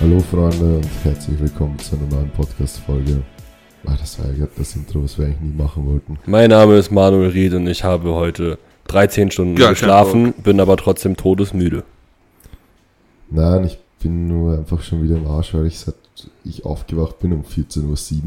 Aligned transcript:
Hallo 0.00 0.18
Freunde 0.20 0.76
und 0.76 0.88
herzlich 1.04 1.38
willkommen 1.38 1.78
zu 1.78 1.94
einer 1.94 2.06
neuen 2.06 2.30
Podcast-Folge. 2.30 3.22
Ah, 3.84 3.94
das 4.00 4.18
war 4.18 4.28
ja 4.28 4.32
gerade 4.32 4.52
das 4.56 4.74
Intro, 4.74 5.04
was 5.04 5.18
wir 5.18 5.26
eigentlich 5.26 5.40
nie 5.40 5.62
machen 5.62 5.84
wollten. 5.86 6.18
Mein 6.24 6.48
Name 6.48 6.78
ist 6.78 6.90
Manuel 6.90 7.28
Ried 7.28 7.52
und 7.52 7.66
ich 7.66 7.84
habe 7.84 8.14
heute 8.14 8.58
13 8.86 9.30
Stunden 9.30 9.60
Ja, 9.60 9.68
geschlafen, 9.68 10.32
bin 10.32 10.58
aber 10.58 10.78
trotzdem 10.78 11.18
todesmüde. 11.18 11.84
Nein, 13.28 13.64
ich 13.66 13.78
bin 14.02 14.26
nur 14.26 14.56
einfach 14.56 14.80
schon 14.80 15.02
wieder 15.02 15.16
im 15.16 15.26
Arsch, 15.26 15.52
weil 15.52 15.66
ich 15.66 15.78
seit 15.78 15.96
ich 16.44 16.64
aufgewacht 16.64 17.18
bin 17.18 17.34
um 17.34 17.42
14.07 17.42 18.22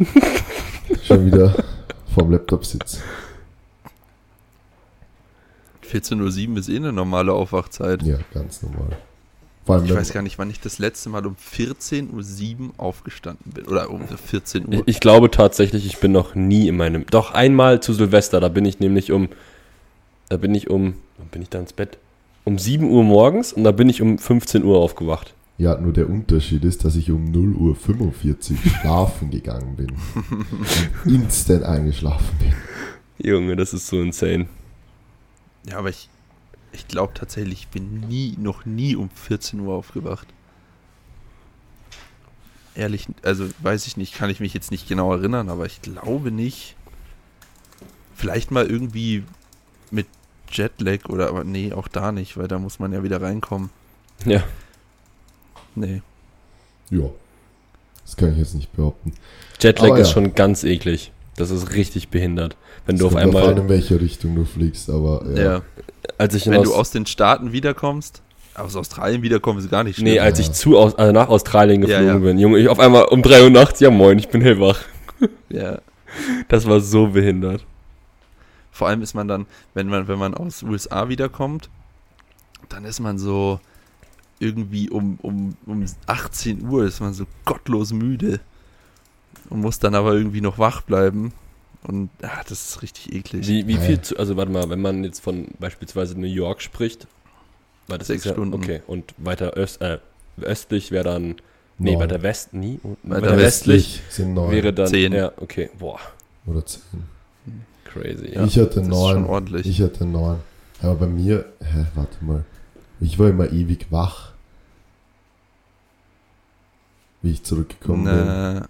Uhr 0.00 0.06
schon 1.04 1.26
wieder 1.26 1.54
vorm 2.12 2.32
Laptop 2.32 2.66
sitze. 2.66 2.98
14.07 5.88 6.50
Uhr 6.50 6.58
ist 6.58 6.68
eh 6.68 6.76
eine 6.78 6.92
normale 6.92 7.32
Aufwachzeit. 7.32 8.02
Ja, 8.02 8.18
ganz 8.34 8.62
normal. 8.62 8.96
Vor 9.66 9.76
allem, 9.76 9.84
Ich 9.84 9.94
weiß 9.94 10.12
gar 10.12 10.22
nicht, 10.22 10.38
wann 10.38 10.50
ich 10.50 10.60
das 10.60 10.78
letzte 10.78 11.10
Mal 11.10 11.24
um 11.26 11.36
14.07 11.36 12.60
Uhr 12.60 12.70
aufgestanden 12.78 13.52
bin. 13.52 13.66
Oder 13.66 13.90
um 13.90 14.06
14 14.08 14.72
Ich, 14.72 14.78
Uhr. 14.78 14.82
ich 14.86 15.00
glaube 15.00 15.30
tatsächlich, 15.30 15.86
ich 15.86 15.98
bin 15.98 16.12
noch 16.12 16.34
nie 16.34 16.68
in 16.68 16.76
meinem. 16.76 17.04
Doch 17.06 17.32
einmal 17.34 17.80
zu 17.82 17.92
Silvester, 17.92 18.40
da 18.40 18.48
bin 18.48 18.64
ich 18.64 18.80
nämlich 18.80 19.12
um. 19.12 19.28
Da 20.28 20.36
bin 20.36 20.54
ich 20.54 20.70
um. 20.70 20.94
Wann 21.18 21.28
bin 21.28 21.42
ich 21.42 21.48
da 21.50 21.58
ins 21.60 21.72
Bett? 21.72 21.98
Um 22.44 22.58
7 22.58 22.88
Uhr 22.90 23.04
morgens 23.04 23.52
und 23.52 23.64
da 23.64 23.70
bin 23.72 23.88
ich 23.90 24.00
um 24.00 24.18
15 24.18 24.64
Uhr 24.64 24.78
aufgewacht. 24.78 25.34
ja, 25.58 25.76
nur 25.78 25.92
der 25.92 26.08
Unterschied 26.08 26.64
ist, 26.64 26.84
dass 26.86 26.96
ich 26.96 27.10
um 27.10 27.26
0.45 27.26 28.52
Uhr 28.52 28.56
schlafen 28.80 29.30
gegangen 29.30 29.76
bin. 29.76 29.92
instant 31.04 31.64
eingeschlafen 31.64 32.34
bin. 32.38 32.54
Junge, 33.30 33.56
das 33.56 33.74
ist 33.74 33.86
so 33.88 34.00
insane. 34.00 34.46
Ja, 35.68 35.76
aber 35.76 35.90
ich, 35.90 36.08
ich 36.72 36.88
glaube 36.88 37.14
tatsächlich, 37.14 37.60
ich 37.60 37.68
bin 37.68 38.00
nie, 38.08 38.34
noch 38.38 38.64
nie 38.64 38.96
um 38.96 39.10
14 39.10 39.60
Uhr 39.60 39.74
aufgewacht. 39.74 40.26
Ehrlich, 42.74 43.08
also 43.22 43.46
weiß 43.60 43.86
ich 43.86 43.96
nicht, 43.96 44.14
kann 44.14 44.30
ich 44.30 44.40
mich 44.40 44.54
jetzt 44.54 44.70
nicht 44.70 44.88
genau 44.88 45.12
erinnern, 45.12 45.48
aber 45.48 45.66
ich 45.66 45.82
glaube 45.82 46.30
nicht. 46.30 46.76
Vielleicht 48.14 48.50
mal 48.50 48.66
irgendwie 48.66 49.24
mit 49.90 50.06
Jetlag 50.52 51.08
oder, 51.08 51.28
aber 51.28 51.42
nee, 51.44 51.72
auch 51.72 51.88
da 51.88 52.12
nicht, 52.12 52.36
weil 52.36 52.48
da 52.48 52.58
muss 52.58 52.78
man 52.78 52.92
ja 52.92 53.02
wieder 53.02 53.20
reinkommen. 53.20 53.70
Ja. 54.24 54.42
Nee. 55.74 56.02
Ja, 56.90 57.08
das 58.04 58.16
kann 58.16 58.32
ich 58.32 58.38
jetzt 58.38 58.54
nicht 58.54 58.72
behaupten. 58.72 59.12
Jetlag 59.60 59.90
Aber 59.90 59.98
ist 60.00 60.08
ja. 60.08 60.14
schon 60.14 60.34
ganz 60.34 60.64
eklig. 60.64 61.12
Das 61.36 61.50
ist 61.50 61.72
richtig 61.72 62.08
behindert. 62.08 62.56
Wenn 62.86 62.96
Es 62.96 63.00
du 63.00 63.06
auf 63.06 63.12
kommt 63.14 63.24
drauf 63.34 63.42
an, 63.42 63.48
einmal. 63.50 63.62
in 63.62 63.68
welche 63.68 64.00
Richtung 64.00 64.34
du 64.34 64.44
fliegst, 64.44 64.90
aber 64.90 65.24
ja. 65.34 65.42
Ja. 65.42 65.62
Als 66.18 66.34
ich 66.34 66.46
Wenn 66.48 66.62
du 66.62 66.74
aus 66.74 66.90
den 66.90 67.06
Staaten 67.06 67.52
wiederkommst, 67.52 68.22
aus 68.54 68.76
Australien 68.76 69.22
wiederkommst, 69.22 69.64
ist 69.64 69.70
gar 69.70 69.84
nicht 69.84 69.98
Nee, 70.00 70.12
schlimm. 70.12 70.22
als 70.24 70.38
Ja. 70.38 70.44
ich 70.44 70.52
zu 70.52 70.78
aus, 70.78 70.94
also 70.96 71.12
nach 71.12 71.28
Australien 71.28 71.80
Ja, 71.82 71.86
geflogen 72.00 72.22
ja. 72.22 72.28
bin. 72.30 72.38
Junge, 72.38 72.58
ich 72.58 72.68
auf 72.68 72.78
einmal 72.80 73.04
um 73.04 73.22
3 73.22 73.44
Uhr 73.44 73.50
nachts, 73.50 73.80
ja 73.80 73.90
moin, 73.90 74.18
ich 74.18 74.28
bin 74.28 74.40
hellwach. 74.42 74.80
ja. 75.48 75.78
Das 76.48 76.66
war 76.66 76.80
so 76.80 77.08
behindert. 77.08 77.64
Vor 78.72 78.88
allem 78.88 79.02
ist 79.02 79.14
man 79.14 79.28
dann, 79.28 79.46
wenn 79.74 79.88
man, 79.88 80.08
wenn 80.08 80.18
man 80.18 80.34
aus 80.34 80.62
USA 80.62 81.08
wiederkommt, 81.08 81.68
dann 82.68 82.84
ist 82.84 83.00
man 83.00 83.18
so 83.18 83.60
irgendwie 84.38 84.88
um, 84.90 85.18
um, 85.22 85.54
um 85.66 85.84
18 86.06 86.66
Uhr 86.68 86.84
ist 86.84 87.00
man 87.00 87.12
so 87.12 87.26
gottlos 87.44 87.92
müde 87.92 88.40
und 89.50 89.60
muss 89.60 89.78
dann 89.78 89.94
aber 89.94 90.14
irgendwie 90.14 90.40
noch 90.40 90.58
wach 90.58 90.80
bleiben. 90.82 91.32
Und 91.82 92.10
ah, 92.22 92.42
das 92.46 92.70
ist 92.70 92.82
richtig 92.82 93.12
eklig. 93.14 93.46
Wie, 93.48 93.66
wie 93.66 93.76
viel, 93.78 94.00
zu, 94.00 94.18
also 94.18 94.36
warte 94.36 94.52
mal, 94.52 94.68
wenn 94.68 94.80
man 94.82 95.02
jetzt 95.02 95.20
von 95.20 95.46
beispielsweise 95.58 96.18
New 96.18 96.26
York 96.26 96.60
spricht, 96.60 97.06
weil 97.88 97.98
das 97.98 98.08
Sechs 98.08 98.24
ja, 98.24 98.32
Stunden. 98.32 98.54
Okay, 98.54 98.82
und 98.86 99.14
weiter 99.16 99.56
öst, 99.56 99.80
äh, 99.80 99.98
östlich 100.42 100.90
wäre 100.90 101.04
dann, 101.04 101.36
nee, 101.78 101.92
Neun. 101.92 102.00
weiter 102.00 102.22
west, 102.22 102.52
nie, 102.52 102.80
Weiter 103.02 103.36
westlich 103.36 104.02
sind 104.10 104.34
neun 104.34 104.50
wäre 104.50 104.72
dann, 104.72 104.88
Zehn. 104.88 105.12
ja, 105.12 105.32
okay, 105.38 105.70
boah, 105.78 105.98
oder 106.46 106.64
zehn. 106.66 106.82
crazy. 107.84 108.34
Ja, 108.34 108.44
ich 108.44 108.58
hatte 108.58 108.80
das 108.80 108.88
ist 108.88 108.94
schon 108.94 109.22
neun. 109.22 109.26
ordentlich. 109.26 109.66
Ich 109.66 109.80
hatte 109.80 110.04
neun. 110.04 110.38
Aber 110.82 110.94
bei 110.94 111.06
mir, 111.06 111.46
hä, 111.60 111.86
warte 111.94 112.24
mal. 112.24 112.44
Ich 113.00 113.18
war 113.18 113.28
immer 113.28 113.50
ewig 113.50 113.86
wach. 113.90 114.32
Wie 117.22 117.32
ich 117.32 117.42
zurückgekommen 117.42 118.04
Na, 118.04 118.60
bin 118.60 118.68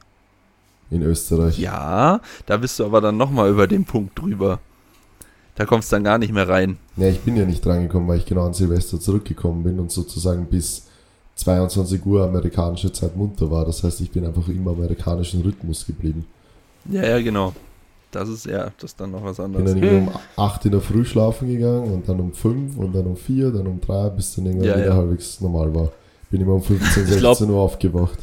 in 0.90 1.02
Österreich. 1.02 1.58
ja, 1.58 2.20
da 2.46 2.56
bist 2.56 2.78
du 2.78 2.84
aber 2.84 3.00
dann 3.00 3.16
nochmal 3.16 3.50
über 3.50 3.66
den 3.66 3.84
Punkt 3.84 4.18
drüber. 4.18 4.58
Da 5.56 5.66
kommst 5.66 5.90
du 5.92 5.96
dann 5.96 6.04
gar 6.04 6.18
nicht 6.18 6.32
mehr 6.32 6.48
rein. 6.48 6.78
Ja, 6.96 7.08
ich 7.08 7.20
bin 7.20 7.36
ja 7.36 7.44
nicht 7.44 7.66
reingekommen, 7.66 8.08
weil 8.08 8.18
ich 8.18 8.26
genau 8.26 8.46
an 8.46 8.54
Silvester 8.54 8.98
zurückgekommen 8.98 9.62
bin 9.62 9.78
und 9.78 9.90
sozusagen 9.92 10.46
bis 10.46 10.86
22 11.36 12.04
Uhr 12.06 12.24
amerikanische 12.24 12.92
Zeit 12.92 13.16
munter 13.16 13.50
war. 13.50 13.64
Das 13.64 13.82
heißt, 13.82 14.00
ich 14.00 14.10
bin 14.10 14.24
einfach 14.26 14.46
im 14.48 14.66
amerikanischen 14.66 15.42
Rhythmus 15.42 15.86
geblieben. 15.86 16.26
Ja, 16.90 17.02
ja, 17.06 17.20
genau. 17.20 17.52
Das 18.10 18.28
ist 18.28 18.46
ja, 18.46 18.70
das 18.78 18.90
ist 18.92 19.00
dann 19.00 19.12
noch 19.12 19.22
was 19.22 19.36
Bin 19.36 19.44
anderes. 19.46 19.72
dann 19.74 19.82
irgendwie 19.82 20.10
um 20.10 20.44
8 20.44 20.64
in 20.64 20.72
der 20.72 20.80
Früh 20.80 21.04
schlafen 21.04 21.48
gegangen 21.48 21.92
und 21.92 22.08
dann 22.08 22.18
um 22.20 22.32
5 22.32 22.76
und 22.76 22.92
dann 22.94 23.06
um 23.06 23.16
4, 23.16 23.50
dann 23.52 23.66
um 23.66 23.80
3, 23.80 24.08
bis 24.10 24.34
dann 24.34 24.46
irgendwann 24.46 24.68
Ja, 24.68 24.76
wieder 24.76 24.86
ja. 24.88 24.94
halbwegs 24.94 25.40
normal 25.40 25.72
war. 25.74 25.92
Bin 26.30 26.40
immer 26.40 26.54
um 26.54 26.62
15, 26.62 27.04
Ich 27.04 27.08
16 27.10 27.18
glaub- 27.20 27.40
Uhr 27.42 27.60
aufgewacht. 27.60 28.18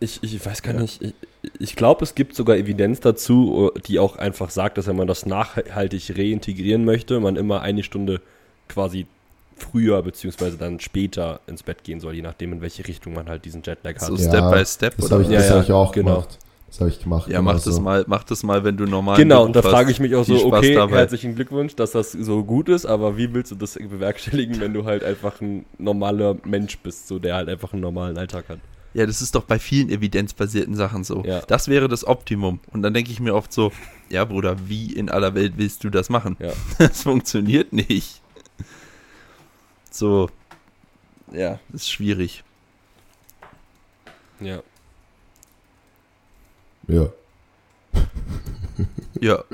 Ich, 0.00 0.22
ich 0.22 0.44
weiß 0.44 0.62
gar 0.62 0.74
Ja. 0.74 0.80
nicht, 0.82 1.00
ich, 1.02 1.14
ich 1.58 1.76
glaube, 1.76 2.04
es 2.04 2.14
gibt 2.14 2.34
sogar 2.34 2.56
Evidenz 2.56 3.00
dazu, 3.00 3.70
die 3.86 3.98
auch 3.98 4.16
einfach 4.16 4.50
sagt, 4.50 4.78
dass 4.78 4.86
wenn 4.86 4.96
man 4.96 5.06
das 5.06 5.26
nachhaltig 5.26 6.12
reintegrieren 6.16 6.84
möchte, 6.84 7.20
man 7.20 7.36
immer 7.36 7.62
eine 7.62 7.82
Stunde 7.82 8.20
quasi 8.68 9.06
früher 9.56 10.02
beziehungsweise 10.02 10.56
dann 10.56 10.80
später 10.80 11.40
ins 11.46 11.62
Bett 11.62 11.84
gehen 11.84 12.00
soll, 12.00 12.14
je 12.14 12.22
nachdem, 12.22 12.52
in 12.52 12.60
welche 12.60 12.86
Richtung 12.86 13.12
man 13.14 13.28
halt 13.28 13.44
diesen 13.44 13.62
Jetlag 13.62 13.96
hat. 13.96 14.08
So 14.08 14.16
Ja, 14.16 14.28
Step 14.28 14.50
by 14.50 14.66
Step 14.66 14.96
Das 14.96 15.04
oder 15.06 15.14
habe 15.16 15.22
ich? 15.24 15.30
Ja, 15.30 15.36
das 15.38 15.48
ja, 15.48 15.54
hab 15.56 15.64
ich 15.64 15.72
auch 15.72 15.92
genau. 15.92 16.14
gemacht. 16.14 16.38
Das 16.68 16.80
habe 16.80 16.90
ich 16.90 17.02
gemacht. 17.02 17.28
Ja, 17.28 17.42
mach 17.42 17.54
genau 17.54 17.64
das 17.64 17.74
so. 17.74 17.80
mal, 17.80 18.04
mach 18.06 18.24
das 18.24 18.42
mal, 18.44 18.62
wenn 18.62 18.76
du 18.76 18.84
normal 18.84 19.16
Genau, 19.16 19.44
und 19.44 19.56
da 19.56 19.62
frage 19.62 19.90
ich 19.90 19.98
mich 19.98 20.14
auch 20.14 20.24
so, 20.24 20.52
okay, 20.52 20.74
dabei. 20.74 20.98
herzlichen 20.98 21.34
Glückwunsch, 21.34 21.74
dass 21.74 21.90
das 21.90 22.12
so 22.12 22.44
gut 22.44 22.68
ist, 22.68 22.86
aber 22.86 23.16
wie 23.16 23.34
willst 23.34 23.50
du 23.50 23.56
das 23.56 23.74
bewerkstelligen, 23.74 24.60
wenn 24.60 24.72
du 24.72 24.84
halt 24.84 25.02
einfach 25.02 25.40
ein 25.40 25.64
normaler 25.78 26.36
Mensch 26.44 26.78
bist, 26.78 27.08
so 27.08 27.18
der 27.18 27.34
halt 27.34 27.48
einfach 27.48 27.72
einen 27.72 27.82
normalen 27.82 28.16
Alltag 28.16 28.48
hat? 28.48 28.58
Ja, 28.92 29.06
das 29.06 29.22
ist 29.22 29.34
doch 29.34 29.44
bei 29.44 29.58
vielen 29.58 29.88
evidenzbasierten 29.88 30.74
Sachen 30.74 31.04
so. 31.04 31.22
Ja. 31.24 31.40
Das 31.42 31.68
wäre 31.68 31.88
das 31.88 32.04
Optimum. 32.04 32.60
Und 32.72 32.82
dann 32.82 32.92
denke 32.92 33.12
ich 33.12 33.20
mir 33.20 33.34
oft 33.34 33.52
so, 33.52 33.72
ja 34.08 34.24
Bruder, 34.24 34.68
wie 34.68 34.92
in 34.92 35.08
aller 35.08 35.34
Welt 35.34 35.54
willst 35.56 35.84
du 35.84 35.90
das 35.90 36.08
machen? 36.08 36.36
Ja. 36.40 36.52
Das 36.78 37.02
funktioniert 37.02 37.72
nicht. 37.72 38.20
So, 39.90 40.28
ja, 41.32 41.60
ist 41.72 41.90
schwierig. 41.90 42.42
Ja. 44.40 44.62
Ja. 46.88 47.08
Ja, 49.20 49.44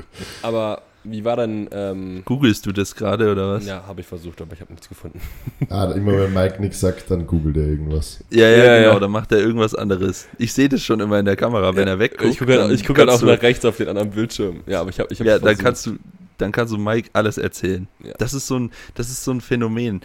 Aber 0.41 0.81
wie 1.09 1.23
war 1.25 1.35
dann, 1.35 1.67
ähm, 1.71 2.21
googelst 2.25 2.65
du 2.65 2.71
das 2.71 2.95
gerade 2.95 3.31
oder 3.31 3.53
was? 3.53 3.65
ja, 3.65 3.85
habe 3.87 4.01
ich 4.01 4.07
versucht, 4.07 4.41
aber 4.41 4.53
ich 4.53 4.61
habe 4.61 4.71
nichts 4.73 4.87
gefunden. 4.89 5.19
Ah, 5.69 5.91
immer 5.91 6.13
wenn 6.17 6.33
Mike 6.33 6.61
nichts 6.61 6.79
sagt, 6.79 7.09
dann 7.11 7.25
googelt 7.27 7.57
er 7.57 7.65
irgendwas. 7.67 8.23
Ja, 8.29 8.47
ja, 8.49 8.57
Ja, 8.63 8.77
genau, 8.79 8.93
ja. 8.93 8.99
dann 8.99 9.11
macht 9.11 9.31
er 9.31 9.39
irgendwas 9.39 9.75
anderes. 9.75 10.27
Ich 10.37 10.53
sehe 10.53 10.69
das 10.69 10.83
schon 10.83 10.99
immer 10.99 11.19
in 11.19 11.25
der 11.25 11.35
Kamera, 11.35 11.75
wenn 11.75 11.87
er 11.87 11.99
wegguckt. 11.99 12.31
Ich 12.31 12.39
gucke 12.39 12.59
halt, 12.59 12.71
dann 12.71 12.85
guck 12.87 12.97
halt 12.97 13.09
auch 13.09 13.21
nach 13.21 13.41
rechts 13.41 13.65
auf 13.65 13.77
den 13.77 13.89
anderen 13.89 14.11
Bildschirm. 14.11 14.61
Ja, 14.65 14.81
aber 14.81 14.89
ich 14.91 14.99
habe 14.99 15.11
ich 15.11 15.19
hab 15.19 15.27
Ja, 15.27 15.33
dann 15.39 15.43
versucht. 15.57 15.63
kannst 15.65 15.85
du, 15.87 15.97
dann 16.37 16.51
kannst 16.51 16.73
du 16.73 16.77
Mike 16.77 17.09
alles 17.13 17.37
erzählen. 17.37 17.87
Ja. 18.03 18.13
Das 18.17 18.33
ist 18.33 18.47
so 18.47 18.57
ein, 18.59 18.71
das 18.95 19.09
ist 19.09 19.23
so 19.23 19.31
ein 19.31 19.41
Phänomen. 19.41 20.01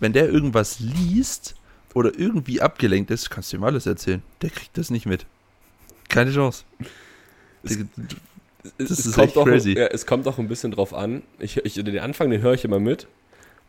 Wenn 0.00 0.12
der 0.12 0.28
irgendwas 0.28 0.80
liest 0.80 1.54
oder 1.94 2.10
irgendwie 2.18 2.60
abgelenkt 2.60 3.10
ist, 3.10 3.30
kannst 3.30 3.52
du 3.52 3.56
ihm 3.58 3.64
alles 3.64 3.86
erzählen. 3.86 4.22
Der 4.42 4.50
kriegt 4.50 4.76
das 4.76 4.90
nicht 4.90 5.06
mit. 5.06 5.26
Keine 6.08 6.32
Chance. 6.32 6.64
Es- 7.62 7.76
Der- 7.78 7.86
Das 8.78 8.90
es 8.90 9.06
ist 9.06 9.14
kommt 9.14 9.28
echt 9.28 9.36
auch, 9.36 9.44
crazy. 9.44 9.72
Ja, 9.78 9.86
es 9.86 10.06
kommt 10.06 10.26
auch 10.26 10.38
ein 10.38 10.48
bisschen 10.48 10.72
drauf 10.72 10.94
an. 10.94 11.22
Ich, 11.38 11.58
ich, 11.58 11.74
den 11.74 11.98
Anfang, 11.98 12.30
den 12.30 12.40
höre 12.42 12.54
ich 12.54 12.64
immer 12.64 12.80
mit. 12.80 13.06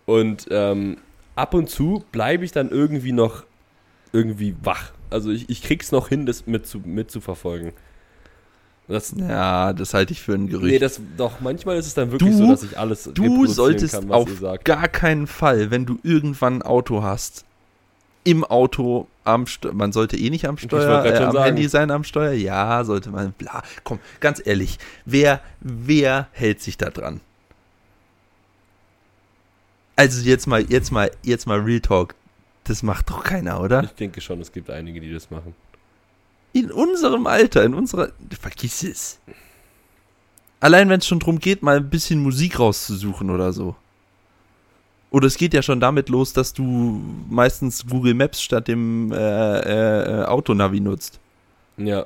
Und 0.06 0.48
ähm, 0.52 0.98
ab 1.36 1.54
und 1.54 1.70
zu 1.70 2.04
bleibe 2.12 2.46
ich 2.46 2.52
dann 2.52 2.70
irgendwie 2.70 3.12
noch 3.12 3.44
irgendwie 4.14 4.56
wach. 4.64 4.92
Also 5.10 5.32
ich, 5.32 5.50
ich 5.50 5.62
krieg's 5.62 5.92
noch 5.92 6.08
hin, 6.10 6.26
das 6.26 6.48
mit 6.48 6.66
zu, 6.66 6.80
mitzuverfolgen. 6.80 7.74
Das, 8.88 9.14
ja, 9.18 9.74
das 9.74 9.94
halte 9.96 10.14
ich 10.14 10.22
für 10.22 10.34
ein 10.34 10.48
Gerücht. 10.48 10.72
nee, 10.74 10.80
das 10.80 11.02
doch, 11.18 11.40
manchmal 11.40 11.78
ist 11.78 11.88
es 11.88 11.96
dann 11.96 12.12
wirklich 12.12 12.32
Du- 12.32 12.38
so, 12.38 12.48
dass 12.52 12.62
ich 12.64 12.78
alles 12.78 13.10
du 13.14 13.48
solltest 13.48 13.96
kann, 13.96 14.12
auf 14.12 14.30
gar 14.64 14.88
keinen 14.88 15.26
Fall, 15.26 15.72
wenn 15.72 15.88
du 15.88 15.98
irgendwann 16.04 16.58
ein 16.58 16.62
Auto 16.62 17.02
hast, 17.02 17.46
im 18.26 18.44
Auto 18.44 19.08
am 19.24 19.48
Steuer, 19.48 19.74
man 19.74 19.94
sollte 19.94 20.18
eh 20.18 20.30
nicht 20.30 20.46
am 20.48 20.58
Steuer, 20.58 21.06
äh, 21.06 21.16
am 21.18 21.32
sagen. 21.32 21.46
Handy 21.46 21.70
sein 21.70 21.92
am 21.92 22.04
Steuer, 22.04 22.34
ja, 22.34 22.84
sollte 22.84 23.12
man, 23.12 23.32
bla, 23.32 23.64
komm, 23.84 24.00
ganz 24.20 24.42
ehrlich, 24.44 24.78
wer, 25.06 25.40
wer 25.62 26.28
hält 26.34 26.62
sich 26.62 26.78
da 26.78 26.90
dran? 26.90 27.22
Also 29.96 30.22
jetzt 30.28 30.48
mal, 30.48 30.66
jetzt 30.70 30.92
mal, 30.92 31.10
jetzt 31.24 31.48
mal 31.48 31.60
Real 31.60 31.80
Talk, 31.80 32.16
das 32.66 32.84
macht 32.84 33.10
doch 33.10 33.24
keiner, 33.24 33.62
oder? 33.62 33.84
Ich 33.84 33.92
denke 33.92 34.20
schon, 34.20 34.42
es 34.42 34.52
gibt 34.52 34.70
einige, 34.70 35.00
die 35.00 35.14
das 35.14 35.32
machen. 35.32 35.56
In 36.52 36.72
unserem 36.72 37.28
Alter, 37.28 37.64
in 37.64 37.74
unserer, 37.74 38.10
vergiss 38.40 38.84
es. 38.84 39.20
Allein 40.60 40.90
wenn 40.90 41.00
es 41.00 41.08
schon 41.08 41.20
drum 41.20 41.40
geht, 41.40 41.62
mal 41.62 41.78
ein 41.78 41.90
bisschen 41.90 42.20
Musik 42.22 42.60
rauszusuchen 42.60 43.30
oder 43.30 43.54
so. 43.54 43.76
Oder 45.12 45.28
es 45.28 45.38
geht 45.38 45.54
ja 45.54 45.62
schon 45.62 45.80
damit 45.80 46.10
los, 46.10 46.34
dass 46.34 46.54
du 46.54 47.00
meistens 47.30 47.86
Google 47.88 48.14
Maps 48.14 48.42
statt 48.42 48.68
dem 48.68 49.12
äh, 49.12 49.16
äh, 49.18 50.26
Autonavi 50.26 50.80
nutzt. 50.82 51.20
Ja. 51.78 52.06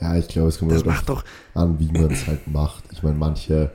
Ja, 0.00 0.16
ich 0.16 0.28
glaube, 0.28 0.48
es 0.48 0.58
kommt 0.58 0.72
Das 0.72 0.84
macht 0.84 1.08
doch. 1.08 1.24
an, 1.54 1.78
wie 1.78 1.90
man 1.90 2.10
es 2.10 2.26
halt 2.26 2.46
macht. 2.46 2.84
Ich 2.92 3.02
meine, 3.02 3.16
manche, 3.16 3.70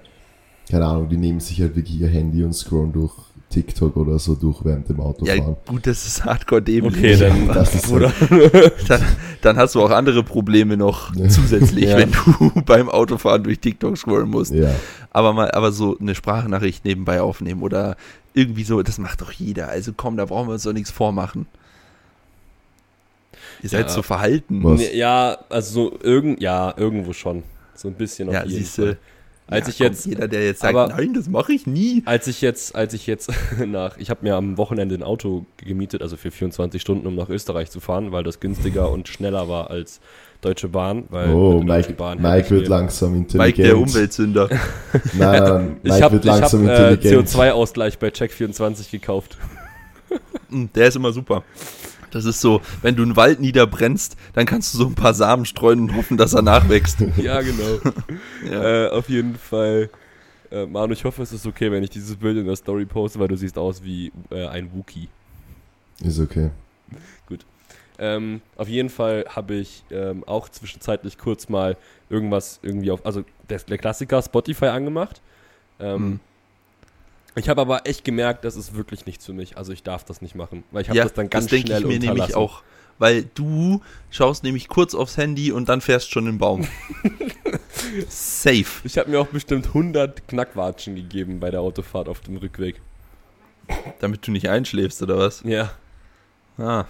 keine 0.69 0.86
Ahnung, 0.86 1.10
die 1.10 1.18
nehmen 1.18 1.40
sich 1.40 1.60
halt 1.62 1.75
wirklich 1.75 2.00
ihr 2.00 2.07
Handy 2.07 2.44
und 2.44 2.54
scrollen 2.54 2.94
durch 2.94 3.13
TikTok 3.56 3.96
oder 3.98 4.19
so 4.19 4.36
durch 4.36 4.63
während 4.66 4.88
dem 4.90 4.98
Ja, 4.98 5.04
Autofahren. 5.04 5.56
gut, 5.66 5.88
das 5.88 6.06
ist 6.06 6.24
hardcore 6.25 6.62
dämlich. 6.62 6.96
Okay, 6.98 7.16
dann, 7.18 7.48
das 7.54 7.74
ist 7.74 7.90
oder? 7.92 8.12
dann, 8.88 9.02
dann 9.42 9.57
hast 9.57 9.75
du 9.75 9.81
auch 9.81 9.92
andere 9.92 10.24
Probleme 10.24 10.78
noch 10.78 11.16
Ja. 11.16 11.28
zusätzlich, 11.30 11.86
Ja. 11.86 11.98
wenn 11.98 12.12
du 12.12 12.52
beim 12.66 12.90
Autofahren 12.90 13.44
durch 13.44 13.60
TikTok 13.60 13.98
scrollen 13.98 14.30
musst. 14.30 14.54
Ja, 14.54 14.75
Aber 15.12 15.34
mal, 15.34 15.50
aber 15.52 15.72
so 15.72 15.98
eine 15.98 16.13
Sprachnachricht 16.16 16.86
nebenbei 16.86 17.22
aufnehmen 17.22 17.62
oder 17.63 17.96
irgendwie 18.34 18.63
so, 18.66 18.81
das 18.84 18.98
macht 18.98 19.22
doch 19.22 19.31
jeder. 19.31 19.69
Also 19.69 19.94
komm, 19.96 20.18
da 20.18 20.25
brauchen 20.25 20.48
wir 20.50 20.54
uns 20.54 20.63
doch 20.63 20.74
nichts 20.74 20.92
vormachen. 20.92 21.46
Ihr 23.63 23.69
seid 23.69 23.88
Ja. 23.88 23.90
so 23.90 24.02
verhalten. 24.02 24.63
Was? 24.63 24.94
Ja, 24.94 25.38
also 25.50 25.90
so 25.92 26.00
irgend, 26.04 26.42
ja, 26.42 26.74
irgendwo 26.78 27.13
schon. 27.13 27.44
So 27.74 27.88
ein 27.88 27.94
bisschen 27.96 28.30
Ja, 28.30 28.42
auf 28.42 28.46
jeden 28.48 28.60
siehst 28.60 28.75
Fall. 28.75 28.98
Als 29.47 29.68
Ja, 29.68 29.71
ich 29.74 29.80
jetzt, 29.80 30.06
jeder, 30.07 30.27
der 30.27 30.44
jetzt 30.45 30.62
sagt, 30.62 30.75
aber- 30.75 30.88
nein, 30.95 31.13
das 31.13 31.30
mache 31.30 31.53
ich 31.53 31.68
nie. 31.68 32.01
als 32.06 32.25
ich 32.27 32.42
jetzt, 32.42 32.74
als 32.75 32.94
ich 32.95 33.06
jetzt 33.06 33.31
nach, 33.65 33.97
ich 33.97 34.09
habe 34.09 34.21
mir 34.24 34.36
am 34.36 34.57
Wochenende 34.57 34.95
ein 34.95 35.03
Auto 35.03 35.45
gemietet, 35.57 36.01
also 36.01 36.18
für 36.18 36.31
24 36.31 36.81
Stunden, 36.81 37.06
um 37.06 37.15
nach 37.15 37.30
Österreich 37.30 37.69
zu 37.69 37.80
fahren, 37.80 38.12
weil 38.12 38.24
das 38.24 38.39
günstiger 38.39 38.89
und 38.92 39.07
schneller 39.07 39.47
war 39.47 39.69
als 39.69 40.00
Deutsche 40.42 40.68
Bahn. 40.68 41.03
Weil 41.09 41.30
oh, 41.31 41.62
Mike, 41.62 41.94
Bahn 41.94 42.21
Mike 42.21 42.39
ich 42.45 42.51
wird 42.51 42.68
langsam 42.68 43.12
Mike, 43.12 43.21
intelligent. 43.24 43.68
der 43.68 43.77
Umweltsünder. 43.77 44.50
Nein, 45.13 45.44
nein, 45.44 45.77
Ich 45.83 45.92
Mike 45.92 46.03
habe 46.03 46.13
wird 46.15 46.25
hab, 46.27 46.39
langsam 46.42 46.68
äh, 46.68 46.92
intelligent. 46.94 47.27
CO2-Ausgleich 47.30 48.00
bei 48.00 48.07
Check24 48.09 48.89
gekauft. 48.92 49.38
Mm, 50.50 50.65
Der 50.74 50.88
ist 50.88 50.95
immer 50.95 51.12
super. 51.12 51.44
Das 52.15 52.23
ist 52.23 52.39
so, 52.39 52.62
wenn 52.81 52.95
du 52.95 53.03
einen 53.03 53.17
Wald 53.17 53.41
niederbrennst, 53.41 54.15
dann 54.31 54.45
kannst 54.45 54.73
du 54.73 54.77
so 54.77 54.88
ein 54.88 54.95
paar 54.95 55.13
Samen 55.13 55.44
streuen 55.44 55.81
und 55.81 55.97
hoffen, 55.97 56.15
dass 56.15 56.33
er 56.33 56.44
nachwächst. 56.44 57.01
ja, 57.17 57.41
genau. 57.41 57.79
Ja. 58.50 58.85
Äh, 58.85 58.89
auf 58.91 59.09
jeden 59.09 59.35
Fall. 59.35 59.89
Äh, 60.50 60.65
Manu, 60.65 60.94
ich 60.94 61.03
hoffe, 61.03 61.21
es 61.23 61.33
ist 61.33 61.45
okay, 61.45 61.69
wenn 61.73 61.83
ich 61.83 61.89
dieses 61.89 62.15
Bild 62.15 62.38
in 62.38 62.45
der 62.45 62.56
Story 62.56 62.85
poste, 62.85 63.19
weil 63.19 63.27
du 63.27 63.35
siehst 63.35 63.57
aus 63.57 63.83
wie 63.83 64.13
äh, 64.29 64.47
ein 64.47 64.71
Wookie. 64.73 65.09
Ist 66.06 66.21
okay. 66.21 66.51
Ähm, 67.97 68.41
auf 68.56 68.69
jeden 68.69 68.89
Fall 68.89 69.25
habe 69.27 69.56
ich 69.56 69.83
ähm, 69.91 70.23
auch 70.25 70.47
zwischenzeitlich 70.47 71.18
kurz 71.18 71.50
mal 71.50 71.75
irgendwas 72.09 72.59
irgendwie 72.61 72.91
auf, 72.91 73.06
also 73.06 73.25
der, 73.50 73.59
der 73.59 73.77
Klassiker 73.77 74.21
Spotify 74.21 74.68
angemacht. 74.68 75.21
Ähm, 75.79 76.01
Mhm. 76.01 76.19
Ich 77.37 77.49
habe 77.49 77.61
aber 77.61 77.85
echt 77.85 78.03
gemerkt, 78.05 78.45
das 78.45 78.55
ist 78.55 78.75
wirklich 78.75 79.05
nichts 79.05 79.25
für 79.25 79.33
mich. 79.33 79.57
Also 79.57 79.73
ich 79.73 79.83
darf 79.83 80.05
das 80.05 80.21
nicht 80.21 80.35
machen, 80.35 80.63
weil 80.71 80.83
ich 80.83 80.89
habe 80.89 80.97
ja, 80.97 81.03
das 81.03 81.13
dann 81.13 81.29
ganz 81.29 81.47
denke 81.47 81.67
schnell 81.67 81.81
ich 81.81 81.87
mir 81.87 81.99
nämlich 81.99 82.35
auch. 82.35 82.63
Weil 82.97 83.25
du 83.35 83.81
schaust 84.09 84.43
nämlich 84.45 84.69
kurz 84.69 84.95
aufs 84.95 85.17
Handy 85.17 85.51
und 85.51 85.67
dann 85.67 85.81
fährst 85.81 86.09
schon 86.11 86.27
in 86.27 86.33
den 86.33 86.37
Baum. 86.39 86.65
Safe. 88.09 88.65
Ich 88.85 88.97
habe 88.97 89.09
mir 89.09 89.19
auch 89.19 89.27
bestimmt 89.27 89.67
100 89.67 90.27
Knackwatschen 90.29 90.95
gegeben 90.95 91.39
bei 91.41 91.51
der 91.51 91.59
Autofahrt 91.61 92.07
auf 92.07 92.21
dem 92.21 92.37
Rückweg. 92.37 92.81
Damit 93.99 94.25
du 94.25 94.31
nicht 94.31 94.47
einschläfst, 94.49 95.01
oder 95.01 95.17
was? 95.17 95.41
Ja. 95.43 95.71
Ah, 96.57 96.85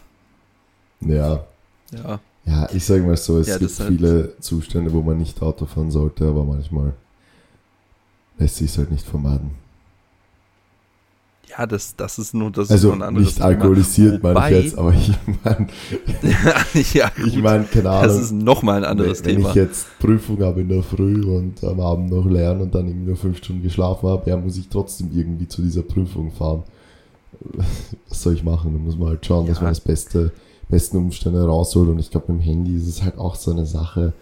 Ja. 1.01 1.45
ja. 1.91 2.19
Ja, 2.47 2.69
ich 2.71 2.85
sage 2.85 3.01
mal 3.01 3.17
so, 3.17 3.39
es 3.39 3.47
Ja, 3.47 3.57
gibt 3.57 3.71
das 3.71 3.79
halt- 3.79 3.89
viele 3.89 4.39
Zustände, 4.39 4.93
wo 4.93 5.01
man 5.01 5.17
nicht 5.17 5.41
Auto 5.41 5.65
fahren 5.65 5.89
sollte, 5.89 6.25
aber 6.27 6.43
manchmal 6.43 6.93
lässt 8.37 8.57
sich 8.57 8.77
halt 8.77 8.91
nicht 8.91 9.07
vermeiden. 9.07 9.55
Ja, 11.49 11.65
das, 11.65 11.95
das 11.95 12.17
ist 12.19 12.33
nur, 12.33 12.51
das 12.51 12.69
Also 12.71 12.89
ist 12.89 12.95
nur 12.95 13.03
ein 13.05 13.07
anderes 13.07 13.27
nicht 13.27 13.41
alkoholisiert, 13.41 14.21
meine 14.23 14.57
ich 14.57 14.65
jetzt, 14.65 14.77
aber 14.77 14.93
ich 14.93 15.11
meine, 15.43 15.67
ja, 16.93 17.11
ich 17.25 17.37
meine, 17.41 17.63
keine 17.65 17.83
das 17.83 18.03
Ahnung. 18.11 18.21
ist 18.21 18.31
nochmal 18.31 18.77
ein 18.77 18.83
anderes 18.89 19.19
wenn, 19.23 19.27
wenn 19.31 19.35
Thema. 19.37 19.49
ich 19.49 19.55
jetzt 19.55 19.87
Prüfung 19.99 20.41
habe 20.43 20.61
in 20.61 20.69
der 20.69 20.83
Früh 20.83 21.23
und 21.23 21.63
am 21.63 21.79
Abend 21.79 22.09
noch 22.11 22.25
lernen 22.25 22.61
und 22.61 22.75
dann 22.75 22.87
eben 22.89 23.05
nur 23.05 23.15
fünf 23.15 23.37
Stunden 23.37 23.63
geschlafen 23.63 24.09
habe, 24.09 24.29
ja, 24.29 24.37
muss 24.37 24.57
ich 24.57 24.67
trotzdem 24.69 25.11
irgendwie 25.13 25.47
zu 25.47 25.61
dieser 25.61 25.83
Prüfung 25.83 26.31
fahren. 26.31 26.63
Was 28.09 28.21
soll 28.23 28.33
ich 28.33 28.43
machen? 28.43 28.73
Da 28.73 28.79
muss 28.79 28.97
man 28.97 29.09
halt 29.09 29.25
schauen, 29.25 29.45
dass 29.47 29.57
Ja. 29.57 29.63
man 29.63 29.71
das 29.71 29.81
beste, 29.81 30.31
besten 30.69 30.97
Umstände 30.97 31.43
rausholt. 31.45 31.89
Und 31.89 31.99
ich 31.99 32.09
glaube, 32.11 32.31
mit 32.33 32.41
dem 32.41 32.45
Handy 32.45 32.75
ist 32.75 32.87
es 32.87 33.03
halt 33.03 33.17
auch 33.17 33.35
so 33.35 33.51
eine 33.51 33.65
Sache. 33.65 34.13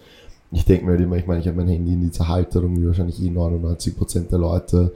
Ich 0.52 0.64
denke 0.64 0.84
mir 0.84 0.92
halt 0.92 1.00
immer, 1.00 1.16
ich 1.16 1.26
meine, 1.26 1.40
ich 1.40 1.46
habe 1.48 1.56
mein 1.56 1.68
Handy 1.68 1.92
in 1.94 2.02
dieser 2.02 2.28
Halterung, 2.28 2.76
wie 2.80 2.86
wahrscheinlich 2.86 3.20
eh 3.22 3.28
99% 3.30 4.28
der 4.30 4.38
Leute. 4.38 4.92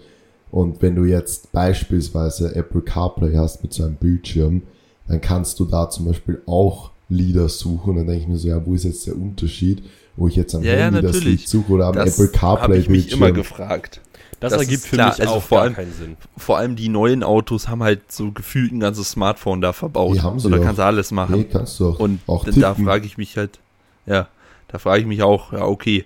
Und 0.50 0.80
wenn 0.82 0.94
du 0.94 1.04
jetzt 1.04 1.52
beispielsweise 1.52 2.54
Apple 2.54 2.80
CarPlay 2.82 3.34
hast 3.36 3.62
mit 3.62 3.72
so 3.72 3.84
einem 3.84 3.96
Bildschirm, 3.96 4.62
dann 5.06 5.20
kannst 5.20 5.58
du 5.60 5.64
da 5.64 5.88
zum 5.90 6.06
Beispiel 6.06 6.42
auch 6.46 6.90
Lieder 7.08 7.48
suchen. 7.48 7.96
Dann 7.96 8.06
denke 8.06 8.22
ich 8.22 8.28
mir 8.28 8.38
so, 8.38 8.48
ja, 8.48 8.64
wo 8.64 8.74
ist 8.74 8.84
jetzt 8.84 9.06
der 9.06 9.16
Unterschied, 9.16 9.82
wo 10.16 10.28
ich 10.28 10.36
jetzt 10.36 10.54
am 10.54 10.62
Ja, 10.62 10.74
ja, 10.74 10.84
Handy 10.86 11.02
das 11.02 11.12
natürlich. 11.16 11.40
Lied 11.40 11.48
suche 11.48 11.72
oder 11.72 11.86
am 11.86 11.94
das 11.94 12.18
Apple 12.18 12.26
habe 12.40 12.58
CarPlay 12.58 12.78
ich 12.78 12.88
mich 12.88 13.12
immer 13.12 13.32
gefragt. 13.32 14.00
Das, 14.40 14.52
Das 14.52 14.62
ergibt 14.62 14.84
für 14.84 14.96
klar, 14.96 15.08
mich 15.10 15.20
also 15.20 15.34
auch 15.34 15.42
vor 15.42 15.58
gar 15.58 15.64
allem- 15.64 15.74
keinen 15.74 15.92
Sinn. 15.92 16.16
Vor 16.36 16.58
allem 16.58 16.76
die 16.76 16.88
neuen 16.88 17.24
Autos 17.24 17.66
haben 17.68 17.82
halt 17.82 18.12
so 18.12 18.30
gefühlt 18.30 18.70
ein 18.72 18.78
ganzes 18.80 19.10
Smartphone 19.10 19.60
da 19.60 19.72
verbaut. 19.72 20.14
Die 20.14 20.20
haben 20.22 20.38
sie 20.38 20.44
so, 20.44 20.50
da 20.50 20.58
kannst 20.58 20.78
du 20.78 20.84
alles 20.84 21.10
machen. 21.10 21.38
Nee, 21.40 21.44
kannst 21.44 21.80
du 21.80 21.88
auch, 21.88 21.98
Und 21.98 22.20
auch 22.28 22.44
da 22.44 22.74
frage 22.74 23.04
ich 23.06 23.18
mich 23.18 23.36
halt, 23.36 23.58
ja, 24.06 24.28
da 24.68 24.78
frage 24.78 25.00
ich 25.00 25.06
mich 25.08 25.22
auch, 25.22 25.52
ja, 25.52 25.64
okay. 25.64 26.04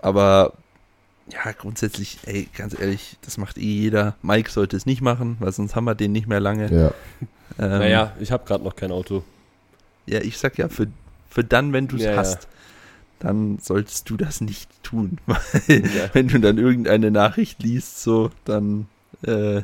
Aber 0.00 0.54
ja, 1.30 1.52
grundsätzlich, 1.52 2.18
ey, 2.26 2.48
ganz 2.56 2.78
ehrlich, 2.78 3.16
das 3.22 3.38
macht 3.38 3.56
eh 3.58 3.60
jeder. 3.62 4.16
Mike 4.22 4.50
sollte 4.50 4.76
es 4.76 4.86
nicht 4.86 5.00
machen, 5.00 5.36
weil 5.40 5.52
sonst 5.52 5.76
haben 5.76 5.84
wir 5.84 5.94
den 5.94 6.12
nicht 6.12 6.26
mehr 6.26 6.40
lange. 6.40 6.70
ja. 6.72 6.92
Ähm, 7.58 7.68
Naja, 7.78 8.12
ich 8.18 8.32
habe 8.32 8.44
gerade 8.46 8.64
noch 8.64 8.74
kein 8.76 8.90
Auto. 8.90 9.22
Ja, 10.06 10.20
ich 10.20 10.38
sag 10.38 10.56
ja, 10.58 10.68
für, 10.68 10.86
für 11.28 11.44
dann, 11.44 11.72
wenn 11.72 11.86
du 11.86 11.96
es 11.96 12.02
Ja, 12.02 12.12
ja. 12.12 12.16
hast, 12.16 12.48
dann 13.20 13.58
solltest 13.60 14.08
du 14.10 14.16
das 14.16 14.40
nicht 14.40 14.68
tun. 14.82 15.18
Weil 15.26 15.40
Ja. 15.68 16.08
wenn 16.12 16.28
du 16.28 16.40
dann 16.40 16.58
irgendeine 16.58 17.10
Nachricht 17.10 17.62
liest, 17.62 18.02
so, 18.02 18.30
dann 18.44 18.86
äh, 19.26 19.62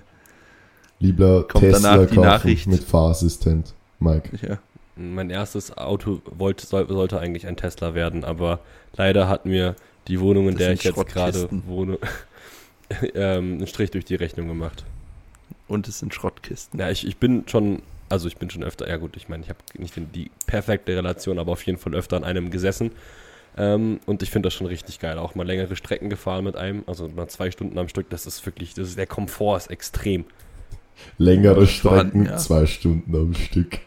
Lieber 1.01 1.47
Kommt 1.47 1.65
Tesla 1.65 1.93
danach 1.97 2.09
die 2.09 2.15
kaufen 2.17 2.29
Nachricht. 2.29 2.67
mit 2.67 2.83
Fahrassistent, 2.85 3.75
Mike. 4.01 4.37
ja. 4.47 4.59
Mein 4.97 5.31
erstes 5.31 5.77
Auto 5.79 6.21
wollte, 6.27 6.67
soll, 6.67 6.89
sollte 6.89 7.21
eigentlich 7.21 7.47
ein 7.47 7.57
Tesla 7.57 7.95
werden, 7.95 8.25
aber 8.25 8.59
leider 8.97 9.29
hat 9.29 9.47
mir 9.47 9.77
die 10.09 10.21
Wohnung, 10.21 10.49
in 10.49 10.55
Das 10.55 10.65
der 10.65 10.73
ich 10.73 10.85
jetzt 10.85 11.07
gerade 11.07 11.49
wohne, 11.67 11.99
ähm, 13.15 13.55
einen 13.55 13.67
Strich 13.67 13.91
durch 13.91 14.05
die 14.05 14.15
Rechnung 14.15 14.49
gemacht. 14.49 14.85
Und 15.69 15.87
es 15.87 15.99
sind 15.99 16.15
Schrottkisten. 16.15 16.81
Ja, 16.81 16.91
ich, 16.91 17.07
ich 17.07 17.19
bin 17.19 17.45
schon, 17.47 17.83
also 18.09 18.27
ich 18.27 18.39
bin 18.39 18.49
schon 18.51 18.65
öfter, 18.65 18.89
ja 18.89 18.97
gut, 18.97 19.17
ich 19.17 19.29
meine, 19.29 19.43
ich 19.43 19.51
habe 19.51 19.59
nicht 19.77 19.95
die, 19.97 20.01
die 20.01 20.31
perfekte 20.47 20.97
Relation, 20.97 21.39
aber 21.39 21.53
auf 21.53 21.63
jeden 21.63 21.79
Fall 21.79 21.95
öfter 21.95 22.17
an 22.17 22.25
einem 22.25 22.51
gesessen. 22.51 22.91
Ähm, 23.57 24.01
und 24.07 24.23
ich 24.23 24.31
finde 24.31 24.47
das 24.47 24.55
schon 24.55 24.67
richtig 24.67 25.01
geil. 25.01 25.19
Auch 25.19 25.35
mal 25.35 25.47
längere 25.47 25.77
Strecken 25.77 26.09
gefahren 26.09 26.45
mit 26.45 26.57
einem, 26.57 26.85
also 26.87 27.09
mal 27.09 27.29
zwei 27.29 27.51
Stunden 27.51 27.77
am 27.79 27.89
Stück, 27.89 28.09
das 28.09 28.27
ist 28.27 28.45
wirklich, 28.47 28.75
das 28.75 28.89
ist, 28.89 28.99
der 28.99 29.07
Komfort 29.07 29.57
ist 29.59 29.67
extrem. 29.71 30.25
Längere 31.19 31.67
Strecken, 31.67 32.27
ja. 32.27 32.37
zwei 32.37 32.67
Stunden 32.67 33.15
am 33.15 33.35
Stück. 33.35 33.79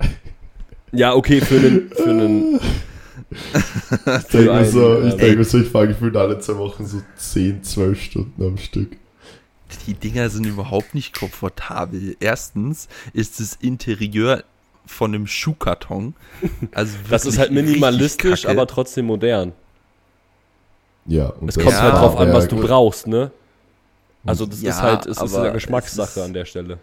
Ja, 0.92 1.14
okay, 1.14 1.42
für 1.42 1.56
einen, 1.56 1.90
für 1.90 2.10
einen, 2.10 2.60
Ich 3.32 4.24
denke 4.28 4.38
mir 4.46 4.52
einen, 4.54 4.72
so, 4.72 5.02
ich 5.02 5.16
denke 5.16 5.38
mir 5.38 5.44
so, 5.46 5.58
ich 5.60 5.70
fahre 5.70 5.88
gefühlt 5.88 6.16
alle 6.18 6.40
zwei 6.40 6.58
Wochen 6.58 6.86
so 6.86 7.02
10, 7.16 7.64
12 7.64 8.02
Stunden 8.02 8.44
am 8.44 8.58
Stück. 8.58 8.98
Die 9.88 9.94
Dinger 9.94 10.30
sind 10.30 10.46
überhaupt 10.46 10.94
nicht 10.94 11.18
komfortabel. 11.18 12.18
Erstens 12.20 12.90
ist 13.14 13.40
das 13.40 13.56
Interieur 13.62 14.44
von 14.86 15.16
einem 15.16 15.28
Schuhkarton. 15.28 16.14
Also 16.74 16.98
das 17.10 17.26
ist 17.26 17.38
halt 17.38 17.52
minimalistisch, 17.52 18.46
aber 18.46 18.68
trotzdem 18.68 19.06
modern. 19.06 19.54
Ja, 21.06 21.28
und 21.30 21.50
Es 21.50 21.56
das 21.56 21.64
kommt 21.64 21.76
Ja, 21.76 21.82
halt 21.84 21.94
drauf 21.96 22.18
an, 22.18 22.34
was 22.34 22.48
du 22.48 22.58
brauchst, 22.58 23.08
ne? 23.08 23.32
Also 24.26 24.46
das 24.46 24.62
Ja, 24.62 24.70
ist 24.72 24.82
halt, 24.82 25.06
es 25.08 25.22
ist 25.22 25.36
eine 25.36 25.54
Geschmackssache 25.54 26.24
an 26.24 26.34
der 26.34 26.46
Stelle. 26.46 26.80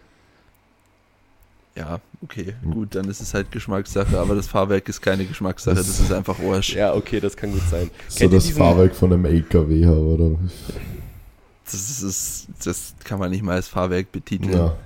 Ja, 1.79 2.01
okay, 2.23 2.55
gut, 2.69 2.97
dann 2.97 3.05
ist 3.09 3.21
es 3.21 3.33
halt 3.35 3.53
Geschmackssache, 3.53 4.19
aber 4.19 4.35
das 4.35 4.49
Fahrwerk 4.49 4.89
ist 4.89 5.01
keine 5.01 5.25
Geschmackssache, 5.25 5.77
das 5.77 5.89
ist 6.01 6.11
einfach 6.13 6.37
Arsch. 6.41 6.75
Ja, 6.75 6.93
okay, 6.95 7.21
das 7.21 7.37
kann 7.37 7.53
gut 7.53 7.63
sein. 7.71 7.89
So 8.09 8.19
Kennt 8.19 8.33
das 8.33 8.45
diesen- 8.47 8.59
Fahrwerk 8.59 8.97
von 8.97 9.13
einem 9.13 9.25
LKW 9.25 9.87
oder? 9.87 10.37
Das 11.65 12.03
ist, 12.03 12.49
das 12.65 12.95
kann 13.05 13.19
man 13.21 13.31
nicht 13.31 13.43
mal 13.45 13.53
als 13.55 13.69
Fahrwerk 13.69 14.11
betiteln. 14.11 14.53
Ja. 14.53 14.77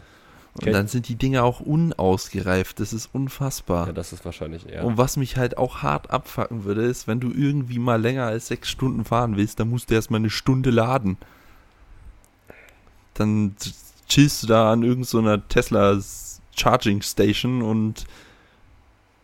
Und 0.55 0.71
dann 0.71 0.87
sind 0.87 1.09
die 1.09 1.15
Dinge 1.15 1.45
auch 1.45 1.61
unausgereift, 1.61 2.79
das 2.79 2.93
ist 2.93 3.09
unfassbar. 3.15 3.87
Ja, 3.87 3.93
das 3.95 4.13
ist 4.13 4.25
wahrscheinlich 4.27 4.69
eher. 4.69 4.85
Und 4.85 4.99
was 4.99 5.17
mich 5.17 5.39
halt 5.39 5.57
auch 5.57 5.83
hart 5.83 6.11
abfacken 6.11 6.65
würde, 6.65 6.83
ist, 6.83 7.09
wenn 7.09 7.21
du 7.21 7.31
irgendwie 7.31 7.79
mal 7.79 7.99
länger 7.99 8.27
als 8.27 8.49
sechs 8.49 8.69
Stunden 8.69 9.07
fahren 9.07 9.37
willst, 9.39 9.61
dann 9.61 9.71
musst 9.71 9.89
du 9.89 9.95
erstmal 9.95 10.21
eine 10.21 10.29
Stunde 10.29 10.69
laden. 10.71 11.17
Dann 13.15 13.55
chillst 14.09 14.43
du 14.43 14.47
da 14.47 14.71
an 14.73 14.83
irgendeiner 14.83 15.47
Tesla 15.49 15.99
Charging 16.57 17.03
Station 17.03 17.63
und 17.63 18.05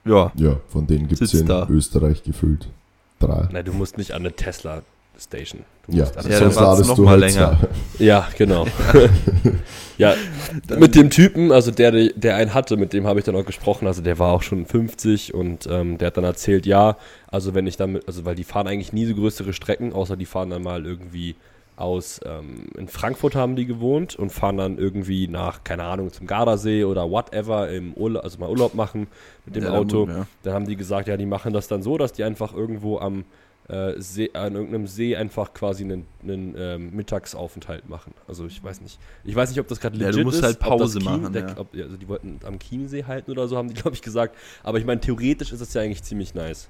ja, 0.05 0.33
Ja, 0.37 0.57
von 0.69 0.87
denen 0.87 1.09
gibt 1.09 1.21
es 1.21 1.35
in 1.35 1.47
da. 1.47 1.67
Österreich 1.69 2.23
gefühlt 2.23 2.69
drei. 3.21 3.49
Nein, 3.53 3.65
du 3.65 3.73
musst 3.73 3.99
nicht 3.99 4.13
an 4.13 4.23
eine 4.23 4.33
Tesla 4.33 4.83
Station. 5.19 5.65
Du 5.87 5.97
Ja, 5.97 6.05
musst 6.05 6.29
Ja, 6.29 6.39
sonst 6.39 6.55
ladest 6.57 6.97
du 6.97 7.03
mal 7.03 7.11
halt 7.11 7.21
länger. 7.21 7.59
zwei. 7.99 8.05
ja 8.05 8.29
genau. 8.39 8.67
ja, 9.99 10.15
mit 10.79 10.95
dem 10.95 11.11
Typen, 11.11 11.51
also 11.51 11.71
der, 11.73 11.91
der 12.15 12.37
einen 12.37 12.55
hatte, 12.55 12.77
mit 12.77 12.93
dem 12.93 13.07
habe 13.07 13.19
ich 13.19 13.25
dann 13.25 13.35
auch 13.35 13.45
gesprochen, 13.45 13.87
also 13.89 14.01
der 14.01 14.19
war 14.19 14.33
auch 14.33 14.43
schon 14.43 14.65
50 14.65 15.35
und 15.35 15.67
ähm, 15.71 15.99
der 15.99 16.07
hat 16.07 16.17
dann 16.17 16.25
erzählt, 16.25 16.67
ja, 16.67 16.97
also 17.27 17.53
wenn 17.55 17.67
ich 17.67 17.77
damit, 17.77 18.07
also 18.07 18.25
weil 18.25 18.37
die 18.37 18.45
fahren 18.45 18.69
eigentlich 18.69 18.93
nie 18.93 19.07
so 19.07 19.15
größere 19.15 19.53
Strecken, 19.53 19.93
außer 19.93 20.17
die 20.17 20.27
fahren 20.27 20.51
dann 20.51 20.63
mal 20.63 20.87
irgendwie 20.87 21.35
aus, 21.81 22.21
ähm, 22.25 22.67
in 22.77 22.89
Frankfurt 22.89 23.35
haben 23.35 23.57
die 23.57 23.67
gewohnt 23.67 24.17
und 24.17 24.31
fahren 24.31 24.57
dann 24.57 24.79
irgendwie 24.79 25.29
nach, 25.29 25.65
keine 25.65 25.85
Ahnung, 25.85 26.13
zum 26.13 26.27
Gardasee 26.27 26.85
oder 26.85 27.11
whatever 27.11 27.69
im 27.71 27.95
Urlaub, 27.95 28.25
also 28.25 28.39
mal 28.39 28.49
Urlaub 28.51 28.75
machen 28.75 29.07
mit 29.47 29.57
dem 29.57 29.65
Ja, 29.65 29.71
Auto. 29.71 30.07
ja. 30.09 30.27
Dann 30.43 30.55
haben 30.55 30.67
die 30.67 30.77
gesagt, 30.77 31.09
ja, 31.09 31.17
die 31.17 31.27
machen 31.27 31.53
das 31.53 31.69
dann 31.69 31.83
so, 31.83 31.97
dass 31.99 32.13
die 32.13 32.25
einfach 32.25 32.53
irgendwo 32.55 32.99
am 32.99 33.25
äh, 33.69 34.01
See, 34.01 34.31
an 34.33 34.55
irgendeinem 34.55 34.87
See 34.87 35.15
einfach 35.15 35.53
quasi 35.53 35.85
einen, 35.85 36.07
einen 36.23 36.55
ähm, 36.59 36.91
Mittagsaufenthalt 36.97 37.89
machen. 37.89 38.15
Also 38.27 38.47
ich 38.47 38.65
weiß 38.65 38.81
nicht. 38.81 38.99
Ich 39.25 39.37
weiß 39.37 39.51
nicht, 39.51 39.61
ob 39.61 39.69
das 39.69 39.79
gerade 39.79 39.97
Ja, 39.99 40.07
legit 40.07 40.21
du 40.21 40.25
musst 40.25 40.39
ist. 40.39 40.45
halt 40.45 40.57
das 40.61 40.67
Pause 40.69 41.01
machen, 41.01 41.33
Der, 41.35 41.49
ja. 41.49 41.59
ob, 41.59 41.75
ja, 41.75 41.85
also 41.85 41.97
die 41.99 42.09
wollten 42.09 42.41
am 42.45 42.59
Chiemsee 42.59 43.05
halten 43.05 43.31
oder 43.31 43.47
so, 43.47 43.57
haben 43.59 43.69
die, 43.69 43.75
glaube 43.81 43.95
ich, 43.95 44.01
gesagt. 44.03 44.35
Aber 44.63 44.79
ich 44.79 44.87
meine, 44.87 45.01
theoretisch 45.01 45.53
ist 45.53 45.61
es 45.61 45.75
ja 45.75 45.83
eigentlich 45.83 46.03
ziemlich 46.03 46.35
nice. 46.35 46.69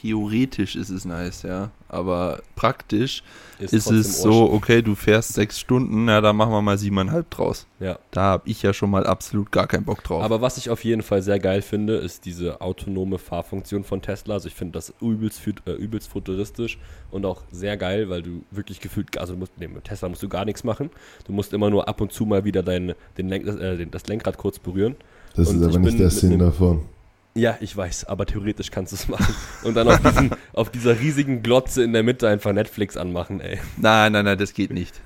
Theoretisch 0.00 0.76
ist 0.76 0.88
es 0.88 1.04
nice, 1.04 1.42
ja. 1.42 1.70
Aber 1.86 2.40
praktisch 2.56 3.22
ist, 3.58 3.72
trotzdem 3.72 3.98
es 3.98 4.22
so, 4.22 4.50
okay, 4.50 4.80
du 4.80 4.94
fährst 4.94 5.34
sechs 5.34 5.60
Stunden, 5.60 6.08
ja, 6.08 6.22
da 6.22 6.32
machen 6.32 6.52
wir 6.52 6.62
mal 6.62 6.78
siebeneinhalb 6.78 7.28
draus. 7.28 7.66
Ja. 7.80 7.98
Da 8.10 8.22
habe 8.22 8.48
ich 8.48 8.62
ja 8.62 8.72
schon 8.72 8.90
mal 8.90 9.06
absolut 9.06 9.52
gar 9.52 9.66
keinen 9.66 9.84
Bock 9.84 10.02
drauf. 10.02 10.22
Aber 10.22 10.40
was 10.40 10.56
ich 10.56 10.70
auf 10.70 10.84
jeden 10.84 11.02
Fall 11.02 11.20
sehr 11.20 11.38
geil 11.38 11.60
finde, 11.60 11.96
ist 11.96 12.24
diese 12.24 12.62
autonome 12.62 13.18
Fahrfunktion 13.18 13.84
von 13.84 14.00
Tesla. 14.00 14.34
Also 14.34 14.48
ich 14.48 14.54
finde 14.54 14.72
das 14.72 14.94
übelst, 15.02 15.42
äh, 15.66 15.72
übelst 15.72 16.08
futuristisch 16.08 16.78
und 17.10 17.26
auch 17.26 17.42
sehr 17.50 17.76
geil, 17.76 18.08
weil 18.08 18.22
du 18.22 18.42
wirklich 18.50 18.80
gefühlt, 18.80 19.18
also 19.18 19.34
du 19.34 19.40
musst, 19.40 19.52
nee, 19.58 19.68
mit 19.68 19.84
Tesla 19.84 20.08
musst 20.08 20.22
du 20.22 20.30
gar 20.30 20.46
nichts 20.46 20.64
machen. 20.64 20.88
Du 21.26 21.32
musst 21.32 21.52
immer 21.52 21.68
nur 21.68 21.88
ab 21.88 22.00
und 22.00 22.10
zu 22.10 22.24
mal 22.24 22.44
wieder 22.44 22.62
dein, 22.62 22.94
den 23.18 23.28
Lenk, 23.28 23.46
äh, 23.46 23.84
das 23.84 24.06
Lenkrad 24.06 24.38
kurz 24.38 24.58
berühren. 24.58 24.96
Das 25.36 25.48
Und 25.48 25.60
ist 25.60 25.68
aber 25.68 25.78
nicht 25.78 25.98
der 25.98 26.10
Sinn 26.10 26.38
davon. 26.38 26.84
Ja, 27.34 27.56
ich 27.60 27.76
weiß, 27.76 28.06
aber 28.06 28.26
theoretisch 28.26 28.70
kannst 28.70 28.92
du 28.92 28.96
es 28.96 29.08
machen. 29.08 29.34
Und 29.62 29.74
dann 29.74 29.88
auf, 29.88 30.00
diesen, 30.00 30.30
auf 30.52 30.70
dieser 30.70 30.98
riesigen 30.98 31.42
Glotze 31.42 31.82
in 31.82 31.92
der 31.92 32.02
Mitte 32.02 32.28
einfach 32.28 32.52
Netflix 32.52 32.96
anmachen, 32.96 33.40
ey. 33.40 33.58
nein, 33.76 34.12
nein, 34.12 34.24
nein, 34.24 34.38
das 34.38 34.52
geht 34.52 34.72
nicht. 34.72 35.00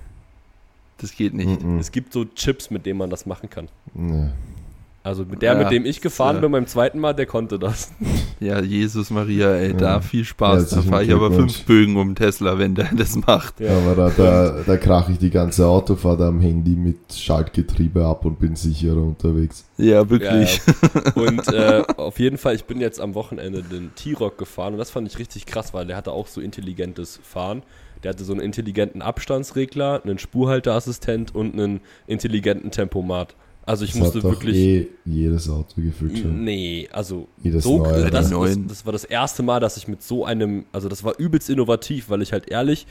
Das 0.99 1.15
geht 1.15 1.35
nicht. 1.35 1.63
Mhm. 1.63 1.79
Es 1.79 1.93
gibt 1.93 2.13
so 2.13 2.25
Chips, 2.25 2.71
mit 2.71 2.87
denen 2.87 2.99
man 2.99 3.11
das 3.11 3.27
machen 3.27 3.51
kann. 3.51 3.69
Nee. 3.93 4.31
Also 5.05 5.27
mit 5.27 5.43
der, 5.43 5.53
Ja, 5.53 5.59
mit 5.59 5.71
dem 5.71 5.85
ich 5.85 6.01
gefahren 6.01 6.37
ja. 6.37 6.41
bin 6.41 6.53
beim 6.53 6.67
zweiten 6.67 6.99
Mal, 6.99 7.13
der 7.13 7.27
konnte 7.27 7.59
das. 7.59 7.93
Ja, 8.41 8.61
Jesus 8.61 9.11
Maria, 9.11 9.55
ey, 9.55 9.71
Ja. 9.71 9.77
da 9.77 10.01
viel 10.01 10.25
Spaß. 10.25 10.71
Da 10.71 10.83
fahre 10.83 11.05
ich 11.05 11.13
aber 11.13 11.31
fünf 11.31 11.65
Bögen 11.65 11.97
um 11.97 12.15
Tesla, 12.15 12.59
wenn 12.59 12.75
der 12.75 12.89
das 12.95 13.15
macht. 13.15 13.61
Ja. 13.61 13.77
Aber 13.79 13.95
da, 13.95 14.11
da, 14.11 14.63
da 14.67 14.77
krache 14.77 15.13
ich 15.13 15.19
die 15.19 15.31
ganze 15.31 15.67
Autofahrt 15.67 16.21
am 16.21 16.41
Handy 16.41 16.71
mit 16.73 17.13
Schaltgetriebe 17.13 18.05
ab 18.05 18.25
und 18.25 18.39
bin 18.39 18.57
sicherer 18.57 19.03
unterwegs. 19.03 19.67
Ja, 19.79 20.09
wirklich. 20.11 20.61
Ja, 20.67 21.13
Und 21.15 21.49
äh, 21.49 21.83
auf 21.97 22.19
jeden 22.19 22.39
Fall, 22.39 22.55
ich 22.55 22.65
bin 22.65 22.81
jetzt 22.81 23.01
am 23.01 23.15
Wochenende 23.15 23.63
den 23.63 23.95
T-Rock 23.95 24.37
gefahren 24.39 24.73
und 24.75 24.79
das 24.79 24.91
fand 24.91 25.07
ich 25.07 25.19
richtig 25.19 25.47
krass, 25.47 25.73
weil 25.75 25.87
der 25.87 25.97
hatte 25.97 26.13
auch 26.13 26.27
so 26.27 26.41
intelligentes 26.41 27.21
Fahren. 27.23 27.63
Der 28.03 28.11
hatte 28.11 28.25
so 28.25 28.33
einen 28.33 28.43
intelligenten 28.43 29.01
Abstandsregler, 29.01 30.03
einen 30.05 30.19
Spurhalteassistent 30.19 31.35
und 31.35 31.55
einen 31.55 31.81
intelligenten 32.07 32.71
Tempomat. 32.71 33.35
Also 33.67 33.85
ich 33.85 33.93
Das 33.93 34.01
musste 34.01 34.19
hat 34.19 34.25
doch 34.25 34.31
wirklich. 34.33 34.57
eh 34.57 34.89
jedes 35.07 35.49
Auto 35.49 35.81
gefühlt 35.81 36.19
schon. 36.19 36.45
Nee, 36.45 36.89
also 36.93 37.29
Jedes 37.43 37.65
so, 37.65 37.79
neue. 37.79 38.03
das, 38.03 38.11
das, 38.11 38.31
Neuen. 38.31 38.69
das 38.69 38.85
war 38.85 38.93
das 38.93 39.05
erste 39.05 39.43
Mal, 39.43 39.59
dass 39.61 39.77
ich 39.79 39.89
mit 39.89 40.03
so 40.03 40.25
einem, 40.27 40.67
also 40.73 40.89
das 40.89 41.03
war 41.03 41.19
übelst 41.19 41.49
innovativ, 41.49 42.11
weil 42.11 42.21
ich 42.21 42.33
halt 42.33 42.49
ehrlich 42.51 42.87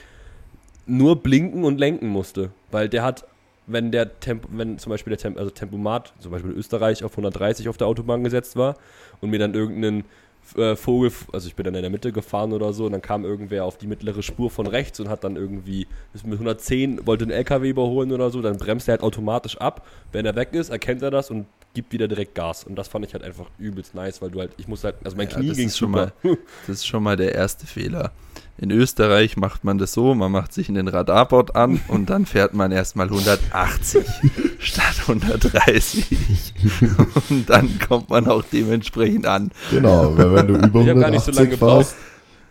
nur 0.86 1.16
blinken 1.22 1.64
und 1.64 1.80
lenken 1.80 2.08
musste, 2.08 2.50
weil 2.72 2.90
der 2.90 3.04
hat, 3.04 3.26
wenn 3.68 3.92
der 3.92 4.20
Tempo, 4.20 4.50
wenn 4.52 4.78
zum 4.80 4.90
Beispiel 4.90 5.12
der 5.12 5.20
Temp, 5.20 5.38
also 5.38 5.50
Tempomat, 5.52 6.14
zum 6.20 6.32
Beispiel 6.32 6.52
in 6.52 6.58
Österreich 6.58 7.04
auf 7.04 7.12
130 7.14 7.70
auf 7.70 7.78
der 7.78 7.88
Autobahn 7.88 8.24
gesetzt 8.24 8.56
war 8.56 8.76
und 9.22 9.30
mir 9.30 9.40
dann 9.40 9.54
irgendeinen 9.54 10.04
äh, 10.56 10.76
Vogel, 10.76 11.12
also 11.32 11.48
ich 11.48 11.56
bin 11.56 11.64
dann 11.64 11.76
in 11.76 11.82
der 11.82 11.90
Mitte 11.90 12.12
gefahren 12.12 12.54
oder 12.54 12.74
so 12.74 12.86
und 12.86 12.92
dann 12.92 13.02
kam 13.02 13.26
irgendwer 13.26 13.66
auf 13.66 13.78
die 13.78 13.88
mittlere 13.88 14.22
Spur 14.22 14.50
von 14.50 14.68
rechts 14.68 15.00
und 15.00 15.10
hat 15.10 15.24
dann 15.24 15.36
irgendwie 15.36 15.88
ist 16.14 16.26
mit 16.26 16.34
110 16.34 17.06
wollte 17.06 17.24
einen 17.24 17.32
LKW 17.32 17.70
überholen 17.70 18.12
oder 18.12 18.30
so, 18.30 18.42
dann 18.42 18.58
bremst 18.58 18.88
er 18.88 18.94
halt 18.94 19.02
automatisch 19.02 19.58
ab. 19.58 19.86
Wenn 20.12 20.26
er 20.26 20.36
weg 20.36 20.50
ist, 20.54 20.70
erkennt 20.70 21.02
er 21.02 21.12
das 21.12 21.32
und 21.32 21.46
gibt 21.74 21.92
wieder 21.92 22.08
direkt 22.08 22.36
Gas 22.36 22.64
und 22.64 22.76
das 22.76 22.88
fand 22.88 23.06
ich 23.06 23.14
halt 23.14 23.24
einfach 23.24 23.50
übelst 23.58 23.96
nice, 23.96 24.22
weil 24.22 24.30
du 24.30 24.40
halt, 24.40 24.52
ich 24.58 24.68
muss 24.68 24.84
halt, 24.84 24.96
also 25.04 25.18
mein 25.18 25.28
Ja, 25.30 25.38
Knie 25.38 25.54
ging 25.54 25.70
schon 25.70 25.92
super. 25.92 26.14
Das 26.68 26.78
ist 26.78 26.86
schon 26.88 27.04
mal 27.04 27.18
der 27.18 27.34
erste 27.34 27.66
Fehler. 27.66 28.12
In 28.58 28.70
Österreich 28.70 29.36
macht 29.36 29.64
man 29.64 29.80
das 29.80 29.94
so, 29.94 30.14
man 30.14 30.32
macht 30.32 30.54
sich 30.54 30.70
in 30.70 30.76
den 30.76 30.88
Radarbord 30.88 31.56
an 31.56 31.82
und 31.88 32.10
dann 32.12 32.26
fährt 32.28 32.54
man 32.54 32.72
erstmal 32.72 33.08
180 33.08 34.06
statt 34.60 34.96
130. 35.08 36.06
Und 37.30 37.50
dann 37.50 37.80
kommt 37.80 38.10
man 38.10 38.28
auch 38.28 38.44
dementsprechend 38.54 39.26
an. 39.26 39.52
Genau, 39.72 40.16
weil 40.18 40.36
wenn 40.36 40.48
du 40.48 40.54
über 40.56 40.82
Ich 40.82 40.90
hab 40.90 41.00
gar 41.00 41.10
nicht 41.10 41.24
so 41.26 41.32
180 41.32 41.36
lange 41.36 41.50
gebraucht. 41.50 41.88
fährst, 41.88 41.96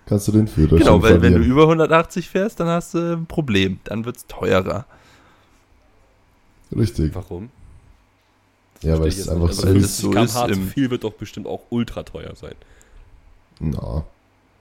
kannst 0.06 0.28
du 0.28 0.32
den 0.32 0.48
Führerschein 0.48 0.78
Genau, 0.78 1.02
weil 1.02 1.12
wenn 1.22 1.32
du 1.34 1.38
verlieren. 1.38 1.50
über 1.52 1.62
180 1.62 2.28
fährst, 2.28 2.58
dann 2.58 2.66
hast 2.68 2.94
du 2.94 2.98
ein 3.16 3.26
Problem. 3.26 3.78
Dann 3.84 4.04
wird 4.04 4.16
es 4.16 4.26
teurer. 4.26 4.86
Richtig. 6.76 7.14
Warum? 7.14 7.50
Ja, 8.82 8.98
weil 8.98 9.06
es 9.08 9.28
einfach 9.28 9.52
so 9.52 9.62
Also 9.62 9.74
das 9.74 9.84
ist. 9.84 9.98
so 9.98 10.10
50 10.12 10.48
ist 10.50 10.72
viel 10.72 10.90
wird 10.90 11.04
doch 11.04 11.12
bestimmt 11.12 11.46
auch 11.46 11.60
ultra 11.70 12.02
teuer 12.02 12.34
sein. 12.34 12.54
Na, 13.60 14.04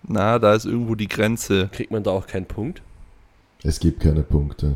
Na, 0.03 0.39
da 0.39 0.53
ist 0.55 0.65
irgendwo 0.65 0.95
die 0.95 1.07
Grenze. 1.07 1.69
Kriegt 1.71 1.91
man 1.91 2.03
da 2.03 2.11
auch 2.11 2.27
keinen 2.27 2.45
Punkt? 2.45 2.81
es 3.63 3.79
gibt 3.79 3.99
keine 3.99 4.23
Punkte. 4.23 4.75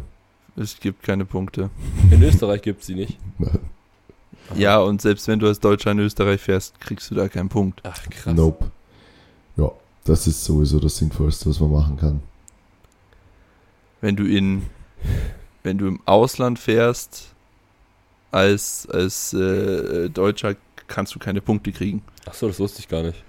Es 0.55 0.79
gibt 0.79 1.01
keine 1.03 1.25
Punkte. 1.25 1.69
In 2.11 2.21
Österreich 2.21 2.61
gibt 2.61 2.81
es 2.81 2.87
sie 2.87 2.95
nicht. 2.95 3.17
Ja, 4.55 4.77
und 4.77 5.01
selbst 5.01 5.27
wenn 5.27 5.39
du 5.39 5.47
als 5.47 5.59
Deutscher 5.59 5.89
in 5.89 5.97
Österreich 5.97 6.39
fährst, 6.39 6.79
kriegst 6.79 7.09
du 7.09 7.15
da 7.15 7.27
keinen 7.27 7.49
Punkt. 7.49 7.81
Ach 7.83 7.99
krass. 8.11 8.35
Nope. 8.35 8.69
Ja, 9.57 9.71
das 10.03 10.27
ist 10.27 10.45
sowieso 10.45 10.79
das 10.79 10.97
Sinnvollste, 10.97 11.49
was 11.49 11.59
man 11.59 11.71
machen 11.71 11.97
kann. 11.97 12.21
wenn 14.01 14.15
du 14.15 14.23
in 14.23 14.67
wenn 15.63 15.79
du 15.79 15.87
im 15.87 15.99
Ausland 16.05 16.59
fährst 16.59 17.33
als 18.31 18.87
als 18.91 19.33
äh, 19.33 20.09
Deutscher 20.09 20.55
kannst 20.87 21.15
du 21.15 21.19
keine 21.19 21.41
Punkte 21.41 21.71
kriegen. 21.71 22.03
Ach 22.27 22.35
so, 22.35 22.47
das 22.47 22.59
wusste 22.59 22.81
ich 22.81 22.87
gar 22.87 23.01
nicht. 23.01 23.23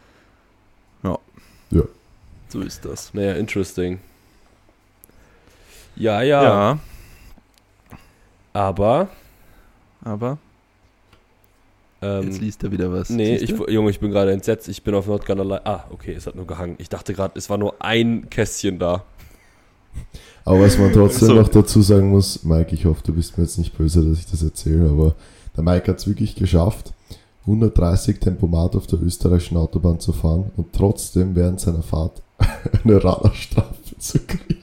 So 2.48 2.60
ist 2.60 2.84
das. 2.84 3.12
Naja, 3.12 3.34
interesting. 3.34 3.98
Ja, 5.96 6.22
ja, 6.22 6.42
Ja, 6.42 6.78
aber 8.52 9.08
aber 10.04 10.38
ähm, 12.00 12.24
jetzt 12.24 12.40
liest 12.40 12.62
er 12.62 12.70
wieder 12.70 12.92
was. 12.92 13.10
Nee, 13.10 13.36
ich? 13.36 13.50
Junge, 13.50 13.90
ich 13.90 13.98
bin 13.98 14.10
gerade 14.10 14.32
entsetzt. 14.32 14.68
Ich 14.68 14.82
bin 14.82 14.94
auf 14.94 15.06
Not 15.06 15.26
Gonna 15.26 15.42
Lie. 15.42 15.60
Ah, 15.64 15.84
okay, 15.90 16.12
es 16.12 16.26
hat 16.26 16.36
nur 16.36 16.46
gehangen. 16.46 16.76
Ich 16.78 16.88
dachte 16.88 17.14
gerade, 17.14 17.36
es 17.36 17.50
war 17.50 17.58
nur 17.58 17.74
ein 17.82 18.30
Kästchen 18.30 18.78
da. 18.78 19.04
Aber 20.44 20.60
was 20.60 20.78
man 20.78 20.92
trotzdem 20.92 21.28
So. 21.28 21.34
noch 21.34 21.48
dazu 21.48 21.82
sagen 21.82 22.10
muss, 22.10 22.44
Mike, 22.44 22.74
ich 22.74 22.84
hoffe, 22.84 23.02
du 23.04 23.12
bist 23.14 23.36
mir 23.36 23.44
jetzt 23.44 23.58
nicht 23.58 23.76
böse, 23.76 24.04
dass 24.04 24.18
ich 24.18 24.26
das 24.26 24.42
erzähle, 24.42 24.88
aber 24.88 25.14
der 25.56 25.64
Mike 25.64 25.90
hat 25.90 25.98
es 25.98 26.06
wirklich 26.06 26.36
geschafft, 26.36 26.92
130 27.46 28.18
Tempomat 28.18 28.74
auf 28.76 28.86
der 28.86 29.00
österreichischen 29.02 29.56
Autobahn 29.56 30.00
zu 30.00 30.12
fahren 30.12 30.50
und 30.56 30.72
trotzdem 30.72 31.34
während 31.36 31.60
seiner 31.60 31.82
Fahrt 31.82 32.22
eine 32.84 33.02
Radarstrafe 33.02 33.74
zu 33.98 34.18
kriegen. 34.26 34.62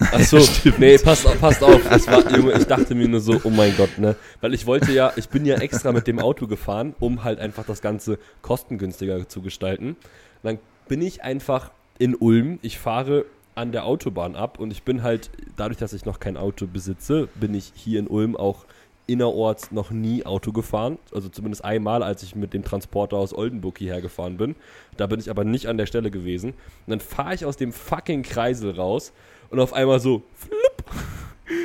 Ach 0.00 0.20
so, 0.20 0.38
nee, 0.78 0.96
passt, 0.98 1.26
auf- 1.26 1.40
passt 1.40 1.62
auf. 1.62 1.80
Es 1.90 2.06
war, 2.06 2.34
Junge, 2.36 2.52
ich 2.52 2.64
dachte 2.64 2.94
mir 2.94 3.08
nur 3.08 3.20
so, 3.20 3.40
oh 3.42 3.50
mein 3.50 3.76
Gott, 3.76 3.98
ne? 3.98 4.14
Weil 4.40 4.54
ich 4.54 4.64
wollte 4.64 4.92
ja, 4.92 5.12
ich 5.16 5.28
bin 5.28 5.44
ja 5.44 5.56
extra 5.56 5.90
mit 5.92 6.06
dem 6.06 6.20
Auto 6.20 6.46
gefahren, 6.46 6.94
um 7.00 7.24
halt 7.24 7.40
einfach 7.40 7.66
das 7.66 7.82
Ganze 7.82 8.18
kostengünstiger 8.40 9.28
zu 9.28 9.42
gestalten. 9.42 9.96
Dann 10.44 10.58
bin 10.86 11.02
ich 11.02 11.24
einfach 11.24 11.72
in 11.98 12.14
Ulm. 12.14 12.60
Ich 12.62 12.78
fahre 12.78 13.24
an 13.56 13.72
der 13.72 13.86
Autobahn 13.86 14.36
ab 14.36 14.60
und 14.60 14.70
ich 14.70 14.84
bin 14.84 15.02
halt, 15.02 15.30
dadurch, 15.56 15.78
dass 15.78 15.92
ich 15.92 16.04
noch 16.04 16.20
kein 16.20 16.36
Auto 16.36 16.68
besitze, 16.72 17.28
bin 17.34 17.54
ich 17.54 17.72
hier 17.74 17.98
in 17.98 18.06
Ulm 18.06 18.36
auch 18.36 18.66
innerorts 19.08 19.72
noch 19.72 19.90
nie 19.90 20.24
Auto 20.24 20.52
gefahren. 20.52 20.98
Also 21.12 21.28
zumindest 21.28 21.64
einmal, 21.64 22.02
als 22.02 22.22
ich 22.22 22.36
mit 22.36 22.54
dem 22.54 22.62
Transporter 22.62 23.16
aus 23.16 23.32
Oldenburg 23.32 23.78
hierher 23.78 24.00
gefahren 24.00 24.36
bin. 24.36 24.54
Da 24.96 25.06
bin 25.06 25.18
ich 25.18 25.30
aber 25.30 25.44
nicht 25.44 25.66
an 25.66 25.78
der 25.78 25.86
Stelle 25.86 26.10
gewesen. 26.10 26.50
Und 26.50 26.90
dann 26.90 27.00
fahre 27.00 27.34
ich 27.34 27.44
aus 27.44 27.56
dem 27.56 27.72
fucking 27.72 28.22
Kreisel 28.22 28.70
raus 28.70 29.12
und 29.50 29.58
auf 29.58 29.72
einmal 29.72 29.98
so, 29.98 30.22
flupp. 30.34 30.84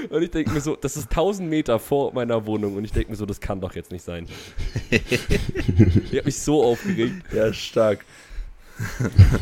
Und 0.09 0.23
ich 0.23 0.31
denke 0.31 0.51
mir 0.51 0.61
so, 0.61 0.77
das 0.77 0.95
ist 0.95 1.09
1000 1.09 1.49
Meter 1.49 1.77
vor 1.77 2.13
meiner 2.13 2.45
Wohnung 2.45 2.77
und 2.77 2.85
ich 2.85 2.93
denke 2.93 3.11
mir 3.11 3.17
so, 3.17 3.25
das 3.25 3.41
kann 3.41 3.59
doch 3.59 3.75
jetzt 3.75 3.91
nicht 3.91 4.03
sein. 4.03 4.27
ich 4.89 5.01
habe 5.01 6.23
mich 6.23 6.39
so 6.39 6.63
aufgeregt. 6.63 7.25
Ja, 7.33 7.51
stark. 7.51 8.05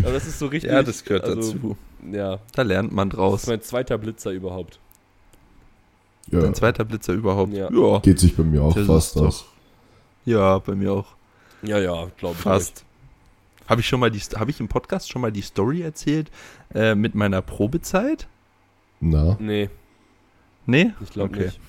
Aber 0.03 0.13
das 0.13 0.25
ist 0.25 0.39
so 0.39 0.47
richtig. 0.47 0.71
Ja, 0.71 0.81
das 0.81 1.03
gehört 1.03 1.25
also, 1.25 1.53
dazu. 1.53 1.77
Ja, 2.11 2.39
Da 2.53 2.63
lernt 2.63 2.91
man 2.91 3.09
das 3.09 3.17
draus. 3.17 3.41
ist 3.43 3.47
mein 3.47 3.61
zweiter 3.61 3.97
Blitzer 3.99 4.31
überhaupt. 4.31 4.79
Ja, 6.31 6.39
Dein 6.41 6.53
zweiter 6.53 6.85
Blitzer 6.85 7.13
überhaupt. 7.13 7.53
Ja. 7.53 7.69
ja. 7.71 7.99
geht 7.99 8.19
sich 8.19 8.35
bei 8.35 8.43
mir 8.43 8.63
auch 8.63 8.73
Das 8.73 8.87
fast 8.87 9.17
aus. 9.17 9.45
Ja, 10.25 10.59
bei 10.59 10.75
mir 10.75 10.93
auch. 10.93 11.07
Ja, 11.61 11.77
ja, 11.79 12.07
glaube 12.17 12.35
ich. 12.37 12.41
Fast. 12.41 12.85
Habe 13.67 13.81
ich 13.81 13.87
schon 13.87 13.99
mal 13.99 14.09
die, 14.11 14.19
habe 14.19 14.49
ich 14.51 14.59
im 14.59 14.67
Podcast 14.67 15.09
schon 15.09 15.21
mal 15.21 15.31
die 15.31 15.41
Story 15.41 15.81
erzählt 15.81 16.29
äh, 16.73 16.95
mit 16.95 17.15
meiner 17.15 17.41
Probezeit? 17.41 18.27
Na, 18.99 19.35
Nee, 19.39 19.69
Nee? 20.65 20.91
ich 21.01 21.09
glaube 21.11 21.33
Okay. 21.33 21.45
nicht. 21.45 21.59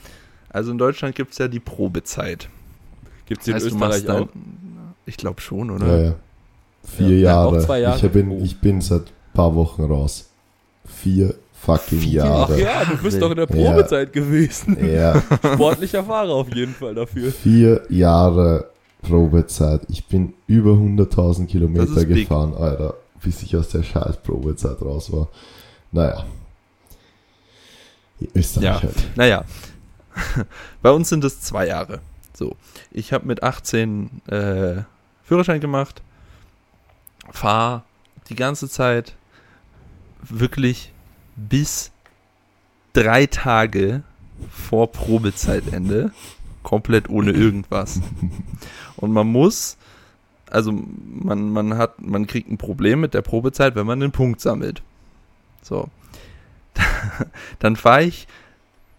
Also 0.50 0.70
in 0.70 0.78
Deutschland 0.78 1.14
gibt 1.14 1.32
es 1.32 1.38
ja 1.38 1.48
die 1.48 1.60
Probezeit. 1.60 2.48
Gibt 3.26 3.40
es 3.42 3.48
in 3.48 3.54
Heißt, 3.54 3.66
Österreich 3.66 4.08
auch? 4.10 4.28
Ich 5.06 5.16
glaube 5.16 5.40
schon, 5.40 5.70
oder? 5.70 5.86
ja, 5.86 6.04
ja. 6.10 6.14
Vier 6.84 7.18
Ja, 7.20 7.44
auch 7.44 7.52
Jahre. 7.52 7.64
zwei 7.64 7.80
Jahre. 7.80 8.06
Ich, 8.06 8.12
bin, 8.12 8.30
Oh. 8.30 8.40
ich 8.42 8.60
bin 8.60 8.80
seit 8.80 9.12
paar 9.34 9.54
Wochen 9.54 9.82
raus. 9.82 10.28
Vier 10.84 11.34
fucking 11.64 12.00
Vier? 12.00 12.24
Ach 12.24 12.48
Jahre. 12.48 12.60
ja, 12.60 12.84
du 12.84 12.96
bist 12.98 13.20
doch 13.20 13.30
in 13.30 13.36
der 13.36 13.48
Ja. 13.48 13.70
Probezeit 13.72 14.12
gewesen. 14.12 14.76
Ja, 14.92 15.20
Sportlicher 15.54 16.04
Fahrer 16.04 16.30
auf 16.34 16.54
jeden 16.54 16.74
Fall 16.74 16.94
dafür. 16.94 17.30
vier 17.32 17.82
Jahre 17.88 18.68
Probezeit. 19.02 19.82
Ich 19.88 20.06
bin 20.06 20.34
über 20.46 20.72
100.000 20.72 21.44
Das 21.44 21.50
Kilometer 21.52 21.84
ist 21.96 22.08
big. 22.08 22.28
gefahren, 22.28 22.54
Alter, 22.54 22.94
bis 23.22 23.42
ich 23.42 23.56
aus 23.56 23.68
der 23.68 23.82
scheiß 23.82 24.18
Probezeit 24.22 24.80
raus 24.82 25.12
war. 25.12 25.28
Naja. 25.90 26.24
Österreich 28.34 28.64
Ja. 28.64 28.82
halt. 28.82 29.16
Naja, 29.16 29.44
bei 30.82 30.90
uns 30.90 31.08
sind 31.08 31.24
es 31.24 31.40
zwei 31.40 31.66
Jahre. 31.66 32.00
So, 32.34 32.56
ich 32.90 33.12
habe 33.12 33.26
mit 33.26 33.42
18 33.42 34.22
äh, 34.28 34.82
Führerschein 35.24 35.60
gemacht, 35.60 36.02
fahre 37.30 37.82
die 38.28 38.36
ganze 38.36 38.68
Zeit 38.68 39.14
wirklich 40.22 40.91
bis 41.36 41.90
drei 42.92 43.26
Tage 43.26 44.02
vor 44.50 44.92
Probezeitende, 44.92 46.12
komplett 46.62 47.08
ohne 47.08 47.32
irgendwas. 47.32 48.00
Und 48.96 49.12
man 49.12 49.26
muss, 49.26 49.76
also 50.50 50.72
man, 50.72 51.50
man 51.50 51.76
hat, 51.76 52.00
man 52.00 52.26
kriegt 52.26 52.50
ein 52.50 52.58
Problem 52.58 53.00
mit 53.00 53.14
der 53.14 53.22
Probezeit, 53.22 53.74
wenn 53.74 53.86
man 53.86 54.02
einen 54.02 54.12
Punkt 54.12 54.40
sammelt. 54.40 54.82
So. 55.62 55.88
Dann 57.58 57.76
fahre 57.76 58.04
ich 58.04 58.26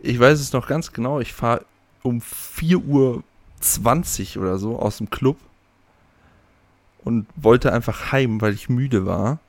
ich 0.04 0.20
weiß 0.20 0.40
es 0.40 0.54
noch 0.54 0.68
ganz 0.68 0.92
genau, 0.92 1.22
ich 1.22 1.34
fahre 1.34 1.66
um 2.04 2.20
4.20 2.20 4.38
Uhr 4.38 4.44
oder 4.44 4.58
so 4.58 4.78
aus 4.78 4.98
dem 4.98 5.10
Club 5.10 5.38
und 7.04 7.26
wollte 7.38 7.72
einfach 7.72 8.12
heim, 8.12 8.42
weil 8.42 8.54
ich 8.54 8.70
müde 8.70 9.06
war. 9.06 9.40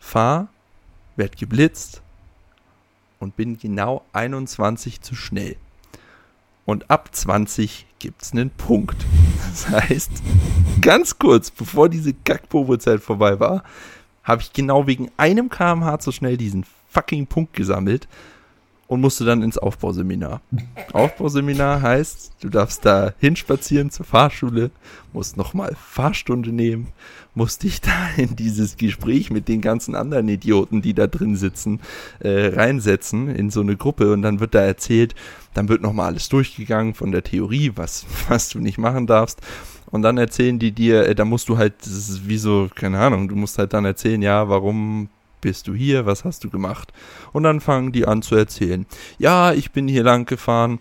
Fahr, 0.00 0.48
werd 1.18 1.36
geblitzt 1.36 2.02
und 3.18 3.36
bin 3.36 3.58
genau 3.58 4.04
21 4.12 5.00
zu 5.00 5.14
schnell. 5.14 5.56
Und 6.64 6.90
ab 6.90 7.10
20 7.12 7.86
gibt's 7.98 8.32
einen 8.32 8.50
Punkt. 8.50 9.04
Das 9.48 9.70
heißt, 9.70 10.10
ganz 10.82 11.18
kurz 11.18 11.50
bevor 11.50 11.88
diese 11.88 12.12
Kackprobezeit 12.12 13.00
vorbei 13.00 13.40
war, 13.40 13.64
habe 14.22 14.42
ich 14.42 14.52
genau 14.52 14.86
wegen 14.86 15.10
einem 15.16 15.48
kmh 15.48 15.98
zu 15.98 16.12
schnell 16.12 16.36
diesen 16.36 16.64
fucking 16.90 17.26
Punkt 17.26 17.54
gesammelt 17.54 18.06
und 18.88 19.00
musste 19.00 19.24
dann 19.24 19.42
ins 19.42 19.58
Aufbauseminar. 19.58 20.42
Aufbauseminar 20.92 21.82
heißt, 21.82 22.32
du 22.40 22.50
darfst 22.50 22.84
da 22.84 23.14
hinspazieren 23.18 23.90
zur 23.90 24.06
Fahrschule, 24.06 24.70
musst 25.12 25.36
nochmal 25.36 25.74
Fahrstunde 25.74 26.52
nehmen, 26.52 26.88
musst 27.38 27.62
dich 27.62 27.80
da 27.80 28.08
in 28.16 28.34
dieses 28.36 28.76
Gespräch 28.76 29.30
mit 29.30 29.48
den 29.48 29.60
ganzen 29.60 29.94
anderen 29.94 30.28
Idioten, 30.28 30.82
die 30.82 30.92
da 30.92 31.06
drin 31.06 31.36
sitzen, 31.36 31.80
äh, 32.18 32.48
reinsetzen 32.48 33.28
in 33.28 33.50
so 33.50 33.60
eine 33.60 33.76
Gruppe 33.76 34.12
und 34.12 34.22
dann 34.22 34.40
wird 34.40 34.54
da 34.54 34.60
erzählt, 34.60 35.14
dann 35.54 35.68
wird 35.68 35.80
nochmal 35.80 36.08
alles 36.08 36.28
durchgegangen 36.28 36.94
von 36.94 37.12
der 37.12 37.22
Theorie, 37.22 37.72
was, 37.76 38.04
was 38.28 38.50
du 38.50 38.58
nicht 38.58 38.76
machen 38.76 39.06
darfst. 39.06 39.40
Und 39.86 40.02
dann 40.02 40.18
erzählen 40.18 40.58
die 40.58 40.72
dir, 40.72 41.06
äh, 41.06 41.14
da 41.14 41.24
musst 41.24 41.48
du 41.48 41.56
halt, 41.56 41.74
das 41.80 41.92
ist 42.10 42.28
wie 42.28 42.38
so, 42.38 42.68
keine 42.74 42.98
Ahnung, 42.98 43.28
du 43.28 43.36
musst 43.36 43.56
halt 43.56 43.72
dann 43.72 43.84
erzählen, 43.84 44.20
ja, 44.20 44.48
warum 44.48 45.08
bist 45.40 45.68
du 45.68 45.74
hier, 45.74 46.04
was 46.06 46.24
hast 46.24 46.42
du 46.42 46.50
gemacht? 46.50 46.92
Und 47.32 47.44
dann 47.44 47.60
fangen 47.60 47.92
die 47.92 48.04
an 48.04 48.20
zu 48.20 48.34
erzählen. 48.34 48.84
Ja, 49.18 49.52
ich 49.52 49.70
bin 49.70 49.86
hier 49.86 50.02
lang 50.02 50.26
gefahren. 50.26 50.80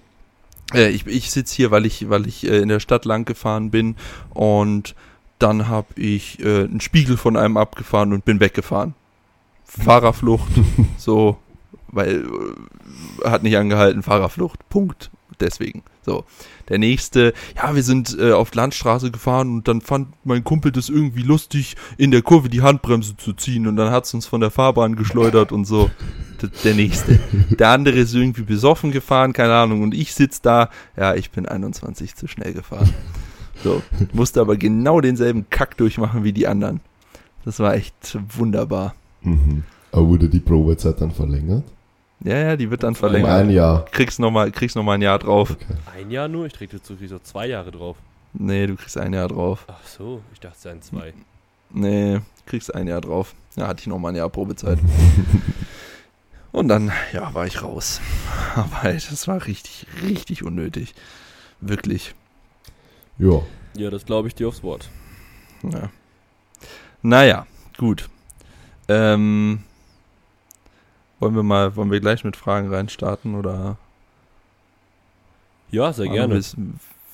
Äh, 0.73 0.89
ich 0.89 1.05
ich 1.05 1.29
sitze 1.29 1.55
hier, 1.55 1.69
weil 1.69 1.85
ich, 1.85 2.09
weil 2.09 2.27
ich 2.27 2.45
äh, 2.45 2.57
in 2.57 2.69
der 2.69 2.79
Stadt 2.79 3.05
lang 3.05 3.25
gefahren 3.25 3.69
bin. 3.69 3.95
Und 4.33 4.95
dann 5.39 5.67
habe 5.67 5.87
ich 5.95 6.39
äh, 6.39 6.63
einen 6.63 6.81
Spiegel 6.81 7.17
von 7.17 7.37
einem 7.37 7.57
abgefahren 7.57 8.13
und 8.13 8.25
bin 8.25 8.39
weggefahren. 8.39 8.95
Fahrerflucht. 9.65 10.51
so, 10.97 11.37
weil 11.87 12.25
äh, 13.23 13.29
hat 13.29 13.43
nicht 13.43 13.57
angehalten, 13.57 14.03
Fahrerflucht. 14.03 14.67
Punkt. 14.69 15.11
Deswegen. 15.39 15.83
So. 16.01 16.23
Der 16.69 16.79
nächste, 16.79 17.33
ja, 17.55 17.75
wir 17.75 17.83
sind 17.83 18.17
äh, 18.19 18.31
auf 18.31 18.53
Landstraße 18.55 19.11
gefahren 19.11 19.57
und 19.57 19.67
dann 19.67 19.81
fand 19.81 20.09
mein 20.23 20.43
Kumpel 20.43 20.71
das 20.71 20.89
irgendwie 20.89 21.21
lustig, 21.21 21.75
in 21.97 22.11
der 22.11 22.21
Kurve 22.21 22.49
die 22.49 22.61
Handbremse 22.61 23.17
zu 23.17 23.33
ziehen 23.33 23.67
und 23.67 23.75
dann 23.75 23.91
hat's 23.91 24.13
uns 24.13 24.25
von 24.25 24.41
der 24.41 24.51
Fahrbahn 24.51 24.95
geschleudert 24.95 25.51
und 25.51 25.65
so. 25.65 25.91
D 26.41 26.49
der 26.63 26.73
nächste. 26.75 27.19
Der 27.57 27.69
andere 27.69 27.97
ist 27.97 28.13
irgendwie 28.13 28.43
besoffen 28.43 28.91
gefahren, 28.91 29.33
keine 29.33 29.55
Ahnung, 29.55 29.81
und 29.81 29.93
ich 29.93 30.13
sitz 30.13 30.41
da, 30.41 30.69
ja, 30.95 31.15
ich 31.15 31.31
bin 31.31 31.45
21 31.45 32.15
zu 32.15 32.27
schnell 32.27 32.53
gefahren. 32.53 32.93
So, 33.63 33.81
musste 34.13 34.41
aber 34.41 34.57
genau 34.57 35.01
denselben 35.01 35.49
Kack 35.49 35.77
durchmachen 35.77 36.23
wie 36.23 36.33
die 36.33 36.47
anderen. 36.47 36.81
Das 37.45 37.59
war 37.59 37.73
echt 37.75 38.17
wunderbar. 38.35 38.93
Mhm. 39.21 39.63
Aber 39.91 40.07
wurde 40.07 40.29
die 40.29 40.39
Probezeit 40.39 40.99
dann 41.01 41.11
verlängert? 41.11 41.63
Ja, 42.23 42.37
ja, 42.37 42.55
die 42.57 42.69
wird 42.69 42.83
dann 42.83 42.89
Um 42.89 42.95
verlängert. 42.95 43.29
ein 43.31 43.49
Jahr. 43.51 43.85
Kriegst 43.85 44.19
nochmal 44.19 44.51
kriegst 44.51 44.75
noch 44.75 44.83
mal 44.83 44.93
ein 44.93 45.01
Jahr 45.01 45.19
drauf. 45.19 45.51
Okay. 45.51 45.99
Ein 45.99 46.11
Jahr 46.11 46.27
nur? 46.27 46.45
Ich 46.45 46.53
jetzt 46.59 46.85
so 46.85 46.95
so 46.95 47.19
zwei 47.19 47.47
Jahre 47.47 47.71
drauf. 47.71 47.97
Nee, 48.33 48.67
du 48.67 48.75
kriegst 48.75 48.97
ein 48.97 49.13
Jahr 49.13 49.27
drauf. 49.27 49.65
Ach 49.67 49.85
so, 49.87 50.21
ich 50.33 50.39
dachte 50.39 50.55
es 50.57 50.63
seien 50.63 50.81
zwei. 50.81 51.13
Nee, 51.69 52.19
kriegst 52.45 52.73
ein 52.73 52.87
Jahr 52.87 53.01
drauf. 53.01 53.35
Ja, 53.55 53.67
hatte 53.67 53.81
ich 53.81 53.87
noch 53.87 53.99
mal 53.99 54.09
ein 54.09 54.15
Jahr 54.15 54.29
Probezeit. 54.29 54.79
Und 56.51 56.69
dann, 56.69 56.91
ja, 57.13 57.33
war 57.33 57.45
ich 57.45 57.61
raus. 57.61 58.01
Aber 58.55 58.93
das 58.93 59.27
war 59.27 59.45
richtig, 59.45 59.85
richtig 60.03 60.43
unnötig. 60.43 60.95
Wirklich. 61.61 62.15
Ja. 63.19 63.41
Ja, 63.75 63.89
das 63.89 64.05
glaube 64.05 64.27
ich 64.27 64.35
dir 64.35 64.47
aufs 64.47 64.63
Wort. 64.63 64.89
Ja. 65.63 65.89
Naja, 67.01 67.45
gut. 67.77 68.09
Ähm, 68.87 69.59
wollen 71.19 71.35
wir 71.35 71.43
mal, 71.43 71.75
wollen 71.75 71.91
wir 71.91 71.99
gleich 71.99 72.23
mit 72.23 72.35
Fragen 72.35 72.73
reinstarten 72.73 73.35
oder? 73.35 73.77
Ja, 75.71 75.91
sehr 75.93 76.05
Manu, 76.05 76.15
gerne. 76.15 76.33
Willst, 76.35 76.55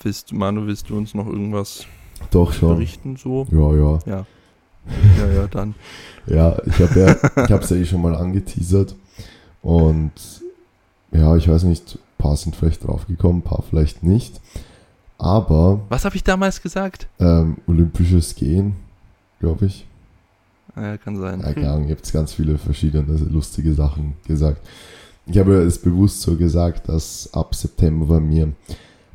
willst, 0.01 0.33
Manu, 0.33 0.67
willst 0.67 0.89
du 0.89 0.97
uns 0.97 1.13
noch 1.13 1.25
irgendwas 1.25 1.85
Doch 2.31 2.53
schon. 2.53 2.75
berichten 2.75 3.15
so? 3.17 3.47
Ja, 3.51 3.73
ja. 4.07 4.25
Ja, 5.17 5.31
ja, 5.31 5.47
dann. 5.47 5.75
Ja, 6.25 6.57
ich 6.65 6.79
habe 6.79 6.97
ja, 6.97 7.43
ich 7.43 7.51
habe 7.51 7.63
es 7.63 7.69
ja 7.69 7.75
eh 7.75 7.85
schon 7.85 8.01
mal 8.01 8.15
angeteasert 8.15 8.95
und 9.61 10.13
ja, 11.11 11.35
ich 11.35 11.49
weiß 11.49 11.63
nicht, 11.63 11.95
ein 11.95 11.99
paar 12.17 12.37
sind 12.37 12.55
vielleicht 12.55 12.87
draufgekommen, 12.87 13.39
ein 13.39 13.43
paar 13.43 13.61
vielleicht 13.69 14.03
nicht, 14.03 14.39
aber 15.23 15.79
Was 15.89 16.05
habe 16.05 16.15
ich 16.15 16.23
damals 16.23 16.61
gesagt? 16.61 17.07
ähm, 17.19 17.57
olympisches 17.67 18.35
Gehen, 18.35 18.75
glaube 19.39 19.65
ich, 19.67 19.85
Ja, 20.75 20.97
kann 20.97 21.17
sein. 21.17 21.39
ja, 21.41 21.53
keine 21.53 21.71
Ahnung, 21.71 21.87
ihr 21.87 21.95
habt 21.95 22.11
ganz 22.11 22.33
viele 22.33 22.57
verschiedene 22.57 23.17
lustige 23.17 23.73
Sachen 23.73 24.13
gesagt. 24.27 24.61
Ich 25.25 25.37
habe 25.37 25.53
es 25.61 25.77
bewusst 25.79 26.21
so 26.21 26.35
gesagt, 26.35 26.89
dass 26.89 27.29
ab 27.33 27.55
September 27.55 28.05
bei 28.05 28.19
mir 28.19 28.51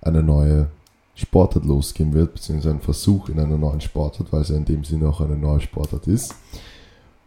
eine 0.01 0.23
neue 0.23 0.68
Sportart 1.14 1.64
losgehen 1.64 2.14
wird, 2.14 2.35
beziehungsweise 2.35 2.75
ein 2.77 2.81
Versuch 2.81 3.29
in 3.29 3.38
einer 3.40 3.59
neuen 3.59 3.81
Sportart, 3.81 4.33
weil 4.33 4.42
es 4.42 4.49
ja 4.49 4.57
in 4.57 4.64
dem 4.64 4.85
Sinne 4.85 5.09
auch 5.09 5.21
eine 5.21 5.37
neue 5.37 5.61
Sportart 5.61 6.07
ist. 6.07 6.35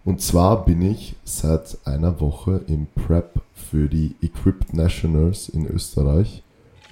Und 0.04 0.22
zwar 0.22 0.66
bin 0.66 0.82
ich 0.82 1.16
seit 1.26 1.78
einer 1.86 2.20
Woche 2.22 2.62
im 2.68 2.88
Prep 2.96 3.42
für 3.54 3.88
die 3.88 4.16
Equipped 4.22 4.74
Nationals 4.74 5.48
in 5.50 5.68
Österreich 5.68 6.42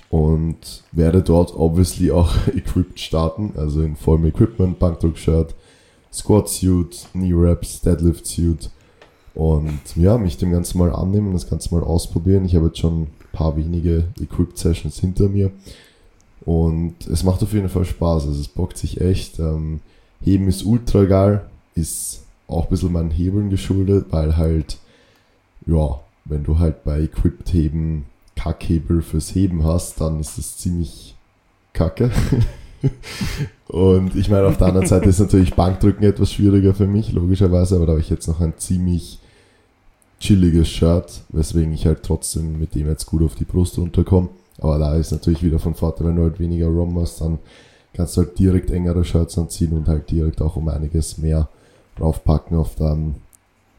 und 0.09 0.83
werde 0.91 1.21
dort 1.21 1.55
obviously 1.55 2.11
auch 2.11 2.35
equipped 2.55 2.99
starten, 2.99 3.53
also 3.55 3.81
in 3.81 3.95
vollem 3.95 4.25
Equipment, 4.25 4.79
Bankdruck-Shirt, 4.79 5.53
Squat-Suit, 6.11 7.07
Knee-Wraps, 7.13 7.81
Deadlift-Suit 7.81 8.69
und 9.35 9.79
ja, 9.95 10.17
mich 10.17 10.37
dem 10.37 10.51
Ganzen 10.51 10.79
mal 10.79 10.91
annehmen, 10.93 11.33
das 11.33 11.49
Ganze 11.49 11.73
mal 11.73 11.83
ausprobieren. 11.83 12.45
Ich 12.45 12.55
habe 12.55 12.67
jetzt 12.67 12.79
schon 12.79 13.03
ein 13.03 13.07
paar 13.31 13.55
wenige 13.55 14.05
Equipped-Sessions 14.19 14.99
hinter 14.99 15.29
mir 15.29 15.51
und 16.41 16.95
es 17.07 17.23
macht 17.23 17.43
auf 17.43 17.53
jeden 17.53 17.69
Fall 17.69 17.85
Spaß, 17.85 18.25
also 18.25 18.41
es 18.41 18.47
bockt 18.47 18.77
sich 18.77 19.01
echt. 19.01 19.39
Ähm, 19.39 19.81
Heben 20.21 20.47
ist 20.47 20.65
ultra 20.65 21.05
geil, 21.05 21.45
ist 21.75 22.23
auch 22.47 22.63
ein 22.63 22.69
bisschen 22.69 22.91
meinen 22.91 23.11
Hebeln 23.11 23.49
geschuldet, 23.49 24.07
weil 24.09 24.35
halt, 24.35 24.77
ja, 25.65 25.99
wenn 26.25 26.43
du 26.43 26.57
halt 26.57 26.83
bei 26.83 27.01
Equipped 27.01 27.53
Heben 27.53 28.05
Kackhebel 28.39 29.01
fürs 29.01 29.35
Heben 29.35 29.65
hast, 29.65 29.99
dann 29.99 30.19
ist 30.19 30.37
es 30.37 30.57
ziemlich 30.57 31.15
kacke. 31.73 32.09
Und 33.67 34.15
ich 34.15 34.29
meine, 34.29 34.47
auf 34.47 34.57
der 34.57 34.67
anderen 34.67 34.87
Seite 34.87 35.09
ist 35.09 35.19
natürlich 35.19 35.53
Bankdrücken 35.53 36.03
etwas 36.03 36.31
schwieriger 36.31 36.73
für 36.73 36.87
mich, 36.87 37.11
logischerweise, 37.11 37.75
aber 37.75 37.85
da 37.85 37.91
habe 37.91 37.99
ich 37.99 38.09
jetzt 38.09 38.27
noch 38.27 38.39
ein 38.39 38.53
ziemlich 38.57 39.19
chilliges 40.21 40.69
Shirt, 40.69 41.21
weswegen 41.29 41.73
ich 41.73 41.85
halt 41.85 42.03
trotzdem 42.03 42.59
mit 42.59 42.75
dem 42.75 42.87
jetzt 42.87 43.05
gut 43.05 43.23
auf 43.23 43.35
die 43.35 43.43
Brust 43.43 43.77
runterkomme. 43.77 44.29
Aber 44.59 44.79
da 44.79 44.95
ist 44.95 45.11
natürlich 45.11 45.43
wieder 45.43 45.59
von 45.59 45.75
Vorteil, 45.75 46.07
wenn 46.07 46.15
du 46.15 46.23
halt 46.23 46.39
weniger 46.39 46.67
ROM 46.67 46.97
hast, 46.99 47.19
dann 47.21 47.39
kannst 47.93 48.15
du 48.15 48.21
halt 48.21 48.39
direkt 48.39 48.71
engere 48.71 49.03
Shirts 49.03 49.37
anziehen 49.37 49.73
und 49.73 49.87
halt 49.87 50.09
direkt 50.09 50.41
auch 50.41 50.55
um 50.55 50.69
einiges 50.69 51.17
mehr 51.17 51.49
draufpacken 51.97 52.57
auf 52.57 52.75
dein, 52.75 53.15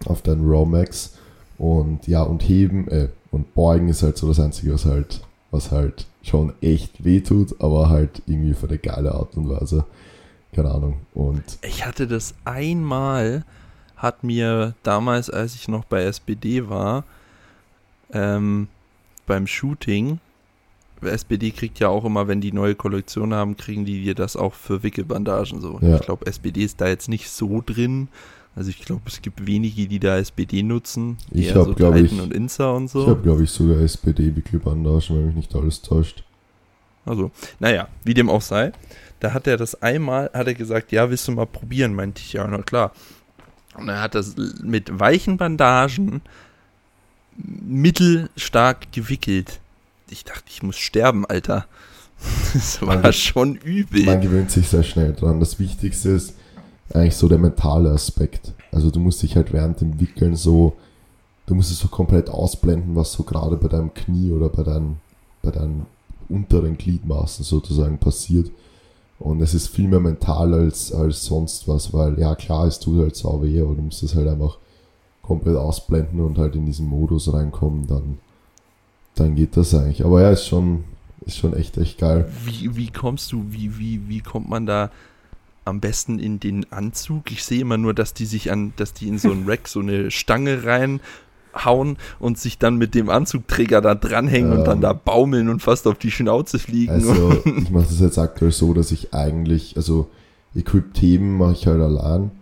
auf 0.04 0.20
dein 0.20 0.46
Raw 0.46 0.66
Max. 0.66 1.14
Und 1.58 2.06
ja, 2.06 2.22
und 2.22 2.42
heben 2.42 2.88
äh, 2.88 3.08
und 3.30 3.54
beugen 3.54 3.88
ist 3.88 4.02
halt 4.02 4.16
so 4.16 4.28
das 4.28 4.40
Einzige, 4.40 4.74
was 4.74 4.84
halt, 4.84 5.20
was 5.50 5.70
halt 5.70 6.06
schon 6.22 6.52
echt 6.60 7.04
wehtut, 7.04 7.60
aber 7.60 7.88
halt 7.88 8.22
irgendwie 8.26 8.54
für 8.54 8.68
eine 8.68 8.78
geile 8.78 9.14
Art 9.14 9.36
und 9.36 9.48
Weise. 9.48 9.84
Keine 10.52 10.70
Ahnung. 10.70 11.00
Und 11.14 11.42
Ich 11.62 11.86
hatte 11.86 12.06
das 12.06 12.34
einmal, 12.44 13.44
hat 13.96 14.24
mir 14.24 14.74
damals, 14.82 15.30
als 15.30 15.54
ich 15.54 15.68
noch 15.68 15.84
bei 15.84 16.02
SPD 16.02 16.68
war, 16.68 17.04
ähm, 18.12 18.68
beim 19.26 19.46
Shooting, 19.46 20.18
SPD 21.02 21.50
kriegt 21.50 21.78
ja 21.78 21.88
auch 21.88 22.04
immer, 22.04 22.28
wenn 22.28 22.40
die 22.40 22.52
neue 22.52 22.74
Kollektion 22.74 23.32
haben, 23.32 23.56
kriegen 23.56 23.84
die 23.84 24.02
dir 24.02 24.14
das 24.14 24.36
auch 24.36 24.54
für 24.54 24.82
Wickelbandagen 24.82 25.60
so. 25.60 25.78
Ja. 25.80 25.96
Ich 25.96 26.02
glaube, 26.02 26.26
SPD 26.26 26.62
ist 26.64 26.80
da 26.80 26.88
jetzt 26.88 27.08
nicht 27.08 27.30
so 27.30 27.62
drin. 27.64 28.08
Also 28.56 28.70
ich 28.70 28.80
glaube, 28.84 29.02
es 29.06 29.22
gibt 29.22 29.46
wenige, 29.46 29.86
die 29.86 30.00
da 30.00 30.18
SPD 30.18 30.62
nutzen. 30.62 31.16
Ich 31.30 31.46
Eher 31.48 31.54
hab, 31.54 31.64
so 31.66 31.74
glaub 31.74 31.94
Titan 31.94 32.16
ich- 32.16 32.22
und 32.22 32.32
Insa 32.34 32.70
und 32.72 32.86
ich 32.86 32.90
so. 32.92 33.06
habe, 33.06 33.22
glaube 33.22 33.44
ich, 33.44 33.50
sogar 33.50 33.78
SPD-Wickelbandagen, 33.80 35.16
wenn 35.16 35.26
mich 35.26 35.36
nicht 35.36 35.54
alles 35.54 35.80
täuscht. 35.82 36.24
Also, 37.06 37.30
naja, 37.60 37.88
wie 38.04 38.12
dem 38.14 38.28
auch 38.28 38.42
sei. 38.42 38.72
Da 39.20 39.32
hat 39.32 39.46
er 39.46 39.56
das 39.56 39.80
einmal, 39.82 40.30
hat 40.34 40.46
er 40.46 40.54
gesagt, 40.54 40.92
ja, 40.92 41.08
willst 41.10 41.28
du 41.28 41.32
mal 41.32 41.46
probieren? 41.46 41.94
Meinte 41.94 42.20
ich, 42.22 42.32
ja, 42.34 42.46
na 42.46 42.58
klar. 42.58 42.92
Und 43.76 43.88
er 43.88 44.00
hat 44.02 44.14
das 44.14 44.34
mit 44.62 44.98
weichen 44.98 45.36
Bandagen 45.36 46.20
mittelstark 47.36 48.92
gewickelt. 48.92 49.60
Ich 50.10 50.24
dachte, 50.24 50.44
ich 50.48 50.62
muss 50.62 50.76
sterben, 50.76 51.24
Alter. 51.26 51.66
Das 52.52 52.82
war 52.82 52.98
Man- 52.98 53.12
schon 53.14 53.54
übel. 53.56 54.04
Man 54.04 54.20
gewöhnt 54.20 54.50
sich 54.50 54.68
sehr 54.68 54.82
schnell 54.82 55.14
dran. 55.14 55.40
Das 55.40 55.58
Wichtigste 55.58 56.10
ist 56.10 56.34
eigentlich 56.94 57.16
so 57.16 57.28
der 57.28 57.38
mentale 57.38 57.90
Aspekt. 57.90 58.52
Also 58.72 58.90
du 58.90 59.00
musst 59.00 59.22
dich 59.22 59.36
halt 59.36 59.52
während 59.52 59.80
dem 59.80 60.00
Wickeln 60.00 60.36
so, 60.36 60.74
du 61.46 61.54
musst 61.54 61.70
es 61.70 61.78
so 61.78 61.88
komplett 61.88 62.28
ausblenden, 62.28 62.96
was 62.96 63.12
so 63.12 63.22
gerade 63.22 63.56
bei 63.56 63.68
deinem 63.68 63.94
Knie 63.94 64.32
oder 64.32 64.48
bei 64.48 64.62
deinen, 64.62 65.00
bei 65.42 65.50
deinen 65.50 65.86
unteren 66.28 66.78
Gliedmaßen 66.78 67.44
sozusagen 67.44 67.98
passiert. 67.98 68.50
Und 69.18 69.42
es 69.42 69.52
ist 69.52 69.68
viel 69.68 69.88
mehr 69.88 70.00
mental 70.00 70.54
als, 70.54 70.92
als 70.92 71.26
sonst 71.26 71.68
was, 71.68 71.92
weil 71.92 72.18
ja 72.18 72.34
klar, 72.34 72.66
es 72.66 72.80
tut 72.80 73.00
halt 73.00 73.16
sau 73.16 73.42
weh, 73.42 73.60
aber 73.60 73.74
du 73.74 73.82
musst 73.82 74.02
es 74.02 74.14
halt 74.14 74.28
einfach 74.28 74.56
komplett 75.22 75.56
ausblenden 75.56 76.20
und 76.20 76.38
halt 76.38 76.56
in 76.56 76.66
diesen 76.66 76.88
Modus 76.88 77.32
reinkommen, 77.32 77.86
dann, 77.86 78.18
dann 79.14 79.34
geht 79.34 79.56
das 79.56 79.74
eigentlich. 79.74 80.04
Aber 80.04 80.22
ja, 80.22 80.30
ist 80.30 80.46
schon, 80.46 80.84
ist 81.20 81.36
schon 81.36 81.52
echt, 81.52 81.76
echt 81.76 81.98
geil. 81.98 82.30
Wie, 82.44 82.74
wie 82.76 82.90
kommst 82.90 83.30
du, 83.30 83.44
wie, 83.50 83.78
wie, 83.78 84.08
wie 84.08 84.20
kommt 84.20 84.48
man 84.48 84.64
da 84.64 84.90
am 85.70 85.80
besten 85.80 86.18
in 86.18 86.40
den 86.40 86.70
Anzug? 86.70 87.30
Ich 87.32 87.44
sehe 87.44 87.60
immer 87.60 87.78
nur, 87.78 87.94
dass 87.94 88.12
die 88.12 88.26
sich 88.26 88.52
an, 88.52 88.72
dass 88.76 88.92
die 88.92 89.08
in 89.08 89.18
so 89.18 89.30
einen 89.30 89.44
Rack 89.48 89.68
so 89.68 89.80
eine 89.80 90.10
Stange 90.10 90.64
reinhauen 90.64 91.96
und 92.18 92.38
sich 92.38 92.58
dann 92.58 92.76
mit 92.76 92.94
dem 92.94 93.08
Anzugträger 93.08 93.80
da 93.80 93.94
dranhängen 93.94 94.52
und 94.52 94.64
dann 94.64 94.78
Ähm. 94.78 94.82
da 94.82 94.92
baumeln 94.92 95.48
und 95.48 95.62
fast 95.62 95.86
auf 95.86 95.98
die 95.98 96.10
Schnauze 96.10 96.58
fliegen. 96.58 96.92
Also 96.92 97.32
ich 97.44 97.70
mache 97.70 97.84
das 97.84 98.00
jetzt 98.00 98.18
aktuell 98.18 98.52
so, 98.52 98.74
dass 98.74 98.92
ich 98.92 99.14
eigentlich, 99.14 99.76
also 99.76 100.08
Equipped 100.54 101.00
heben 101.00 101.38
mache 101.38 101.52
ich 101.52 101.66
halt 101.66 101.80
allein 101.80 102.32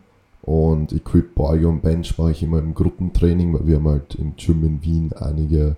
und 0.43 0.93
Equipped 0.93 1.35
Beuge 1.35 1.69
und 1.69 1.83
Bench 1.83 2.17
mache 2.17 2.31
ich 2.31 2.43
immer 2.43 2.59
im 2.59 2.75
Gruppentraining, 2.75 3.53
weil 3.53 3.67
wir 3.67 3.77
haben 3.77 3.89
halt 3.89 4.15
im 4.15 4.35
Gym 4.37 4.65
in 4.65 4.83
Wien 4.83 5.13
einige 5.13 5.77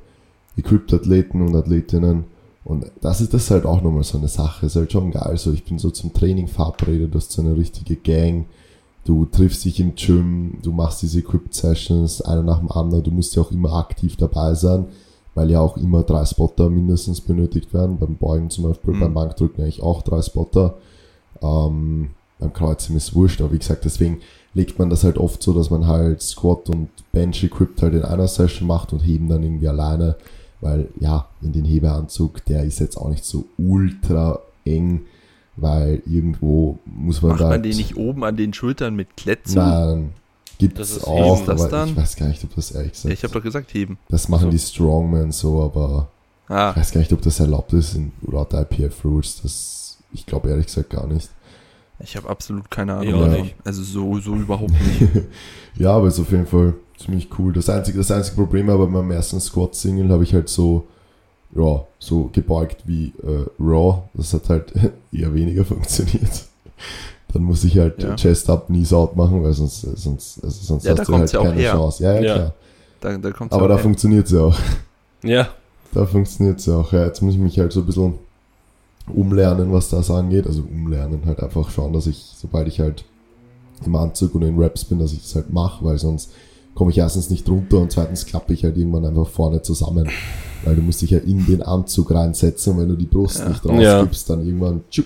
Equipped 0.57 0.95
Athleten 0.95 1.43
und 1.43 1.57
Athletinnen 1.57 2.25
und 2.65 2.85
das 3.01 3.21
ist 3.21 3.33
das 3.35 3.51
halt 3.51 3.65
auch 3.65 3.83
nochmal 3.83 4.05
so 4.05 4.19
eine 4.19 4.29
Sache, 4.29 4.67
ist 4.67 4.77
halt 4.77 4.93
schon 4.93 5.11
geil, 5.11 5.37
so 5.39 5.53
ich 5.53 5.65
bin 5.65 5.79
so 5.79 5.91
zum 5.91 6.13
Training 6.13 6.47
verabredet, 6.49 7.13
du 7.15 7.19
hast 7.19 7.33
so 7.33 7.43
eine 7.43 7.57
richtige 7.57 7.97
Gang, 7.97 8.47
du 9.05 9.25
triffst 9.25 9.65
dich 9.65 9.81
im 9.81 9.95
Gym, 9.95 10.59
du 10.63 10.73
machst 10.73 11.03
diese 11.03 11.21
Equipped 11.21 11.55
Sessions, 11.55 12.21
einer 12.21 12.43
nach 12.43 12.59
dem 12.59 12.71
anderen, 12.71 13.03
du 13.05 13.11
musst 13.11 13.35
ja 13.35 13.43
auch 13.43 13.51
immer 13.51 13.73
aktiv 13.75 14.17
dabei 14.17 14.55
sein, 14.55 14.87
weil 15.35 15.51
ja 15.51 15.61
auch 15.61 15.77
immer 15.77 16.03
drei 16.03 16.25
Spotter 16.25 16.69
mindestens 16.69 17.21
benötigt 17.21 17.73
werden. 17.73 17.99
Beim 17.99 18.17
Beugen 18.17 18.51
zum 18.51 18.65
Beispiel, 18.65 18.95
Mhm. 18.95 19.01
beim 19.01 19.15
Bankdrücken 19.15 19.63
eigentlich 19.63 19.83
auch 19.83 20.03
drei 20.03 20.21
Spotter. 20.23 20.75
Ähm, 21.41 22.11
beim 22.39 22.53
Kreuzen 22.53 22.97
ist 22.97 23.15
wurscht, 23.15 23.41
aber 23.41 23.53
wie 23.53 23.59
gesagt, 23.59 23.85
deswegen 23.85 24.21
legt 24.55 24.79
man 24.79 24.91
das 24.91 25.05
halt 25.05 25.19
oft 25.19 25.43
so, 25.43 25.53
dass 25.53 25.71
man 25.71 25.87
halt 25.87 26.21
Squat 26.23 26.69
und 26.69 26.89
Bench 27.13 27.45
equipped 27.45 27.81
halt 27.83 27.95
in 27.95 28.03
einer 28.03 28.27
Session 28.29 28.67
macht 28.67 28.93
und 28.93 29.01
heben 29.01 29.29
dann 29.29 29.43
irgendwie 29.43 29.69
alleine, 29.69 30.17
weil 30.61 30.89
ja, 31.01 31.29
in 31.43 31.53
den 31.53 31.65
Hebeanzug, 31.65 32.45
der 32.45 32.65
ist 32.65 32.81
jetzt 32.81 32.97
auch 32.97 33.09
nicht 33.09 33.25
so 33.25 33.47
ultra 33.59 34.41
eng, 34.65 35.03
weil 35.57 36.03
irgendwo 36.07 36.79
muss 36.85 37.23
man 37.23 37.33
Macht 37.33 37.41
da 37.43 37.49
man 37.49 37.63
den 37.63 37.77
nicht 37.77 37.97
oben 37.97 38.25
an 38.25 38.37
den 38.37 38.53
Schultern 38.55 38.95
mit 38.95 39.17
Klettzu? 39.17 39.57
Nein, 39.57 40.11
gibt 40.59 40.79
Das 40.79 40.91
es 40.91 41.05
auch, 41.05 41.37
heben. 41.39 41.47
Das 41.47 41.61
aber 41.61 41.71
dann? 41.71 41.89
ich 41.91 41.97
weiß 41.97 42.17
gar 42.17 42.29
nicht, 42.29 42.45
ob 42.45 42.55
das 42.55 42.71
ehrlich 42.73 42.89
Ja, 42.89 42.93
gesagt 42.93 43.13
ich 43.15 43.23
habe 43.25 43.33
doch 43.35 43.43
gesagt 43.43 43.75
heben. 43.75 43.99
Das 44.09 44.29
machen 44.29 44.45
So. 44.45 44.51
die 44.51 44.59
Strongmen 44.59 45.33
so, 45.33 45.63
aber 45.63 46.09
ich 46.49 46.55
Ah, 46.55 46.75
weiß 46.75 46.91
gar 46.93 47.01
nicht, 47.01 47.13
ob 47.13 47.23
das 47.23 47.39
erlaubt 47.41 47.73
ist 47.75 47.95
in 47.95 48.13
laut 48.27 48.53
IPF 48.53 49.05
Rules. 49.05 49.41
Das, 49.43 49.99
ich 50.13 50.27
glaube 50.27 50.49
ehrlich 50.51 50.67
gesagt 50.67 50.91
gar 50.91 51.07
nicht. 51.07 51.29
ich 52.03 52.17
habe 52.17 52.29
absolut 52.29 52.71
keine 52.71 53.03
Ich 53.05 53.15
Ahnung. 53.15 53.43
nicht. 53.43 53.55
Also 53.65 53.83
so, 53.83 54.19
so 54.19 54.35
überhaupt 54.35 54.73
nicht. 54.73 55.13
ja, 55.77 55.93
aber 55.93 56.09
ist 56.09 56.19
auf 56.19 56.31
jeden 56.33 56.47
Fall 56.47 56.75
ziemlich 57.05 57.29
cool. 57.39 57.53
Das 57.53 57.69
einzige, 57.69 57.99
das 57.99 58.11
einzige 58.11 58.37
Problem 58.37 58.69
aber 58.71 58.87
beim 58.87 59.11
ersten 59.11 59.41
Squat-Single 59.41 60.09
habe 60.11 60.23
ich 60.25 60.35
halt 60.35 60.49
so, 60.49 60.87
ja, 61.55 61.85
so 61.99 62.31
gebeugt 62.33 62.83
wie 62.87 63.13
äh, 63.23 63.47
Raw. 63.61 64.03
Das 64.15 64.33
hat 64.35 64.49
halt 64.49 64.73
eher 65.13 65.33
weniger 65.35 65.65
funktioniert. 65.65 66.45
Dann 67.33 67.43
muss 67.43 67.65
ich 67.65 67.79
halt 67.79 68.03
Ja. 68.03 68.17
Chest 68.17 68.51
up, 68.51 68.67
Knees 68.67 68.93
out 68.93 69.17
machen, 69.17 69.43
weil 69.43 69.53
sonst, 69.53 69.85
äh, 69.85 69.97
sonst, 69.97 70.43
also 70.43 70.65
sonst 70.65 70.85
Ja, 70.85 70.97
hast 70.97 71.09
du 71.09 71.15
halt 71.17 71.33
keine 71.33 71.55
her. 71.55 71.73
Chance. 71.73 72.03
Ja, 72.03 72.13
ja, 72.15 72.21
Ja. 72.21 72.35
klar. 72.35 72.55
Da, 73.01 73.17
da 73.17 73.31
Aber 73.51 73.69
da 73.69 73.79
funktioniert 73.79 74.27
es 74.27 74.33
ja 74.33 74.41
auch. 74.41 74.59
Ja, 75.23 75.49
Da 75.93 76.05
funktioniert 76.07 76.61
es 76.61 76.67
ja 76.67 76.77
auch. 76.77 76.93
Ja, 76.93 77.07
jetzt 77.07 77.21
muss 77.23 77.35
ich 77.35 77.41
mich 77.41 77.59
halt 77.59 77.73
so 77.73 77.81
ein 77.81 77.87
bisschen 77.87 78.15
umlernen, 79.13 79.73
was 79.73 79.89
das 79.89 80.11
angeht. 80.11 80.47
Also 80.47 80.63
umlernen, 80.63 81.21
halt 81.27 81.43
einfach 81.43 81.71
schauen, 81.71 81.93
dass 81.93 82.07
ich, 82.07 82.33
sobald 82.37 82.69
ich 82.69 82.81
halt 82.81 83.05
im 83.85 83.97
Anzug 83.97 84.35
und 84.35 84.43
in 84.43 84.61
Raps 84.61 84.85
bin, 84.85 84.99
dass 84.99 85.13
ich 85.13 85.23
das 85.23 85.35
halt 85.35 85.53
mache, 85.53 85.85
weil 85.85 85.99
sonst 85.99 86.31
komme 86.81 86.93
ich 86.93 86.97
erstens 86.99 87.29
nicht 87.29 87.47
runter 87.47 87.77
und 87.77 87.93
zweitens 87.93 88.25
klappe 88.25 88.55
ich 88.55 88.65
halt 88.65 88.75
irgendwann 88.79 89.05
einfach 89.05 89.29
vorne 89.29 89.61
zusammen. 89.61 90.09
Weil 90.65 90.77
du 90.77 90.81
musst 90.81 91.03
dich 91.03 91.11
ja 91.11 91.19
in 91.19 91.45
den 91.45 91.61
Anzug 91.61 92.11
reinsetzen 92.11 92.73
und 92.73 92.81
wenn 92.81 92.89
du 92.89 92.97
die 92.97 93.05
Brust 93.05 93.39
Ja. 93.41 93.49
nicht 93.51 93.63
Ja. 93.67 93.99
rausgibst, 93.99 94.31
dann 94.31 94.47
irgendwann 94.47 94.81
tschup, 94.91 95.05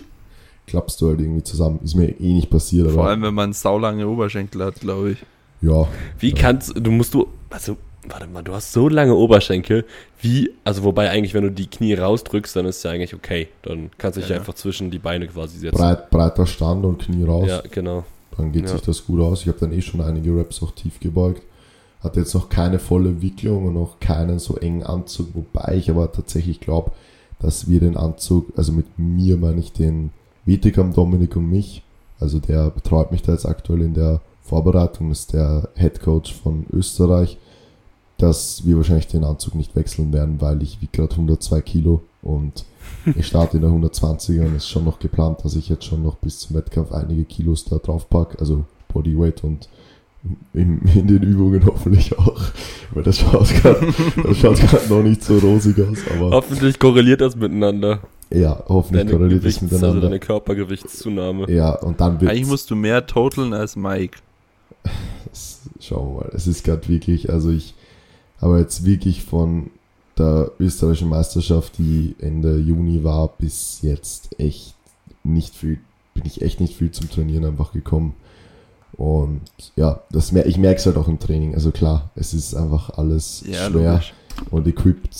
klappst 0.68 1.00
du 1.00 1.08
halt 1.08 1.18
irgendwie 1.18 1.42
zusammen. 1.42 1.80
Ist 1.82 1.96
mir 1.96 2.10
eh 2.20 2.32
nicht 2.32 2.48
passiert, 2.48 2.84
aber 2.86 2.94
Vor 2.94 3.06
allem, 3.08 3.22
wenn 3.22 3.34
man 3.34 3.52
saulange 3.52 4.06
Oberschenkel 4.06 4.62
hat, 4.64 4.78
glaube 4.78 5.10
ich. 5.10 5.18
ja. 5.62 5.88
wie 6.20 6.28
Ja. 6.30 6.36
kannst 6.36 6.74
du, 6.80 6.90
musst 6.92 7.12
du, 7.12 7.26
also, 7.50 7.76
warte 8.08 8.28
mal, 8.28 8.42
du 8.44 8.52
hast 8.52 8.72
so 8.72 8.88
lange 8.88 9.16
Oberschenkel, 9.16 9.84
wie, 10.22 10.50
also 10.62 10.84
wobei 10.84 11.10
eigentlich, 11.10 11.34
wenn 11.34 11.42
du 11.42 11.50
die 11.50 11.66
Knie 11.66 11.94
rausdrückst, 11.94 12.54
dann 12.54 12.66
ist 12.66 12.84
ja 12.84 12.92
eigentlich 12.92 13.14
okay. 13.14 13.48
Dann 13.62 13.90
kannst 13.98 14.16
du 14.16 14.20
dich 14.20 14.30
Ja. 14.30 14.36
einfach 14.36 14.54
zwischen 14.54 14.92
die 14.92 15.00
Beine 15.00 15.26
quasi 15.26 15.58
setzen. 15.58 15.76
Breit, 15.76 16.08
breiter 16.10 16.46
Stand 16.46 16.84
und 16.84 16.98
Knie 17.02 17.24
raus. 17.24 17.48
Ja, 17.48 17.62
genau. 17.68 18.04
dann 18.36 18.52
geht 18.52 18.62
Ja. 18.62 18.68
sich 18.68 18.80
das 18.82 19.04
gut 19.06 19.20
aus. 19.20 19.42
Ich 19.42 19.48
habe 19.48 19.58
dann 19.60 19.72
eh 19.72 19.80
schon 19.82 20.00
einige 20.00 20.36
Raps 20.36 20.60
auch 20.62 20.70
tief 20.72 20.98
gebeugt. 21.00 21.42
Hatte 22.04 22.20
jetzt 22.20 22.34
noch 22.34 22.50
keine 22.50 22.78
volle 22.78 23.22
Wicklung 23.22 23.64
und 23.66 23.74
noch 23.74 23.98
keinen 23.98 24.38
so 24.38 24.56
engen 24.56 24.82
Anzug, 24.82 25.28
wobei 25.34 25.76
ich 25.76 25.90
aber 25.90 26.12
tatsächlich 26.12 26.60
glaube, 26.60 26.92
dass 27.40 27.68
wir 27.68 27.80
den 27.80 27.96
Anzug, 27.96 28.52
also 28.56 28.72
mit 28.72 28.98
mir 28.98 29.36
meine 29.36 29.60
ich 29.60 29.72
den 29.72 30.10
Vitikam, 30.44 30.92
Dominik 30.92 31.34
und 31.36 31.48
mich, 31.48 31.82
also 32.20 32.38
der 32.38 32.70
betreut 32.70 33.10
mich 33.10 33.22
da 33.22 33.32
jetzt 33.32 33.46
aktuell 33.46 33.82
in 33.82 33.94
der 33.94 34.20
Vorbereitung, 34.42 35.10
ist 35.10 35.32
der 35.32 35.68
Head 35.74 36.00
Coach 36.02 36.34
von 36.34 36.66
Österreich, 36.70 37.38
dass 38.18 38.64
wir 38.66 38.76
wahrscheinlich 38.76 39.08
den 39.08 39.24
Anzug 39.24 39.54
nicht 39.54 39.74
wechseln 39.74 40.12
werden, 40.12 40.40
weil 40.40 40.62
ich 40.62 40.80
wiege 40.80 40.92
gerade 40.92 41.12
102 41.12 41.60
Kilo 41.62 42.02
und 42.22 42.64
ich 43.16 43.26
starte 43.26 43.56
in 43.56 43.62
der 43.62 43.70
120er 43.70 44.40
und 44.40 44.56
es 44.56 44.64
ist 44.64 44.68
schon 44.68 44.84
noch 44.84 44.98
geplant, 44.98 45.44
dass 45.44 45.56
ich 45.56 45.68
jetzt 45.68 45.84
schon 45.84 46.02
noch 46.02 46.16
bis 46.16 46.40
zum 46.40 46.56
Wettkampf 46.56 46.92
einige 46.92 47.24
Kilos 47.24 47.64
da 47.64 47.76
drauf 47.76 48.08
pack, 48.08 48.36
also 48.40 48.64
Bodyweight 48.92 49.42
und 49.42 49.68
in, 50.54 50.80
in 50.94 51.06
den 51.06 51.22
Übungen 51.22 51.64
hoffentlich 51.66 52.16
auch, 52.18 52.40
weil 52.92 53.02
das 53.02 53.18
schaut 53.18 53.48
gerade 53.62 53.86
das 54.32 54.88
noch 54.88 55.02
nicht 55.02 55.22
so 55.22 55.36
rosig 55.38 55.78
aus, 55.80 55.98
aber 56.14 56.30
Hoffentlich 56.30 56.78
korreliert 56.78 57.20
das 57.20 57.36
miteinander. 57.36 58.00
ja, 58.32 58.62
hoffentlich 58.68 59.06
Deine 59.06 59.10
korreliert 59.18 59.44
das 59.44 59.54
Gewichts-, 59.54 59.62
also 59.64 59.74
miteinander. 59.76 60.00
deine 60.08 60.18
Körpergewichtszunahme. 60.20 61.50
ja, 61.52 61.74
und 61.74 62.00
dann 62.00 62.20
wird 62.20 62.30
Eigentlich 62.30 62.46
musst 62.46 62.70
du 62.70 62.76
mehr 62.76 63.06
totalen 63.06 63.52
als 63.52 63.76
Mike. 63.76 64.18
Schauen 65.80 66.14
wir 66.14 66.20
mal. 66.22 66.30
Es 66.34 66.46
ist 66.46 66.64
gerade 66.64 66.88
wirklich, 66.88 67.30
also 67.30 67.50
ich 67.50 67.74
habe 68.40 68.58
jetzt 68.58 68.84
wirklich 68.84 69.22
von 69.24 69.70
der 70.16 70.52
österreichischen 70.60 71.08
Meisterschaft, 71.08 71.76
die 71.78 72.14
Ende 72.20 72.56
Juni 72.58 73.02
war, 73.04 73.28
bis 73.38 73.80
jetzt 73.82 74.38
echt 74.38 74.74
nicht 75.24 75.54
viel, 75.54 75.78
bin 76.14 76.24
ich 76.26 76.42
echt 76.42 76.60
nicht 76.60 76.76
viel 76.76 76.90
zum 76.92 77.10
Trainieren 77.10 77.44
einfach 77.44 77.72
gekommen. 77.72 78.14
Und 78.96 79.40
ja, 79.76 80.00
das 80.10 80.32
mer 80.32 80.46
ich 80.46 80.56
merke 80.58 80.78
es 80.80 80.86
halt 80.86 80.96
auch 80.96 81.08
im 81.08 81.18
Training. 81.18 81.54
Also 81.54 81.70
klar, 81.70 82.10
es 82.14 82.32
ist 82.34 82.54
einfach 82.54 82.90
alles 82.98 83.42
Ja, 83.46 83.68
schwer 83.68 83.90
logisch. 83.92 84.14
und 84.50 84.66
equipped. 84.66 85.10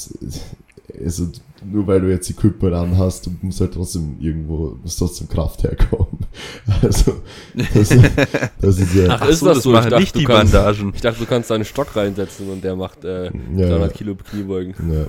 Also 1.05 1.29
nur 1.65 1.87
weil 1.87 2.01
du 2.03 2.11
jetzt 2.11 2.29
Equipment 2.31 2.75
anhast, 2.75 3.25
du 3.27 3.31
musst 3.41 3.61
halt 3.61 3.73
trotzdem 3.73 4.17
irgendwo, 4.21 4.77
musst 4.83 4.99
trotzdem 4.99 5.29
Kraft 5.29 5.63
herkommen. 5.63 6.19
Also, 6.83 7.15
das, 7.55 7.89
das 8.61 8.79
ist 8.79 8.95
ja, 8.95 9.07
Ach, 9.21 9.29
ist 9.29 9.41
so, 9.41 9.47
das 9.47 9.63
so? 9.63 9.73
Ich 9.75 9.81
dachte, 9.81 10.01
nicht 10.01 10.15
die 10.17 10.25
kannst- 10.25 10.53
Bandagen. 10.53 10.93
Ich 10.95 11.01
dachte, 11.01 11.21
du 11.21 11.27
kannst 11.27 11.51
da 11.51 11.55
einen 11.55 11.65
Stock 11.65 11.95
reinsetzen 11.97 12.51
und 12.51 12.63
der 12.65 12.75
macht 12.77 13.05
äh, 13.05 13.27
Ja, 13.27 13.31
300 13.69 13.81
ja. 13.81 13.89
Kilo 13.89 14.15
Kniebeugen. 14.17 14.75
ja. 14.93 15.07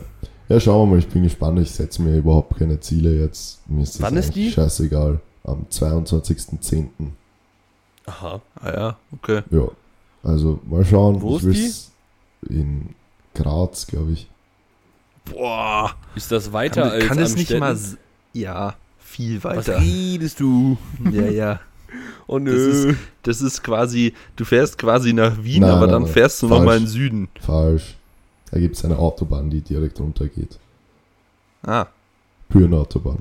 ja, 0.56 0.60
schauen 0.60 0.88
wir 0.88 0.93
mal, 0.95 0.99
ich 0.99 1.08
bin 1.08 1.23
gespannt, 1.23 1.60
ich 1.60 1.71
setze 1.71 2.01
mir 2.01 2.15
überhaupt 2.17 2.58
keine 2.58 2.80
Ziele 2.80 3.13
jetzt. 3.19 3.60
Mir 3.67 3.84
ist 3.84 3.95
das 3.95 4.01
Wann 4.01 4.15
ist 4.17 4.36
die? 4.36 4.51
scheißegal. 4.51 5.19
Am 5.43 5.65
22.10. 5.71 6.88
Aha. 8.07 8.41
Ah 8.61 8.69
ja, 8.71 8.97
okay. 9.11 9.41
Ja, 9.49 9.67
also 10.23 10.59
mal 10.69 10.85
schauen. 10.85 11.21
Wo 11.21 11.37
ich 11.37 11.43
ist 11.43 11.45
will's 11.45 11.91
In 12.49 12.89
Graz, 13.33 13.87
glaube 13.87 14.11
ich. 14.11 14.29
Boah. 15.25 15.95
Ist 16.15 16.31
das 16.31 16.53
weiter 16.53 16.83
Kann, 16.83 16.91
als 16.91 17.05
kann 17.07 17.19
es 17.19 17.35
nicht 17.35 17.57
mal. 17.59 17.77
Ja, 18.33 18.75
viel 18.99 19.43
Was 19.43 19.67
weiter. 19.67 19.79
redest 19.81 20.39
du? 20.39 20.77
Ja, 21.11 21.23
ja. 21.27 21.59
Oh 22.27 22.39
Das 22.39 22.53
nö. 22.55 22.89
ist, 22.91 22.97
das 23.23 23.41
ist 23.41 23.63
quasi, 23.63 24.13
du 24.35 24.43
fährst 24.43 24.77
quasi 24.79 25.13
nach 25.13 25.41
Wien, 25.43 25.61
Nein, 25.61 25.69
aber 25.69 25.81
nein, 25.81 25.89
dann 25.93 26.03
nein. 26.03 26.11
fährst 26.11 26.41
du 26.41 26.47
nochmal 26.47 26.77
in 26.77 26.83
den 26.83 26.89
Süden. 26.89 27.29
Falsch. 27.39 27.95
Da 28.51 28.59
gibt 28.59 28.75
es 28.75 28.83
eine 28.83 28.97
Autobahn, 28.97 29.49
die 29.49 29.61
direkt 29.61 29.99
runtergeht. 29.99 30.57
Ah, 31.63 31.85
Pure 32.49 32.75
Autobahn. 32.77 33.19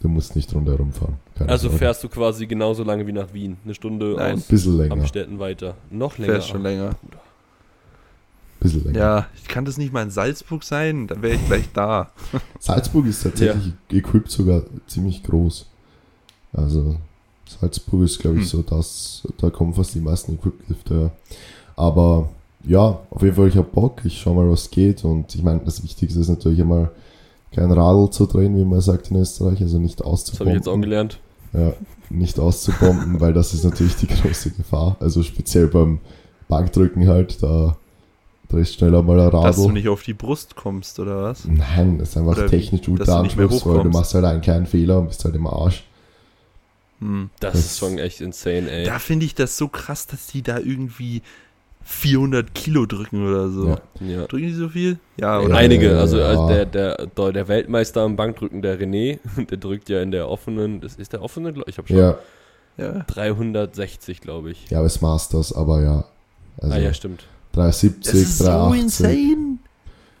Du 0.00 0.08
musst 0.08 0.36
nicht 0.36 0.54
rundherum 0.54 0.92
fahren. 0.92 1.16
Keine 1.36 1.50
also 1.50 1.64
Sorge. 1.68 1.78
fährst 1.78 2.04
du 2.04 2.08
quasi 2.08 2.46
genauso 2.46 2.84
lange 2.84 3.06
wie 3.06 3.12
nach 3.12 3.32
Wien. 3.32 3.56
Eine 3.64 3.74
Stunde 3.74 4.14
Nein. 4.16 4.26
Ein 4.32 4.38
aus 4.38 4.42
bisschen 4.44 4.76
länger. 4.78 4.92
Amstetten 4.92 5.38
weiter. 5.40 5.74
Noch 5.90 6.18
länger. 6.18 6.34
fährst 6.34 6.48
schon 6.48 6.62
länger. 6.62 6.90
bisschen 8.60 8.84
länger. 8.84 8.98
Ja, 8.98 9.26
kann 9.48 9.64
das 9.64 9.76
nicht 9.76 9.92
mal 9.92 10.02
in 10.02 10.10
Salzburg 10.10 10.62
sein? 10.64 11.06
Dann 11.08 11.22
wäre 11.22 11.34
ich 11.34 11.46
gleich 11.46 11.68
da. 11.72 12.10
Salzburg 12.60 13.06
ist 13.06 13.22
tatsächlich 13.22 13.72
equipped 13.90 14.30
sogar 14.30 14.62
ziemlich 14.86 15.22
groß. 15.24 15.66
Also 16.52 16.96
Salzburg 17.60 18.02
ist, 18.04 18.18
glaube 18.20 18.36
ich, 18.38 18.42
Hm. 18.42 18.48
so 18.48 18.62
das, 18.62 19.26
da 19.38 19.50
kommen 19.50 19.74
fast 19.74 19.94
die 19.94 20.00
meisten 20.00 20.34
Equipped-Lifter. 20.34 20.94
her. 20.94 21.10
Aber 21.76 22.28
ja, 22.64 23.00
auf 23.10 23.22
jeden 23.22 23.34
Fall, 23.36 23.48
ich 23.48 23.56
habe 23.56 23.68
Bock, 23.68 24.00
ich 24.04 24.20
schau 24.20 24.34
mal, 24.34 24.50
was 24.50 24.70
geht. 24.70 25.04
Und 25.04 25.34
ich 25.34 25.42
meine, 25.42 25.60
das 25.64 25.82
Wichtigste 25.82 26.20
ist 26.20 26.28
natürlich 26.28 26.60
einmal 26.60 26.90
kein 27.54 27.70
Radl 27.72 28.10
zu 28.10 28.26
drehen, 28.26 28.56
wie 28.56 28.64
man 28.64 28.80
sagt 28.80 29.10
in 29.10 29.16
Österreich, 29.16 29.60
also 29.62 29.78
nicht 29.78 30.00
Das 30.00 30.06
habe 30.06 30.08
ich 30.08 30.20
auszubomben. 30.20 30.54
jetzt 30.54 30.68
auch 30.68 30.80
gelernt. 30.80 31.18
Ja, 31.52 31.72
nicht 32.10 32.38
auszubomben, 32.38 33.20
weil 33.20 33.32
das 33.32 33.54
ist 33.54 33.64
natürlich 33.64 33.96
die 33.96 34.06
große 34.22 34.50
Gefahr. 34.50 34.96
Also 35.00 35.22
speziell 35.22 35.66
beim 35.68 36.00
Bankdrücken 36.48 37.08
halt, 37.08 37.42
da 37.42 37.76
drehst 38.50 38.74
schneller 38.74 39.02
mal 39.02 39.18
ein 39.20 39.30
Dass 39.30 39.56
du 39.56 39.62
Radl. 39.62 39.72
nicht 39.72 39.88
auf 39.88 40.02
die 40.02 40.14
Brust 40.14 40.56
kommst, 40.56 40.98
oder 40.98 41.22
was? 41.22 41.44
Nein, 41.46 41.98
das 41.98 42.10
ist 42.10 42.16
einfach 42.18 42.32
Oder 42.36 42.46
technisch 42.48 42.82
du 42.82 42.92
nicht 42.92 43.06
mehr 43.06 43.16
anspruchsvoll. 43.16 43.82
Du 43.82 43.90
machst 43.90 44.14
halt 44.14 44.24
einen 44.24 44.40
kleinen 44.40 44.66
Fehler 44.66 44.98
und 45.00 45.08
bist 45.08 45.24
halt 45.24 45.34
im 45.34 45.46
Arsch. 45.46 45.84
Hm. 47.00 47.30
Das, 47.40 47.52
Das- 47.52 47.64
ist 47.64 47.78
schon 47.78 47.98
echt 47.98 48.20
insane, 48.20 48.70
ey. 48.70 48.84
Da 48.84 48.98
finde 48.98 49.24
ich 49.26 49.34
das 49.34 49.56
so 49.56 49.68
krass, 49.68 50.06
dass 50.06 50.26
die 50.26 50.42
da 50.42 50.58
irgendwie 50.58 51.22
400 51.90 52.54
Kilo 52.54 52.84
drücken 52.84 53.26
oder 53.26 53.48
so. 53.48 53.68
Ja. 53.68 53.80
ja. 54.06 54.26
Drücken 54.26 54.46
die 54.46 54.52
so 54.52 54.68
viel? 54.68 54.98
Ja, 55.18 55.40
oder? 55.40 55.56
Einige, 55.56 55.98
also, 55.98 56.18
ja. 56.18 56.26
also 56.26 56.46
der, 56.46 56.66
der, 56.66 57.06
der, 57.06 57.48
Weltmeister 57.48 58.02
am 58.02 58.14
Bankdrücken, 58.14 58.60
der 58.60 58.78
René, 58.78 59.18
der 59.50 59.56
drückt 59.56 59.88
ja 59.88 60.02
in 60.02 60.10
der 60.10 60.28
offenen, 60.28 60.82
das 60.82 60.96
ist 60.96 61.14
der 61.14 61.22
offene, 61.22 61.54
ich 61.66 61.78
habe 61.78 61.88
schon 61.88 61.96
Ja, 61.96 62.18
Ja. 62.76 63.04
360, 63.06 64.20
glaube 64.20 64.50
ich. 64.50 64.68
ja, 64.68 64.82
es 64.84 65.00
Masters, 65.00 65.52
aber 65.52 65.82
ja. 65.82 66.04
Also 66.60 66.74
ah 66.74 66.78
ja, 66.78 66.92
stimmt. 66.92 67.24
370, 67.52 68.12
Das 68.12 68.20
ist 68.20 68.38
so 68.38 68.44
380 68.44 68.82
insane. 68.82 69.58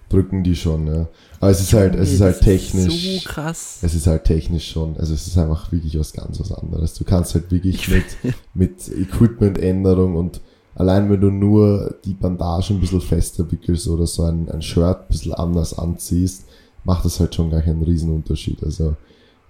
drücken 0.08 0.42
die 0.42 0.56
schon, 0.56 0.86
ja. 0.86 1.06
Aber 1.38 1.50
es 1.50 1.60
ist 1.60 1.74
halt, 1.74 1.94
es 1.96 2.12
ist 2.14 2.22
halt 2.22 2.36
Das 2.36 2.44
technisch. 2.44 3.20
So 3.22 3.28
krass. 3.28 3.78
Es 3.82 3.94
ist 3.94 4.06
halt 4.06 4.24
technisch 4.24 4.70
schon, 4.70 4.96
also 4.96 5.12
es 5.12 5.26
ist 5.26 5.36
einfach 5.36 5.70
wirklich 5.70 5.98
was 5.98 6.14
ganz 6.14 6.40
was 6.40 6.50
anderes. 6.50 6.94
Du 6.94 7.04
kannst 7.04 7.34
halt 7.34 7.52
wirklich 7.52 7.86
mit, 7.88 8.06
mit 8.54 8.88
Equipment-Änderung 8.88 10.16
und 10.16 10.40
allein 10.78 11.10
wenn 11.10 11.20
du 11.20 11.30
nur 11.30 11.96
die 12.04 12.14
Bandagen 12.14 12.76
ein 12.76 12.80
bisschen 12.80 13.00
fester 13.00 13.50
wickelst 13.50 13.88
oder 13.88 14.06
so 14.06 14.22
ein, 14.22 14.48
ein 14.48 14.62
Shirt 14.62 15.00
ein 15.00 15.08
bisschen 15.08 15.34
anders 15.34 15.76
anziehst, 15.76 16.44
macht 16.84 17.04
das 17.04 17.18
halt 17.20 17.34
schon 17.34 17.50
gar 17.50 17.62
keinen 17.62 17.82
Riesenunterschied. 17.82 18.62
Also 18.62 18.96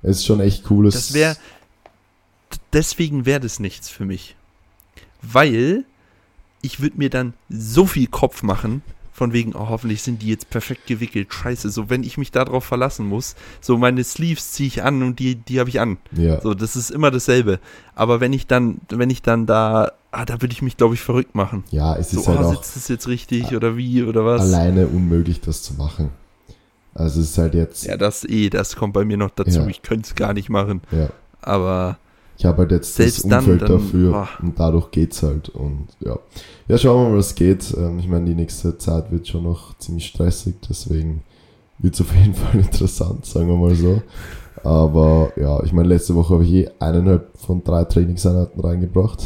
es 0.02 0.18
ist 0.18 0.26
schon 0.26 0.40
echt 0.40 0.64
cooles. 0.64 0.94
Das 0.94 1.12
wäre. 1.12 1.36
Deswegen 2.72 3.26
wäre 3.26 3.40
das 3.40 3.60
nichts 3.60 3.88
für 3.88 4.04
mich. 4.04 4.36
Weil 5.20 5.84
ich 6.62 6.80
würde 6.80 6.98
mir 6.98 7.10
dann 7.10 7.34
so 7.48 7.86
viel 7.86 8.06
Kopf 8.06 8.42
machen, 8.42 8.82
von 9.18 9.32
wegen, 9.34 9.54
oh, 9.54 9.68
hoffentlich 9.68 10.02
sind 10.02 10.22
die 10.22 10.28
jetzt 10.28 10.48
perfekt 10.48 10.86
gewickelt. 10.86 11.32
Scheiße, 11.34 11.68
so 11.70 11.90
wenn 11.90 12.02
ich 12.02 12.16
mich 12.16 12.30
darauf 12.30 12.64
verlassen 12.64 13.06
muss, 13.06 13.34
so 13.60 13.76
meine 13.76 14.02
Sleeves 14.04 14.52
ziehe 14.52 14.68
ich 14.68 14.82
an 14.82 15.02
und 15.02 15.18
die, 15.18 15.34
die 15.34 15.60
habe 15.60 15.68
ich 15.68 15.80
an. 15.80 15.98
Ja, 16.12 16.40
So, 16.40 16.54
das 16.54 16.76
ist 16.76 16.90
immer 16.90 17.10
dasselbe. 17.10 17.58
Aber 17.94 18.20
wenn 18.20 18.32
ich 18.32 18.46
dann, 18.46 18.80
wenn 18.88 19.10
ich 19.10 19.20
dann 19.22 19.44
da, 19.46 19.92
ah, 20.12 20.24
da 20.24 20.40
würde 20.40 20.52
ich 20.52 20.62
mich, 20.62 20.76
glaube 20.76 20.94
ich, 20.94 21.00
verrückt 21.00 21.34
machen. 21.34 21.64
ja, 21.70 21.94
es 21.96 22.12
So, 22.12 22.20
ist 22.20 22.28
halt 22.28 22.40
oh, 22.40 22.50
sitzt 22.54 22.76
das 22.76 22.88
jetzt 22.88 23.08
richtig 23.08 23.54
oder 23.54 23.76
wie 23.76 24.02
oder 24.04 24.24
was? 24.24 24.40
alleine 24.40 24.86
unmöglich, 24.86 25.40
das 25.40 25.62
zu 25.62 25.74
machen. 25.74 26.10
Also 26.94 27.20
es 27.20 27.30
ist 27.30 27.38
halt 27.38 27.54
jetzt, 27.54 27.84
Ja, 27.84 27.96
das 27.96 28.24
eh, 28.24 28.48
das 28.50 28.74
kommt 28.76 28.92
bei 28.94 29.04
mir 29.04 29.16
noch 29.16 29.30
dazu. 29.30 29.60
Ja. 29.60 29.66
Ich 29.66 29.82
könnte 29.82 30.06
es 30.08 30.14
gar 30.14 30.32
nicht 30.32 30.48
machen. 30.48 30.80
ja. 30.90 31.10
Aber 31.40 31.98
Ich 32.38 32.44
habe 32.44 32.58
halt 32.58 32.70
jetzt 32.70 32.94
Selbst 32.94 33.24
das 33.24 33.28
dann, 33.28 33.40
Umfeld 33.40 33.62
dann, 33.62 33.68
dafür 33.68 34.12
boah. 34.12 34.28
und 34.40 34.58
dadurch 34.60 34.92
geht's 34.92 35.24
halt 35.24 35.48
und 35.48 35.88
ja. 35.98 36.16
Ja, 36.68 36.78
schauen 36.78 37.04
wir 37.04 37.10
mal, 37.10 37.18
was 37.18 37.34
geht. 37.34 37.74
Ähm, 37.76 37.98
ich 37.98 38.06
meine, 38.06 38.26
die 38.26 38.34
nächste 38.36 38.78
Zeit 38.78 39.10
wird 39.10 39.26
schon 39.26 39.42
noch 39.42 39.76
ziemlich 39.78 40.06
stressig, 40.06 40.54
deswegen 40.70 41.22
wird's 41.78 42.00
auf 42.00 42.14
jeden 42.14 42.34
Fall 42.34 42.60
interessant, 42.60 43.26
sagen 43.26 43.48
wir 43.48 43.56
mal 43.56 43.74
so. 43.74 44.02
Aber 44.62 45.32
ja, 45.36 45.62
ich 45.64 45.72
meine, 45.72 45.88
letzte 45.88 46.14
Woche 46.14 46.34
habe 46.34 46.44
ich 46.44 46.52
eh 46.52 46.70
eineinhalb 46.78 47.28
von 47.36 47.64
drei 47.64 47.84
Trainingseinheiten 47.84 48.60
reingebracht. 48.60 49.24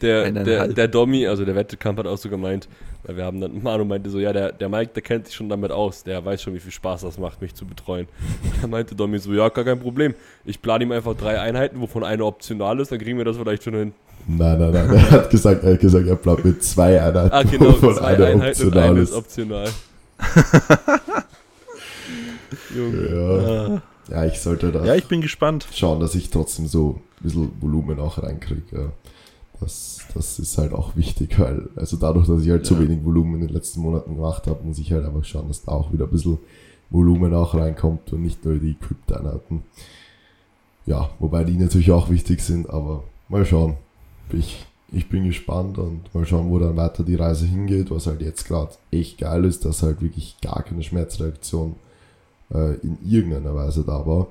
Der, 0.00 0.30
der, 0.30 0.68
der 0.68 0.88
Domi, 0.88 1.26
also 1.26 1.44
der 1.44 1.54
Wettkampf 1.54 1.98
hat 1.98 2.06
auch 2.06 2.18
so 2.18 2.28
gemeint, 2.28 2.68
weil 3.08 3.16
wir 3.16 3.24
haben 3.24 3.40
dann, 3.40 3.60
Manu 3.62 3.84
meinte 3.84 4.08
so, 4.10 4.20
ja, 4.20 4.32
der, 4.32 4.52
der 4.52 4.68
Mike, 4.68 4.92
der 4.94 5.02
kennt 5.02 5.26
sich 5.26 5.34
schon 5.34 5.48
damit 5.48 5.72
aus, 5.72 6.04
der 6.04 6.24
weiß 6.24 6.40
schon, 6.42 6.54
wie 6.54 6.60
viel 6.60 6.70
Spaß 6.70 7.00
das 7.00 7.18
macht, 7.18 7.42
mich 7.42 7.54
zu 7.54 7.66
betreuen. 7.66 8.06
Da 8.62 8.68
meinte 8.68 8.94
Domi 8.94 9.18
so, 9.18 9.32
ja, 9.32 9.48
gar 9.48 9.64
kein 9.64 9.80
Problem. 9.80 10.14
Ich 10.44 10.62
plane 10.62 10.84
ihm 10.84 10.92
einfach 10.92 11.16
drei 11.16 11.40
Einheiten, 11.40 11.80
wovon 11.80 12.04
eine 12.04 12.24
optional 12.24 12.78
ist, 12.80 12.92
dann 12.92 12.98
kriegen 13.00 13.18
wir 13.18 13.24
das 13.24 13.36
vielleicht 13.36 13.64
schon 13.64 13.74
hin. 13.74 13.92
Nein, 14.26 14.58
nein, 14.60 14.72
nein. 14.72 14.90
Er 14.90 15.10
hat 15.10 15.30
gesagt, 15.30 15.64
er 15.64 15.72
hat 15.72 15.80
gesagt, 15.80 16.06
er 16.06 16.16
bleibt 16.16 16.44
mit 16.44 16.62
zwei 16.62 17.00
Einheiten, 17.00 17.32
Ah, 17.34 17.42
genau, 17.42 17.72
wovon 17.72 17.94
zwei 17.94 18.04
eine 18.14 18.26
Einheiten 18.26 18.62
und 18.62 18.66
optional 18.68 18.90
eine 18.90 19.00
ist. 19.00 19.12
optional. 19.14 19.68
Junge. 22.74 23.80
Ja. 24.10 24.16
Ja, 24.16 24.24
ich 24.24 24.40
sollte 24.40 24.72
da 24.72 24.84
ja, 24.84 24.94
ich 24.94 25.06
bin 25.06 25.20
gespannt. 25.20 25.66
schauen, 25.74 26.00
dass 26.00 26.14
ich 26.14 26.30
trotzdem 26.30 26.66
so 26.66 27.00
ein 27.20 27.22
bisschen 27.22 27.50
Volumen 27.60 28.00
auch 28.00 28.22
reinkriege. 28.22 28.62
Ja. 28.72 28.92
Das, 29.60 29.98
das 30.14 30.38
ist 30.38 30.56
halt 30.56 30.72
auch 30.72 30.94
wichtig, 30.96 31.38
weil, 31.38 31.68
also 31.74 31.96
dadurch, 31.96 32.26
dass 32.28 32.42
ich 32.42 32.50
halt 32.50 32.68
Ja. 32.70 32.78
wenig 32.78 33.04
Volumen 33.04 33.34
in 33.40 33.46
den 33.48 33.54
letzten 33.54 33.80
Monaten 33.80 34.14
gemacht 34.14 34.46
habe, 34.46 34.62
muss 34.64 34.78
ich 34.78 34.92
halt 34.92 35.04
einfach 35.04 35.24
schauen, 35.24 35.48
dass 35.48 35.64
da 35.64 35.72
auch 35.72 35.92
wieder 35.92 36.04
ein 36.04 36.10
bisschen 36.10 36.38
Volumen 36.90 37.34
auch 37.34 37.54
reinkommt 37.54 38.12
und 38.12 38.22
nicht 38.22 38.44
nur 38.44 38.54
die 38.58 38.70
Equipped-Einheiten. 38.72 39.62
Ja, 40.86 41.10
wobei 41.18 41.44
die 41.44 41.56
natürlich 41.56 41.90
auch 41.90 42.08
wichtig 42.08 42.40
sind, 42.40 42.70
aber 42.70 43.02
mal 43.28 43.44
schauen. 43.44 43.76
Ich, 44.32 44.64
ich 44.92 45.08
bin 45.08 45.24
gespannt 45.24 45.76
und 45.76 46.14
mal 46.14 46.24
schauen, 46.24 46.50
wo 46.50 46.58
dann 46.58 46.76
weiter 46.76 47.02
die 47.02 47.16
Reise 47.16 47.44
hingeht, 47.44 47.90
was 47.90 48.06
halt 48.06 48.22
jetzt 48.22 48.46
gerade 48.46 48.72
echt 48.90 49.18
geil 49.18 49.44
ist, 49.44 49.64
dass 49.64 49.82
halt 49.82 50.00
wirklich 50.00 50.36
gar 50.40 50.62
keine 50.62 50.82
Schmerzreaktion 50.82 51.74
äh, 52.54 52.74
in 52.76 52.96
irgendeiner 53.04 53.54
Weise 53.54 53.84
da 53.84 54.06
war. 54.06 54.28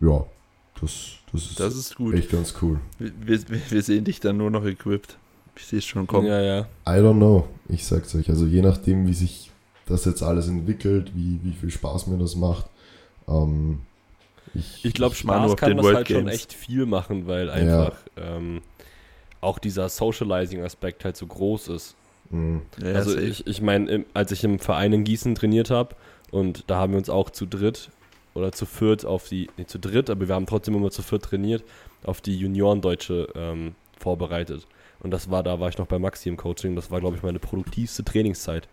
Ja, 0.00 0.24
das, 0.80 1.16
das 1.32 1.44
ist, 1.50 1.60
Das 1.60 1.74
ist 1.76 1.94
gut. 1.96 2.14
echt 2.14 2.30
ganz 2.30 2.54
cool. 2.62 2.80
Wir, 2.98 3.12
wir, 3.48 3.60
wir 3.70 3.82
sehen 3.82 4.04
dich 4.04 4.20
dann 4.20 4.36
nur 4.36 4.50
noch 4.50 4.64
equipped. 4.64 5.18
Ich 5.56 5.66
sehe 5.66 5.78
es 5.80 5.84
schon 5.84 6.06
kommen. 6.06 6.26
Ja, 6.28 6.40
ja. 6.40 6.60
I 6.86 7.00
don't 7.00 7.16
know, 7.16 7.46
ich 7.68 7.84
sag's 7.84 8.14
euch. 8.14 8.28
Also 8.30 8.46
je 8.46 8.62
nachdem, 8.62 9.06
wie 9.06 9.14
sich 9.14 9.50
das 9.86 10.04
jetzt 10.04 10.22
alles 10.22 10.46
entwickelt, 10.48 11.12
wie, 11.14 11.40
wie 11.42 11.52
viel 11.52 11.70
Spaß 11.70 12.06
mir 12.06 12.18
das 12.18 12.36
macht. 12.36 12.66
Ähm, 13.26 13.80
ich 14.54 14.84
Ich 14.84 14.94
glaube, 14.94 15.14
Spaß 15.14 15.56
kann 15.56 15.76
das 15.76 15.84
World 15.84 15.96
halt 15.96 16.08
schon 16.08 16.16
Games. 16.26 16.34
echt 16.34 16.52
viel 16.52 16.86
machen, 16.86 17.26
weil 17.26 17.50
einfach 17.50 17.96
ähm, 18.16 18.60
auch 19.40 19.58
dieser 19.58 19.88
Socializing-Aspekt 19.88 21.04
halt 21.04 21.16
so 21.16 21.26
groß 21.26 21.68
ist. 21.68 21.94
mh, 22.30 22.60
Ja, 22.82 22.92
also 22.92 23.16
ich, 23.18 23.46
ich 23.46 23.60
meine, 23.60 24.04
als 24.14 24.30
ich 24.32 24.44
im 24.44 24.58
Verein 24.58 24.92
in 24.92 25.04
Gießen 25.04 25.34
trainiert 25.34 25.70
habe 25.70 25.96
und 26.30 26.64
da 26.68 26.76
haben 26.76 26.92
wir 26.92 26.98
uns 26.98 27.10
auch 27.10 27.30
zu 27.30 27.46
dritt 27.46 27.90
oder 28.38 28.52
zu 28.52 28.66
viert 28.66 29.04
auf 29.04 29.28
die, 29.28 29.48
nicht 29.56 29.70
zu 29.70 29.78
dritt, 29.78 30.10
aber 30.10 30.28
wir 30.28 30.34
haben 30.34 30.46
trotzdem 30.46 30.74
immer 30.74 30.90
zu 30.90 31.02
viert 31.02 31.24
trainiert, 31.24 31.64
auf 32.04 32.20
die 32.20 32.36
Juniorendeutsche 32.36 33.28
ähm, 33.34 33.74
vorbereitet. 33.98 34.66
Und 35.00 35.10
das 35.10 35.30
war, 35.30 35.42
da 35.42 35.60
war 35.60 35.68
ich 35.68 35.78
noch 35.78 35.86
bei 35.86 35.98
Maxi 35.98 36.28
im 36.28 36.36
Coaching, 36.36 36.74
das 36.74 36.90
war, 36.90 37.00
glaube 37.00 37.16
ich, 37.16 37.22
meine 37.22 37.38
produktivste 37.38 38.04
Trainingszeit. 38.04 38.68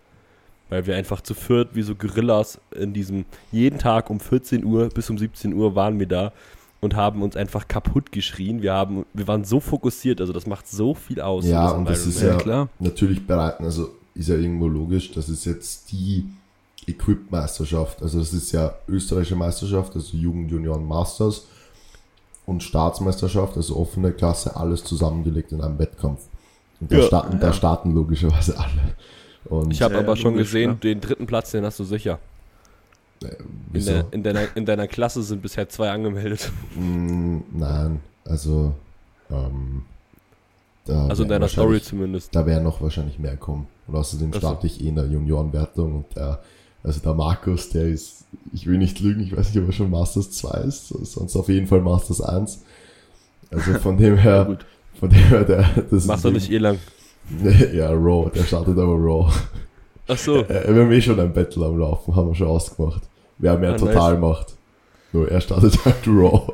Weil 0.69 0.88
wir 0.88 0.95
einfach 0.95 1.21
zu 1.21 1.36
viert 1.36 1.75
wie 1.75 1.84
so 1.84 1.93
Gorillas 1.93 2.60
in 2.71 2.93
diesem, 2.93 3.25
jeden 3.51 3.78
Tag 3.78 4.10
um 4.10 4.19
14 4.19 4.65
Uhr 4.65 4.89
bis 4.89 5.10
um 5.10 5.17
17 5.17 5.54
Uhr 5.54 5.75
waren 5.75 5.99
wir 5.99 6.08
da 6.08 6.34
und 6.82 6.95
haben 6.95 7.21
uns 7.21 7.36
einfach 7.36 7.67
kaputt 7.67 8.12
geschrien. 8.12 8.63
Wir 8.63 8.73
haben, 8.73 9.06
wir 9.13 9.28
waren 9.28 9.43
so 9.43 9.60
fokussiert, 9.60 10.21
also 10.21 10.34
das 10.34 10.47
macht 10.47 10.67
so 10.67 10.95
viel 10.95 11.21
aus. 11.21 11.45
Ja, 11.45 11.69
und 11.69 11.88
das 11.88 12.08
ist 12.08 12.21
ja 12.21 12.38
klar. 12.38 12.69
natürlich 12.80 13.28
bereiten, 13.28 13.63
also 13.63 13.89
ist 14.15 14.30
ja 14.30 14.36
irgendwo 14.36 14.67
logisch, 14.67 15.12
das 15.12 15.30
ist 15.30 15.45
jetzt 15.45 15.91
die 15.91 16.25
Equip-Meisterschaft. 16.88 18.02
Also 18.02 18.19
das 18.19 18.34
ist 18.34 18.52
ja 18.52 18.74
österreichische 18.88 19.36
Meisterschaft, 19.36 19.95
also 19.95 20.15
Jugend, 20.17 20.52
Junioren, 20.52 20.86
Masters 20.88 21.45
und 22.45 22.62
Staatsmeisterschaft, 22.63 23.58
also 23.58 23.76
offene 23.78 24.12
Klasse, 24.12 24.56
alles 24.56 24.84
zusammengelegt 24.84 25.52
in 25.52 25.62
einem 25.62 25.80
Wettkampf. 25.80 26.21
Und 26.80 26.91
da, 26.91 26.98
Ja. 26.98 27.04
starten, 27.04 27.39
da 27.39 27.54
starten 27.54 27.93
logischerweise 27.93 28.58
alle. 28.60 28.95
Und 29.45 29.71
Ich 29.71 29.82
habe 29.82 29.93
Ja, 29.95 30.00
aber 30.02 30.10
ja, 30.13 30.15
schon 30.17 30.36
gesehen, 30.36 30.71
ne? 30.71 30.78
den 30.78 31.02
dritten 31.02 31.26
Platz, 31.26 31.52
den 31.52 31.65
hast 31.65 31.80
du 31.80 31.84
sicher. 31.84 32.19
In, 33.21 33.30
wieso? 33.71 33.91
der, 33.91 34.06
in, 34.12 34.24
deiner, 34.24 34.56
in 34.56 34.65
deiner 34.65 34.88
Klasse 34.88 35.24
sind 35.24 35.41
bisher 35.41 35.67
zwei 35.69 35.89
angemeldet. 35.89 36.52
Mm, 36.76 37.39
nein, 37.54 38.02
also 38.26 38.74
ähm, 39.32 39.84
da 40.86 41.08
Also 41.08 41.24
in 41.24 41.30
deiner 41.30 41.48
Story 41.48 41.82
zumindest. 41.82 42.36
Da 42.36 42.45
werden 42.45 42.63
noch 42.63 42.82
wahrscheinlich 42.82 43.17
mehr 43.17 43.38
kommen. 43.38 43.67
Und 43.88 43.95
außerdem 43.95 44.34
starte 44.34 44.67
ich 44.67 44.84
eh 44.84 44.89
in 44.89 44.95
der 44.95 45.06
Juniorenwertung 45.06 45.95
und 45.95 46.15
der, 46.15 46.43
also 46.86 47.00
der 47.00 47.13
Markus, 47.13 47.69
der 47.69 47.88
ist, 47.88 48.26
ich 48.54 48.67
will 48.67 48.78
nicht 48.78 49.00
lügen, 49.00 49.21
ich 49.21 49.36
weiß 49.36 49.54
nicht, 49.54 49.62
ob 49.62 49.69
er 49.69 49.74
schon 49.74 49.89
Masters 49.89 50.32
2 50.32 50.50
ist, 50.62 50.88
sonst 50.89 51.36
auf 51.36 51.50
jeden 51.50 51.67
Fall 51.67 51.82
Masters 51.82 52.21
1. 52.21 52.62
Also 53.52 53.74
von 53.80 53.98
dem 53.98 54.17
her, 54.17 54.45
gut. 54.45 54.65
von 55.00 55.10
dem 55.10 55.19
her, 55.24 55.43
der, 55.43 55.69
das 55.89 56.06
Macht 56.06 56.24
doch 56.26 56.32
nicht 56.32 56.52
eh 56.52 56.58
lang. 56.58 56.80
Ja, 57.74 57.89
Raw, 57.89 58.30
der 58.30 58.43
startet 58.43 58.78
aber 58.78 58.93
Raw. 58.93 59.32
Ach 60.08 60.17
so. 60.17 60.36
Wir 60.48 60.63
haben 60.67 60.91
eh 60.91 61.02
schon 61.02 61.19
ein 61.19 61.34
Battle 61.34 61.65
am 61.65 61.80
Laufen, 61.80 62.15
haben 62.15 62.28
wir 62.28 62.36
schon 62.36 62.48
ausgemacht. 62.48 63.02
Wir 63.39 63.50
haben 63.50 63.63
ja 63.63 63.71
Ah, 63.74 63.78
total 63.78 64.13
nice. 64.13 64.21
macht. 64.21 64.56
Nur 65.12 65.30
er 65.32 65.41
startet 65.41 65.84
halt 65.86 66.06
Raw. 66.06 66.54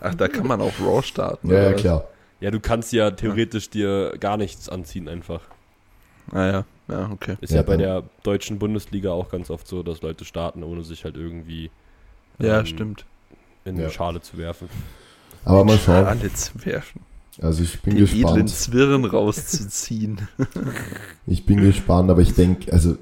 Ach, 0.00 0.14
da 0.14 0.28
kann 0.28 0.46
man 0.46 0.62
auch 0.62 0.72
Raw 0.80 1.02
starten. 1.02 1.48
Ja, 1.50 1.56
oder 1.58 1.70
ja, 1.70 1.72
klar. 1.74 2.04
Ja, 2.40 2.50
du 2.50 2.58
kannst 2.60 2.92
ja 2.94 3.10
theoretisch 3.10 3.68
dir 3.68 4.14
gar 4.18 4.38
nichts 4.38 4.68
anziehen 4.70 5.08
einfach. 5.08 5.42
Ah, 6.32 6.64
ja, 6.88 7.00
ja, 7.00 7.10
okay. 7.12 7.36
Ist 7.40 7.50
Ja, 7.50 7.56
ja, 7.56 7.62
bei 7.62 7.76
der 7.76 8.02
deutschen 8.22 8.58
Bundesliga 8.58 9.12
auch 9.12 9.30
ganz 9.30 9.50
oft 9.50 9.66
so, 9.68 9.82
dass 9.82 10.02
Leute 10.02 10.24
starten, 10.24 10.62
ohne 10.62 10.84
sich 10.84 11.04
halt 11.04 11.16
irgendwie 11.16 11.70
Ja, 12.38 12.60
ähm, 12.60 12.66
stimmt. 12.66 13.04
in 13.64 13.76
die 13.76 13.82
Ja. 13.82 13.90
Schale 13.90 14.20
zu 14.20 14.38
werfen. 14.38 14.68
Aber 15.44 15.64
mal 15.64 15.78
schauen. 15.78 16.04
Alle 16.06 16.32
zu 16.32 16.52
werfen. 16.64 17.00
Also 17.40 17.62
ich 17.62 17.80
bin 17.82 17.94
Den 17.94 18.04
edlen 18.04 18.22
gespannt. 18.22 18.50
Zwirren 18.50 19.04
rauszuziehen. 19.04 20.28
Ich 21.26 21.44
bin 21.46 21.58
gespannt, 21.60 22.10
aber 22.10 22.22
ich 22.22 22.34
denke, 22.34 22.72
also 22.72 22.96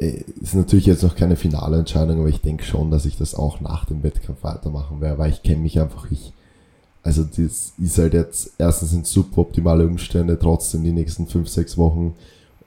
äh, 0.00 0.24
ist 0.40 0.54
natürlich 0.54 0.86
jetzt 0.86 1.02
noch 1.04 1.14
keine 1.16 1.36
finale 1.36 1.78
Entscheidung, 1.78 2.18
aber 2.20 2.28
ich 2.28 2.40
denke 2.40 2.64
schon, 2.64 2.90
dass 2.90 3.06
ich 3.06 3.16
das 3.16 3.34
auch 3.34 3.60
nach 3.60 3.84
dem 3.84 4.02
Wettkampf 4.02 4.42
weitermachen 4.42 5.00
werde, 5.00 5.18
weil 5.18 5.30
ich 5.30 5.42
kenne 5.42 5.62
mich 5.62 5.80
einfach, 5.80 6.10
ich, 6.10 6.32
also 7.04 7.22
das 7.24 7.72
ist 7.78 7.98
halt 7.98 8.14
jetzt, 8.14 8.52
erstens 8.58 8.90
sind 8.90 9.06
suboptimale 9.06 9.86
Umstände, 9.86 10.38
trotzdem 10.38 10.82
die 10.82 10.92
nächsten 10.92 11.26
fünf, 11.28 11.48
sechs 11.48 11.78
Wochen 11.78 12.14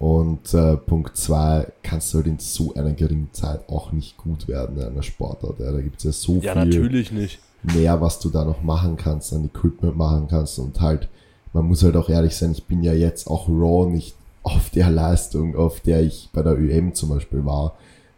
und 0.02 0.52
äh, 0.56 0.78
Punkt 0.78 1.16
zwei, 1.16 1.68
kannst 1.84 2.12
du 2.12 2.18
halt 2.18 2.26
in 2.26 2.40
so 2.40 2.74
einer 2.74 2.92
geringen 2.94 3.30
Zeit 3.34 3.70
auch 3.70 3.92
nicht 3.92 4.18
gut 4.18 4.48
werden 4.48 4.78
in 4.78 4.84
einer 4.84 5.04
Sportart. 5.04 5.60
Ja, 5.60 5.72
da 5.72 5.80
gibt 5.80 6.00
es 6.00 6.04
ja 6.06 6.12
so 6.12 6.38
Ja, 6.42 6.54
viel 6.54 6.66
natürlich 6.66 7.12
nicht. 7.12 7.40
mehr, 7.62 8.02
was 8.02 8.18
du 8.20 8.32
da 8.32 8.44
noch 8.44 8.64
machen 8.64 8.98
kannst, 8.98 9.32
an 9.32 9.46
Equipment 9.46 9.96
machen 9.96 10.28
kannst 10.28 10.58
und 10.58 10.82
halt, 10.82 11.08
man 11.54 11.68
muss 11.68 11.84
halt 11.84 11.96
auch 11.96 12.10
ehrlich 12.10 12.36
sein, 12.36 12.52
ich 12.52 12.64
bin 12.66 12.82
ja 12.82 12.94
jetzt 12.94 13.28
auch 13.28 13.48
Raw 13.48 13.88
nicht 13.92 14.16
auf 14.42 14.72
der 14.72 14.90
Leistung, 14.90 15.56
auf 15.56 15.82
der 15.82 16.02
ich 16.02 16.30
bei 16.34 16.42
der 16.42 16.58
ÖM 16.58 16.96
zum 16.96 17.10
Beispiel 17.10 17.46
war. 17.46 17.76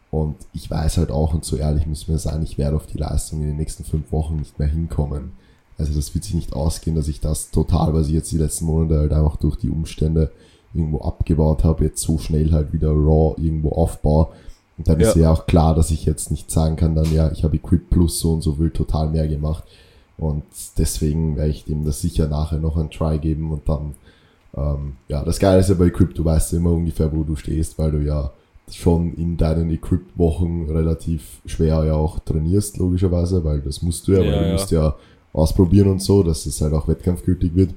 Und 0.10 0.38
ich 0.54 0.72
weiß 0.72 1.00
halt 1.00 1.12
auch, 1.12 1.34
und 1.34 1.44
so 1.44 1.58
ehrlich 1.58 1.86
müssen 1.86 2.08
wir 2.08 2.18
sein, 2.20 2.44
ich 2.44 2.58
werde 2.58 2.78
auf 2.78 2.86
die 2.86 2.98
Leistung 3.00 3.42
in 3.42 3.48
den 3.48 3.58
nächsten 3.58 3.84
fünf 3.84 4.10
Wochen 4.14 4.38
nicht 4.38 4.58
mehr 4.58 4.70
hinkommen. 4.70 5.34
Also 5.78 5.92
das 5.94 6.14
wird 6.16 6.24
sich 6.24 6.36
nicht 6.36 6.54
ausgehen, 6.54 6.96
dass 6.96 7.10
ich 7.10 7.20
das 7.20 7.52
total, 7.52 7.94
was 7.94 8.08
ich 8.08 8.14
jetzt 8.14 8.32
die 8.32 8.38
letzten 8.38 8.68
Monate 8.68 9.00
halt 9.00 9.12
einfach 9.12 9.36
durch 9.36 9.58
die 9.58 9.70
Umstände 9.70 10.32
irgendwo 10.74 11.02
abgebaut 11.02 11.64
habe, 11.64 11.84
jetzt 11.86 12.02
so 12.02 12.18
schnell 12.18 12.52
halt 12.52 12.74
wieder 12.74 12.90
Raw 12.92 13.36
irgendwo 13.42 13.70
aufbaue. 13.70 14.28
Und 14.78 14.88
dann 14.88 15.00
ist 15.00 15.16
Ja. 15.16 15.24
ja 15.24 15.32
auch 15.32 15.46
klar, 15.46 15.76
dass 15.76 15.92
ich 15.92 16.06
jetzt 16.06 16.32
nicht 16.32 16.50
sagen 16.50 16.76
kann, 16.76 16.96
dann 16.96 17.12
ja, 17.14 17.32
ich 17.32 17.44
habe 17.44 17.56
Equip 17.56 17.90
Plus 17.90 18.20
so 18.20 18.34
und 18.34 18.42
so 18.42 18.58
will 18.58 18.72
total 18.72 19.10
mehr 19.10 19.28
gemacht. 19.28 19.64
Und 20.18 20.44
deswegen 20.78 21.36
werde 21.36 21.52
ich 21.52 21.66
dem 21.66 21.86
das 21.86 22.02
sicher 22.02 22.28
nachher 22.28 22.60
noch 22.60 22.78
ein 22.78 22.90
Try 22.90 23.20
geben 23.20 23.52
und 23.52 23.68
dann, 23.70 23.96
ähm, 24.56 24.94
ja, 25.08 25.24
das 25.24 25.40
Geile 25.40 25.60
ist 25.60 25.70
ja 25.70 25.76
bei 25.76 25.88
Equip, 25.88 26.14
du 26.16 26.24
weißt 26.26 26.54
ja 26.54 26.60
immer 26.60 26.72
ungefähr, 26.72 27.16
wo 27.16 27.24
du 27.24 27.36
stehst, 27.36 27.78
weil 27.78 27.92
du 27.92 28.00
ja 28.00 28.32
schon 28.72 29.14
in 29.16 29.38
deinen 29.38 29.70
Equip-Wochen 29.70 30.70
relativ 30.70 31.42
schwer 31.46 31.84
ja 31.84 31.96
auch 31.96 32.20
trainierst, 32.20 32.78
logischerweise, 32.78 33.44
weil 33.44 33.60
das 33.62 33.82
musst 33.82 34.08
du 34.08 34.14
ja, 34.14 34.22
Ja, 34.22 34.32
weil 34.32 34.40
du 34.40 34.46
ja. 34.48 34.52
musst 34.54 34.72
ja 34.72 34.96
ausprobieren 35.34 35.90
und 35.90 36.02
so, 36.02 36.24
dass 36.24 36.46
es 36.46 36.62
halt 36.62 36.74
auch 36.74 36.88
wettkampfgültig 36.88 37.56
wird. 37.56 37.74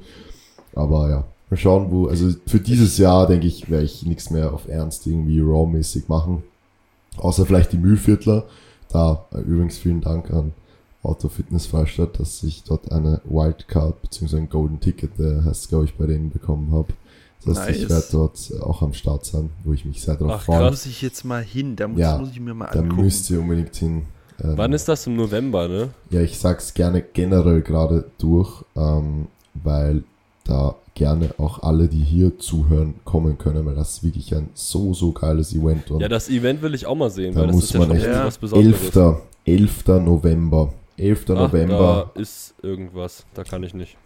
Aber 0.74 1.08
ja, 1.10 1.24
mal 1.50 1.56
schauen, 1.56 1.90
wo, 1.90 2.06
also 2.08 2.30
für 2.46 2.60
dieses 2.60 2.98
Jahr, 2.98 3.26
denke 3.26 3.46
ich, 3.46 3.70
werde 3.70 3.84
ich 3.84 4.04
nichts 4.04 4.30
mehr 4.30 4.52
auf 4.52 4.68
Ernst 4.68 5.06
irgendwie 5.06 5.40
Raw-mäßig 5.40 6.08
machen. 6.08 6.42
Außer 7.18 7.46
vielleicht 7.46 7.72
die 7.72 7.78
Mühlviertler. 7.78 8.44
Da 8.90 9.24
äh, 9.32 9.38
übrigens 9.40 9.78
vielen 9.78 10.00
Dank 10.00 10.30
an 10.32 10.52
Auto 11.02 11.28
Fitness 11.28 11.66
Freistadt, 11.66 12.18
dass 12.18 12.42
ich 12.42 12.64
dort 12.64 12.90
eine 12.92 13.20
Wildcard 13.24 14.02
bzw. 14.02 14.36
ein 14.38 14.48
Golden 14.48 14.80
Ticket, 14.80 15.18
der 15.18 15.44
heißt 15.44 15.68
glaube 15.68 15.84
ich, 15.84 15.94
bei 15.94 16.06
denen 16.06 16.30
bekommen 16.30 16.72
habe. 16.72 16.88
Das 17.44 17.58
heißt, 17.58 17.70
ich 17.70 17.88
Nice. 17.88 17.90
werde 17.90 18.06
dort 18.10 18.62
auch 18.62 18.82
am 18.82 18.92
Start 18.92 19.24
sein, 19.24 19.50
wo 19.64 19.72
ich 19.72 19.84
mich 19.84 20.02
sehr 20.02 20.16
darauf 20.16 20.32
Ach, 20.40 20.42
freue. 20.42 20.58
Da 20.64 20.70
muss 20.70 20.84
ich 20.86 21.00
jetzt 21.00 21.24
mal 21.24 21.42
hin. 21.44 21.76
Da 21.76 21.86
muss, 21.86 22.00
Ja, 22.00 22.18
muss 22.18 22.30
ich 22.32 22.40
mir 22.40 22.54
mal 22.54 22.68
Da 22.72 22.80
angucken. 22.80 23.02
müsst 23.02 23.30
ihr 23.30 23.38
unbedingt 23.40 23.74
hin. 23.76 24.02
Ähm, 24.42 24.52
Wann 24.56 24.72
ist 24.72 24.88
das? 24.88 25.06
Im 25.06 25.14
November, 25.16 25.68
ne? 25.68 25.90
Ja, 26.10 26.20
ich 26.22 26.38
sag's 26.38 26.74
gerne 26.74 27.02
generell 27.02 27.62
gerade 27.62 28.10
durch, 28.18 28.64
ähm, 28.74 29.28
weil 29.54 30.02
da 30.48 30.76
gerne 30.94 31.30
auch 31.38 31.62
alle, 31.62 31.88
die 31.88 32.02
hier 32.02 32.38
zuhören, 32.38 32.94
kommen 33.04 33.36
können, 33.38 33.66
weil 33.66 33.74
das 33.74 33.94
ist 33.98 34.04
wirklich 34.04 34.34
ein 34.34 34.48
so, 34.54 34.94
so 34.94 35.12
geiles 35.12 35.54
Event. 35.54 35.90
Und 35.90 36.00
Ja, 36.00 36.08
das 36.08 36.28
Event 36.30 36.62
will 36.62 36.74
ich 36.74 36.86
auch 36.86 36.94
mal 36.94 37.10
sehen, 37.10 37.34
Da 37.34 37.40
weil 37.40 37.46
das 37.48 37.56
muss 37.56 37.64
ist 37.64 37.72
ja 37.74 37.78
man 37.80 37.88
schon 37.88 37.96
echt- 37.98 38.06
Ja. 38.06 38.24
was 38.26 38.38
Besonderes. 38.38 38.96
11. 38.96 39.16
11. 39.44 40.00
November. 40.00 40.72
11. 40.96 41.24
Ach, 41.30 41.34
November. 41.52 42.10
Da 42.14 42.20
ist 42.20 42.54
irgendwas, 42.62 43.24
da 43.34 43.44
kann 43.44 43.62
ich 43.62 43.74
nicht. 43.74 43.96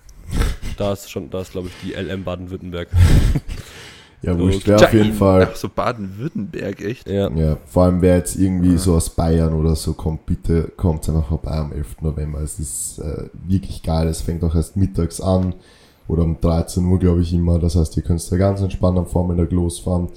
Da 0.76 0.92
ist 0.92 1.10
schon, 1.10 1.30
da 1.30 1.40
ist 1.40 1.52
glaube 1.52 1.68
ich 1.68 1.74
die 1.88 1.94
LM 1.94 2.24
Baden-Württemberg. 2.24 2.88
Ja, 4.22 4.34
so, 4.34 4.40
wurscht, 4.40 4.66
wäre 4.68 4.84
auf 4.84 4.92
jeden 4.92 5.12
Ach 5.12 5.16
Fall. 5.18 5.50
so, 5.54 5.70
Baden-Württemberg, 5.70 6.82
echt? 6.82 7.08
Ja. 7.08 7.30
Ja, 7.30 7.56
vor 7.64 7.84
allem 7.84 8.02
wer 8.02 8.16
jetzt 8.18 8.36
irgendwie 8.36 8.76
so 8.76 8.94
aus 8.94 9.08
Bayern 9.08 9.54
oder 9.54 9.74
so 9.74 9.94
kommt, 9.94 10.26
bitte 10.26 10.70
kommt 10.76 11.08
einfach 11.08 11.26
vorbei 11.26 11.52
am 11.52 11.72
11. 11.72 12.02
November. 12.02 12.40
Es 12.42 12.58
ist 12.58 12.98
äh, 12.98 13.30
wirklich 13.46 13.82
geil. 13.82 14.08
Es 14.08 14.20
fängt 14.20 14.44
auch 14.44 14.54
erst 14.54 14.76
mittags 14.76 15.22
an 15.22 15.54
oder 16.10 16.24
um 16.24 16.40
13 16.40 16.84
Uhr, 16.84 16.98
glaube 16.98 17.22
ich, 17.22 17.32
immer. 17.32 17.60
Das 17.60 17.76
heißt, 17.76 17.96
ihr 17.96 18.02
könnt 18.02 18.30
da 18.30 18.36
ganz 18.36 18.60
entspannt 18.60 18.98
am 18.98 19.06
Vormittag 19.06 19.52
losfahren, 19.52 20.08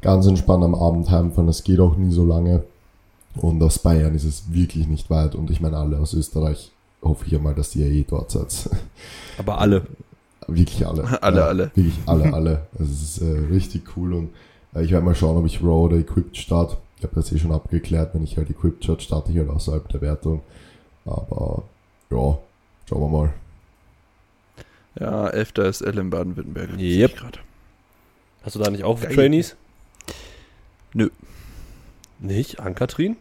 ganz 0.00 0.26
entspannt 0.26 0.62
am 0.62 0.76
Abend 0.76 1.10
heimfahren. 1.10 1.48
Das 1.48 1.64
geht 1.64 1.80
auch 1.80 1.96
nie 1.96 2.12
so 2.12 2.24
lange. 2.24 2.62
Und 3.36 3.60
aus 3.62 3.80
Bayern 3.80 4.14
ist 4.14 4.24
es 4.24 4.52
wirklich 4.52 4.86
nicht 4.86 5.10
weit. 5.10 5.34
Und 5.34 5.50
ich 5.50 5.60
meine, 5.60 5.76
alle 5.76 5.98
aus 5.98 6.14
Österreich 6.14 6.70
hoffe 7.02 7.26
ich 7.26 7.32
ja 7.32 7.40
mal, 7.40 7.54
dass 7.54 7.74
ihr 7.74 7.86
eh 7.86 8.04
dort 8.08 8.30
seid. 8.30 8.70
Aber 9.38 9.58
alle. 9.58 9.82
Wirklich 10.46 10.86
alle. 10.86 11.22
Alle, 11.22 11.36
ja, 11.36 11.46
alle. 11.46 11.70
Wirklich 11.74 11.98
alle, 12.06 12.32
alle. 12.34 12.66
Also 12.78 12.92
es 12.92 13.02
ist 13.02 13.22
äh, 13.22 13.38
richtig 13.52 13.96
cool 13.96 14.14
und 14.14 14.30
äh, 14.74 14.82
ich 14.82 14.90
werde 14.90 15.04
mal 15.04 15.14
schauen, 15.14 15.36
ob 15.36 15.46
ich 15.46 15.62
Raw 15.62 15.84
oder 15.84 15.96
Equipped 15.96 16.36
starte. 16.36 16.76
Ich 16.96 17.04
habe 17.04 17.14
das 17.14 17.30
eh 17.30 17.38
schon 17.38 17.52
abgeklärt. 17.52 18.14
Wenn 18.14 18.24
ich 18.24 18.36
halt 18.36 18.50
Equipped 18.50 18.82
starte, 18.82 19.02
starte 19.02 19.30
ich 19.32 19.38
halt 19.38 19.50
außerhalb 19.50 19.88
der 19.88 20.00
Wertung. 20.00 20.40
Aber 21.04 21.62
ja, 22.10 22.38
schauen 22.88 23.00
wir 23.00 23.08
mal. 23.08 23.32
Ja, 25.00 25.28
11. 25.28 25.52
ist 25.58 25.80
LM 25.80 26.10
Baden-Württemberg. 26.10 26.78
Yep. 26.78 27.14
Hast 28.42 28.54
du 28.54 28.60
da 28.60 28.70
nicht 28.70 28.84
auch 28.84 29.00
Geil. 29.00 29.14
Trainees? 29.14 29.56
Nö. 30.92 31.08
Nicht? 32.18 32.60
Ankatrin? 32.60 33.16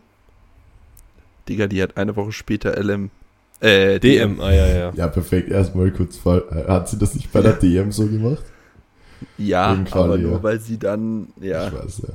Digga, 1.47 1.67
die 1.67 1.81
hat 1.81 1.95
eine 1.95 2.17
Woche 2.17 2.33
später 2.33 2.77
LM. 2.77 3.11
Äh, 3.61 3.99
DM, 3.99 4.39
ah 4.41 4.51
ja, 4.51 4.67
ja. 4.67 4.93
Ja, 4.95 5.07
perfekt. 5.07 5.49
Erstmal 5.49 5.91
kurz 5.91 6.17
Fall. 6.17 6.43
Äh, 6.51 6.69
hat 6.69 6.89
sie 6.89 6.97
das 6.97 7.15
nicht 7.15 7.31
bei 7.31 7.41
der 7.41 7.53
DM 7.53 7.91
so 7.91 8.07
gemacht? 8.07 8.43
Ja, 9.37 9.77
aber 9.91 10.17
nur 10.17 10.33
ja. 10.33 10.43
weil 10.43 10.59
sie 10.59 10.77
dann, 10.77 11.27
ja. 11.41 11.67
Ich 11.67 11.73
weiß, 11.73 12.01
ja. 12.07 12.13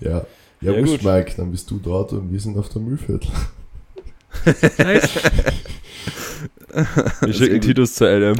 ja. 0.10 0.26
Ja, 0.60 0.72
Ja, 0.72 0.78
wurscht, 0.78 1.02
gut. 1.02 1.12
Mike, 1.12 1.32
dann 1.36 1.50
bist 1.50 1.70
du 1.70 1.78
dort 1.78 2.12
und 2.12 2.32
wir 2.32 2.40
sind 2.40 2.56
auf 2.56 2.68
der 2.68 2.82
Mühlviertel. 2.82 3.30
Wir 7.20 7.34
schicken 7.34 7.60
Titus 7.60 7.94
zur 7.94 8.08
LM. 8.10 8.38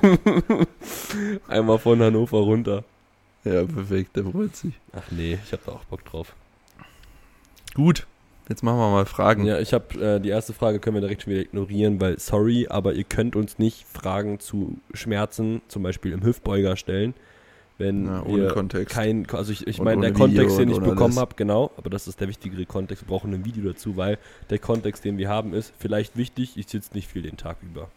Einmal 1.48 1.78
von 1.78 2.00
Hannover 2.00 2.38
runter. 2.38 2.84
Ja, 3.44 3.64
perfekt, 3.64 4.16
der 4.16 4.24
freut 4.24 4.56
sich. 4.56 4.74
Ach 4.92 5.10
nee, 5.10 5.38
ich 5.44 5.52
hab 5.52 5.64
da 5.66 5.72
auch 5.72 5.84
Bock 5.84 6.04
drauf. 6.04 6.34
Gut, 7.74 8.06
jetzt 8.48 8.62
machen 8.62 8.78
wir 8.78 8.90
mal 8.90 9.04
Fragen. 9.04 9.44
Ja, 9.44 9.60
ich 9.60 9.74
habe 9.74 10.00
äh, 10.00 10.20
die 10.20 10.30
erste 10.30 10.54
Frage 10.54 10.78
können 10.78 10.96
wir 10.96 11.02
direkt 11.02 11.22
schon 11.22 11.32
wieder 11.32 11.42
ignorieren, 11.42 12.00
weil 12.00 12.18
sorry, 12.18 12.66
aber 12.68 12.94
ihr 12.94 13.04
könnt 13.04 13.36
uns 13.36 13.58
nicht 13.58 13.84
Fragen 13.86 14.40
zu 14.40 14.78
Schmerzen, 14.94 15.60
zum 15.68 15.82
Beispiel 15.82 16.12
im 16.12 16.24
Hüftbeuger 16.24 16.76
stellen, 16.76 17.12
wenn 17.78 18.06
Ja, 18.06 18.22
ohne 18.24 18.48
Kontext. 18.48 18.94
kein, 18.94 19.26
also 19.30 19.52
ich, 19.52 19.66
ich 19.66 19.80
meine 19.80 20.00
der 20.00 20.12
Kontext, 20.12 20.58
Video 20.58 20.64
den 20.64 20.70
ich 20.70 20.90
bekommen 20.90 21.16
habe, 21.16 21.34
genau, 21.36 21.70
aber 21.76 21.90
das 21.90 22.08
ist 22.08 22.20
der 22.20 22.28
wichtigere 22.28 22.64
Kontext. 22.66 23.04
Wir 23.04 23.08
brauchen 23.08 23.32
ein 23.34 23.44
Video 23.44 23.64
dazu, 23.64 23.96
weil 23.96 24.18
der 24.50 24.58
Kontext, 24.58 25.04
den 25.04 25.18
wir 25.18 25.28
haben, 25.28 25.52
ist 25.52 25.72
vielleicht 25.78 26.16
wichtig. 26.16 26.56
Ich 26.56 26.68
sitze 26.68 26.90
nicht 26.94 27.08
viel 27.08 27.22
den 27.22 27.36
Tag 27.36 27.58
über. 27.62 27.88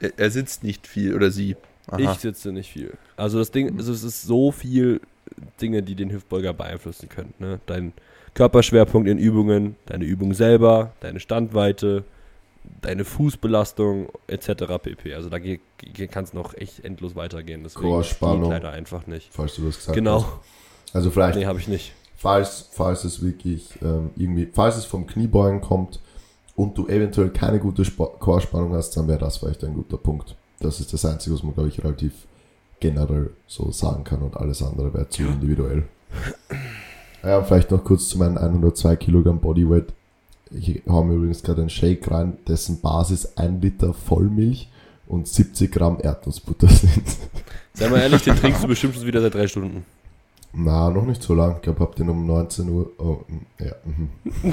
Er, 0.00 0.12
er 0.16 0.30
sitzt 0.30 0.64
nicht 0.64 0.86
viel, 0.86 1.14
oder 1.14 1.30
sie. 1.30 1.56
Aha. 1.86 1.98
Ich 1.98 2.20
sitze 2.20 2.52
nicht 2.52 2.70
viel. 2.70 2.92
Also 3.16 3.38
das 3.38 3.50
Ding, 3.50 3.76
also 3.76 3.92
es 3.92 4.02
ist 4.02 4.22
so 4.22 4.52
viel 4.52 5.00
Dinge, 5.60 5.82
die 5.82 5.94
den 5.94 6.10
Hüftbeuger 6.10 6.52
beeinflussen 6.52 7.08
können. 7.08 7.34
Ne? 7.38 7.60
Dein 7.66 7.92
Körperschwerpunkt 8.34 9.08
in 9.08 9.18
Übungen, 9.18 9.76
deine 9.86 10.04
Übung 10.04 10.34
selber, 10.34 10.92
deine 11.00 11.20
Standweite, 11.20 12.04
deine 12.82 13.04
Fußbelastung 13.04 14.08
etc. 14.26 14.64
pp. 14.82 15.14
Also 15.14 15.28
da 15.28 15.38
kann 15.38 16.24
es 16.24 16.32
noch 16.32 16.54
echt 16.54 16.84
endlos 16.84 17.14
weitergehen. 17.16 17.62
Deswegen 17.62 18.00
geht 18.00 18.20
leider 18.20 18.70
einfach 18.70 19.06
nicht. 19.06 19.28
Falls 19.32 19.54
du 19.56 19.66
das 19.66 19.76
gesagt 19.76 19.96
genau. 19.96 20.22
hast. 20.22 20.24
Genau. 20.24 20.40
Also 20.92 21.10
vielleicht. 21.10 21.38
Nee, 21.38 21.46
habe 21.46 21.58
ich 21.58 21.68
nicht. 21.68 21.92
Falls, 22.16 22.68
falls 22.72 23.04
es 23.04 23.22
wirklich 23.22 23.70
ähm, 23.82 24.10
irgendwie, 24.16 24.48
falls 24.52 24.76
es 24.76 24.84
vom 24.84 25.06
Kniebeugen 25.06 25.60
kommt 25.60 26.00
und 26.54 26.76
du 26.76 26.86
eventuell 26.86 27.30
keine 27.30 27.58
gute 27.58 27.82
Chorspannung 27.82 28.74
hast, 28.74 28.96
dann 28.96 29.08
wäre 29.08 29.18
das 29.18 29.38
vielleicht 29.38 29.64
ein 29.64 29.74
guter 29.74 29.96
Punkt. 29.96 30.36
Das 30.58 30.80
ist 30.80 30.92
das 30.92 31.04
Einzige, 31.06 31.34
was 31.34 31.42
man, 31.42 31.54
glaube 31.54 31.70
ich, 31.70 31.82
relativ 31.82 32.12
generell 32.78 33.30
so 33.46 33.70
sagen 33.70 34.04
kann 34.04 34.20
und 34.20 34.36
alles 34.36 34.62
andere 34.62 34.92
wäre 34.92 35.08
zu 35.08 35.22
individuell. 35.22 35.84
Ja, 37.22 37.42
vielleicht 37.42 37.70
noch 37.70 37.84
kurz 37.84 38.08
zu 38.08 38.18
meinen 38.18 38.38
102 38.38 38.96
Kilogramm 38.96 39.40
Bodyweight. 39.40 39.92
Ich 40.50 40.82
habe 40.88 41.06
mir 41.06 41.14
übrigens 41.14 41.42
gerade 41.42 41.60
einen 41.60 41.70
Shake 41.70 42.10
rein, 42.10 42.38
dessen 42.48 42.80
Basis 42.80 43.36
1 43.36 43.62
Liter 43.62 43.94
Vollmilch 43.94 44.68
und 45.06 45.28
70 45.28 45.70
Gramm 45.70 45.98
Erdnussbutter 46.00 46.68
sind. 46.68 47.04
Sei 47.74 47.88
mal 47.88 48.00
ehrlich, 48.00 48.22
den 48.22 48.36
trinkst 48.36 48.62
du 48.62 48.68
bestimmt 48.68 48.94
schon 48.94 49.06
wieder 49.06 49.20
seit 49.20 49.34
drei 49.34 49.46
Stunden. 49.46 49.84
Na, 50.52 50.90
noch 50.90 51.06
nicht 51.06 51.22
so 51.22 51.34
lang. 51.34 51.56
Ich 51.56 51.62
glaube, 51.62 51.80
hab 51.80 51.94
den 51.94 52.08
um 52.08 52.26
19 52.26 52.68
Uhr. 52.68 52.90
Oh, 52.98 53.18
ja. 53.58 53.72
Mhm. 53.84 54.10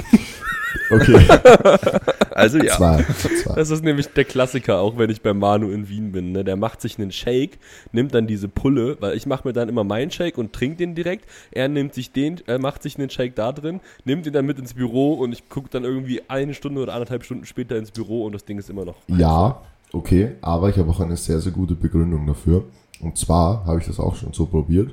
Okay. 0.90 1.18
Also 2.38 2.58
ja. 2.58 2.76
Zwei, 2.76 3.02
zwei. 3.42 3.54
Das 3.56 3.70
ist 3.70 3.82
nämlich 3.82 4.06
der 4.12 4.24
Klassiker, 4.24 4.78
auch 4.78 4.96
wenn 4.96 5.10
ich 5.10 5.22
bei 5.22 5.34
Manu 5.34 5.72
in 5.72 5.88
Wien 5.88 6.12
bin. 6.12 6.30
Ne? 6.30 6.44
Der 6.44 6.54
macht 6.54 6.80
sich 6.80 6.96
einen 6.96 7.10
Shake, 7.10 7.58
nimmt 7.90 8.14
dann 8.14 8.28
diese 8.28 8.46
Pulle, 8.46 8.96
weil 9.00 9.16
ich 9.16 9.26
mache 9.26 9.48
mir 9.48 9.52
dann 9.52 9.68
immer 9.68 9.82
meinen 9.82 10.12
Shake 10.12 10.38
und 10.38 10.52
trinke 10.52 10.76
den 10.76 10.94
direkt. 10.94 11.28
Er 11.50 11.66
nimmt 11.68 11.94
sich 11.94 12.12
den, 12.12 12.40
er 12.46 12.60
macht 12.60 12.84
sich 12.84 12.96
einen 12.96 13.10
Shake 13.10 13.34
da 13.34 13.50
drin, 13.50 13.80
nimmt 14.04 14.24
ihn 14.26 14.32
dann 14.32 14.46
mit 14.46 14.60
ins 14.60 14.74
Büro 14.74 15.14
und 15.14 15.32
ich 15.32 15.48
gucke 15.48 15.68
dann 15.68 15.82
irgendwie 15.82 16.22
eine 16.28 16.54
Stunde 16.54 16.80
oder 16.80 16.92
anderthalb 16.92 17.24
Stunden 17.24 17.44
später 17.44 17.76
ins 17.76 17.90
Büro 17.90 18.24
und 18.24 18.32
das 18.32 18.44
Ding 18.44 18.56
ist 18.56 18.70
immer 18.70 18.84
noch. 18.84 18.96
Ja, 19.08 19.60
okay, 19.92 20.36
aber 20.40 20.68
ich 20.68 20.78
habe 20.78 20.88
auch 20.90 21.00
eine 21.00 21.16
sehr, 21.16 21.40
sehr 21.40 21.50
gute 21.50 21.74
Begründung 21.74 22.24
dafür. 22.24 22.62
Und 23.00 23.18
zwar 23.18 23.64
habe 23.66 23.80
ich 23.80 23.86
das 23.86 23.98
auch 23.98 24.14
schon 24.14 24.32
so 24.32 24.46
probiert. 24.46 24.92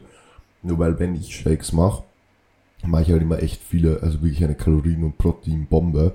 Nur 0.65 0.79
weil 0.79 0.99
wenn 0.99 1.15
ich 1.15 1.35
Shakes 1.35 1.71
mache, 1.71 2.03
mache 2.83 3.03
ich 3.03 3.11
halt 3.11 3.21
immer 3.21 3.41
echt 3.41 3.61
viele, 3.61 4.01
also 4.01 4.21
wirklich 4.21 4.43
eine 4.43 4.55
Kalorien- 4.55 5.03
und 5.03 5.17
Proteinbombe. 5.17 6.13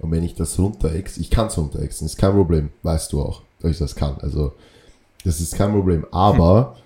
Und 0.00 0.10
wenn 0.10 0.24
ich 0.24 0.34
das 0.34 0.58
runterex, 0.58 1.18
ich 1.18 1.30
kann 1.30 1.46
es 1.46 1.56
runterexen, 1.56 2.06
ist 2.06 2.18
kein 2.18 2.32
Problem, 2.32 2.70
weißt 2.82 3.12
du 3.12 3.22
auch, 3.22 3.42
dass 3.60 3.70
ich 3.70 3.78
das 3.78 3.94
kann. 3.94 4.16
Also, 4.20 4.52
das 5.24 5.40
ist 5.40 5.54
kein 5.54 5.70
Problem. 5.70 6.04
Aber 6.10 6.74
hm. 6.74 6.82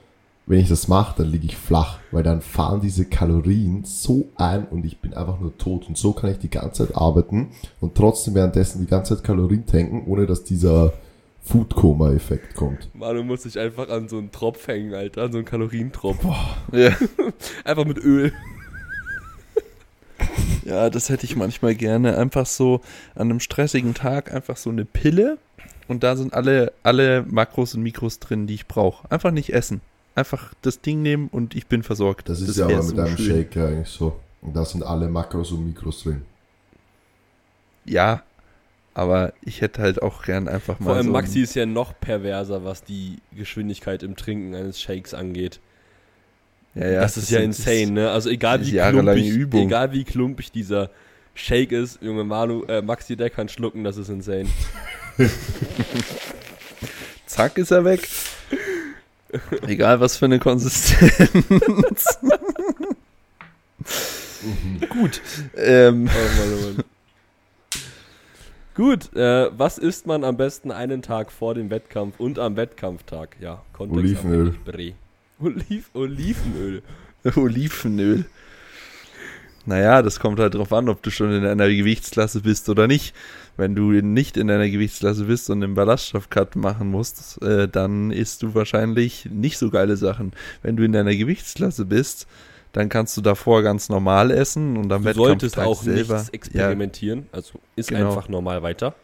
wenn 0.47 0.61
ich 0.61 0.69
das 0.69 0.89
mache, 0.89 1.15
dann 1.17 1.31
liege 1.31 1.47
ich 1.47 1.57
flach, 1.57 1.99
weil 2.11 2.23
dann 2.23 2.43
fahren 2.43 2.83
diese 2.83 3.07
Kalorien 3.07 3.85
so 3.85 4.27
ein 4.37 4.67
und 4.67 4.85
ich 4.85 5.01
bin 5.01 5.15
einfach 5.15 5.41
nur 5.41 5.57
tot. 5.57 5.89
Und 5.89 5.97
so 5.97 6.13
kann 6.13 6.31
ich 6.31 6.39
die 6.39 6.51
ganze 6.51 6.87
Zeit 6.87 6.97
arbeiten 6.97 7.49
und 7.81 7.95
trotzdem 7.95 8.35
währenddessen 8.35 8.81
die 8.81 8.91
ganze 8.91 9.17
Zeit 9.17 9.25
Kalorien 9.25 9.65
tanken, 9.65 10.05
ohne 10.07 10.27
dass 10.27 10.45
dieser 10.45 10.93
Food-Koma-Effekt 11.47 12.55
kommt. 12.55 12.89
Manu 12.95 13.23
muss 13.23 13.45
sich 13.45 13.59
einfach 13.59 13.89
an 13.89 14.09
so 14.09 14.19
einen 14.19 14.33
Tropf 14.33 14.67
hängen, 14.67 14.95
Alter, 14.95 15.25
an 15.25 15.33
so 15.33 15.39
einen 15.39 15.47
Kalorientropf. 15.47 16.21
Boah. 16.21 16.57
Ja. 16.73 16.91
einfach 17.65 17.85
mit 17.85 17.99
Öl. 17.99 18.33
Ja, 20.65 20.91
das 20.91 21.11
hätte 21.11 21.25
ich 21.27 21.37
manchmal 21.37 21.77
gerne. 21.77 22.19
Einfach 22.19 22.45
so 22.45 22.81
an 23.15 23.31
einem 23.31 23.39
stressigen 23.39 23.95
Tag 23.95 24.35
einfach 24.35 24.57
so 24.57 24.69
eine 24.69 24.85
Pille 24.85 25.39
und 25.87 26.03
da 26.03 26.17
sind 26.17 26.35
alle, 26.35 26.73
alle 26.83 27.23
Makros 27.23 27.75
und 27.75 27.83
Mikros 27.83 28.19
drin, 28.19 28.47
die 28.47 28.55
ich 28.55 28.67
brauche. 28.67 29.09
Einfach 29.11 29.31
nicht 29.31 29.53
essen. 29.53 29.81
Einfach 30.15 30.55
das 30.63 30.81
Ding 30.81 31.03
nehmen 31.03 31.29
und 31.29 31.55
ich 31.55 31.69
bin 31.69 31.85
versorgt. 31.85 32.29
Das 32.29 32.41
ist 32.41 32.49
das 32.49 32.57
ja 32.57 32.65
aber 32.65 32.83
mit 32.83 32.97
so 32.97 33.01
einem 33.01 33.17
schön. 33.17 33.27
Shake 33.27 33.57
eigentlich 33.59 33.89
so. 33.89 34.19
Und 34.43 34.57
da 34.57 34.65
sind 34.65 34.83
alle 34.83 35.09
Makros 35.09 35.53
und 35.53 35.67
Mikros 35.67 36.03
drin. 36.03 36.23
Ja, 37.85 38.23
aber 38.97 39.35
ich 39.43 39.61
hätte 39.61 39.83
halt 39.83 40.01
auch 40.01 40.23
gern 40.23 40.49
einfach 40.49 40.81
mal. 40.81 40.87
Vor 40.87 40.95
allem 40.95 41.07
so 41.07 41.13
Maxi 41.13 41.41
ist 41.41 41.55
ja 41.55 41.67
noch 41.67 41.93
perverser, 42.01 42.65
was 42.65 42.83
die 42.83 43.19
Geschwindigkeit 43.37 44.03
im 44.03 44.17
Trinken 44.17 44.55
eines 44.55 44.81
Shakes 44.81 45.13
angeht. 45.13 45.61
Ja, 46.75 46.89
ja, 46.89 47.01
das, 47.03 47.17
das 47.17 47.25
ist 47.25 47.31
ja 47.31 47.41
insane, 47.41 47.91
ne? 47.91 48.11
Also 48.11 48.31
egal 48.31 48.65
wie, 48.65 48.73
klumpig, 48.73 49.29
Übung. 49.29 49.67
egal 49.67 49.93
wie 49.93 50.05
klumpig 50.05 50.51
dieser 50.51 50.89
Shake 51.35 51.73
ist, 51.73 52.01
Junge 52.01 52.25
Manu, 52.25 52.65
äh, 52.65 52.81
Maxi, 52.81 53.17
der 53.17 53.29
kann 53.29 53.51
schlucken, 53.51 53.85
das 53.85 53.99
ist 53.99 54.09
insane. 54.09 54.49
Zack 57.27 57.59
ist 57.59 57.73
er 57.73 57.85
weg. 57.85 58.09
Egal 59.67 60.01
was 60.01 60.17
für 60.17 60.25
eine 60.25 60.39
Konsistenz. 60.39 62.19
Gut. 64.89 65.21
Ähm. 65.55 66.09
Oh 66.09 66.39
Mann, 66.39 66.55
oh 66.55 66.67
Mann. 66.67 66.85
Gut, 68.77 69.17
äh, 69.17 69.49
was 69.57 69.79
isst 69.79 70.07
man 70.07 70.23
am 70.23 70.37
besten 70.37 70.71
einen 70.71 71.01
Tag 71.01 71.33
vor 71.33 71.55
dem 71.55 71.71
Wettkampf 71.71 72.21
und 72.21 72.39
am 72.39 72.57
Wettkampftag? 72.57 73.35
Ja, 73.41 73.63
Kontext 73.73 74.23
Olivenöl. 74.23 74.55
Oliv 75.41 75.91
Olivenöl. 75.95 76.83
Olivenöl. 77.37 78.27
Naja, 79.65 80.03
das 80.03 80.21
kommt 80.21 80.39
halt 80.39 80.55
drauf 80.55 80.75
an, 80.75 80.91
ob 80.91 81.03
du 81.03 81.11
schon 81.11 81.33
in 81.33 81.47
einer 81.47 81.69
Gewichtsklasse 81.69 82.43
bist 82.43 82.69
oder 82.69 82.87
nicht. 82.87 83.15
Wenn 83.57 83.75
du 83.75 83.93
nicht 83.93 84.37
in 84.37 84.51
einer 84.51 84.69
Gewichtsklasse 84.69 85.25
bist 85.25 85.49
und 85.49 85.65
einen 85.65 85.75
Ballaststoffcut 85.75 86.55
machen 86.55 86.91
musst, 86.91 87.43
äh, 87.43 87.67
dann 87.67 88.11
isst 88.11 88.43
du 88.43 88.55
wahrscheinlich 88.55 89.25
nicht 89.33 89.57
so 89.57 89.71
geile 89.71 89.97
Sachen. 89.97 90.33
Wenn 90.63 90.77
du 90.77 90.85
in 90.85 90.95
einer 90.95 91.17
Gewichtsklasse 91.17 91.87
bist, 91.87 92.29
dann 92.77 92.91
kannst 92.91 93.17
du 93.17 93.23
davor 93.23 93.63
ganz 93.63 93.89
normal 93.89 94.31
essen 94.31 94.77
und 94.77 94.93
am 94.93 95.03
du 95.03 95.15
solltest 95.15 95.59
auch 95.59 95.83
selber, 95.83 96.17
nichts 96.19 96.29
experimentieren, 96.29 97.21
ja, 97.21 97.27
also 97.33 97.59
ist 97.75 97.89
genau. 97.89 98.09
einfach 98.09 98.29
normal 98.29 98.63
weiter. 98.63 98.95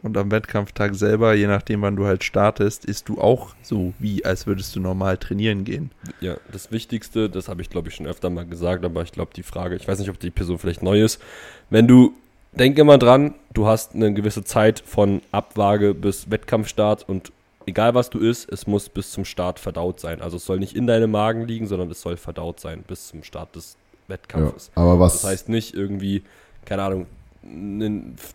Und 0.00 0.16
am 0.16 0.30
Wettkampftag 0.30 0.94
selber, 0.94 1.34
je 1.34 1.46
nachdem, 1.46 1.82
wann 1.82 1.96
du 1.96 2.06
halt 2.06 2.24
startest, 2.24 2.86
isst 2.86 3.10
du 3.10 3.20
auch 3.20 3.54
so, 3.60 3.92
wie 3.98 4.24
als 4.24 4.46
würdest 4.46 4.74
du 4.74 4.80
normal 4.80 5.18
trainieren 5.18 5.64
gehen. 5.64 5.90
Ja, 6.22 6.38
das 6.50 6.72
Wichtigste, 6.72 7.28
das 7.28 7.48
habe 7.48 7.60
ich 7.60 7.68
glaube 7.68 7.90
ich 7.90 7.94
schon 7.94 8.06
öfter 8.06 8.30
mal 8.30 8.46
gesagt, 8.46 8.86
aber 8.86 9.02
ich 9.02 9.12
glaube 9.12 9.32
die 9.36 9.42
Frage, 9.42 9.76
ich 9.76 9.86
weiß 9.86 9.98
nicht, 9.98 10.08
ob 10.08 10.18
die 10.18 10.30
Person 10.30 10.58
vielleicht 10.58 10.82
neu 10.82 11.02
ist. 11.02 11.20
Wenn 11.68 11.86
du, 11.86 12.14
denk 12.52 12.78
immer 12.78 12.96
dran, 12.96 13.34
du 13.52 13.66
hast 13.66 13.94
eine 13.94 14.14
gewisse 14.14 14.44
Zeit 14.44 14.82
von 14.84 15.20
Abwaage 15.30 15.92
bis 15.92 16.30
Wettkampfstart 16.30 17.06
und 17.06 17.32
egal 17.66 17.94
was 17.94 18.10
du 18.10 18.18
isst, 18.18 18.50
es 18.50 18.66
muss 18.66 18.88
bis 18.88 19.10
zum 19.10 19.24
Start 19.24 19.58
verdaut 19.58 20.00
sein. 20.00 20.20
Also 20.20 20.36
es 20.36 20.44
soll 20.44 20.58
nicht 20.58 20.74
in 20.76 20.86
deinem 20.86 21.10
Magen 21.10 21.46
liegen, 21.46 21.66
sondern 21.66 21.90
es 21.90 22.00
soll 22.00 22.16
verdaut 22.16 22.60
sein 22.60 22.84
bis 22.86 23.08
zum 23.08 23.22
Start 23.22 23.54
des 23.56 23.76
Wettkampfes. 24.08 24.70
Ja, 24.76 24.82
aber 24.82 25.00
was? 25.00 25.22
Das 25.22 25.30
heißt 25.30 25.48
nicht 25.48 25.74
irgendwie, 25.74 26.22
keine 26.64 26.82
Ahnung, 26.82 27.06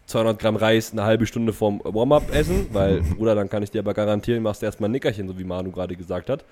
200 0.08 0.38
Gramm 0.38 0.58
Reis 0.58 0.92
eine 0.92 1.04
halbe 1.04 1.26
Stunde 1.26 1.54
vorm 1.54 1.82
Warm-up 1.84 2.34
essen, 2.34 2.68
weil, 2.74 3.02
Bruder, 3.18 3.36
dann 3.36 3.50
kann 3.50 3.64
ich 3.64 3.72
dir 3.72 3.80
aber 3.80 3.94
garantieren, 3.94 4.44
machst 4.44 4.62
du 4.62 4.66
erstmal 4.66 4.90
ein 4.90 4.94
Nickerchen, 4.94 5.28
so 5.28 5.38
wie 5.40 5.46
Manu 5.46 5.72
gerade 5.72 5.96
gesagt 5.96 6.30
hat. 6.30 6.44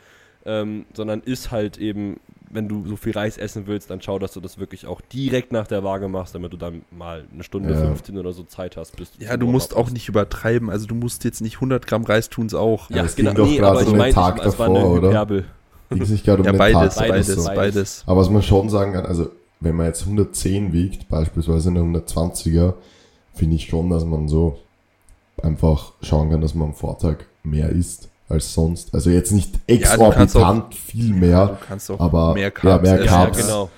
Ähm, 0.46 0.86
sondern 0.94 1.22
ist 1.22 1.50
halt 1.50 1.78
eben, 1.78 2.20
wenn 2.52 2.68
du 2.68 2.86
so 2.88 2.96
viel 2.96 3.14
Reis 3.14 3.38
essen 3.38 3.66
willst, 3.66 3.90
dann 3.90 4.02
schau, 4.02 4.20
dass 4.20 4.34
du 4.34 4.40
das 4.40 4.60
wirklich 4.60 4.86
auch 4.86 5.02
direkt 5.02 5.52
nach 5.52 5.68
der 5.68 5.84
Waage 5.84 6.08
machst, 6.08 6.36
damit 6.36 6.54
du 6.54 6.58
dann 6.58 6.84
mal 6.92 7.26
eine 7.34 7.44
Stunde 7.44 7.74
ja. 7.74 7.80
15 7.80 8.18
oder 8.18 8.32
so 8.32 8.44
Zeit 8.44 8.78
hast. 8.78 8.96
Bis 8.96 9.12
ja, 9.20 9.38
du 9.38 9.48
musst 9.48 9.76
auch 9.76 9.90
nicht 9.90 10.08
übertreiben. 10.08 10.70
Also 10.70 10.86
du 10.86 10.96
musst 10.96 11.24
jetzt 11.24 11.42
nicht 11.42 11.56
100 11.56 11.88
Gramm 11.88 12.04
Reis 12.04 12.30
tun 12.30 12.46
es 12.46 12.54
auch. 12.54 12.90
Ja, 12.90 13.04
das 13.04 13.16
genau. 13.16 13.32
Ging 13.32 13.38
doch 13.38 13.48
nee, 13.48 13.58
gerade 13.58 13.86
so 13.86 13.94
einen 13.94 14.14
Tag 14.14 14.38
ich, 14.38 14.44
davor, 14.44 14.92
oder? 14.92 15.10
Hyperbel. 15.10 15.46
Ging 15.90 16.06
sich 16.06 16.24
gerade 16.24 16.42
um 16.42 16.46
ja, 16.46 16.52
den 16.52 16.58
beides, 16.58 16.96
Tag 16.96 17.10
beides, 17.10 17.28
beides, 17.28 17.46
beides. 17.46 18.04
Aber 18.06 18.22
was 18.22 18.30
man 18.30 18.42
schon 18.42 18.70
sagen 18.70 18.94
kann, 18.94 19.06
also 19.06 19.30
wenn 19.60 19.76
man 19.76 19.88
jetzt 19.88 20.02
110 20.02 20.74
wiegt, 20.74 21.10
beispielsweise 21.10 21.70
eine 21.70 21.80
120er, 21.80 22.74
finde 23.34 23.56
ich 23.56 23.66
schon, 23.66 23.90
dass 23.90 24.06
man 24.06 24.28
so 24.28 24.60
einfach 25.42 25.94
schauen 26.02 26.30
kann, 26.30 26.42
dass 26.42 26.56
man 26.56 26.70
am 26.70 26.74
Vortag 26.74 27.26
mehr 27.44 27.70
isst 27.70 28.10
als 28.30 28.54
sonst. 28.54 28.94
Also 28.94 29.10
jetzt 29.10 29.32
nicht 29.32 29.60
exorbitant 29.68 30.34
ja, 30.34 30.50
auch, 30.50 30.74
viel 30.74 31.14
mehr, 31.14 31.58
aber 31.98 32.34
mehr 32.34 32.52
Carbs. 32.52 32.88
Ja, 32.88 32.96
mehr 32.96 33.06
Carbs. 33.06 33.38
Ja, 33.40 33.46
genau. 33.46 33.70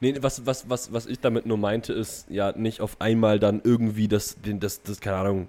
Nee, 0.00 0.16
was, 0.20 0.44
was, 0.44 0.68
was, 0.68 0.92
was 0.92 1.06
ich 1.06 1.20
damit 1.20 1.46
nur 1.46 1.56
meinte, 1.56 1.92
ist 1.92 2.26
ja 2.28 2.52
nicht 2.52 2.80
auf 2.80 3.00
einmal 3.00 3.38
dann 3.38 3.62
irgendwie 3.64 4.08
das, 4.08 4.36
das, 4.42 4.82
das, 4.82 5.00
keine 5.00 5.16
Ahnung, 5.16 5.48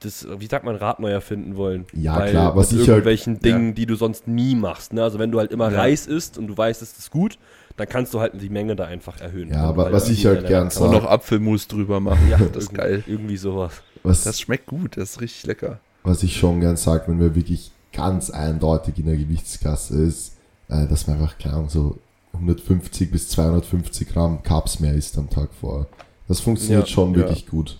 das, 0.00 0.26
wie 0.38 0.46
sagt 0.46 0.64
man, 0.64 0.74
Rad 0.74 0.98
neu 0.98 1.10
erfinden 1.10 1.56
wollen. 1.56 1.86
Ja, 1.92 2.16
Weil 2.16 2.30
klar, 2.30 2.56
was 2.56 2.72
ich 2.72 2.78
halt- 2.78 2.88
irgendwelchen 2.88 3.34
halt, 3.34 3.44
Dingen, 3.44 3.68
ja. 3.68 3.74
die 3.74 3.86
du 3.86 3.94
sonst 3.94 4.26
nie 4.26 4.56
machst. 4.56 4.92
Ne? 4.92 5.02
Also 5.02 5.20
wenn 5.20 5.30
du 5.30 5.38
halt 5.38 5.52
immer 5.52 5.70
ja. 5.70 5.78
Reis 5.78 6.08
isst 6.08 6.38
und 6.38 6.48
du 6.48 6.56
weißt, 6.56 6.82
es 6.82 6.98
ist 6.98 7.10
gut, 7.12 7.38
dann 7.76 7.88
kannst 7.88 8.12
du 8.12 8.20
halt 8.20 8.32
die 8.34 8.48
Menge 8.48 8.74
da 8.74 8.86
einfach 8.86 9.20
erhöhen. 9.20 9.50
Ja, 9.50 9.62
aber 9.62 9.92
was 9.92 10.08
ich 10.08 10.26
halt 10.26 10.46
gern 10.46 10.70
sage. 10.70 10.86
Und 10.86 10.92
noch 10.92 11.04
Apfelmus 11.08 11.68
drüber 11.68 12.00
machen. 12.00 12.28
Ja, 12.28 12.38
das 12.38 12.64
ist 12.64 12.74
geil. 12.74 13.04
Irgendwie 13.06 13.36
sowas. 13.36 13.80
Was, 14.02 14.24
das 14.24 14.40
schmeckt 14.40 14.66
gut, 14.66 14.96
das 14.96 15.10
ist 15.10 15.20
richtig 15.20 15.46
lecker. 15.46 15.78
Was 16.04 16.22
ich 16.22 16.36
schon 16.36 16.60
gern 16.60 16.76
sage, 16.76 17.04
wenn 17.06 17.20
wir 17.20 17.34
wirklich 17.34 17.70
ganz 17.92 18.30
eindeutig 18.30 18.98
in 18.98 19.06
der 19.06 19.16
Gewichtsklasse 19.16 20.02
ist, 20.02 20.36
äh, 20.68 20.86
dass 20.86 21.06
man 21.06 21.18
einfach, 21.20 21.38
klar, 21.38 21.64
so 21.68 21.98
150 22.32 23.10
bis 23.10 23.28
250 23.28 24.08
Gramm 24.08 24.42
Carbs 24.42 24.80
mehr 24.80 24.94
isst 24.94 25.18
am 25.18 25.28
Tag 25.30 25.50
vor. 25.60 25.86
Das 26.28 26.40
funktioniert 26.40 26.88
ja, 26.88 26.92
schon 26.92 27.14
wirklich 27.14 27.44
ja. 27.44 27.50
gut. 27.50 27.78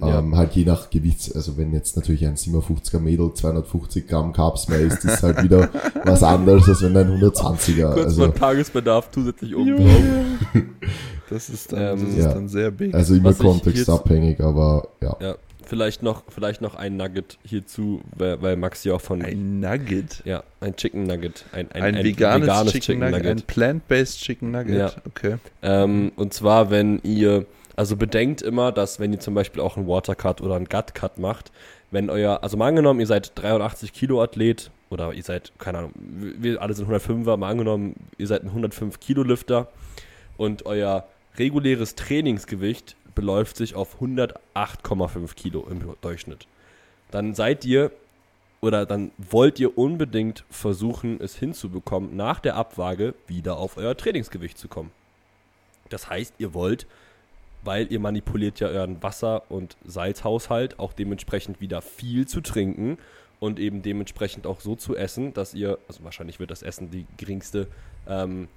Ja. 0.00 0.18
Ähm, 0.18 0.36
halt 0.36 0.52
je 0.56 0.64
nach 0.64 0.90
Gewichts, 0.90 1.30
also 1.32 1.56
wenn 1.58 1.72
jetzt 1.72 1.96
natürlich 1.96 2.26
ein 2.26 2.34
57er 2.34 2.98
Mädel 2.98 3.32
250 3.34 4.08
Gramm 4.08 4.32
Carbs 4.32 4.66
mehr 4.68 4.80
isst, 4.80 5.04
ist 5.04 5.22
halt 5.22 5.42
wieder 5.44 5.68
was 6.04 6.22
anderes, 6.22 6.68
als 6.68 6.82
wenn 6.82 6.96
ein 6.96 7.20
120er. 7.20 7.92
Kurz 7.92 8.06
Also, 8.06 8.26
Tagesbedarf 8.28 9.10
zusätzlich 9.12 9.54
oben 9.54 9.76
drauf. 9.76 10.02
Das 11.30 11.48
ist 11.48 11.72
dann, 11.72 11.80
Ähm, 11.80 12.00
das 12.00 12.08
ist 12.10 12.24
Ja. 12.24 12.34
dann 12.34 12.48
sehr 12.48 12.70
big. 12.70 12.94
also 12.94 13.14
immer 13.14 13.32
kontextabhängig, 13.32 14.38
aber 14.40 14.86
ja. 15.00 15.16
Ja, 15.20 15.34
vielleicht 15.66 16.02
noch, 16.02 16.24
vielleicht 16.28 16.60
noch 16.60 16.74
ein 16.74 16.96
Nugget 16.96 17.38
hierzu, 17.44 18.02
weil, 18.16 18.40
weil 18.42 18.56
Max 18.56 18.84
ja 18.84 18.94
auch 18.94 19.00
von. 19.00 19.22
ein 19.22 19.60
Nugget. 19.60 20.22
ja, 20.24 20.42
ein 20.60 20.76
Chicken 20.76 21.04
Nugget. 21.04 21.44
Ein, 21.52 21.70
Ein, 21.72 22.02
veganes, 22.02 22.72
Chicken, 22.72 23.00
Nugget. 23.00 23.26
Ein 23.26 23.42
plant-based 23.42 24.20
Chicken 24.20 24.50
Nugget. 24.50 24.76
Ja. 24.76 24.92
Okay. 25.06 25.36
Ähm, 25.62 26.12
und 26.16 26.34
zwar, 26.34 26.70
wenn 26.70 27.00
ihr, 27.02 27.46
also 27.76 27.96
bedenkt 27.96 28.42
immer, 28.42 28.72
dass 28.72 29.00
wenn 29.00 29.12
ihr 29.12 29.20
zum 29.20 29.34
Beispiel 29.34 29.60
auch 29.60 29.76
einen 29.76 29.86
Watercut 29.88 30.40
oder 30.40 30.56
einen 30.56 30.66
Gut-Cut 30.66 31.18
macht, 31.18 31.52
wenn 31.90 32.10
euer, 32.10 32.42
also 32.42 32.56
mal 32.56 32.68
angenommen, 32.68 33.00
ihr 33.00 33.06
seid 33.06 33.32
83 33.34 33.92
Kilo 33.92 34.22
Athlet 34.22 34.70
oder 34.90 35.12
ihr 35.12 35.22
seid, 35.22 35.52
keine 35.58 35.78
Ahnung, 35.78 35.92
wir 35.94 36.60
alle 36.60 36.74
sind 36.74 36.88
105er, 36.88 37.36
mal 37.36 37.50
angenommen, 37.50 37.94
ihr 38.18 38.26
seid 38.26 38.42
ein 38.42 38.48
105 38.48 38.98
Kilo 39.00 39.22
Lifter 39.22 39.68
und 40.36 40.66
euer 40.66 41.06
reguläres 41.38 41.94
Trainingsgewicht 41.94 42.96
beläuft 43.14 43.56
sich 43.56 43.74
auf 43.74 44.00
108,5 44.00 45.34
Kilo 45.34 45.66
im 45.70 45.94
Durchschnitt. 46.00 46.46
Dann 47.10 47.34
seid 47.34 47.64
ihr 47.64 47.90
oder 48.62 48.86
dann 48.86 49.10
wollt 49.18 49.58
ihr 49.58 49.76
unbedingt 49.76 50.44
versuchen, 50.48 51.20
es 51.20 51.36
hinzubekommen, 51.36 52.16
nach 52.16 52.38
der 52.38 52.54
Abwaage 52.54 53.14
wieder 53.26 53.56
auf 53.58 53.76
euer 53.76 53.96
Trainingsgewicht 53.96 54.56
zu 54.56 54.68
kommen. 54.68 54.92
Das 55.88 56.08
heißt, 56.08 56.34
ihr 56.38 56.54
wollt, 56.54 56.86
weil 57.64 57.92
ihr 57.92 57.98
manipuliert 57.98 58.60
ja 58.60 58.68
euren 58.68 59.02
Wasser- 59.02 59.50
und 59.50 59.76
Salzhaushalt, 59.84 60.78
auch 60.78 60.92
dementsprechend 60.92 61.60
wieder 61.60 61.82
viel 61.82 62.26
zu 62.26 62.40
trinken 62.40 62.98
und 63.40 63.58
eben 63.58 63.82
dementsprechend 63.82 64.46
auch 64.46 64.60
so 64.60 64.76
zu 64.76 64.96
essen, 64.96 65.34
dass 65.34 65.54
ihr, 65.54 65.78
also 65.88 66.04
wahrscheinlich 66.04 66.38
wird 66.38 66.52
das 66.52 66.62
Essen 66.62 66.90
die 66.90 67.06
geringste, 67.16 67.66
ähm, 68.08 68.48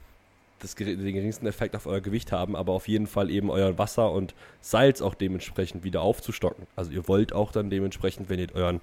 das, 0.59 0.75
den 0.75 0.99
geringsten 1.13 1.45
Effekt 1.47 1.75
auf 1.75 1.85
euer 1.85 2.01
Gewicht 2.01 2.31
haben, 2.31 2.55
aber 2.55 2.73
auf 2.73 2.87
jeden 2.87 3.07
Fall 3.07 3.29
eben 3.29 3.49
euer 3.49 3.77
Wasser 3.77 4.11
und 4.11 4.33
Salz 4.61 5.01
auch 5.01 5.13
dementsprechend 5.13 5.83
wieder 5.83 6.01
aufzustocken. 6.01 6.65
Also 6.75 6.91
ihr 6.91 7.07
wollt 7.07 7.33
auch 7.33 7.51
dann 7.51 7.69
dementsprechend, 7.69 8.29
wenn 8.29 8.39
ihr 8.39 8.47
euren 8.53 8.79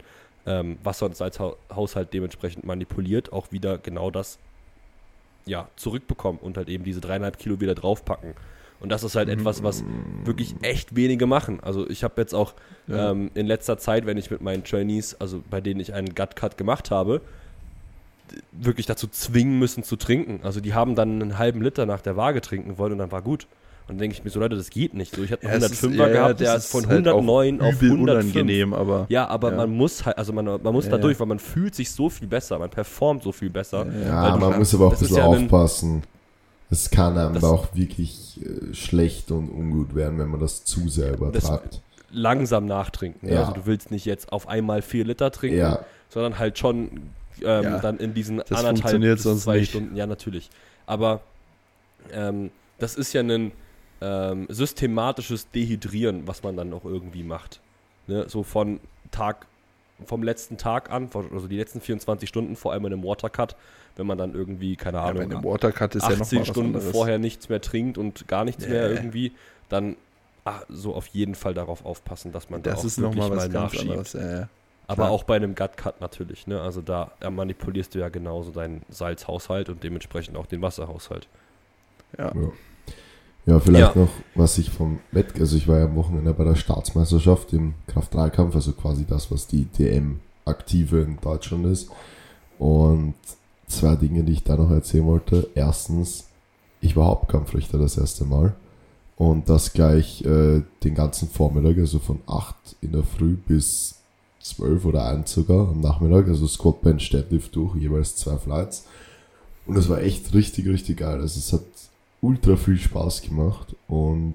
ähm, 0.46 0.76
Wasser- 0.84 1.06
und 1.06 1.16
Salzhaushalt 1.16 2.12
dementsprechend 2.12 2.64
manipuliert, 2.64 3.32
auch 3.32 3.52
wieder 3.52 3.78
genau 3.78 4.10
das 4.10 4.38
ja, 5.46 5.68
zurückbekommen 5.76 6.38
und 6.40 6.56
halt 6.56 6.68
eben 6.68 6.84
diese 6.84 7.00
dreieinhalb 7.00 7.38
Kilo 7.38 7.60
wieder 7.60 7.74
draufpacken. 7.74 8.34
Und 8.80 8.88
das 8.90 9.04
ist 9.04 9.14
halt 9.14 9.28
etwas, 9.28 9.62
was 9.62 9.84
wirklich 10.24 10.56
echt 10.62 10.96
wenige 10.96 11.26
machen. 11.26 11.60
Also 11.60 11.88
ich 11.88 12.02
habe 12.02 12.20
jetzt 12.20 12.34
auch 12.34 12.54
Ja. 12.88 13.12
ähm, 13.12 13.30
in 13.34 13.46
letzter 13.46 13.78
Zeit, 13.78 14.06
wenn 14.06 14.18
ich 14.18 14.30
mit 14.30 14.40
meinen 14.40 14.64
Trainees, 14.64 15.20
also 15.20 15.42
bei 15.48 15.60
denen 15.60 15.78
ich 15.78 15.94
einen 15.94 16.14
Gut-Cut 16.16 16.58
gemacht 16.58 16.90
habe, 16.90 17.20
wirklich 18.52 18.86
dazu 18.86 19.06
zwingen 19.08 19.58
müssen 19.58 19.82
zu 19.82 19.96
trinken. 19.96 20.40
Also 20.42 20.60
die 20.60 20.74
haben 20.74 20.94
dann 20.94 21.20
einen 21.20 21.38
halben 21.38 21.60
Liter 21.62 21.86
nach 21.86 22.00
der 22.00 22.16
Waage 22.16 22.40
trinken 22.40 22.78
wollen 22.78 22.92
und 22.92 22.98
dann 22.98 23.12
war 23.12 23.22
gut. 23.22 23.46
Und 23.88 23.96
dann 23.96 23.98
denke 23.98 24.14
ich 24.16 24.22
mir 24.24 24.30
so, 24.30 24.38
Leute, 24.38 24.56
das 24.56 24.70
geht 24.70 24.94
nicht. 24.94 25.14
So, 25.14 25.22
ich 25.24 25.32
hatte 25.32 25.46
einen 25.48 25.60
Ja, 25.60 25.66
es 25.66 25.72
ist- 25.72 25.82
105er 25.84 25.96
ja, 25.96 26.08
gehabt, 26.08 26.40
der 26.40 26.54
ist 26.54 26.66
von 26.70 26.86
halt 26.86 27.08
auch 27.08 27.16
109 27.20 27.60
auf 27.60 27.82
übel 27.82 27.90
105. 27.98 28.34
unangenehm, 28.36 28.74
aber 28.74 29.06
Ja, 29.08 29.26
aber 29.28 29.50
Ja. 29.50 29.56
man 29.56 29.70
muss 29.76 30.06
halt, 30.06 30.16
also 30.18 30.32
man, 30.32 30.44
man 30.44 30.72
muss 30.72 30.84
Ja, 30.86 30.92
da 30.92 30.98
durch, 30.98 31.18
weil 31.18 31.26
man 31.26 31.40
fühlt 31.40 31.74
sich 31.74 31.90
so 31.90 32.08
viel 32.08 32.28
besser, 32.28 32.58
man 32.58 32.70
performt 32.70 33.22
so 33.24 33.32
viel 33.32 33.50
besser. 33.50 33.84
Ja, 34.06 34.22
Weil 34.22 34.32
du- 34.32 34.38
man 34.46 34.58
muss 34.58 34.72
aber 34.74 34.86
auch 34.86 34.92
ein 34.92 34.98
bisschen 34.98 35.20
aufpassen. 35.20 36.02
Es 36.70 36.88
kann 36.90 37.18
einem 37.18 37.34
Das- 37.34 37.44
auch 37.44 37.74
wirklich 37.74 38.40
äh, 38.42 38.72
schlecht 38.72 39.30
und 39.30 39.50
ungut 39.50 39.94
werden, 39.94 40.16
wenn 40.18 40.28
man 40.28 40.40
das 40.40 40.64
zu 40.64 40.88
sehr 40.88 41.12
übertreibt. 41.14 41.82
Langsam 42.12 42.66
nachtrinken. 42.66 43.28
Ja. 43.28 43.40
Also 43.40 43.52
du 43.52 43.66
willst 43.66 43.90
nicht 43.90 44.04
jetzt 44.06 44.32
auf 44.32 44.46
einmal 44.48 44.80
vier 44.80 45.04
Liter 45.04 45.30
trinken, 45.32 45.58
Ja, 45.58 45.80
sondern 46.08 46.38
halt 46.38 46.58
schon 46.58 46.90
ähm, 47.44 47.62
Ja, 47.64 47.78
dann 47.80 47.98
in 47.98 48.14
diesen 48.14 48.38
das 48.38 48.50
anderthalb 48.50 48.78
funktioniert 48.78 49.16
bis 49.16 49.22
sonst 49.24 49.42
zwei 49.44 49.58
nicht. 49.58 49.70
Stunden. 49.70 49.96
Ja, 49.96 50.06
natürlich. 50.06 50.50
Aber 50.86 51.20
ähm, 52.12 52.50
das 52.78 52.96
ist 52.96 53.12
ja 53.12 53.20
ein 53.22 53.52
ähm, 54.00 54.46
systematisches 54.48 55.50
Dehydrieren, 55.50 56.26
was 56.26 56.42
man 56.42 56.56
dann 56.56 56.72
auch 56.72 56.84
irgendwie 56.84 57.22
macht. 57.22 57.60
Ne? 58.08 58.28
So 58.28 58.42
von 58.42 58.80
Tag, 59.10 59.46
vom 60.06 60.22
letzten 60.22 60.56
Tag 60.56 60.90
an, 60.90 61.08
also 61.32 61.46
die 61.46 61.56
letzten 61.56 61.80
24 61.80 62.28
Stunden, 62.28 62.56
vor 62.56 62.72
allem 62.72 62.84
in 62.86 62.92
einem 62.92 63.04
Watercut, 63.04 63.54
wenn 63.96 64.06
man 64.06 64.18
dann 64.18 64.34
irgendwie, 64.34 64.74
keine 64.74 64.98
ja, 64.98 65.04
Ahnung, 65.04 65.22
einem 65.30 65.44
Watercut 65.44 65.94
ist 65.94 66.02
ja 66.02 66.10
noch 66.16 66.20
18 66.22 66.38
mal 66.38 66.40
was 66.42 66.48
Stunden 66.48 66.80
vorher 66.80 67.18
nichts 67.18 67.48
mehr 67.48 67.60
trinkt 67.60 67.98
und 67.98 68.26
gar 68.26 68.44
nichts 68.44 68.64
Nee. 68.64 68.70
mehr 68.72 68.90
irgendwie, 68.90 69.32
dann 69.68 69.96
ah, 70.44 70.62
so 70.68 70.94
auf 70.94 71.06
jeden 71.08 71.34
Fall 71.36 71.54
darauf 71.54 71.84
aufpassen, 71.84 72.32
dass 72.32 72.50
man 72.50 72.62
da 72.62 72.70
Das 72.70 72.80
auch 72.80 72.84
ist 72.84 72.98
wirklich 73.00 73.20
nochmal 73.22 73.36
was 73.36 73.48
mal 73.52 73.60
nachschiebt. 73.62 73.82
anderes. 73.82 74.12
Ja, 74.14 74.30
ja. 74.40 74.48
Aber 74.92 75.10
auch 75.10 75.24
bei 75.24 75.36
einem 75.36 75.54
Gut-Cut 75.54 76.00
natürlich, 76.00 76.46
ne? 76.46 76.60
Also 76.60 76.82
da 76.82 77.12
manipulierst 77.28 77.94
du 77.94 77.98
ja 77.98 78.08
genauso 78.08 78.50
deinen 78.50 78.82
Salzhaushalt 78.88 79.68
und 79.68 79.82
dementsprechend 79.82 80.36
auch 80.36 80.46
den 80.46 80.62
Wasserhaushalt. 80.62 81.28
Ja. 82.18 82.32
ja. 82.34 82.52
Ja, 83.44 83.58
vielleicht 83.58 83.96
Ja. 83.96 84.02
noch, 84.02 84.10
was 84.36 84.56
ich 84.58 84.70
vom 84.70 85.00
Wett, 85.10 85.40
also 85.40 85.56
ich 85.56 85.66
war 85.66 85.78
ja 85.78 85.86
am 85.86 85.96
Wochenende 85.96 86.32
bei 86.32 86.44
der 86.44 86.54
Staatsmeisterschaft 86.54 87.52
im 87.52 87.74
Kraft-3-Kampf, 87.88 88.54
also 88.54 88.72
quasi 88.72 89.04
das, 89.04 89.32
was 89.32 89.48
die 89.48 89.64
DM-Aktive 89.64 91.00
in 91.02 91.18
Deutschland 91.20 91.66
ist. 91.66 91.90
Und 92.60 93.14
zwei 93.66 93.96
Dinge, 93.96 94.22
die 94.22 94.32
ich 94.34 94.44
da 94.44 94.56
noch 94.56 94.70
erzählen 94.70 95.06
wollte. 95.06 95.48
Erstens, 95.56 96.28
ich 96.80 96.96
war 96.96 97.06
Hauptkampfrichter 97.06 97.78
das 97.78 97.98
erste 97.98 98.24
Mal. 98.24 98.54
Und 99.16 99.48
das 99.48 99.72
gleich 99.72 100.24
äh, 100.24 100.62
den 100.84 100.94
ganzen 100.94 101.28
Vormittag, 101.28 101.78
also 101.78 101.98
von 101.98 102.20
8 102.26 102.54
in 102.80 102.92
der 102.92 103.02
Früh 103.02 103.34
bis 103.34 104.01
12 104.42 104.84
oder 104.84 105.06
1 105.08 105.30
sogar 105.30 105.68
am 105.68 105.80
Nachmittag, 105.80 106.28
also 106.28 106.46
Squat, 106.46 106.82
Bench, 106.82 107.10
Deadlift 107.10 107.54
durch, 107.54 107.76
jeweils 107.76 108.16
zwei 108.16 108.36
Flights. 108.36 108.86
Und 109.66 109.76
es 109.76 109.88
war 109.88 110.00
echt 110.02 110.34
richtig, 110.34 110.66
richtig 110.66 110.98
geil. 110.98 111.20
Also 111.20 111.38
es 111.38 111.52
hat 111.52 111.64
ultra 112.20 112.56
viel 112.56 112.78
Spaß 112.78 113.22
gemacht 113.22 113.74
und 113.88 114.34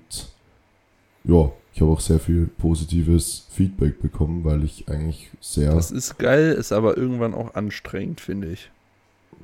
ja, 1.23 1.51
ich 1.73 1.81
habe 1.81 1.91
auch 1.91 1.99
sehr 1.99 2.19
viel 2.19 2.47
positives 2.47 3.45
Feedback 3.51 4.01
bekommen, 4.01 4.43
weil 4.43 4.63
ich 4.63 4.89
eigentlich 4.89 5.29
sehr, 5.41 5.73
Das 5.75 5.91
ist 5.91 6.17
geil, 6.17 6.53
ist 6.53 6.71
aber 6.71 6.97
irgendwann 6.97 7.33
auch 7.33 7.55
anstrengend, 7.55 8.21
finde 8.21 8.49
ich. 8.51 8.71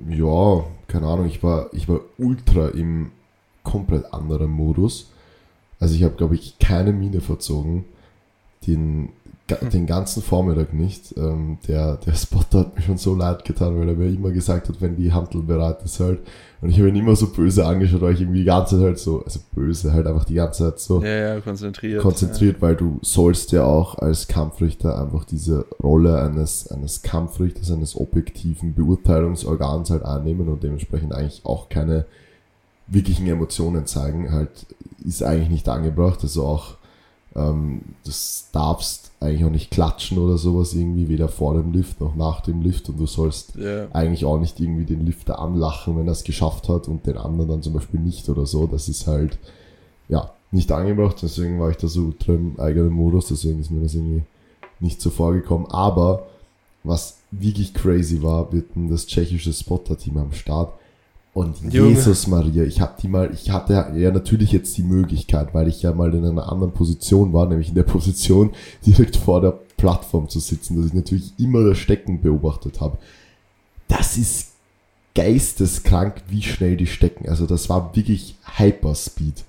ja, 0.09 0.65
keine 0.87 1.07
Ahnung, 1.07 1.27
ich 1.27 1.43
war, 1.43 1.73
ich 1.73 1.87
war 1.87 1.99
ultra 2.17 2.69
im 2.69 3.11
komplett 3.63 4.13
anderen 4.13 4.51
Modus. 4.51 5.11
Also 5.79 5.95
ich 5.95 6.03
habe, 6.03 6.15
glaube 6.15 6.35
ich, 6.35 6.59
keine 6.59 6.93
Miene 6.93 7.21
verzogen. 7.21 7.85
Den. 8.67 9.09
Den 9.55 9.85
ganzen 9.85 10.21
Vormittag 10.23 10.73
nicht. 10.73 11.15
Ähm, 11.17 11.57
der, 11.67 11.97
der 11.97 12.13
Spotter 12.13 12.59
hat 12.59 12.75
mir 12.75 12.81
schon 12.81 12.97
so 12.97 13.15
leid 13.15 13.45
getan, 13.45 13.79
weil 13.79 13.89
er 13.89 13.95
mir 13.95 14.07
immer 14.09 14.31
gesagt 14.31 14.69
hat, 14.69 14.81
wenn 14.81 14.95
die 14.95 15.11
Handel 15.11 15.41
bereit 15.43 15.81
ist 15.83 15.99
halt. 15.99 16.19
Und 16.61 16.69
ich 16.69 16.77
habe 16.79 16.87
ihn 16.89 16.95
immer 16.95 17.15
so 17.15 17.27
böse 17.27 17.65
angeschaut, 17.65 18.01
weil 18.01 18.13
ich 18.13 18.21
irgendwie 18.21 18.39
die 18.39 18.45
ganze 18.45 18.77
Zeit 18.77 18.85
halt 18.85 18.99
so, 18.99 19.23
also 19.23 19.39
böse, 19.53 19.91
halt 19.91 20.07
einfach 20.07 20.23
die 20.23 20.35
ganze 20.35 20.63
Zeit 20.63 20.79
so 20.79 21.01
Ja, 21.03 21.35
ja, 21.35 21.39
konzentriert. 21.41 22.01
konzentriert, 22.01 22.61
weil 22.61 22.75
du 22.75 22.99
sollst 23.01 23.51
ja 23.51 23.65
auch 23.65 23.99
als 23.99 24.27
Kampfrichter 24.27 25.01
einfach 25.01 25.25
diese 25.25 25.65
Rolle 25.81 26.21
eines, 26.21 26.71
eines 26.71 27.01
Kampfrichters, 27.01 27.69
eines 27.71 27.97
objektiven 27.97 28.73
Beurteilungsorgans 28.75 29.89
halt 29.89 30.03
annehmen 30.03 30.47
und 30.47 30.63
dementsprechend 30.63 31.13
eigentlich 31.13 31.41
auch 31.43 31.67
keine 31.69 32.05
wirklichen 32.87 33.27
Emotionen 33.27 33.85
zeigen, 33.85 34.31
halt 34.31 34.65
ist 35.05 35.23
eigentlich 35.23 35.49
nicht 35.49 35.69
angebracht, 35.69 36.19
also 36.21 36.43
auch 36.45 36.75
ähm, 37.35 37.81
das 38.05 38.49
darfst 38.51 39.11
eigentlich 39.23 39.45
auch 39.45 39.49
nicht 39.51 39.71
klatschen 39.71 40.17
oder 40.17 40.37
sowas 40.37 40.73
irgendwie, 40.73 41.07
weder 41.07 41.27
vor 41.29 41.53
dem 41.55 41.71
Lift 41.71 41.99
noch 42.01 42.15
nach 42.15 42.41
dem 42.41 42.61
Lift 42.61 42.89
und 42.89 42.99
du 42.99 43.05
sollst 43.07 43.55
Ja. 43.55 43.87
eigentlich 43.93 44.25
auch 44.25 44.37
nicht 44.39 44.59
irgendwie 44.59 44.85
den 44.85 45.05
Lifter 45.05 45.39
anlachen, 45.39 45.97
wenn 45.97 46.07
er 46.07 46.11
es 46.13 46.23
geschafft 46.23 46.69
hat 46.69 46.87
und 46.87 47.05
den 47.07 47.17
anderen 47.17 47.49
dann 47.49 47.61
zum 47.63 47.73
Beispiel 47.73 47.99
nicht 47.99 48.27
oder 48.29 48.45
so. 48.45 48.67
Das 48.67 48.89
ist 48.89 49.07
halt, 49.07 49.37
ja, 50.09 50.31
nicht 50.51 50.71
angebracht. 50.71 51.17
Deswegen 51.21 51.59
war 51.59 51.69
ich 51.71 51.77
da 51.77 51.87
so 51.87 52.01
ultra 52.01 52.33
im 52.33 52.59
eigenen 52.59 52.91
Modus. 52.91 53.27
Deswegen 53.27 53.59
ist 53.59 53.71
mir 53.71 53.81
das 53.81 53.95
irgendwie 53.95 54.23
nicht 54.79 55.01
so 55.01 55.09
vorgekommen. 55.09 55.67
Aber 55.71 56.27
was 56.83 57.17
wirklich 57.31 57.73
crazy 57.73 58.21
war, 58.21 58.51
wir 58.51 58.59
hatten 58.61 58.89
das 58.89 59.07
tschechische 59.07 59.53
Spotter-Team 59.53 60.17
am 60.17 60.31
Start. 60.33 60.73
Und 61.33 61.73
Junge. 61.73 61.89
Jesus 61.89 62.27
Maria, 62.27 62.63
ich 62.63 62.79
habe 62.79 62.93
die 63.01 63.07
mal, 63.07 63.31
ich 63.33 63.49
hatte 63.49 63.73
ja 63.95 64.11
natürlich 64.11 64.51
jetzt 64.51 64.77
die 64.77 64.83
Möglichkeit, 64.83 65.53
weil 65.53 65.67
ich 65.67 65.81
ja 65.81 65.91
mal 65.91 66.13
in 66.13 66.23
einer 66.23 66.51
anderen 66.51 66.73
Position 66.73 67.33
war, 67.33 67.47
nämlich 67.47 67.69
in 67.69 67.75
der 67.75 67.83
Position 67.83 68.51
direkt 68.85 69.15
vor 69.17 69.41
der 69.41 69.57
Plattform 69.77 70.29
zu 70.29 70.39
sitzen, 70.39 70.77
dass 70.77 70.85
ich 70.85 70.93
natürlich 70.93 71.33
immer 71.39 71.63
das 71.67 71.79
Stecken 71.79 72.21
beobachtet 72.21 72.81
habe. 72.81 72.97
Das 73.87 74.15
ist 74.17 74.51
geisteskrank, 75.15 76.21
wie 76.27 76.41
schnell 76.41 76.77
die 76.77 76.87
stecken. 76.87 77.27
Also 77.27 77.45
das 77.45 77.69
war 77.69 77.95
wirklich 77.95 78.35
Hyperspeed. 78.57 79.43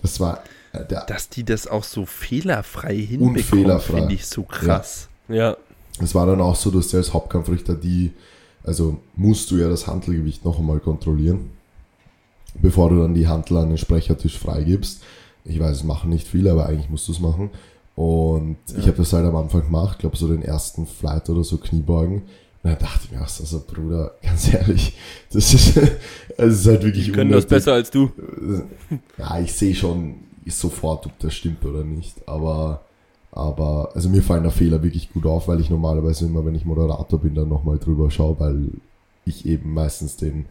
Das 0.00 0.18
war 0.18 0.42
äh, 0.72 0.84
der, 0.84 1.04
Dass 1.06 1.28
die 1.28 1.44
das 1.44 1.66
auch 1.66 1.84
so 1.84 2.06
fehlerfrei 2.06 2.96
hinbekommen, 2.96 3.36
Unfehlerfrei. 3.36 3.98
finde 3.98 4.14
ich 4.14 4.26
so 4.26 4.42
krass. 4.42 5.08
Ja, 5.28 5.56
Es 6.00 6.14
war 6.14 6.26
dann 6.26 6.40
auch 6.40 6.56
so, 6.56 6.70
dass 6.70 6.88
du 6.88 6.96
als 6.96 7.12
Hauptkampfrichter 7.12 7.74
die, 7.74 8.12
also 8.64 8.98
musst 9.16 9.50
du 9.50 9.56
ja 9.56 9.68
das 9.68 9.86
Handelgewicht 9.86 10.44
noch 10.44 10.58
einmal 10.58 10.80
kontrollieren, 10.80 11.50
bevor 12.60 12.90
du 12.90 13.00
dann 13.00 13.14
die 13.14 13.28
Handel 13.28 13.56
an 13.58 13.68
den 13.68 13.78
Sprechertisch 13.78 14.38
freigibst. 14.38 15.02
Ich 15.44 15.58
weiß, 15.58 15.78
es 15.78 15.84
machen 15.84 16.10
nicht 16.10 16.28
viele, 16.28 16.52
aber 16.52 16.66
eigentlich 16.66 16.88
musst 16.90 17.08
du 17.08 17.12
es 17.12 17.20
machen. 17.20 17.50
Und 17.96 18.56
Ja. 18.72 18.78
ich 18.78 18.86
habe 18.86 18.96
das 18.98 19.12
halt 19.12 19.26
am 19.26 19.36
Anfang 19.36 19.62
gemacht, 19.62 19.98
glaube 19.98 20.16
so 20.16 20.28
den 20.28 20.42
ersten 20.42 20.86
Flight 20.86 21.28
oder 21.28 21.44
so 21.44 21.58
Kniebeugen. 21.58 22.22
Und 22.64 22.70
dann 22.70 22.78
dachte 22.78 23.00
ich 23.06 23.10
mir, 23.10 23.18
ach, 23.20 23.40
also 23.40 23.60
Bruder, 23.66 24.14
ganz 24.22 24.52
ehrlich, 24.54 24.96
das 25.32 25.52
ist, 25.52 25.76
es 26.36 26.60
ist 26.60 26.66
halt 26.66 26.84
wirklich 26.84 27.06
Die 27.06 27.12
können 27.12 27.32
das 27.32 27.46
besser 27.46 27.72
als 27.72 27.90
du. 27.90 28.10
Ja, 29.18 29.40
ich 29.40 29.52
sehe 29.52 29.74
schon 29.74 30.14
sofort, 30.46 31.06
ob 31.06 31.18
das 31.18 31.34
stimmt 31.34 31.64
oder 31.64 31.82
nicht. 31.84 32.16
Aber, 32.28 32.82
aber, 33.32 33.90
also 33.94 34.08
mir 34.08 34.22
fallen 34.22 34.44
da 34.44 34.50
Fehler 34.50 34.82
wirklich 34.82 35.12
gut 35.12 35.26
auf, 35.26 35.48
weil 35.48 35.60
ich 35.60 35.70
normalerweise 35.70 36.26
immer, 36.26 36.44
wenn 36.44 36.54
ich 36.54 36.64
Moderator 36.64 37.18
bin, 37.18 37.34
dann 37.34 37.48
nochmal 37.48 37.78
drüber 37.78 38.10
schaue, 38.10 38.38
weil 38.38 38.68
ich 39.24 39.46
eben 39.46 39.72
meistens 39.74 40.16
den, 40.16 40.46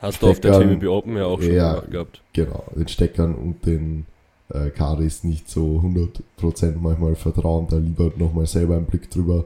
Hast 0.00 0.22
du 0.22 0.28
auf 0.28 0.38
der 0.40 0.52
Steckern- 0.54 0.78
TWB 0.78 0.86
Open 0.88 1.16
ja 1.16 1.24
auch 1.24 1.40
schon 1.40 1.54
Ja. 1.54 1.80
gehabt. 1.80 2.20
genau, 2.34 2.64
den 2.76 2.88
Steckern 2.88 3.34
und 3.34 3.64
den 3.64 4.04
äh, 4.52 4.70
Karis 4.70 5.24
nicht 5.24 5.48
so 5.50 5.80
100% 5.82 6.74
manchmal 6.80 7.16
vertrauen, 7.16 7.66
da 7.68 7.78
lieber 7.78 8.12
nochmal 8.16 8.46
selber 8.46 8.76
einen 8.76 8.84
Blick 8.86 9.10
drüber 9.10 9.44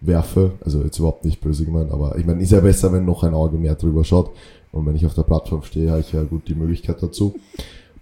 werfe. 0.00 0.52
Also 0.64 0.82
jetzt 0.82 0.98
überhaupt 0.98 1.24
nicht 1.24 1.40
böse 1.40 1.64
gemeint, 1.64 1.90
aber 1.92 2.18
ich 2.18 2.26
meine, 2.26 2.42
ist 2.42 2.50
ja 2.52 2.60
besser, 2.60 2.92
wenn 2.92 3.04
noch 3.06 3.22
ein 3.22 3.32
Auge 3.34 3.56
mehr 3.56 3.76
drüber 3.76 4.04
schaut. 4.04 4.30
Und 4.72 4.84
wenn 4.86 4.96
ich 4.96 5.06
auf 5.06 5.14
der 5.14 5.22
Plattform 5.22 5.62
stehe, 5.62 5.90
habe 5.90 6.00
ich 6.00 6.12
ja 6.12 6.22
gut 6.24 6.48
die 6.48 6.54
Möglichkeit 6.54 7.02
dazu. 7.02 7.34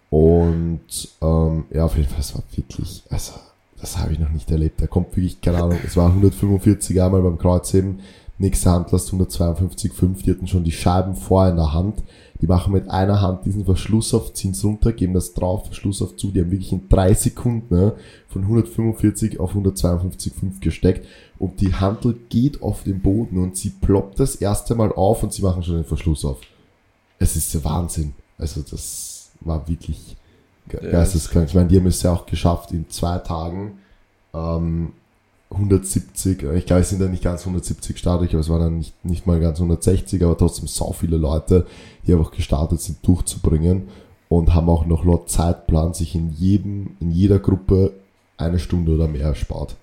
Und 0.08 0.80
ähm, 1.22 1.64
ja, 1.72 1.84
auf 1.84 1.96
jeden 1.96 2.08
Fall, 2.08 2.20
es 2.20 2.34
war 2.34 2.42
wirklich, 2.54 3.02
also 3.10 3.32
das 3.80 3.98
habe 3.98 4.12
ich 4.12 4.18
noch 4.18 4.30
nicht 4.30 4.50
erlebt. 4.50 4.80
Da 4.80 4.86
kommt 4.86 5.16
wirklich, 5.16 5.40
keine 5.40 5.62
Ahnung, 5.62 5.78
es 5.84 5.96
war 5.96 6.08
145 6.08 7.00
einmal 7.00 7.22
beim 7.22 7.38
Kreuzheben, 7.38 8.00
nächste 8.38 8.70
Handlast 8.70 9.10
152,5, 9.12 10.22
die 10.22 10.30
hatten 10.30 10.46
schon 10.46 10.64
die 10.64 10.72
Scheiben 10.72 11.14
vorher 11.14 11.50
in 11.50 11.56
der 11.56 11.72
Hand. 11.72 12.02
Die 12.40 12.46
machen 12.46 12.72
mit 12.72 12.88
einer 12.88 13.20
Hand 13.20 13.44
diesen 13.44 13.66
Verschluss 13.66 14.14
auf, 14.14 14.32
ziehen 14.32 14.52
es 14.52 14.64
runter, 14.64 14.92
geben 14.92 15.12
das 15.12 15.34
drauf, 15.34 15.66
Verschluss 15.66 16.00
auf 16.00 16.16
zu. 16.16 16.30
Die 16.30 16.40
haben 16.40 16.50
wirklich 16.50 16.72
in 16.72 16.88
drei 16.88 17.12
Sekunden 17.12 17.74
ne, 17.74 17.92
von 18.28 18.42
145 18.42 19.38
auf 19.38 19.54
152,5 19.54 20.60
gesteckt. 20.60 21.06
Und 21.38 21.60
die 21.60 21.74
Handel 21.74 22.16
geht 22.30 22.62
auf 22.62 22.84
den 22.84 23.00
Boden 23.00 23.36
und 23.36 23.58
sie 23.58 23.70
ploppt 23.70 24.20
das 24.20 24.36
erste 24.36 24.74
Mal 24.74 24.90
auf 24.92 25.22
und 25.22 25.34
sie 25.34 25.42
machen 25.42 25.62
schon 25.62 25.74
den 25.76 25.84
Verschluss 25.84 26.24
auf. 26.24 26.38
Es 27.18 27.36
ist 27.36 27.52
der 27.52 27.64
Wahnsinn. 27.64 28.14
Also 28.38 28.62
das 28.62 29.32
war 29.42 29.68
wirklich 29.68 30.16
geisteskrank. 30.70 31.48
Ich 31.48 31.54
meine, 31.54 31.68
die 31.68 31.76
haben 31.76 31.86
es 31.86 32.02
ja 32.02 32.12
auch 32.12 32.26
geschafft 32.26 32.72
in 32.72 32.88
zwei 32.88 33.18
Tagen 33.18 33.78
ähm, 34.34 34.92
170, 35.52 36.44
ich 36.44 36.66
glaube, 36.66 36.82
es 36.82 36.90
sind 36.90 37.00
dann 37.00 37.10
nicht 37.10 37.24
ganz 37.24 37.40
170 37.40 37.98
startig, 37.98 38.30
aber 38.30 38.40
es 38.40 38.48
waren 38.48 38.60
dann 38.60 38.78
nicht, 38.78 39.04
nicht 39.04 39.26
mal 39.26 39.40
ganz 39.40 39.58
160, 39.58 40.22
aber 40.22 40.38
trotzdem 40.38 40.68
so 40.68 40.92
viele 40.92 41.16
Leute, 41.16 41.66
die 42.06 42.14
einfach 42.14 42.30
gestartet 42.30 42.80
sind, 42.80 43.04
durchzubringen 43.04 43.88
und 44.28 44.54
haben 44.54 44.68
auch 44.68 44.86
noch 44.86 45.04
laut 45.04 45.28
Zeitplan 45.28 45.92
sich 45.92 46.14
in 46.14 46.30
jedem, 46.30 46.96
in 47.00 47.10
jeder 47.10 47.40
Gruppe 47.40 47.92
eine 48.36 48.60
Stunde 48.60 48.92
oder 48.92 49.08
mehr 49.08 49.26
erspart. 49.26 49.74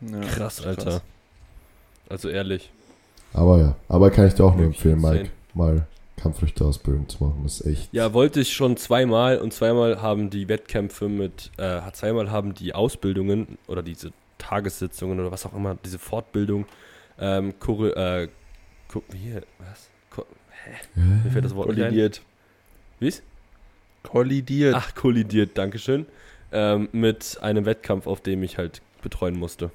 Ja, 0.00 0.20
Krass, 0.22 0.66
Alter. 0.66 1.02
Also 2.08 2.28
ehrlich. 2.28 2.72
Aber 3.32 3.58
ja, 3.58 3.76
aber 3.88 4.10
kann 4.10 4.26
ich 4.26 4.34
dir 4.34 4.44
auch 4.44 4.56
nur 4.56 4.66
empfehlen, 4.66 5.00
Mike, 5.00 5.30
Kampfrichterausbildung 6.22 7.08
zu 7.08 7.24
machen. 7.24 7.40
Das 7.42 7.60
ist 7.60 7.66
echt. 7.66 7.92
Ja, 7.92 8.12
wollte 8.12 8.40
ich 8.40 8.52
schon 8.52 8.76
zweimal 8.76 9.38
und 9.38 9.52
zweimal 9.52 10.02
haben 10.02 10.30
die 10.30 10.48
Wettkämpfe 10.48 11.08
mit, 11.08 11.50
äh, 11.56 11.80
zweimal 11.92 12.30
haben 12.30 12.54
die 12.54 12.74
Ausbildungen 12.74 13.58
oder 13.66 13.82
diese 13.82 14.12
Tagessitzungen 14.38 15.20
oder 15.20 15.30
was 15.30 15.46
auch 15.46 15.54
immer, 15.54 15.76
diese 15.84 15.98
Fortbildung, 15.98 16.66
ähm, 17.18 17.54
Chore, 17.58 17.96
äh, 17.96 18.28
hier, 19.14 19.42
was? 19.58 19.88
Ko 20.10 20.26
hä? 20.64 21.00
Mir 21.24 21.30
fällt 21.30 21.44
das 21.44 21.54
Wort. 21.54 21.68
Kollidiert. 21.68 22.22
Wie's? 22.98 23.22
Kollidiert. 24.02 24.74
Ach, 24.76 24.94
kollidiert, 24.94 25.56
Dankeschön. 25.56 26.06
Ähm, 26.52 26.88
mit 26.92 27.38
einem 27.40 27.64
Wettkampf, 27.66 28.06
auf 28.06 28.20
dem 28.20 28.42
ich 28.42 28.58
halt 28.58 28.82
betreuen 29.02 29.38
musste. 29.38 29.70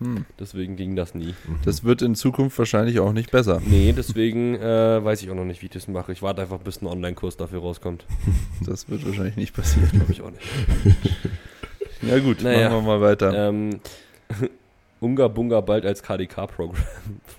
Hm. 0.00 0.24
Deswegen 0.40 0.74
ging 0.76 0.96
das 0.96 1.14
nie. 1.14 1.34
Das 1.64 1.84
wird 1.84 2.02
in 2.02 2.14
Zukunft 2.16 2.58
wahrscheinlich 2.58 2.98
auch 2.98 3.12
nicht 3.12 3.30
besser. 3.30 3.62
Nee, 3.64 3.92
deswegen 3.96 4.56
äh, 4.56 5.04
weiß 5.04 5.22
ich 5.22 5.30
auch 5.30 5.34
noch 5.36 5.44
nicht, 5.44 5.62
wie 5.62 5.66
ich 5.66 5.72
das 5.72 5.86
mache. 5.86 6.10
Ich 6.12 6.20
warte 6.20 6.42
einfach, 6.42 6.58
bis 6.58 6.82
ein 6.82 6.86
Online-Kurs 6.86 7.36
dafür 7.36 7.60
rauskommt. 7.60 8.04
Das 8.66 8.88
wird 8.88 9.06
wahrscheinlich 9.06 9.36
nicht 9.36 9.54
passieren. 9.54 9.88
Glaube 9.92 10.12
ich 10.12 10.22
auch 10.22 10.30
nicht. 10.30 10.42
Ja 12.02 12.18
gut, 12.18 12.42
Naja. 12.42 12.68
machen 12.68 12.84
wir 12.84 12.98
mal 12.98 13.00
weiter. 13.00 13.48
Ähm, 13.48 13.80
Unga 15.00 15.28
Bunga 15.28 15.60
bald 15.62 15.86
als 15.86 16.02
KDK-Programm. 16.02 16.76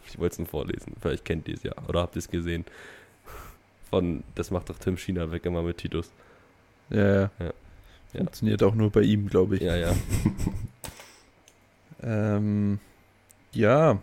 Ich 0.08 0.18
wollte 0.18 0.34
es 0.34 0.40
nur 0.40 0.48
vorlesen. 0.48 0.94
Vielleicht 1.02 1.24
kennt 1.26 1.48
ihr 1.48 1.54
es 1.56 1.62
ja. 1.64 1.74
Oder 1.88 2.02
habt 2.02 2.16
ihr 2.16 2.20
es 2.20 2.30
gesehen? 2.30 2.66
Von, 3.92 4.24
das 4.34 4.50
macht 4.50 4.70
doch 4.70 4.80
Tim 4.80 4.98
China 4.98 5.32
weg 5.32 5.46
immer 5.46 5.62
mit 5.62 5.78
Titus. 5.78 6.10
Ja, 6.90 6.98
ja. 7.06 7.22
Ja. 7.40 7.46
Ja. 7.46 8.20
Funktioniert 8.20 8.64
auch 8.64 8.74
nur 8.74 8.90
bei 8.90 9.02
ihm, 9.02 9.28
glaube 9.28 9.58
ich. 9.58 9.62
Ja, 9.62 9.76
ja. 9.76 9.94
Ähm, 12.06 12.80
ja. 13.52 13.98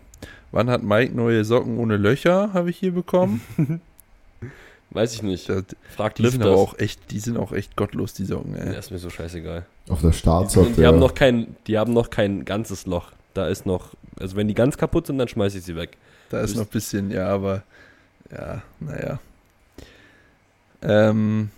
Wann 0.51 0.69
hat 0.69 0.83
Mike 0.83 1.15
neue 1.15 1.43
Socken 1.45 1.77
ohne 1.79 1.97
Löcher, 1.97 2.53
habe 2.53 2.69
ich 2.69 2.77
hier 2.77 2.91
bekommen? 2.91 3.41
Weiß 4.91 5.15
ich 5.15 5.23
nicht. 5.23 5.49
Das, 5.49 5.63
Fragt 5.95 6.19
die 6.19 6.23
Liv 6.23 6.33
sind 6.33 6.41
das. 6.41 6.51
aber 6.51 6.59
auch 6.59 6.77
echt, 6.77 7.09
die 7.11 7.19
sind 7.19 7.37
auch 7.37 7.51
echt 7.51 7.75
gottlos, 7.75 8.13
die 8.13 8.25
Socken, 8.25 8.55
Ja, 8.55 8.63
ey. 8.65 8.77
ist 8.77 8.91
mir 8.91 8.99
so 8.99 9.09
scheißegal. 9.09 9.65
Auf 9.89 10.01
der 10.01 10.11
Die, 10.11 10.17
Startseite. 10.17 10.65
sind, 10.67 10.77
die, 10.77 10.85
haben 10.85 10.99
noch 10.99 11.15
kein, 11.15 11.55
die 11.65 11.79
haben 11.79 11.93
noch 11.93 12.09
kein 12.11 12.45
ganzes 12.45 12.85
Loch. 12.85 13.11
Da 13.33 13.47
ist 13.47 13.65
noch, 13.65 13.95
also 14.19 14.35
wenn 14.35 14.47
die 14.47 14.53
ganz 14.53 14.77
kaputt 14.77 15.07
sind, 15.07 15.17
dann 15.17 15.27
schmeiße 15.27 15.57
ich 15.57 15.63
sie 15.63 15.75
weg. 15.75 15.97
Da 16.29 16.41
ist 16.41 16.55
noch 16.55 16.63
ein 16.63 16.69
bisschen, 16.69 17.09
ja, 17.09 17.27
aber 17.29 17.63
ja, 18.31 18.61
naja. 18.79 19.19
Ähm, 20.83 21.49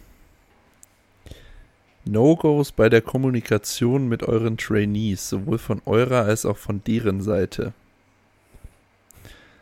No-Gos 2.05 2.71
bei 2.71 2.89
der 2.89 3.01
Kommunikation 3.01 4.07
mit 4.07 4.23
euren 4.23 4.57
Trainees, 4.57 5.29
sowohl 5.29 5.57
von 5.57 5.81
eurer 5.85 6.23
als 6.23 6.45
auch 6.45 6.57
von 6.57 6.83
deren 6.83 7.21
Seite. 7.21 7.73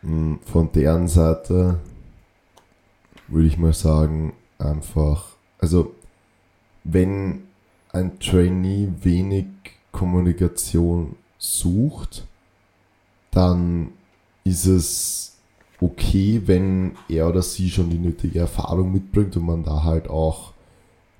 Mm, 0.02 0.34
Von 0.44 0.70
deren 0.72 1.08
Seite 1.08 1.78
würde 3.28 3.48
ich 3.48 3.58
mal 3.58 3.72
sagen, 3.72 4.34
einfach, 4.58 5.36
also 5.58 5.94
wenn 6.84 7.44
ein 7.92 8.18
Trainee 8.18 8.88
wenig 9.02 9.46
Kommunikation 9.92 11.16
sucht, 11.38 12.26
dann 13.30 13.92
ist 14.44 14.66
es 14.66 15.38
okay, 15.80 16.42
wenn 16.46 16.96
er 17.08 17.28
oder 17.28 17.42
sie 17.42 17.70
schon 17.70 17.90
die 17.90 17.98
nötige 17.98 18.40
Erfahrung 18.40 18.92
mitbringt 18.92 19.36
und 19.36 19.46
man 19.46 19.64
da 19.64 19.84
halt 19.84 20.08
auch 20.08 20.53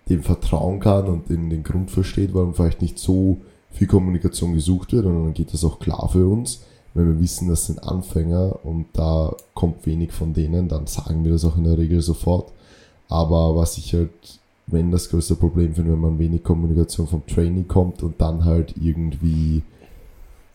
dem 0.09 0.23
vertrauen 0.23 0.81
kann 0.81 1.07
und 1.07 1.29
den, 1.29 1.51
den 1.51 1.63
Grund 1.63 1.91
versteht, 1.91 2.35
warum 2.35 2.55
vielleicht 2.55 2.83
nicht 2.83 2.99
so 2.99 3.39
viel 3.71 3.87
Kommunikation 3.87 4.55
gesucht 4.55 4.93
wird 4.93 5.07
und 5.07 5.25
dann 5.25 5.35
geht 5.35 5.53
das 5.53 5.65
auch 5.65 5.79
klar 5.79 6.09
für 6.11 6.27
uns. 6.27 6.63
Wenn 6.95 7.07
wir 7.07 7.21
wissen, 7.21 7.49
das 7.49 7.67
sind 7.67 7.83
Anfänger 7.83 8.61
und 8.65 8.87
da 8.93 9.35
kommt 9.55 9.85
wenig 9.85 10.13
von 10.13 10.33
denen, 10.33 10.69
dann 10.69 10.87
sagen 10.87 11.25
wir 11.25 11.33
das 11.33 11.45
auch 11.45 11.57
in 11.57 11.65
der 11.65 11.77
Regel 11.77 12.01
sofort. 12.01 12.53
Aber 13.09 13.57
was 13.57 13.79
ich 13.79 13.93
halt, 13.95 14.11
wenn 14.69 14.93
das 14.93 15.11
größte 15.11 15.35
Problem 15.35 15.75
finde, 15.75 15.93
wenn 15.93 16.01
man 16.01 16.19
wenig 16.19 16.45
Kommunikation 16.45 17.09
vom 17.09 17.27
Training 17.27 17.67
kommt 17.67 18.03
und 18.03 18.21
dann 18.21 18.45
halt 18.45 18.75
irgendwie 18.81 19.63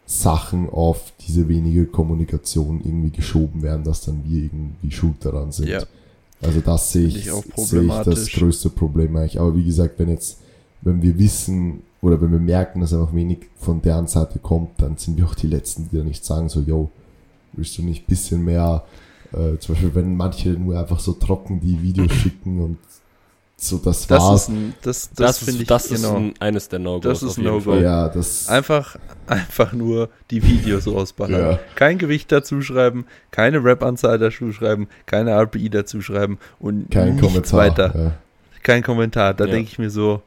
Sachen 0.06 0.70
auf 0.70 1.12
diese 1.28 1.48
wenige 1.50 1.86
Kommunikation 1.86 2.82
irgendwie 2.84 3.12
geschoben 3.12 3.62
werden, 3.62 3.84
dass 3.84 4.02
dann 4.02 4.24
wir 4.26 4.44
irgendwie 4.44 4.92
schuld 4.92 5.24
daran 5.24 5.52
sind. 5.52 5.68
Ja. 5.68 5.84
Also 6.42 6.62
das 6.62 6.92
sehe 6.92 7.08
ich, 7.08 7.28
ich 7.28 7.34
sehe 7.56 7.84
ich 7.84 8.04
das 8.06 8.30
größte 8.30 8.70
Problem 8.70 9.16
eigentlich. 9.16 9.40
Aber 9.40 9.56
wie 9.56 9.66
gesagt, 9.66 10.00
wenn 10.00 10.10
jetzt, 10.10 10.40
wenn 10.82 11.02
wir 11.02 11.18
wissen 11.18 11.84
oder 12.02 12.22
wenn 12.22 12.32
wir 12.32 12.40
merken, 12.40 12.80
dass 12.80 12.94
einfach 12.94 13.14
wenig 13.14 13.40
von 13.58 13.82
deren 13.82 14.08
Seite 14.08 14.40
kommt, 14.40 14.82
dann 14.82 14.98
sind 14.98 15.18
wir 15.18 15.26
auch 15.26 15.36
die 15.36 15.48
Letzten, 15.48 15.90
die 15.90 15.98
da 15.98 16.04
nicht 16.04 16.24
sagen 16.24 16.48
so, 16.48 16.62
yo, 16.62 16.90
willst 17.54 17.78
du 17.78 17.84
nicht 17.84 18.04
ein 18.04 18.08
bisschen 18.08 18.46
mehr, 18.46 18.84
äh, 19.34 19.58
zum 19.60 19.76
Beispiel 19.76 19.96
wenn 19.96 20.16
manche 20.16 20.50
nur 20.52 20.80
einfach 20.80 21.00
so 21.00 21.14
trocken 21.14 21.60
die 21.60 21.82
Videos 21.82 22.12
schicken 22.24 22.62
und 22.62 22.78
so 23.68 23.78
das, 23.78 24.08
Das 24.08 24.22
war's. 24.24 24.42
ist 24.44 24.48
ein, 24.50 24.74
das, 24.82 25.10
das, 25.10 25.16
Das, 25.38 25.44
finde 25.44 25.62
ich, 25.62 25.68
das 25.68 25.90
genau. 25.90 25.98
ist 26.12 26.16
ein, 26.16 26.34
eines 26.40 26.70
der 26.70 26.80
No-Gos. 26.80 27.04
Das 27.20 27.24
ist 27.24 27.38
No-Go. 27.38 27.76
Ja, 27.76 28.08
das 28.10 28.48
Einfach, 28.48 28.96
einfach 29.28 29.74
nur 29.74 30.10
die 30.32 30.44
Videos 30.44 30.88
rausballern. 30.88 31.42
Ja. 31.54 31.60
Kein 31.76 31.98
Gewicht 31.98 32.32
dazu 32.32 32.62
schreiben, 32.62 33.06
keine 33.32 33.64
Rap-Anzahl 33.64 34.18
dazu 34.18 34.52
schreiben, 34.52 34.88
keine 35.06 35.32
RPI 35.32 35.70
dazu 35.70 36.02
schreiben 36.02 36.38
und 36.60 36.90
kein 36.92 37.16
nichts 37.16 37.22
Kommentar. 37.28 37.60
weiter. 37.60 37.92
Ja. 37.96 38.12
Kein 38.64 38.84
Kommentar. 38.84 39.34
Da 39.34 39.46
Ja. 39.46 39.52
denke 39.52 39.70
ich 39.72 39.80
mir 39.80 39.90
so. 39.90 40.22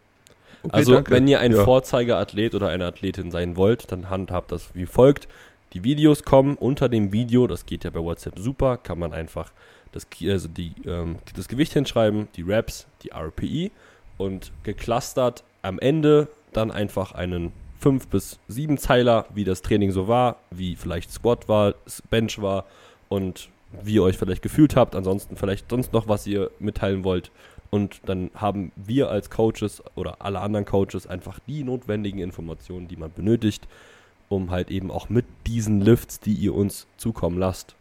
okay, 0.63 0.73
Also, 0.77 0.95
danke. 0.95 1.11
wenn 1.11 1.27
ihr 1.29 1.41
ein 1.41 1.53
Ja. 1.53 1.65
Vorzeigeathlet 1.65 2.55
oder 2.55 2.69
eine 2.69 2.87
Athletin 2.87 3.31
sein 3.31 3.57
wollt, 3.57 3.91
dann 3.93 4.11
handhabt 4.11 4.53
das 4.53 4.71
wie 4.75 4.87
folgt. 4.87 5.29
Die 5.75 5.85
Videos 5.85 6.23
kommen 6.25 6.57
unter 6.57 6.89
dem 6.91 7.13
Video, 7.13 7.47
das 7.47 7.65
geht 7.67 7.85
ja 7.85 7.91
bei 7.91 8.01
WhatsApp 8.01 8.39
super, 8.39 8.77
kann 8.77 8.99
man 8.99 9.13
einfach 9.15 9.53
das, 9.93 10.07
also 10.27 10.49
die, 10.49 10.73
ähm, 10.87 11.17
das 11.37 11.49
Gewicht 11.49 11.73
hinschreiben, 11.73 12.29
die 12.37 12.43
Reps, 12.43 12.87
die 13.03 13.11
RPI 13.11 13.71
und 14.19 14.53
geclustert 14.63 15.45
am 15.63 15.79
Ende 15.79 16.29
dann 16.53 16.71
einfach 16.71 17.13
einen 17.13 17.53
5 17.79 18.09
bis 18.09 18.39
7 18.49 18.79
Zeiler, 18.79 19.27
wie 19.35 19.45
das 19.45 19.63
Training 19.63 19.91
so 19.91 20.09
war, 20.09 20.37
wie 20.51 20.77
vielleicht 20.77 21.11
Squat 21.11 21.49
war, 21.49 21.75
Bench 22.11 22.41
war 22.41 22.65
und 23.09 23.49
wie 23.83 23.95
ihr 23.95 24.03
euch 24.03 24.19
vielleicht 24.19 24.43
gefühlt 24.43 24.77
habt. 24.77 24.95
Ansonsten 24.95 25.37
vielleicht 25.37 25.71
sonst 25.71 25.93
noch, 25.93 26.09
was 26.09 26.27
ihr 26.27 26.51
mitteilen 26.59 27.05
wollt. 27.05 27.31
und 27.71 28.03
dann 28.05 28.31
haben 28.35 28.71
wir 28.77 29.09
als 29.09 29.31
Coaches 29.31 29.83
oder 29.95 30.17
alle 30.21 30.41
anderen 30.41 30.67
Coaches 30.67 31.07
einfach 31.07 31.39
die 31.47 31.65
notwendigen 31.65 32.21
Informationen, 32.21 32.87
die 32.87 32.97
man 32.97 33.11
benötigt, 33.11 33.67
um 34.29 34.51
halt 34.51 34.71
eben 34.71 34.91
auch 34.91 35.09
mit 35.09 35.25
diesen 35.47 35.81
Lifts, 35.81 36.21
die 36.21 36.35
ihr 36.35 36.55
uns 36.55 36.87
zukommen 36.99 37.39
lasst, 37.39 37.75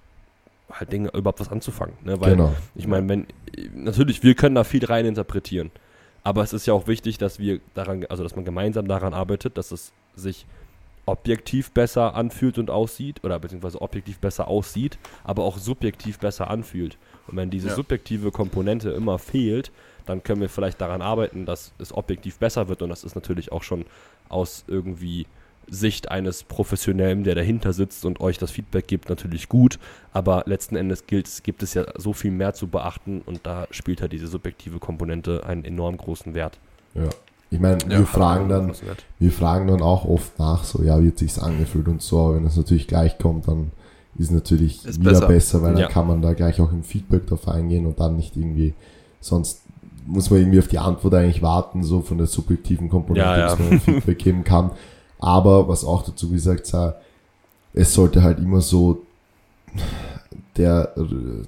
halt 0.79 0.91
Dinge 0.91 1.09
überhaupt 1.13 1.39
was 1.39 1.49
anzufangen. 1.49 1.95
Ne? 2.03 2.19
Weil 2.21 2.31
Genau. 2.31 2.55
ich 2.75 2.87
meine, 2.87 3.07
wenn 3.09 3.27
natürlich, 3.73 4.23
wir 4.23 4.35
können 4.35 4.55
da 4.55 4.63
viel 4.63 4.85
rein 4.85 5.05
interpretieren, 5.05 5.71
aber 6.23 6.43
es 6.43 6.53
ist 6.53 6.65
ja 6.67 6.73
auch 6.73 6.87
wichtig, 6.87 7.17
dass 7.17 7.39
wir 7.39 7.59
daran, 7.73 8.05
also 8.09 8.23
dass 8.23 8.35
man 8.35 8.45
gemeinsam 8.45 8.87
daran 8.87 9.13
arbeitet, 9.13 9.57
dass 9.57 9.71
es 9.71 9.91
sich 10.15 10.45
objektiv 11.07 11.71
besser 11.71 12.15
anfühlt 12.15 12.57
und 12.59 12.69
aussieht 12.69 13.23
oder 13.23 13.39
beziehungsweise 13.39 13.81
objektiv 13.81 14.19
besser 14.19 14.47
aussieht, 14.47 14.97
aber 15.23 15.43
auch 15.43 15.57
subjektiv 15.57 16.19
besser 16.19 16.49
anfühlt. 16.49 16.97
Und 17.27 17.37
wenn 17.37 17.49
diese 17.49 17.69
Ja. 17.69 17.75
subjektive 17.75 18.31
Komponente 18.31 18.91
immer 18.91 19.17
fehlt, 19.17 19.71
dann 20.05 20.23
können 20.23 20.41
wir 20.41 20.49
vielleicht 20.49 20.79
daran 20.79 21.01
arbeiten, 21.01 21.45
dass 21.45 21.73
es 21.79 21.91
objektiv 21.93 22.37
besser 22.37 22.67
wird 22.67 22.81
und 22.81 22.89
das 22.89 23.03
ist 23.03 23.15
natürlich 23.15 23.51
auch 23.51 23.63
schon 23.63 23.85
aus 24.29 24.63
irgendwie 24.67 25.25
Sicht 25.73 26.11
eines 26.11 26.43
Professionellen, 26.43 27.23
der 27.23 27.33
dahinter 27.33 27.71
sitzt 27.71 28.03
und 28.03 28.19
euch 28.19 28.37
das 28.37 28.51
Feedback 28.51 28.87
gibt, 28.87 29.07
natürlich 29.09 29.47
gut, 29.47 29.79
aber 30.11 30.43
letzten 30.45 30.75
Endes 30.75 31.07
gilt, 31.07 31.29
gibt 31.45 31.63
es 31.63 31.73
ja 31.73 31.85
so 31.97 32.11
viel 32.11 32.31
mehr 32.31 32.53
zu 32.53 32.67
beachten 32.67 33.21
und 33.25 33.39
da 33.43 33.67
spielt 33.71 34.01
halt 34.01 34.11
diese 34.11 34.27
subjektive 34.27 34.79
Komponente 34.79 35.45
einen 35.45 35.63
enorm 35.63 35.95
großen 35.95 36.33
Wert. 36.33 36.59
Ja. 36.93 37.07
Ich 37.49 37.59
meine, 37.59 37.77
Ja, 37.89 37.99
wir 37.99 38.05
fragen 38.05 38.49
dann, 38.49 38.73
wir 39.19 39.31
fragen 39.31 39.67
dann 39.67 39.81
auch 39.81 40.03
oft 40.05 40.37
nach, 40.39 40.65
so, 40.65 40.83
ja, 40.83 41.01
wie 41.01 41.07
hat 41.07 41.17
sich's 41.19 41.39
angefühlt 41.39 41.87
und 41.87 42.01
so, 42.01 42.19
aber 42.19 42.35
wenn 42.35 42.45
es 42.45 42.57
natürlich 42.57 42.87
gleich 42.87 43.17
kommt, 43.17 43.47
dann 43.47 43.71
ist 44.17 44.31
natürlich 44.31 44.85
Ist 44.85 44.99
wieder 44.99 45.11
besser. 45.11 45.27
besser, 45.27 45.61
weil 45.61 45.73
Ja. 45.75 45.83
dann 45.83 45.91
kann 45.91 46.07
man 46.07 46.21
da 46.21 46.33
gleich 46.33 46.59
auch 46.59 46.71
im 46.73 46.83
Feedback 46.83 47.27
drauf 47.27 47.47
eingehen 47.47 47.85
und 47.85 47.99
dann 48.01 48.17
nicht 48.17 48.35
irgendwie, 48.35 48.73
sonst 49.21 49.61
muss 50.05 50.29
man 50.29 50.39
irgendwie 50.41 50.59
auf 50.59 50.67
die 50.67 50.79
Antwort 50.79 51.13
eigentlich 51.13 51.41
warten, 51.41 51.83
so 51.83 52.01
von 52.01 52.17
der 52.17 52.27
subjektiven 52.27 52.89
Komponente, 52.89 53.29
Ja, 53.29 53.37
ja. 53.37 53.47
dass 53.55 53.59
man 53.59 53.79
Feedback 53.79 54.19
geben 54.19 54.43
kann. 54.43 54.71
Aber 55.21 55.67
was 55.69 55.85
auch 55.85 56.03
dazu 56.03 56.29
gesagt 56.29 56.65
sei, 56.65 56.93
es 57.73 57.93
sollte 57.93 58.21
halt 58.23 58.39
immer 58.39 58.59
so 58.59 59.03
der, 60.57 60.93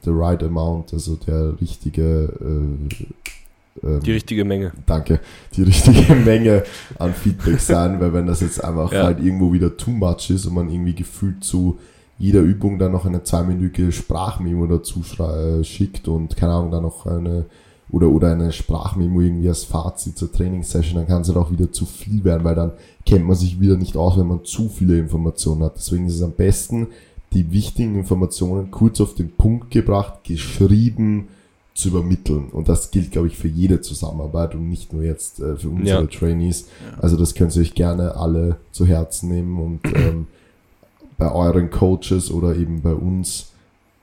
der 0.05 0.13
right 0.15 0.41
amount, 0.43 0.93
also 0.93 1.15
der 1.15 1.59
richtige 1.59 2.31
äh, 2.39 3.85
ähm, 3.85 3.99
Die 4.03 4.11
richtige 4.13 4.45
Menge. 4.45 4.71
danke, 4.85 5.19
die 5.55 5.63
richtige 5.63 6.15
Menge 6.25 6.63
an 6.99 7.13
Feedback 7.13 7.59
sein, 7.59 7.99
weil 7.99 8.13
wenn 8.13 8.27
das 8.27 8.39
jetzt 8.41 8.63
einfach 8.63 8.91
Ja. 8.93 9.03
halt 9.03 9.19
irgendwo 9.19 9.51
wieder 9.51 9.75
too 9.75 9.91
much 9.91 10.29
ist 10.29 10.45
und 10.45 10.53
man 10.53 10.69
irgendwie 10.69 10.95
gefühlt 10.95 11.43
zu 11.43 11.79
jeder 12.19 12.41
Übung 12.41 12.77
dann 12.79 12.91
noch 12.93 13.05
eine 13.05 13.23
zweiminütige 13.23 13.91
Sprachmemo 13.91 14.67
dazu 14.67 15.03
äh, 15.19 15.63
schickt 15.63 16.07
und 16.07 16.37
keine 16.37 16.53
Ahnung, 16.53 16.71
dann 16.71 16.83
noch 16.83 17.05
eine 17.05 17.45
oder, 17.93 18.09
oder 18.09 18.31
eine 18.31 18.51
Sprachmemo 18.51 19.21
irgendwie 19.21 19.47
als 19.47 19.63
Fazit 19.63 20.17
zur 20.17 20.31
Trainingssession, 20.31 20.95
dann 20.95 21.07
kann 21.07 21.21
es 21.21 21.27
halt 21.27 21.37
auch 21.37 21.51
wieder 21.51 21.71
zu 21.71 21.85
viel 21.85 22.23
werden, 22.23 22.43
weil 22.43 22.55
dann 22.55 22.71
kennt 23.05 23.25
man 23.25 23.35
sich 23.35 23.59
wieder 23.59 23.77
nicht 23.77 23.95
aus, 23.95 24.17
wenn 24.17 24.27
man 24.27 24.43
zu 24.43 24.67
viele 24.67 24.97
Informationen 24.97 25.63
hat. 25.63 25.75
Deswegen 25.77 26.07
ist 26.07 26.15
es 26.15 26.23
am 26.23 26.31
besten, 26.31 26.87
die 27.33 27.51
wichtigen 27.51 27.95
Informationen 27.95 28.71
kurz 28.71 28.99
auf 28.99 29.13
den 29.13 29.31
Punkt 29.31 29.69
gebracht, 29.69 30.23
geschrieben, 30.23 31.27
zu 31.75 31.89
übermitteln. 31.89 32.49
Und 32.49 32.67
das 32.67 32.89
gilt, 32.89 33.11
glaube 33.11 33.27
ich, 33.27 33.37
für 33.37 33.47
jede 33.47 33.81
Zusammenarbeit 33.81 34.55
und 34.55 34.69
nicht 34.69 34.91
nur 34.91 35.03
jetzt 35.03 35.39
äh, 35.39 35.55
für 35.55 35.69
unsere 35.69 36.01
Ja. 36.01 36.07
Trainees. 36.07 36.61
Ja. 36.91 36.99
Also 36.99 37.15
das 37.15 37.35
könnt 37.35 37.55
ihr 37.55 37.61
euch 37.61 37.75
gerne 37.75 38.15
alle 38.15 38.57
zu 38.71 38.87
Herzen 38.87 39.29
nehmen 39.29 39.59
und 39.59 39.79
ähm, 39.95 40.27
bei 41.17 41.31
euren 41.31 41.69
Coaches 41.69 42.31
oder 42.31 42.55
eben 42.55 42.81
bei 42.81 42.93
uns 42.93 43.47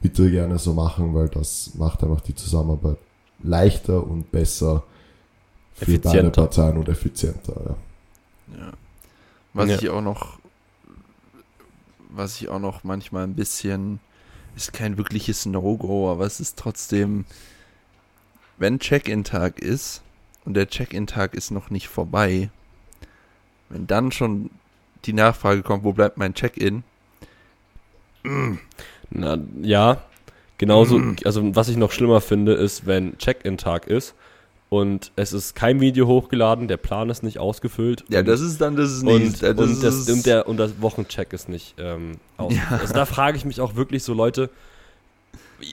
bitte 0.01 0.31
gerne 0.31 0.59
so 0.59 0.75
machen, 0.75 1.15
weil 1.15 1.29
das 1.29 1.73
macht 1.77 2.03
einfach 2.05 2.21
die 2.21 2.35
Zusammenarbeit 2.35 2.97
leichter 3.43 4.07
und 4.07 4.31
besser 4.31 4.85
für 5.75 5.87
beide 5.87 5.97
Effizienter. 5.99 6.31
Parteien 6.43 6.77
und 6.77 6.89
effizienter. 6.89 7.77
Ja. 8.49 8.57
Ja. 8.59 8.73
Was 9.55 9.71
Ja. 9.71 9.77
ich 9.77 9.89
auch 9.91 10.03
noch, 10.03 10.39
was 12.11 12.41
ich 12.41 12.49
auch 12.49 12.59
noch 12.59 12.85
manchmal 12.85 13.25
ein 13.25 13.35
bisschen, 13.35 14.01
ist 14.57 14.73
kein 14.73 14.97
wirkliches 14.99 15.47
No-Go, 15.47 16.11
aber 16.11 16.27
es 16.27 16.41
ist 16.41 16.59
trotzdem, 16.59 17.25
wenn 18.59 18.79
Check-in-Tag 18.79 19.59
ist 19.61 20.03
und 20.45 20.55
der 20.55 20.69
Check-in-Tag 20.69 21.35
ist 21.35 21.51
noch 21.51 21.71
nicht 21.71 21.89
vorbei, 21.89 22.51
wenn 23.69 23.87
dann 23.87 24.13
schon 24.13 24.51
die 25.07 25.13
Nachfrage 25.13 25.63
kommt, 25.63 25.85
wo 25.85 25.93
bleibt 25.93 26.19
mein 26.19 26.35
Check-in? 26.35 26.83
Na, 29.11 29.39
ja, 29.63 30.03
genauso, 30.61 30.99
Mhm. 30.99 31.17
also 31.25 31.57
was 31.57 31.69
ich 31.71 31.79
noch 31.79 31.91
schlimmer 31.91 32.21
finde, 32.21 32.53
ist, 32.53 32.87
wenn 32.87 33.17
Check-in-Tag 33.17 33.87
ist 33.87 34.15
und 34.69 35.11
es 35.17 35.33
ist 35.33 35.55
kein 35.55 35.81
Video 35.81 36.07
hochgeladen, 36.07 36.69
der 36.69 36.77
Plan 36.77 37.09
ist 37.09 37.23
nicht 37.23 37.39
ausgefüllt. 37.39 38.05
Ja, 38.11 38.21
und, 38.21 38.29
das 38.29 38.43
ist 38.43 38.61
dann, 38.61 38.77
das 38.77 38.93
ist 38.93 39.03
und, 39.03 39.23
nicht, 39.23 39.43
das 39.43 39.57
und, 39.57 39.83
das, 39.83 40.09
und, 40.11 40.27
der, 40.27 40.47
und 40.47 40.59
das 40.59 40.83
Wochencheck 40.83 41.33
ist 41.33 41.49
nicht 41.49 41.75
ähm, 41.79 42.19
aus. 42.37 42.55
Ja. 42.55 42.79
Also 42.79 42.93
da 42.93 43.07
frage 43.07 43.39
ich 43.39 43.47
mich 43.47 43.59
auch 43.59 43.75
wirklich 43.75 44.03
so, 44.05 44.13
Leute, 44.13 44.51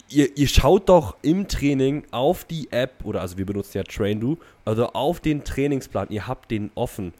ihr, 0.07 0.37
ihr 0.37 0.47
schaut 0.47 0.87
doch 0.87 1.17
im 1.21 1.49
Training 1.49 2.05
auf 2.11 2.45
die 2.45 2.71
App, 2.71 3.03
oder 3.03 3.19
also 3.19 3.37
wir 3.37 3.45
benutzen 3.45 3.77
ja 3.79 3.83
TrainDo, 3.83 4.37
also 4.63 4.87
auf 4.87 5.19
den 5.19 5.43
Trainingsplan, 5.43 6.07
ihr 6.11 6.27
habt 6.27 6.49
den 6.49 6.71
offen. 6.75 7.13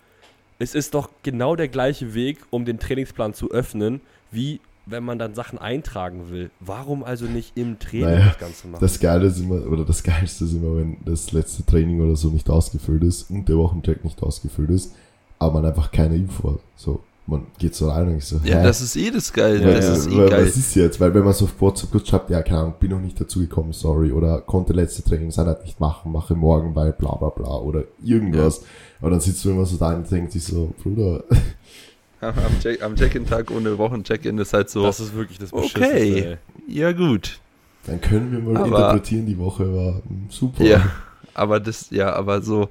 Es 0.57 0.74
ist 0.74 0.93
doch 0.93 1.09
genau 1.22 1.57
der 1.57 1.68
gleiche 1.68 2.13
Weg, 2.13 2.39
um 2.49 2.63
den 2.63 2.80
Trainingsplan 2.80 3.34
zu 3.34 3.51
öffnen, 3.51 3.99
wie 4.32 4.61
wenn 4.90 5.04
man 5.04 5.20
dann 5.20 5.36
Sachen 5.36 5.60
eintragen 5.60 6.30
will. 6.30 6.50
Warum 6.60 7.04
also 7.04 7.26
nicht 7.26 7.58
im 7.58 7.78
Training 7.80 8.06
Naja, 8.06 8.28
das 8.28 8.38
Ganze 8.40 8.68
machen? 8.68 8.82
Das 8.82 9.00
Geile 9.00 9.28
ist 9.28 9.40
immer, 9.40 9.68
oder 9.68 9.86
das 9.86 10.04
Geilste 10.04 10.46
ist 10.46 10.54
immer, 10.54 10.78
wenn 10.78 10.98
das 11.06 11.32
letzte 11.32 11.66
Training 11.66 12.02
oder 12.02 12.16
so 12.16 12.30
nicht 12.30 12.50
ausgefüllt 12.50 13.04
ist 13.04 13.30
und 13.30 13.48
der 13.50 13.58
Wochencheck 13.58 14.04
nicht 14.04 14.22
ausgefüllt 14.24 14.70
ist, 14.72 14.96
aber 15.40 15.62
man 15.62 15.66
einfach 15.66 15.92
keine 15.92 16.16
Info 16.16 16.54
hat. 16.54 16.60
So, 16.76 17.02
man 17.28 17.48
geht 17.60 17.76
so 17.76 17.90
rein 17.90 18.08
und 18.08 18.18
ich 18.18 18.26
so, 18.26 18.38
ja, 18.44 18.60
hä? 18.60 18.64
das 18.64 18.82
ist 18.82 18.96
eh 18.96 19.12
das 19.12 19.32
Geile, 19.34 19.60
Ja, 19.60 19.76
das 19.76 19.86
ja, 19.86 19.94
ist 19.94 20.08
eh 20.08 20.18
weil, 20.18 20.30
geil. 20.30 20.46
Was 20.48 20.56
ist 20.58 20.76
jetzt? 20.76 21.00
Weil 21.00 21.14
wenn 21.14 21.26
man 21.26 21.34
so 21.34 21.46
auf 21.46 21.62
WhatsApp 21.62 21.92
kurz 21.92 22.08
schreibt, 22.08 22.30
ja, 22.30 22.42
keine 22.42 22.62
Ahnung, 22.62 22.76
bin 22.80 22.92
noch 22.92 23.02
nicht 23.02 23.20
dazu 23.20 23.40
gekommen, 23.40 23.74
sorry, 23.74 24.12
oder 24.12 24.42
konnte 24.42 24.74
letzte 24.74 25.04
Trainingseinheit 25.04 25.64
nicht 25.64 25.80
machen, 25.80 26.12
mache 26.14 26.36
morgen, 26.36 26.74
weil 26.74 26.94
bla 26.94 27.16
bla 27.16 27.30
bla, 27.30 27.58
oder 27.58 27.84
irgendwas. 28.02 28.62
Aber 29.02 29.12
dann 29.12 29.20
sitzt 29.20 29.44
du 29.44 29.50
immer 29.50 29.66
so 29.66 29.76
da 29.78 29.94
und 29.94 30.10
denkst 30.10 30.34
dich 30.34 30.46
so, 30.46 30.74
Bruder, 30.82 31.24
Am, 32.20 32.34
am 32.38 32.59
Check- 32.61 32.82
am 32.82 32.95
Check-in-Tag 32.95 33.51
ohne 33.51 33.78
Wochencheck-in 33.78 34.38
ist 34.39 34.53
halt 34.53 34.70
so, 34.70 34.84
das 34.84 34.99
ist 34.99 35.13
wirklich 35.13 35.38
das 35.38 35.53
Okay. 35.53 35.61
Beschissenste, 35.74 36.30
ey. 36.32 36.38
ja 36.68 36.91
gut. 36.91 37.39
dann 37.86 38.01
können 38.01 38.32
wir 38.32 38.39
mal 38.39 38.57
Aber- 38.57 38.65
interpretieren, 38.78 39.26
die 39.28 39.38
Woche 39.38 39.74
war 39.74 40.01
super. 40.30 40.63
Ja, 40.63 40.91
aber 41.34 41.59
das, 41.59 41.89
ja, 41.91 42.11
aber 42.13 42.41
so, 42.41 42.70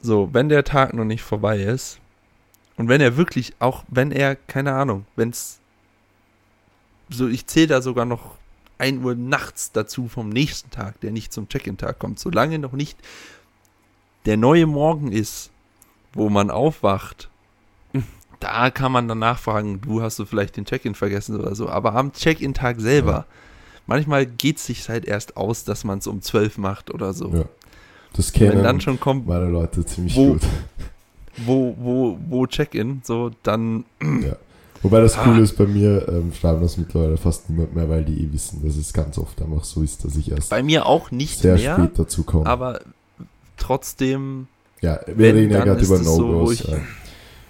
so, 0.00 0.28
wenn 0.32 0.48
der 0.48 0.62
Tag 0.64 0.94
noch 0.94 1.04
nicht 1.04 1.22
vorbei 1.22 1.58
ist 1.60 1.98
und 2.76 2.88
wenn 2.88 3.00
er 3.00 3.16
wirklich, 3.16 3.52
auch 3.58 3.82
wenn 3.88 4.12
er, 4.12 4.36
keine 4.36 4.72
Ahnung, 4.74 5.04
wenn 5.16 5.30
es, 5.30 5.58
so, 7.10 7.26
ich 7.28 7.46
zähle 7.46 7.66
da 7.68 7.82
sogar 7.82 8.04
noch 8.04 8.36
1 8.78 9.02
Uhr 9.04 9.14
nachts 9.16 9.72
dazu 9.72 10.06
vom 10.08 10.28
nächsten 10.28 10.70
Tag, 10.70 11.00
der 11.00 11.10
nicht 11.10 11.32
zum 11.32 11.48
Check-in-Tag 11.48 11.98
kommt, 11.98 12.20
solange 12.20 12.58
noch 12.60 12.72
nicht 12.72 12.96
der 14.24 14.36
neue 14.36 14.66
Morgen 14.66 15.10
ist, 15.10 15.50
wo 16.12 16.28
man 16.30 16.50
aufwacht, 16.50 17.28
da 18.40 18.70
kann 18.70 18.92
man 18.92 19.08
dann 19.08 19.18
nachfragen, 19.18 19.80
du 19.80 20.00
hast 20.02 20.18
du 20.18 20.24
vielleicht 20.24 20.56
den 20.56 20.64
Check-in 20.64 20.94
vergessen 20.94 21.38
oder 21.38 21.54
so, 21.54 21.68
aber 21.68 21.94
am 21.94 22.12
Check-in-Tag 22.12 22.80
selber, 22.80 23.12
Ja. 23.12 23.24
manchmal 23.86 24.26
geht 24.26 24.58
es 24.58 24.66
sich 24.66 24.88
halt 24.88 25.04
erst 25.06 25.36
aus, 25.36 25.64
dass 25.64 25.84
man 25.84 25.98
es 25.98 26.06
um 26.06 26.22
12 26.22 26.58
macht 26.58 26.92
oder 26.92 27.12
so. 27.12 27.28
Ja. 27.34 27.44
Das 28.14 28.32
Wenn 28.40 28.50
kennen 28.50 28.62
dann 28.62 28.80
schon 28.80 28.98
kommt, 29.00 29.26
meine 29.26 29.48
Leute 29.50 29.84
ziemlich 29.84 30.16
Wo- 30.16 30.32
gut. 30.34 30.42
wo, 31.44 31.74
wo, 31.78 32.18
wo 32.28 32.46
Check-in, 32.46 33.02
so, 33.04 33.30
dann, 33.42 33.84
Ja. 34.02 34.36
Wobei 34.82 35.00
das 35.00 35.18
Ah. 35.18 35.24
Coole 35.24 35.40
ist, 35.42 35.56
bei 35.58 35.66
mir 35.66 36.06
ähm, 36.08 36.32
schreiben 36.32 36.60
das 36.62 36.76
mittlerweile 36.76 37.16
fast 37.16 37.50
niemand 37.50 37.74
mehr, 37.74 37.88
weil 37.88 38.04
die 38.04 38.22
eh 38.22 38.32
wissen, 38.32 38.62
dass 38.64 38.76
es 38.76 38.92
ganz 38.92 39.18
oft 39.18 39.42
einfach 39.42 39.64
so 39.64 39.82
ist, 39.82 40.04
dass 40.04 40.14
ich 40.14 40.30
erst 40.30 40.50
bei 40.50 40.62
mir 40.62 40.86
auch 40.86 41.10
nicht 41.10 41.40
sehr 41.40 41.56
mehr, 41.56 41.74
spät 41.74 41.98
dazu 41.98 42.22
komme. 42.22 42.46
aber 42.46 42.78
trotzdem, 43.56 44.46
Ja, 44.80 45.00
wir 45.06 45.18
wenn, 45.18 45.34
reden 45.36 45.52
ja 45.52 45.64
gerade 45.64 45.84
über 45.84 45.96
so, 45.98 46.20
No-Gos. 46.22 46.52
ich- 46.60 46.68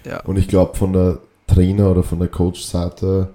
ja. 0.05 0.21
Und 0.21 0.37
ich 0.37 0.47
glaube, 0.47 0.77
von 0.77 0.93
der 0.93 1.19
Trainer- 1.47 1.91
oder 1.91 2.03
von 2.03 2.19
der 2.19 2.27
Coach-Seite, 2.27 3.29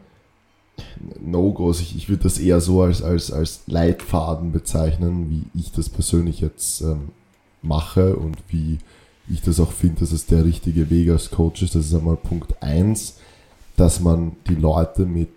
No-Gos, 1.21 1.81
ich, 1.81 1.97
ich 1.97 2.09
würde 2.09 2.25
das 2.25 2.39
eher 2.39 2.61
so 2.61 2.83
als, 2.83 3.03
als, 3.03 3.31
als 3.31 3.63
Leitfaden 3.67 4.53
bezeichnen, 4.53 5.31
wie 5.31 5.59
ich 5.59 5.73
das 5.73 5.89
persönlich 5.89 6.41
jetzt 6.41 6.81
ähm, 6.81 7.11
mache 7.63 8.17
und 8.17 8.37
wie 8.49 8.79
ich 9.29 9.41
das 9.41 9.61
auch 9.61 9.73
finde, 9.73 10.01
dass 10.01 10.13
es 10.13 10.27
der 10.27 10.45
richtige 10.45 10.91
Weg 10.91 11.11
als 11.11 11.31
Coach 11.31 11.63
ist. 11.63 11.75
Das 11.75 11.87
ist 11.87 11.95
einmal 11.95 12.17
Punkt 12.17 12.63
eins, 12.63 13.19
dass 13.77 14.01
man 14.01 14.33
die 14.49 14.55
Leute 14.55 15.07
mit, 15.07 15.31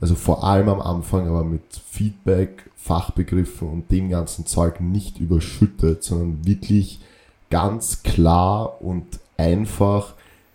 also 0.00 0.14
vor 0.14 0.44
allem 0.44 0.68
am 0.68 0.80
Anfang, 0.80 1.28
aber 1.28 1.44
mit 1.44 1.62
Feedback, 1.90 2.70
Fachbegriffen 2.76 3.68
und 3.68 3.90
dem 3.90 4.10
ganzen 4.10 4.44
Zeug 4.46 4.80
nicht 4.80 5.18
überschüttet, 5.18 6.04
sondern 6.04 6.44
wirklich 6.44 7.00
ganz 7.48 8.02
klar 8.02 8.82
und 8.82 9.06
einfach 9.36 10.14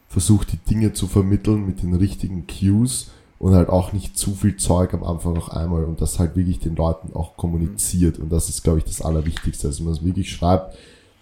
versucht, 0.10 0.52
die 0.52 0.58
Dinge 0.58 0.94
zu 0.94 1.08
vermitteln 1.08 1.66
mit 1.66 1.84
den 1.84 1.94
richtigen 1.94 2.46
Cues 2.48 3.12
und 3.38 3.54
halt 3.54 3.70
auch 3.70 3.94
nicht 3.94 4.18
zu 4.18 4.34
viel 4.34 4.58
Zeug 4.58 4.94
am 4.94 5.04
Anfang 5.04 5.34
noch 5.34 5.50
einmal 5.50 5.86
und 5.86 6.02
das 6.02 6.20
halt 6.20 6.36
wirklich 6.36 6.60
den 6.60 6.76
Leuten 6.76 7.14
auch 7.14 7.38
kommuniziert. 7.38 8.20
Und 8.20 8.32
das 8.32 8.50
ist, 8.50 8.64
glaube 8.64 8.80
ich, 8.80 8.86
das 8.86 9.02
Allerwichtigste, 9.02 9.68
dass 9.68 9.80
man 9.80 9.94
es 9.94 10.04
wirklich 10.04 10.32
schreibt, 10.32 10.76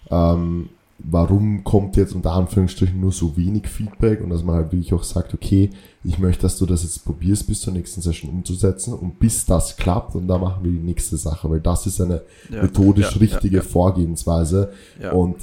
ähm, 0.09 0.69
warum 0.99 1.63
kommt 1.63 1.95
jetzt 1.95 2.15
unter 2.15 2.31
Anführungsstrichen 2.31 2.99
nur 2.99 3.11
so 3.11 3.37
wenig 3.37 3.67
Feedback? 3.67 4.21
Und 4.23 4.31
dass 4.31 4.43
man 4.43 4.55
halt 4.55 4.71
wirklich 4.71 4.93
auch 4.93 5.03
sagt, 5.03 5.33
okay, 5.33 5.69
ich 6.03 6.17
möchte, 6.17 6.43
dass 6.43 6.57
du 6.57 6.65
das 6.65 6.83
jetzt 6.83 7.05
probierst, 7.05 7.45
bis 7.45 7.61
zur 7.61 7.73
nächsten 7.73 8.01
Session 8.01 8.31
umzusetzen 8.31 8.93
und 8.93 9.19
bis 9.19 9.45
das 9.45 9.75
klappt 9.77 10.15
und 10.15 10.27
da 10.27 10.37
machen 10.37 10.63
wir 10.63 10.71
die 10.71 10.79
nächste 10.79 11.17
Sache, 11.17 11.49
weil 11.49 11.59
das 11.59 11.85
ist 11.85 12.01
eine 12.01 12.21
Ja, 12.49 12.63
methodisch 12.63 13.11
ja, 13.11 13.17
richtige 13.19 13.57
ja. 13.57 13.63
Vorgehensweise. 13.63 14.71
Und 15.11 15.35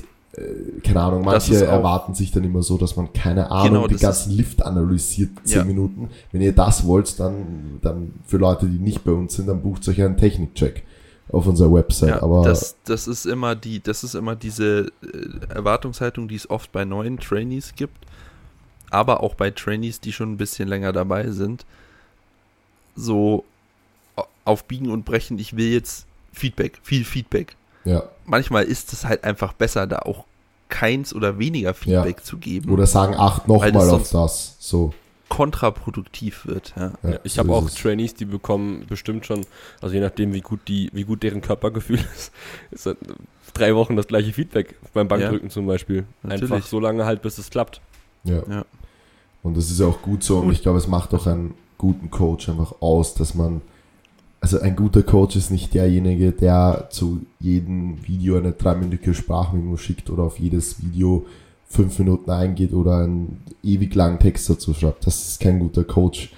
keine 0.83 1.01
Ahnung, 1.01 1.25
manche 1.25 1.65
erwarten 1.65 2.15
sich 2.15 2.31
dann 2.33 2.43
immer 2.45 2.63
so, 2.63 2.77
dass 2.77 2.97
man 2.97 3.13
keine 3.13 3.51
Ahnung, 3.51 3.73
Genau, 3.75 3.87
den 3.89 3.99
ganzen 3.99 4.33
Lift 4.33 4.63
analysiert, 4.63 5.31
zehn 5.45 5.59
Ja. 5.59 5.65
Minuten. 5.65 6.11
Wenn 6.33 6.41
ihr 6.41 6.53
das 6.53 6.85
wollt, 6.87 7.19
dann, 7.21 7.79
dann 7.83 8.13
für 8.27 8.39
Leute, 8.39 8.67
die 8.67 8.79
nicht 8.79 9.05
bei 9.05 9.13
uns 9.13 9.35
sind, 9.37 9.47
dann 9.49 9.63
bucht 9.63 9.87
euch 9.89 10.03
einen 10.03 10.17
Technikcheck 10.17 10.83
auf 11.31 11.47
unserer 11.47 11.73
Website. 11.73 12.09
Ja, 12.11 12.23
Aber 12.23 12.43
das, 12.43 12.77
das 12.85 13.07
ist 13.07 13.27
immer 13.27 13.55
die, 13.55 13.81
das 13.81 14.03
ist 14.05 14.15
immer 14.15 14.35
diese 14.37 14.91
äh, 15.03 15.55
Erwartungshaltung, 15.55 16.27
die 16.29 16.35
es 16.37 16.51
oft 16.51 16.71
bei 16.73 16.85
neuen 16.85 17.19
Trainees 17.19 17.75
gibt, 17.77 17.97
aber 18.91 19.23
auch 19.23 19.35
bei 19.35 19.51
Trainees, 19.51 20.01
die 20.01 20.13
schon 20.13 20.33
ein 20.33 20.37
bisschen 20.37 20.69
länger 20.69 20.93
dabei 20.93 21.31
sind. 21.31 21.65
So 22.97 23.45
au- 24.17 24.27
auf 24.45 24.65
Biegen 24.65 24.91
und 24.91 25.05
Brechen, 25.05 25.39
ich 25.39 25.57
will 25.57 25.73
jetzt 25.73 26.07
Feedback, 26.33 26.79
viel 26.83 27.05
Feedback. 27.05 27.57
Ja. 27.85 28.05
Manchmal 28.27 28.65
ist 28.65 28.93
es 28.93 29.05
halt 29.05 29.25
einfach 29.25 29.53
besser, 29.53 29.87
da 29.87 30.01
auch 30.01 30.25
keins 30.69 31.15
oder 31.15 31.39
weniger 31.39 31.75
Feedback 31.75 32.25
zu 32.25 32.39
geben, 32.39 32.71
Oder 32.71 32.87
sagen, 32.87 33.15
acht 33.15 33.47
nochmal 33.49 33.91
auf 33.91 34.11
das. 34.11 34.57
So. 34.59 34.93
kontraproduktiv 35.29 36.47
wird. 36.47 36.73
Ja. 36.77 36.93
Ja, 37.03 37.11
Ja, 37.11 37.19
ich 37.23 37.35
so 37.35 37.41
habe 37.41 37.53
auch 37.53 37.67
es. 37.67 37.75
Trainees, 37.75 38.15
die 38.15 38.25
bekommen 38.25 38.87
bestimmt 38.89 39.27
schon, 39.27 39.47
also 39.81 39.95
je 39.95 40.01
nachdem, 40.01 40.33
wie 40.33 40.41
gut 40.41 40.61
die, 40.69 40.91
wie 40.93 41.05
gut 41.05 41.23
deren 41.23 41.43
Körpergefühl 41.43 41.99
ist, 42.15 42.33
ist 42.71 42.87
dann 42.87 42.97
drei 43.53 43.75
Wochen 43.75 43.97
das 43.97 44.07
gleiche 44.07 44.33
Feedback 44.33 44.75
beim 44.93 45.07
Bankdrücken 45.09 45.51
zum 45.51 45.67
Beispiel. 45.67 46.05
Natürlich. 46.23 46.51
Einfach 46.51 46.67
so 46.67 46.81
lange 46.81 47.05
halt, 47.05 47.23
bis 47.23 47.39
es 47.39 47.51
klappt. 47.51 47.81
Ja. 48.25 48.43
Ja. 48.49 48.65
Und 49.43 49.57
das 49.57 49.71
ist 49.71 49.79
ja 49.79 49.87
auch 49.87 50.01
gut 50.03 50.25
so. 50.25 50.39
Und 50.39 50.53
ich 50.53 50.63
glaube, 50.63 50.79
es 50.79 50.89
macht 50.89 51.13
auch 51.15 51.27
einen 51.27 51.55
guten 51.79 52.11
Coach 52.11 52.49
einfach 52.49 52.75
aus, 52.81 53.15
dass 53.15 53.35
man, 53.35 53.61
also 54.45 54.61
ein 54.61 54.77
guter 54.77 55.03
Coach 55.03 55.37
ist 55.37 55.51
nicht 55.51 55.73
derjenige, 55.73 56.31
der 56.31 56.89
zu 56.91 57.23
jedem 57.41 58.07
Video 58.07 58.37
eine 58.37 58.53
dreiminütige 58.53 59.15
Sprachmemo 59.15 59.79
schickt 59.79 60.11
oder 60.11 60.25
auf 60.25 60.39
jedes 60.39 60.83
Video 60.83 61.25
fünf 61.67 61.99
Minuten 61.99 62.31
eingeht 62.31 62.75
oder 62.75 62.99
einen 62.99 63.43
ewig 63.63 63.95
langen 63.95 64.19
Text 64.19 64.51
dazu 64.51 64.75
schreibt. 64.75 65.07
Das 65.07 65.29
ist 65.29 65.41
kein 65.41 65.61
guter 65.61 65.83
Coach, 65.83 66.31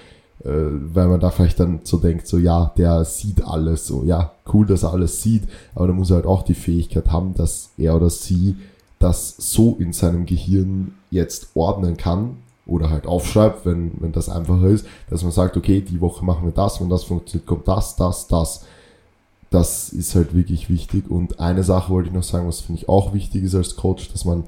äh, 0.45 0.51
weil 0.51 1.09
man 1.09 1.19
da 1.19 1.33
vielleicht 1.33 1.59
dann 1.59 1.81
so 1.83 1.97
denkt, 1.97 2.29
so 2.29 2.39
ja, 2.39 2.73
der 2.79 3.05
sieht 3.05 3.45
alles, 3.45 3.89
so 3.89 4.05
ja, 4.05 4.31
cool, 4.53 4.67
dass 4.67 4.85
er 4.85 4.93
alles 4.93 5.21
sieht, 5.21 5.43
aber 5.75 5.89
da 5.89 5.93
muss 5.93 6.11
er 6.11 6.17
halt 6.19 6.27
auch 6.27 6.45
die 6.45 6.55
Fähigkeit 6.55 7.11
haben, 7.11 7.35
dass 7.35 7.71
er 7.77 7.97
oder 7.97 8.09
sie 8.09 8.55
das 9.01 9.35
so 9.37 9.79
in 9.81 9.93
seinem 9.93 10.27
Gehirn 10.27 10.95
jetzt 11.11 11.49
ordnen 11.55 11.97
kann 11.97 12.37
oder 12.67 12.91
halt 12.91 13.07
aufschreibt, 13.07 13.64
wenn, 13.64 13.93
wenn 14.01 14.12
das 14.12 14.29
einfacher 14.29 14.67
ist, 14.67 14.87
dass 15.09 15.23
man 15.23 15.33
sagt, 15.33 15.57
okay, 15.57 15.81
die 15.81 16.01
Woche 16.01 16.25
machen 16.25 16.45
wir 16.45 16.53
das, 16.53 16.81
wenn 16.81 16.89
das 16.91 17.05
funktioniert, 17.05 17.47
kommt 17.47 17.69
das, 17.69 17.97
das, 17.97 18.27
das. 18.27 18.64
Das 19.51 19.91
ist 19.91 20.17
halt 20.17 20.35
wirklich 20.35 20.69
wichtig. 20.69 21.09
Und 21.09 21.39
eine 21.39 21.62
Sache 21.62 21.93
wollte 21.93 22.09
ich 22.09 22.14
noch 22.14 22.25
sagen, 22.25 22.49
was 22.49 22.61
finde 22.61 22.83
ich 22.83 22.89
auch 22.89 23.14
wichtig 23.14 23.45
ist 23.45 23.55
als 23.55 23.77
Coach, 23.77 24.11
dass 24.11 24.25
man 24.25 24.45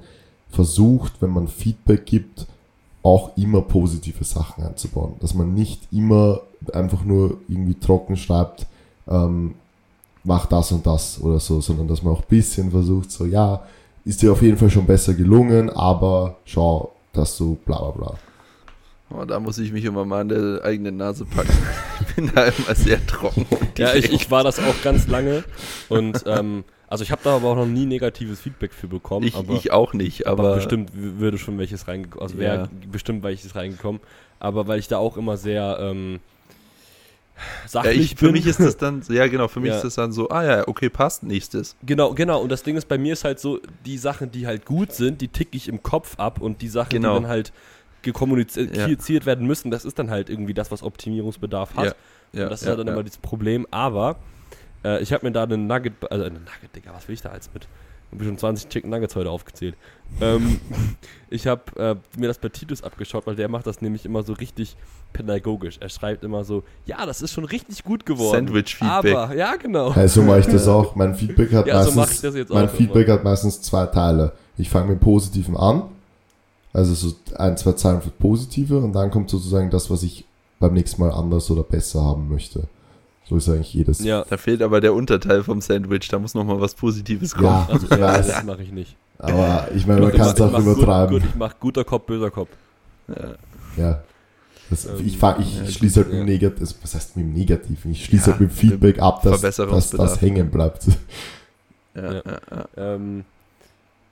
versucht, 0.50 1.22
wenn 1.22 1.30
man 1.30 1.46
Feedback 1.46 2.04
gibt, 2.04 2.46
auch 3.04 3.36
immer 3.36 3.62
positive 3.62 4.24
Sachen 4.24 4.64
einzubauen. 4.64 5.14
Dass 5.20 5.34
man 5.34 5.54
nicht 5.54 5.80
immer 5.92 6.40
einfach 6.72 7.04
nur 7.04 7.38
irgendwie 7.48 7.74
trocken 7.74 8.16
schreibt, 8.16 8.66
ähm, 9.06 9.54
mach 10.24 10.46
das 10.46 10.72
und 10.72 10.84
das 10.84 11.20
oder 11.20 11.38
so, 11.38 11.60
sondern 11.60 11.86
dass 11.86 12.02
man 12.02 12.14
auch 12.14 12.22
ein 12.22 12.28
bisschen 12.28 12.70
versucht, 12.72 13.10
so, 13.10 13.24
ja, 13.24 13.62
ist 14.04 14.20
dir 14.22 14.32
auf 14.32 14.42
jeden 14.42 14.56
Fall 14.56 14.70
schon 14.70 14.86
besser 14.86 15.14
gelungen, 15.14 15.70
aber 15.70 16.36
schau, 16.44 16.92
dass 17.12 17.36
du 17.36 17.58
bla 17.64 17.78
bla 17.78 17.90
bla. 17.90 18.18
Oh, 19.10 19.24
da 19.24 19.40
muss 19.40 19.58
ich 19.58 19.72
mich 19.72 19.84
immer 19.84 20.04
mal 20.04 20.20
an 20.20 20.28
der 20.28 20.60
eigenen 20.64 20.98
Nase 20.98 21.24
packen. 21.24 21.56
ich 22.00 22.14
bin 22.14 22.30
da 22.34 22.44
immer 22.44 22.74
sehr 22.74 23.04
trocken. 23.06 23.46
Ja, 23.78 23.94
ich, 23.94 24.12
ich 24.12 24.30
war 24.30 24.44
das 24.44 24.58
auch 24.58 24.82
ganz 24.82 25.08
lange 25.08 25.44
und 25.88 26.24
ähm, 26.26 26.64
also 26.88 27.04
ich 27.04 27.10
habe 27.10 27.20
da 27.22 27.36
aber 27.36 27.48
auch 27.48 27.56
noch 27.56 27.66
nie 27.66 27.86
negatives 27.86 28.40
Feedback 28.40 28.72
für 28.72 28.88
bekommen. 28.88 29.26
Ich, 29.26 29.34
aber, 29.34 29.52
ich 29.54 29.72
auch 29.72 29.92
nicht, 29.92 30.26
aber, 30.26 30.44
aber, 30.44 30.54
bestimmt 30.56 30.90
würde 30.94 31.38
schon 31.38 31.58
welches 31.58 31.86
reingekommen, 31.86 32.22
also 32.22 32.38
wäre 32.38 32.56
Ja. 32.56 32.68
bestimmt 32.90 33.22
welches 33.22 33.54
reingekommen. 33.54 34.00
Aber 34.40 34.68
weil 34.68 34.78
ich 34.78 34.88
da 34.88 34.98
auch 34.98 35.16
immer 35.16 35.36
sehr 35.36 35.78
ähm, 35.80 36.20
ja, 37.38 37.68
sachlich 37.68 38.12
ich, 38.12 38.18
für 38.18 38.32
mich 38.32 38.46
ist 38.46 38.60
das 38.60 38.76
dann, 38.76 39.02
ja 39.08 39.26
genau, 39.26 39.48
für 39.48 39.60
mich 39.60 39.70
Ja. 39.70 39.76
ist 39.76 39.84
das 39.84 39.94
dann 39.94 40.12
so, 40.12 40.28
ah 40.28 40.44
ja, 40.44 40.68
okay, 40.68 40.88
passt, 40.88 41.22
nächstes. 41.22 41.76
Genau, 41.84 42.12
genau. 42.14 42.40
Und 42.42 42.50
das 42.50 42.62
Ding 42.62 42.76
ist, 42.76 42.88
bei 42.88 42.98
mir 42.98 43.12
ist 43.12 43.24
halt 43.24 43.38
so, 43.40 43.60
die 43.86 43.98
Sachen, 43.98 44.30
die 44.30 44.46
halt 44.46 44.64
gut 44.66 44.92
sind, 44.92 45.20
die 45.20 45.28
ticke 45.28 45.56
ich 45.56 45.68
im 45.68 45.82
Kopf 45.82 46.18
ab 46.18 46.40
und 46.40 46.62
die 46.62 46.68
Sachen, 46.68 46.90
Genau. 46.90 47.14
die 47.16 47.22
dann 47.22 47.30
halt 47.30 47.52
gekommuniziert 48.02 49.26
werden 49.26 49.46
müssen, 49.46 49.70
das 49.70 49.84
ist 49.84 49.98
dann 49.98 50.10
halt 50.10 50.30
irgendwie 50.30 50.54
das, 50.54 50.70
was 50.70 50.82
Optimierungsbedarf 50.82 51.74
hat. 51.76 51.96
Ja, 52.32 52.40
ja, 52.40 52.44
und 52.44 52.50
das 52.50 52.60
ist 52.60 52.66
ja, 52.66 52.70
halt 52.70 52.80
dann 52.80 52.86
ja. 52.88 52.92
immer 52.92 53.02
dieses 53.02 53.18
Problem. 53.18 53.66
Aber 53.70 54.16
äh, 54.84 55.02
ich 55.02 55.12
habe 55.12 55.26
mir 55.26 55.32
da 55.32 55.42
einen 55.44 55.66
Nugget, 55.66 55.92
also 56.10 56.24
einen 56.24 56.36
Nugget, 56.44 56.74
Digga, 56.76 56.92
was 56.94 57.08
will 57.08 57.14
ich 57.14 57.22
da 57.22 57.34
jetzt 57.34 57.52
mit? 57.54 57.66
Ich 58.10 58.18
habe 58.18 58.24
schon 58.24 58.38
20 58.38 58.68
Chicken 58.68 58.90
Nuggets 58.90 59.16
heute 59.16 59.30
aufgezählt. 59.30 59.76
ähm, 60.20 60.60
ich 61.30 61.46
habe 61.46 61.62
äh, 61.76 62.18
mir 62.18 62.28
das 62.28 62.38
bei 62.38 62.48
Titus 62.48 62.82
abgeschaut, 62.82 63.26
weil 63.26 63.36
der 63.36 63.48
macht 63.48 63.66
das 63.66 63.82
nämlich 63.82 64.04
immer 64.06 64.22
so 64.22 64.32
richtig 64.32 64.76
pädagogisch. 65.12 65.78
Er 65.80 65.88
schreibt 65.88 66.24
immer 66.24 66.44
so, 66.44 66.62
ja, 66.86 67.04
das 67.04 67.22
ist 67.22 67.32
schon 67.32 67.44
richtig 67.44 67.84
gut 67.84 68.06
geworden. 68.06 68.46
Sandwich-Feedback. 68.46 69.14
Aber, 69.14 69.34
ja, 69.34 69.56
genau. 69.56 69.94
Hey, 69.94 70.08
so 70.08 70.22
mache 70.22 70.40
ich 70.40 70.46
das 70.46 70.66
auch. 70.68 70.94
Mein 70.94 71.14
Feedback 71.14 71.52
hat 71.52 71.66
Ja, 71.68 71.82
so 71.82 71.92
meistens, 71.92 72.20
das 72.22 72.34
jetzt 72.34 72.52
mein 72.52 72.68
auch 72.68 72.72
Feedback 72.72 73.08
hat 73.08 73.24
meistens 73.24 73.60
zwei 73.60 73.86
Teile. 73.86 74.32
Ich 74.56 74.70
fange 74.70 74.92
mit 74.92 75.00
Positiven 75.00 75.56
an, 75.56 75.84
also 76.72 76.94
so 76.94 77.14
ein, 77.36 77.56
zwei 77.56 77.72
Zeilen 77.72 78.02
für 78.02 78.10
Positive 78.10 78.78
und 78.78 78.92
dann 78.92 79.10
kommt 79.10 79.30
sozusagen 79.30 79.70
das, 79.70 79.90
was 79.90 80.02
ich 80.02 80.24
beim 80.58 80.74
nächsten 80.74 81.00
Mal 81.00 81.12
anders 81.12 81.50
oder 81.50 81.62
besser 81.62 82.02
haben 82.02 82.28
möchte. 82.28 82.64
So 83.28 83.36
ist 83.36 83.48
eigentlich 83.48 83.74
jedes. 83.74 84.02
Ja, 84.02 84.24
Da 84.28 84.36
fehlt 84.38 84.62
aber 84.62 84.80
der 84.80 84.94
Unterteil 84.94 85.42
vom 85.42 85.60
Sandwich, 85.60 86.08
da 86.08 86.18
muss 86.18 86.34
nochmal 86.34 86.60
was 86.60 86.74
Positives 86.74 87.34
kommen. 87.34 87.46
Ja, 87.46 87.68
also 87.70 87.86
ich 87.86 87.90
ja, 87.98 88.00
weiß. 88.00 88.26
das 88.26 88.44
mache 88.44 88.62
ich 88.62 88.72
nicht. 88.72 88.96
Aber 89.18 89.68
ich 89.74 89.86
meine, 89.86 90.00
man 90.00 90.10
Ich 90.10 90.16
kann 90.16 90.28
es 90.28 90.40
auch 90.40 90.46
ich 90.46 90.52
mach 90.52 90.60
übertreiben. 90.60 91.14
Gut, 91.14 91.22
gut, 91.22 91.30
ich 91.30 91.36
mache 91.36 91.56
guter 91.60 91.84
Kopf, 91.84 92.06
böser 92.06 92.30
Kopf. 92.30 92.48
Ja. 93.08 93.34
Ja. 93.76 94.02
Das, 94.70 94.86
Ähm, 94.86 94.92
ich 95.00 95.14
ich 95.16 95.20
ja, 95.20 95.66
schließe 95.66 96.00
halt 96.00 96.08
mit 96.10 96.20
dem 96.20 96.26
Negativen, 96.26 96.74
was 96.82 96.94
heißt 96.94 97.16
mit 97.16 97.26
dem 97.26 97.32
Negativen? 97.32 97.90
Ich 97.92 98.04
schließe 98.04 98.26
Ja, 98.30 98.32
halt 98.32 98.40
mit 98.40 98.50
dem 98.50 98.54
Feedback 98.56 98.98
ab, 99.00 99.22
dass, 99.22 99.40
dass 99.40 99.90
das 99.90 100.20
hängen 100.20 100.50
bleibt. 100.50 100.86
Ja, 101.94 102.02
Ja. 102.02 102.12
ja, 102.12 102.22
ja. 102.50 102.68
Ähm, 102.76 103.24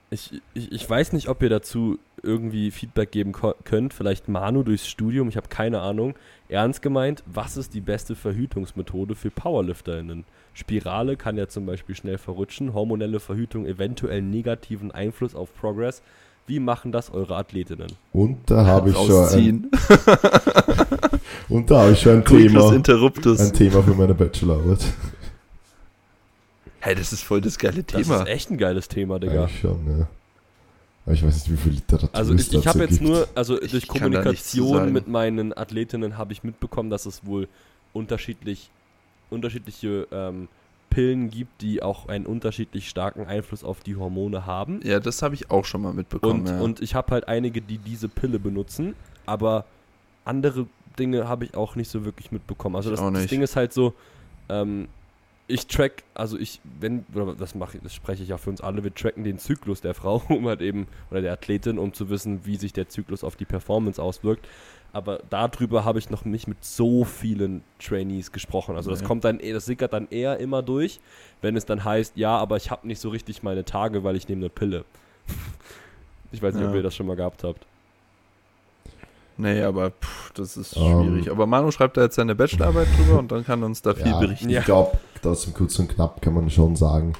ich, 0.09 0.41
ich, 0.53 0.71
ich 0.71 0.89
weiß 0.89 1.13
nicht, 1.13 1.27
ob 1.29 1.41
ihr 1.41 1.49
dazu 1.49 1.99
irgendwie 2.27 2.69
Feedback 2.71 3.11
geben 3.11 3.31
ko- 3.31 3.55
könnt. 3.63 3.93
Vielleicht 3.93 4.27
Manu 4.27 4.61
durchs 4.63 4.87
Studium, 4.87 5.29
ich 5.29 5.37
habe 5.37 5.47
keine 5.49 5.79
Ahnung. 5.81 6.13
Ernst 6.49 6.81
gemeint, 6.81 7.23
was 7.25 7.57
ist 7.57 7.73
die 7.73 7.81
beste 7.81 8.15
Verhütungsmethode 8.15 9.15
für 9.15 9.31
PowerlifterInnen? 9.31 10.25
Spirale 10.53 11.17
kann 11.17 11.37
ja 11.37 11.47
zum 11.47 11.65
Beispiel 11.65 11.95
schnell 11.95 12.17
verrutschen, 12.17 12.73
hormonelle 12.73 13.19
Verhütung 13.19 13.65
eventuell 13.65 14.21
negativen 14.21 14.91
Einfluss 14.91 15.33
auf 15.35 15.53
Progress. 15.55 16.01
Wie 16.47 16.59
machen 16.59 16.91
das 16.91 17.11
eure 17.11 17.35
Athletinnen? 17.35 17.91
Und 18.13 18.37
da 18.49 18.65
habe 18.65 18.89
ich 18.91 18.95
schon 18.95 19.69
und 21.49 21.69
da 21.71 21.81
habe 21.81 21.91
ich 21.91 21.99
schon 22.01 22.17
ein 22.17 22.25
Thema, 22.25 22.73
interruptus. 22.73 23.39
ein 23.41 23.53
Thema 23.53 23.83
für 23.83 23.93
meine 23.93 24.13
Bachelorarbeit. 24.13 24.85
Hey, 26.79 26.95
das 26.95 27.11
ist 27.11 27.23
voll 27.23 27.41
das 27.41 27.57
geile 27.57 27.83
Das 27.83 28.01
Thema. 28.07 28.21
ist 28.21 28.27
echt 28.29 28.49
ein 28.51 28.57
geiles 28.57 28.87
Thema, 28.87 29.19
Digga. 29.19 29.43
Eigentlich 29.43 29.59
schon, 29.59 29.99
ja. 29.99 30.07
Aber 31.07 31.13
ich 31.13 31.23
weiß 31.23 31.35
nicht, 31.35 31.51
wie 31.53 31.55
viel 31.55 31.71
Literatur 31.71 32.09
Also 32.11 32.33
es 32.33 32.49
ich, 32.49 32.53
ich 32.53 32.67
habe 32.67 32.79
jetzt 32.79 32.99
gibt. 32.99 33.03
nur, 33.03 33.29
also 33.33 33.61
Ich 33.61 33.71
durch 33.71 33.87
Kommunikation 33.87 34.91
mit 34.91 35.07
meinen 35.07 35.57
Athletinnen 35.57 36.17
habe 36.17 36.33
ich 36.33 36.43
mitbekommen, 36.43 36.89
dass 36.89 37.05
es 37.05 37.25
wohl 37.25 37.47
unterschiedlich, 37.93 38.69
unterschiedliche 39.29 40.05
ähm, 40.11 40.49
Pillen 40.89 41.29
gibt, 41.29 41.61
die 41.61 41.81
auch 41.81 42.09
einen 42.09 42.25
unterschiedlich 42.25 42.89
starken 42.89 43.25
Einfluss 43.25 43.63
auf 43.63 43.79
die 43.79 43.95
Hormone 43.95 44.45
haben. 44.45 44.81
Ja, 44.83 44.99
das 44.99 45.21
habe 45.21 45.33
ich 45.33 45.49
auch 45.49 45.63
schon 45.63 45.81
mal 45.81 45.93
mitbekommen. 45.93 46.41
Und, 46.41 46.47
ja. 46.47 46.59
und 46.59 46.81
ich 46.81 46.93
habe 46.93 47.11
halt 47.11 47.29
einige, 47.29 47.61
die 47.61 47.77
diese 47.77 48.09
Pille 48.09 48.37
benutzen, 48.37 48.93
aber 49.25 49.63
andere 50.25 50.67
Dinge 50.99 51.29
habe 51.29 51.45
ich 51.45 51.55
auch 51.55 51.77
nicht 51.77 51.89
so 51.89 52.03
wirklich 52.03 52.33
mitbekommen. 52.33 52.75
Also 52.75 52.89
das, 52.89 52.99
das. 52.99 53.27
Ding 53.27 53.41
ist 53.41 53.55
halt 53.55 53.71
so, 53.71 53.93
ähm, 54.49 54.89
ich 55.47 55.67
track, 55.67 56.03
also 56.13 56.37
ich, 56.37 56.59
wenn, 56.79 57.05
oder 57.15 57.33
das 57.33 57.55
mache 57.55 57.77
ich, 57.77 57.83
das 57.83 57.93
spreche 57.93 58.21
ich 58.23 58.29
ja 58.29 58.37
für 58.37 58.49
uns 58.49 58.59
alle, 58.61 58.83
wir 58.83 58.93
tracken 58.93 59.23
den 59.23 59.39
Zyklus 59.39 59.79
der 59.81 59.93
Frau, 59.93 60.21
um 60.29 60.47
halt 60.47 60.61
eben, 60.61 60.87
oder 61.09 61.21
der 61.21 61.33
Athletin, 61.33 61.77
um 61.79 61.93
zu 61.93 62.09
wissen, 62.09 62.41
wie 62.45 62.57
sich 62.57 62.73
der 62.73 62.89
Zyklus 62.89 63.23
auf 63.23 63.35
die 63.37 63.45
Performance 63.45 64.01
auswirkt. 64.01 64.45
Aber 64.93 65.19
darüber 65.29 65.83
habe 65.85 65.99
ich 65.99 66.09
noch 66.09 66.25
nicht 66.25 66.47
mit 66.47 66.63
so 66.63 67.03
vielen 67.03 67.61
Trainees 67.79 68.31
gesprochen. 68.31 68.75
Also 68.77 68.89
das 68.89 69.03
kommt 69.03 69.25
dann, 69.25 69.39
das 69.39 69.65
sickert 69.65 69.93
dann 69.93 70.07
eher 70.09 70.37
immer 70.39 70.63
durch, 70.63 70.99
wenn 71.41 71.55
es 71.55 71.65
dann 71.65 71.83
heißt, 71.83 72.17
ja, 72.17 72.35
aber 72.37 72.55
ich 72.57 72.71
habe 72.71 72.87
nicht 72.87 72.99
so 72.99 73.09
richtig 73.09 73.43
meine 73.43 73.63
Tage, 73.65 74.03
weil 74.03 74.15
ich 74.15 74.27
nehme 74.27 74.41
eine 74.41 74.49
Pille. 74.49 74.85
Ich 76.33 76.41
weiß 76.41 76.55
nicht, 76.55 76.65
ob 76.65 76.71
Ja. 76.71 76.77
ihr 76.77 76.83
das 76.83 76.93
schon 76.93 77.07
mal 77.07 77.15
gehabt 77.15 77.45
habt. 77.45 77.65
nee, 79.37 79.61
aber 79.61 79.91
pff, 79.91 80.31
das 80.33 80.57
ist 80.57 80.75
Ähm. 80.75 80.81
schwierig. 81.03 81.31
Aber 81.31 81.45
Manu 81.47 81.71
schreibt 81.71 81.95
da 81.95 82.01
jetzt 82.03 82.15
seine 82.15 82.35
Bachelorarbeit 82.35 82.87
drüber 82.97 83.19
und 83.19 83.31
dann 83.31 83.45
kann 83.45 83.63
uns 83.63 83.81
da 83.81 83.93
viel 83.93 84.07
Ja, 84.07 84.19
berichten. 84.19 84.49
Ja. 84.49 84.59
Ich 84.59 84.65
glaube, 84.65 84.97
trotzdem 85.21 85.53
kurz 85.53 85.77
und 85.79 85.89
knapp 85.89 86.21
kann 86.21 86.33
man 86.33 86.49
schon 86.49 86.75
sagen, 86.75 87.13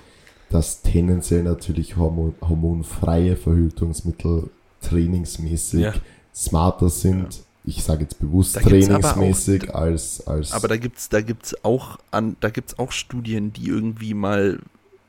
dass 0.50 0.82
tendenziell 0.82 1.44
natürlich 1.44 1.98
hormon 1.98 2.34
hormonfreie 2.42 3.36
Verhütungsmittel 3.36 4.50
trainingsmäßig 4.82 5.82
Ja. 5.82 5.94
smarter 6.34 6.90
sind. 6.90 7.44
Ich 7.66 7.84
sage 7.84 8.04
jetzt 8.04 8.20
bewusst 8.20 8.56
aber 8.58 8.66
auch- 8.66 8.70
trainingsmäßig 8.70 9.76
als, 9.76 10.26
als 10.26 10.54
Aber 10.54 10.68
da 10.70 10.78
gibt's, 10.78 11.10
da 11.10 11.20
gibt's 11.22 11.54
auch 11.66 11.98
an, 12.12 12.38
da 12.40 12.50
gibt's 12.50 12.80
auch 12.80 12.92
Studien, 12.94 13.52
die 13.52 13.68
irgendwie 13.68 14.14
mal 14.14 14.60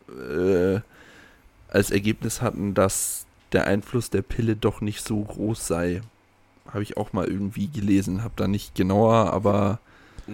äh, 0.08 0.80
als 1.68 1.90
Ergebnis 1.90 2.40
hatten, 2.42 2.74
dass 2.74 3.26
der 3.52 3.66
Einfluss 3.66 4.10
der 4.10 4.22
Pille 4.22 4.56
doch 4.56 4.80
nicht 4.80 5.06
so 5.06 5.20
groß 5.20 5.66
sei. 5.68 6.00
Habe 6.66 6.82
ich 6.82 6.96
auch 6.96 7.12
mal 7.12 7.26
irgendwie 7.26 7.68
gelesen, 7.68 8.22
habe 8.24 8.34
da 8.36 8.48
nicht 8.48 8.74
genauer, 8.74 9.32
aber 9.32 9.78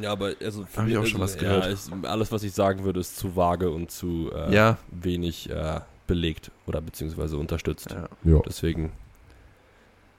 Ja, 0.00 0.12
aber 0.12 0.32
also 0.42 0.64
für 0.64 0.82
Hab 0.82 0.88
ich 0.88 0.96
auch 0.96 1.06
schon 1.06 1.20
also, 1.22 1.34
was 1.34 1.38
gehört. 1.40 1.64
Ja, 1.64 1.70
ist, 1.70 1.90
alles, 2.02 2.32
was 2.32 2.42
ich 2.42 2.52
sagen 2.52 2.84
würde, 2.84 3.00
ist 3.00 3.16
zu 3.16 3.36
vage 3.36 3.70
und 3.70 3.90
zu 3.90 4.30
äh, 4.34 4.52
ja, 4.54 4.78
wenig 4.90 5.50
äh, 5.50 5.80
belegt 6.06 6.50
oder 6.66 6.80
beziehungsweise 6.80 7.36
unterstützt. 7.36 7.90
ja. 7.90 8.08
ja, 8.24 8.40
Deswegen, 8.46 8.92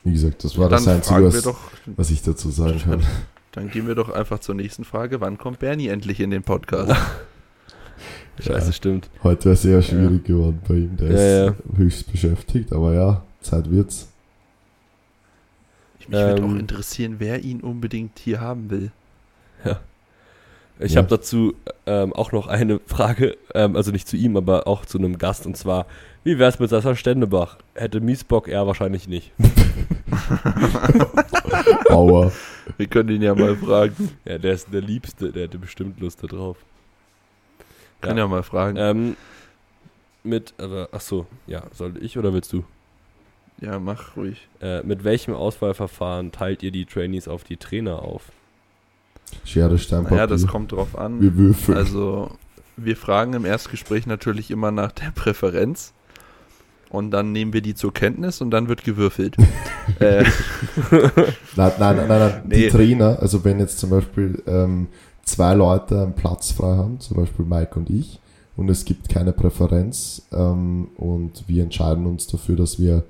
wie 0.04 0.14
gesagt, 0.14 0.44
das 0.44 0.58
war 0.58 0.70
das 0.70 0.88
Einzige, 0.88 1.26
was, 1.26 1.42
doch, 1.44 1.58
was 1.86 2.10
ich 2.12 2.22
dazu 2.22 2.50
sagen 2.52 2.80
kann. 2.80 3.04
dann 3.52 3.70
gehen 3.70 3.88
wir 3.88 3.96
doch 3.96 4.10
einfach 4.10 4.40
zur 4.40 4.56
nächsten 4.56 4.84
Frage. 4.86 5.20
Wann 5.22 5.38
kommt 5.38 5.60
Bernie 5.60 5.88
endlich 5.88 6.20
in 6.20 6.30
den 6.32 6.44
Podcast? 6.44 6.96
scheiße, 8.40 8.68
Ja. 8.68 8.74
stimmt. 8.74 9.10
Heute 9.24 9.46
wäre 9.46 9.56
sehr 9.56 9.82
schwierig 9.82 10.24
geworden 10.26 10.62
bei 10.68 10.76
ihm, 10.76 10.98
der 10.98 11.12
Ja, 11.12 11.48
ist 11.52 11.56
höchst 11.78 12.12
beschäftigt, 12.12 12.72
aber 12.74 12.94
ja, 12.94 13.24
Zeit 13.42 13.70
wird's. 13.72 14.08
Mich 16.08 16.18
würde 16.20 16.42
Ähm. 16.42 16.56
auch 16.56 16.60
interessieren, 16.60 17.16
wer 17.20 17.44
ihn 17.44 17.62
unbedingt 17.62 18.20
hier 18.20 18.40
haben 18.40 18.70
will. 18.70 18.92
Ich 20.80 20.94
Ja. 20.94 20.98
habe 20.98 21.08
dazu 21.08 21.54
ähm, 21.86 22.12
auch 22.14 22.34
noch 22.34 22.48
eine 22.48 22.82
Frage, 22.86 23.38
ähm, 23.54 23.78
also 23.78 23.92
nicht 23.92 24.08
zu 24.10 24.18
ihm, 24.18 24.36
aber 24.36 24.68
auch 24.68 24.86
zu 24.86 24.98
einem 24.98 25.18
Gast 25.18 25.46
und 25.46 25.56
zwar, 25.56 25.86
wie 26.26 26.38
wär's 26.38 26.60
mit 26.60 26.70
Sascha 26.70 26.96
Stendebach? 26.96 27.58
Hätte 27.76 28.02
Miesbock 28.02 28.50
er 28.50 28.68
wahrscheinlich 28.68 29.08
nicht. 29.08 29.32
Aua. 31.90 32.32
Wir 32.78 32.88
können 32.88 33.10
ihn 33.10 33.22
ja 33.22 33.36
mal 33.36 33.56
fragen. 33.56 34.12
Ja, 34.26 34.38
der 34.38 34.54
ist 34.54 34.72
der 34.74 34.82
Liebste, 34.82 35.32
der 35.32 35.44
hätte 35.44 35.58
bestimmt 35.58 36.00
Lust 36.00 36.24
da 36.24 36.28
drauf. 36.28 36.58
Können 38.02 38.18
ja 38.18 38.28
mal 38.28 38.44
fragen. 38.44 38.78
Ähm, 38.78 39.18
mit, 40.24 40.54
aber, 40.58 40.90
ach 40.92 41.02
so, 41.02 41.26
ja, 41.48 41.64
soll 41.72 41.94
ich 42.04 42.18
oder 42.18 42.34
willst 42.34 42.52
du? 42.54 42.64
Ja, 43.62 43.80
mach 43.80 44.18
ruhig. 44.18 44.48
Äh, 44.62 44.84
mit 44.84 45.04
welchem 45.04 45.34
Auswahlverfahren 45.34 46.32
teilt 46.32 46.62
ihr 46.64 46.72
die 46.72 46.86
Trainees 46.86 47.28
auf 47.28 47.44
die 47.44 47.58
Trainer 47.58 48.02
auf? 48.02 48.24
Schere, 49.44 49.78
Stein, 49.78 50.04
Papier. 50.04 50.18
Naja, 50.18 50.28
das 50.28 50.48
kommt 50.48 50.72
drauf 50.72 50.98
an. 50.98 51.22
Wir 51.22 51.36
würfeln. 51.36 51.78
Also, 51.78 52.32
wir 52.78 52.96
fragen 52.98 53.34
im 53.34 53.46
Erstgespräch 53.46 54.06
natürlich 54.08 54.52
immer 54.52 54.72
nach 54.72 54.92
der 54.92 55.12
Präferenz. 55.14 55.94
Und 56.90 57.12
dann 57.12 57.32
nehmen 57.32 57.52
wir 57.52 57.62
die 57.62 57.76
zur 57.76 57.94
Kenntnis 57.94 58.42
und 58.42 58.52
dann 58.52 58.70
wird 58.70 58.84
gewürfelt. 58.84 59.36
äh, 60.00 60.24
Nein, 61.56 61.72
nein, 61.80 61.96
nein, 61.98 62.08
nein, 62.08 62.42
Nee. 62.48 62.56
die 62.56 62.68
Trainer, 62.70 63.20
also 63.20 63.44
wenn 63.44 63.60
jetzt 63.60 63.80
zum 63.80 63.90
Beispiel 63.90 64.42
ähm, 64.48 64.88
zwei 65.24 65.56
Leute 65.56 66.02
einen 66.02 66.14
Platz 66.14 66.52
frei 66.52 66.76
haben, 66.78 67.00
zum 67.00 67.18
Beispiel 67.18 67.44
Mike 67.46 67.78
und 67.78 67.90
ich, 67.90 68.20
und 68.56 68.70
es 68.70 68.86
gibt 68.86 69.10
keine 69.10 69.34
Präferenz 69.34 70.22
ähm, 70.32 70.90
und 70.96 71.44
wir 71.48 71.64
entscheiden 71.64 72.06
uns 72.06 72.28
dafür, 72.28 72.56
dass 72.56 72.80
wir 72.80 73.04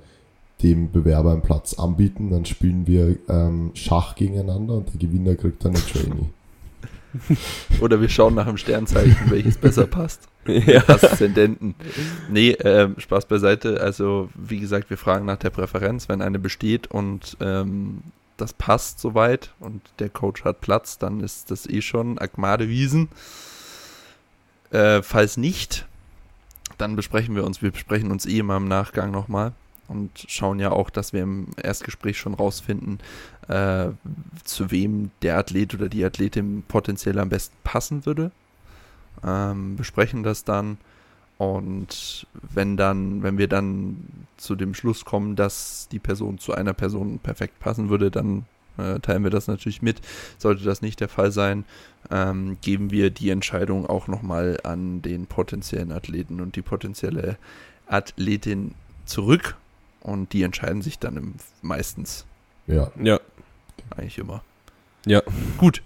dem 0.62 0.90
Bewerber 0.90 1.32
einen 1.32 1.42
Platz 1.42 1.74
anbieten, 1.74 2.30
dann 2.30 2.46
spielen 2.46 2.86
wir 2.86 3.16
ähm, 3.28 3.72
Schach 3.74 4.14
gegeneinander 4.14 4.74
und 4.74 4.92
der 4.92 4.98
Gewinner 4.98 5.34
kriegt 5.34 5.64
dann 5.64 5.74
einen 5.74 5.86
Trainee. 5.86 6.30
oder 7.80 8.00
wir 8.00 8.08
schauen 8.08 8.34
nach 8.34 8.46
dem 8.46 8.56
Sternzeichen, 8.56 9.30
welches 9.30 9.58
besser 9.58 9.86
passt. 9.86 10.28
ja. 10.46 10.86
Aszendenten. 10.88 11.74
Nee, 12.30 12.52
ähm, 12.60 12.94
Spaß 12.98 13.26
beiseite. 13.26 13.80
Also, 13.80 14.30
wie 14.34 14.60
gesagt, 14.60 14.90
wir 14.90 14.96
fragen 14.96 15.26
nach 15.26 15.38
der 15.38 15.50
Präferenz. 15.50 16.08
Wenn 16.08 16.22
eine 16.22 16.38
besteht 16.38 16.86
und 16.86 17.36
ähm, 17.40 18.02
das 18.36 18.52
passt 18.52 19.00
soweit 19.00 19.52
und 19.60 19.82
der 19.98 20.08
Coach 20.08 20.44
hat 20.44 20.60
Platz, 20.60 20.98
dann 20.98 21.20
ist 21.20 21.50
das 21.50 21.66
eh 21.66 21.80
schon 21.82 22.18
Agmade 22.18 22.68
Wiesen. 22.68 23.08
Äh, 24.70 25.02
falls 25.02 25.36
nicht, 25.36 25.86
dann 26.78 26.96
besprechen 26.96 27.34
wir 27.34 27.44
uns. 27.44 27.62
Wir 27.62 27.70
besprechen 27.70 28.10
uns 28.10 28.26
eh 28.26 28.38
immer 28.38 28.56
im 28.56 28.68
Nachgang 28.68 29.10
nochmal 29.10 29.52
und 29.88 30.10
schauen 30.28 30.58
ja 30.58 30.70
auch, 30.72 30.90
dass 30.90 31.12
wir 31.12 31.22
im 31.22 31.48
Erstgespräch 31.62 32.18
schon 32.18 32.34
rausfinden, 32.34 32.98
äh, 33.48 33.88
zu 34.44 34.70
wem 34.70 35.10
der 35.22 35.38
Athlet 35.38 35.74
oder 35.74 35.88
die 35.88 36.04
Athletin 36.04 36.64
potenziell 36.66 37.18
am 37.18 37.28
besten 37.28 37.56
passen 37.64 38.06
würde 38.06 38.30
ähm, 39.24 39.76
besprechen 39.76 40.22
das 40.22 40.44
dann 40.44 40.78
und 41.38 42.26
wenn 42.32 42.76
dann, 42.76 43.22
wenn 43.22 43.38
wir 43.38 43.48
dann 43.48 44.26
zu 44.36 44.54
dem 44.54 44.74
Schluss 44.74 45.04
kommen, 45.04 45.36
dass 45.36 45.88
die 45.90 45.98
Person 45.98 46.38
zu 46.38 46.54
einer 46.54 46.72
Person 46.72 47.18
perfekt 47.18 47.58
passen 47.60 47.90
würde, 47.90 48.10
dann 48.10 48.46
äh, 48.78 49.00
teilen 49.00 49.22
wir 49.22 49.30
das 49.30 49.46
natürlich 49.46 49.82
mit. 49.82 50.00
Sollte 50.38 50.64
das 50.64 50.80
nicht 50.80 51.00
der 51.00 51.08
Fall 51.08 51.32
sein, 51.32 51.64
ähm, 52.10 52.56
geben 52.62 52.90
wir 52.90 53.10
die 53.10 53.30
Entscheidung 53.30 53.86
auch 53.86 54.06
nochmal 54.06 54.58
an 54.64 55.02
den 55.02 55.26
potenziellen 55.26 55.92
Athleten 55.92 56.40
und 56.40 56.56
die 56.56 56.62
potenzielle 56.62 57.36
Athletin 57.86 58.74
zurück 59.04 59.56
und 60.06 60.32
die 60.32 60.44
entscheiden 60.44 60.82
sich 60.82 61.00
dann 61.00 61.16
im, 61.16 61.34
meistens 61.62 62.26
Ja, 62.68 62.92
ja. 63.02 63.18
eigentlich 63.96 64.18
immer. 64.18 64.42
Ja. 65.04 65.20
Gut. 65.58 65.82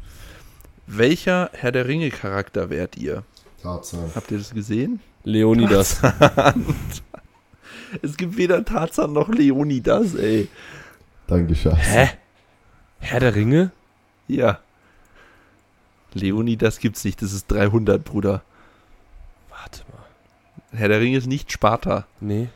Welcher 0.87 1.51
Herr 1.55 1.73
der 1.73 1.89
Ringe 1.89 2.11
Charakter 2.11 2.69
wärt 2.69 2.99
ihr? 2.99 3.25
Tatsache. 3.63 4.11
Habt 4.15 4.31
ihr 4.31 4.39
das 4.39 4.53
gesehen? 4.53 5.01
Leonidas. 5.25 6.03
es 8.03 8.17
gibt 8.17 8.37
weder 8.37 8.65
Tarzan 8.65 9.13
noch 9.13 9.31
Leonidas, 9.31 10.15
ey. 10.15 10.49
Danke, 11.27 11.55
Scheiße. 11.55 11.77
Hä? 11.77 12.11
Herr 12.99 13.21
der 13.21 13.35
Ringe? 13.35 13.71
Ja. 14.29 14.59
Leonidas 16.13 16.79
gibt's 16.79 17.05
nicht, 17.05 17.23
das 17.23 17.33
ist 17.33 17.51
300, 17.51 18.05
Bruder. 18.05 18.43
Warte 19.49 19.83
mal. 19.93 20.79
Herr 20.79 20.89
der 20.89 21.01
Ringe 21.01 21.17
ist 21.17 21.27
nicht 21.27 21.53
Sparta. 21.53 22.07
Nee. 22.21 22.49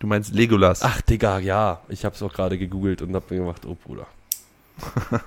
Du 0.00 0.06
meinst 0.06 0.34
Legolas. 0.34 0.82
Ach, 0.82 1.00
Digga, 1.02 1.38
ja. 1.38 1.80
Ich 1.88 2.04
hab's 2.04 2.22
auch 2.22 2.32
gerade 2.32 2.58
gegoogelt 2.58 3.02
und 3.02 3.14
hab 3.14 3.30
mir 3.30 3.36
gemacht, 3.36 3.62
oh 3.66 3.76
Bruder. 3.76 4.06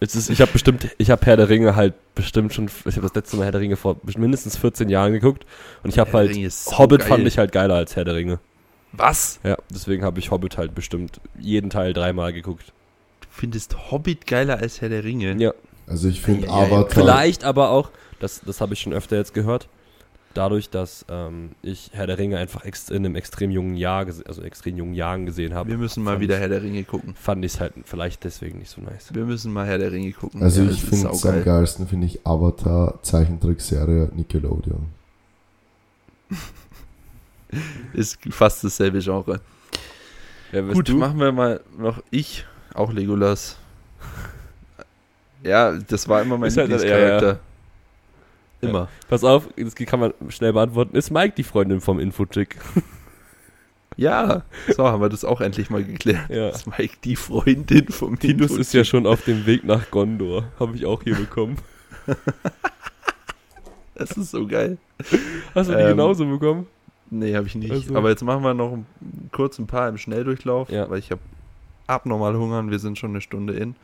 Jetzt 0.00 0.14
ist, 0.14 0.30
ich 0.30 0.40
habe 0.40 0.52
bestimmt, 0.52 0.94
ich 0.98 1.10
habe 1.10 1.24
Herr 1.26 1.36
der 1.36 1.48
Ringe 1.48 1.74
halt 1.74 1.94
bestimmt 2.14 2.54
schon, 2.54 2.66
ich 2.66 2.94
habe 2.94 3.00
das 3.00 3.14
letzte 3.14 3.36
Mal 3.36 3.44
Herr 3.44 3.52
der 3.52 3.62
Ringe 3.62 3.76
vor 3.76 3.96
mindestens 4.16 4.56
14 4.56 4.90
Jahren 4.90 5.12
geguckt 5.12 5.44
und 5.82 5.90
ich 5.90 5.98
habe 5.98 6.12
halt, 6.12 6.52
so 6.52 6.78
Hobbit 6.78 7.00
geil. 7.00 7.08
fand 7.08 7.26
ich 7.26 7.38
halt 7.38 7.50
geiler 7.50 7.74
als 7.74 7.96
Herr 7.96 8.04
der 8.04 8.14
Ringe. 8.14 8.38
Was? 8.92 9.40
Ja, 9.42 9.56
deswegen 9.70 10.04
habe 10.04 10.20
ich 10.20 10.30
Hobbit 10.30 10.56
halt 10.56 10.74
bestimmt 10.74 11.20
jeden 11.38 11.70
Teil 11.70 11.94
dreimal 11.94 12.32
geguckt. 12.32 12.72
Du 13.22 13.28
findest 13.30 13.90
Hobbit 13.90 14.26
geiler 14.26 14.58
als 14.58 14.80
Herr 14.80 14.90
der 14.90 15.04
Ringe? 15.04 15.34
Ja. 15.38 15.52
Also 15.86 16.08
ich 16.08 16.20
finde. 16.20 16.48
Avatar. 16.48 16.90
Vielleicht 16.90 17.44
aber 17.44 17.70
auch, 17.70 17.90
das, 18.20 18.42
das 18.44 18.60
habe 18.60 18.74
ich 18.74 18.80
schon 18.80 18.92
öfter 18.92 19.16
jetzt 19.16 19.32
gehört, 19.32 19.68
dadurch, 20.38 20.70
dass 20.70 21.04
ähm, 21.10 21.50
ich 21.62 21.90
Herr 21.92 22.06
der 22.06 22.16
Ringe 22.18 22.38
einfach 22.38 22.64
ex 22.64 22.88
in 22.90 23.04
einem 23.04 23.16
extrem 23.16 23.50
jungen 23.50 23.76
Jahr, 23.76 24.06
also 24.26 24.42
extrem 24.42 24.76
jungen 24.76 24.94
Jahren 24.94 25.26
gesehen 25.26 25.52
habe, 25.54 25.68
Wir 25.70 25.76
müssen 25.78 26.02
mal 26.04 26.20
wieder 26.20 26.36
ich- 26.36 26.40
Herr 26.40 26.48
der 26.48 26.62
Ringe 26.62 26.84
gucken. 26.84 27.14
fand 27.14 27.44
ich 27.44 27.54
es 27.54 27.60
halt 27.60 27.72
vielleicht 27.84 28.24
deswegen 28.24 28.58
nicht 28.60 28.70
so 28.70 28.80
nice. 28.80 29.12
Wir 29.12 29.24
müssen 29.24 29.52
mal 29.52 29.66
Herr 29.66 29.78
der 29.78 29.90
Ringe 29.92 30.12
gucken. 30.12 30.42
Also 30.42 30.62
Ja, 30.62 30.70
ich 30.70 30.82
finde 30.82 31.08
es 31.10 31.26
am 31.26 31.44
geilsten, 31.44 31.86
finde 31.88 32.06
ich 32.06 32.26
Avatar 32.26 33.02
Zeichentrickserie 33.02 34.10
Nickelodeon. 34.14 34.86
Ist 37.92 38.18
fast 38.30 38.62
dasselbe 38.64 39.00
Genre. 39.00 39.40
Ja, 40.52 40.60
Gut, 40.62 40.88
du? 40.88 40.96
machen 40.96 41.18
wir 41.18 41.32
mal 41.32 41.60
noch 41.78 42.02
ich, 42.10 42.46
auch 42.74 42.92
Legolas. 42.92 43.56
Ja, 45.44 45.70
das 45.72 46.08
war 46.08 46.20
immer 46.22 46.36
mein 46.36 46.50
halt- 46.50 46.68
Lieblingscharakter. 46.68 47.28
Ja. 47.34 47.38
Immer. 48.60 48.88
Pass 49.08 49.22
auf, 49.24 49.48
das 49.56 49.74
kann 49.74 50.00
man 50.00 50.12
schnell 50.30 50.52
beantworten. 50.52 50.96
Ist 50.96 51.10
Mike 51.10 51.34
die 51.36 51.44
Freundin 51.44 51.80
vom 51.80 51.98
Infochick? 51.98 52.56
Ja, 53.96 54.42
so 54.76 54.84
haben 54.86 55.00
wir 55.02 55.08
das 55.08 55.24
auch 55.24 55.40
endlich 55.40 55.70
mal 55.70 55.82
geklärt. 55.82 56.30
Ja. 56.30 56.50
Das 56.50 56.58
ist 56.58 56.78
Mike 56.78 56.98
die 57.02 57.16
Freundin 57.16 57.88
vom 57.88 58.16
Tinus 58.16 58.52
ist 58.52 58.72
ja 58.72 58.84
schon 58.84 59.08
auf 59.08 59.24
dem 59.24 59.44
Weg 59.44 59.64
nach 59.64 59.90
Gondor. 59.90 60.44
Habe 60.60 60.76
ich 60.76 60.86
auch 60.86 61.02
hier 61.02 61.16
bekommen. 61.16 61.56
Das 63.94 64.12
ist 64.12 64.30
so 64.30 64.46
geil. 64.46 64.78
Hast 65.54 65.68
du 65.70 65.74
die 65.74 65.80
Ähm, 65.80 65.88
genauso 65.88 66.24
bekommen? 66.24 66.66
Nee, 67.10 67.34
habe 67.34 67.46
ich 67.48 67.54
nicht. 67.56 67.70
Also- 67.72 67.96
Aber 67.96 68.10
jetzt 68.10 68.22
machen 68.22 68.42
wir 68.44 68.54
noch 68.54 68.72
ein- 68.72 68.86
kurz 69.32 69.58
ein 69.58 69.66
paar 69.66 69.88
im 69.88 69.98
Schnelldurchlauf, 69.98 70.70
Ja. 70.70 70.88
weil 70.88 71.00
ich 71.00 71.10
habe 71.10 71.20
abnormal 71.88 72.36
Hunger 72.36 72.60
und 72.60 72.70
wir 72.70 72.78
sind 72.78 72.98
schon 72.98 73.10
eine 73.10 73.20
Stunde 73.20 73.54
in. 73.54 73.74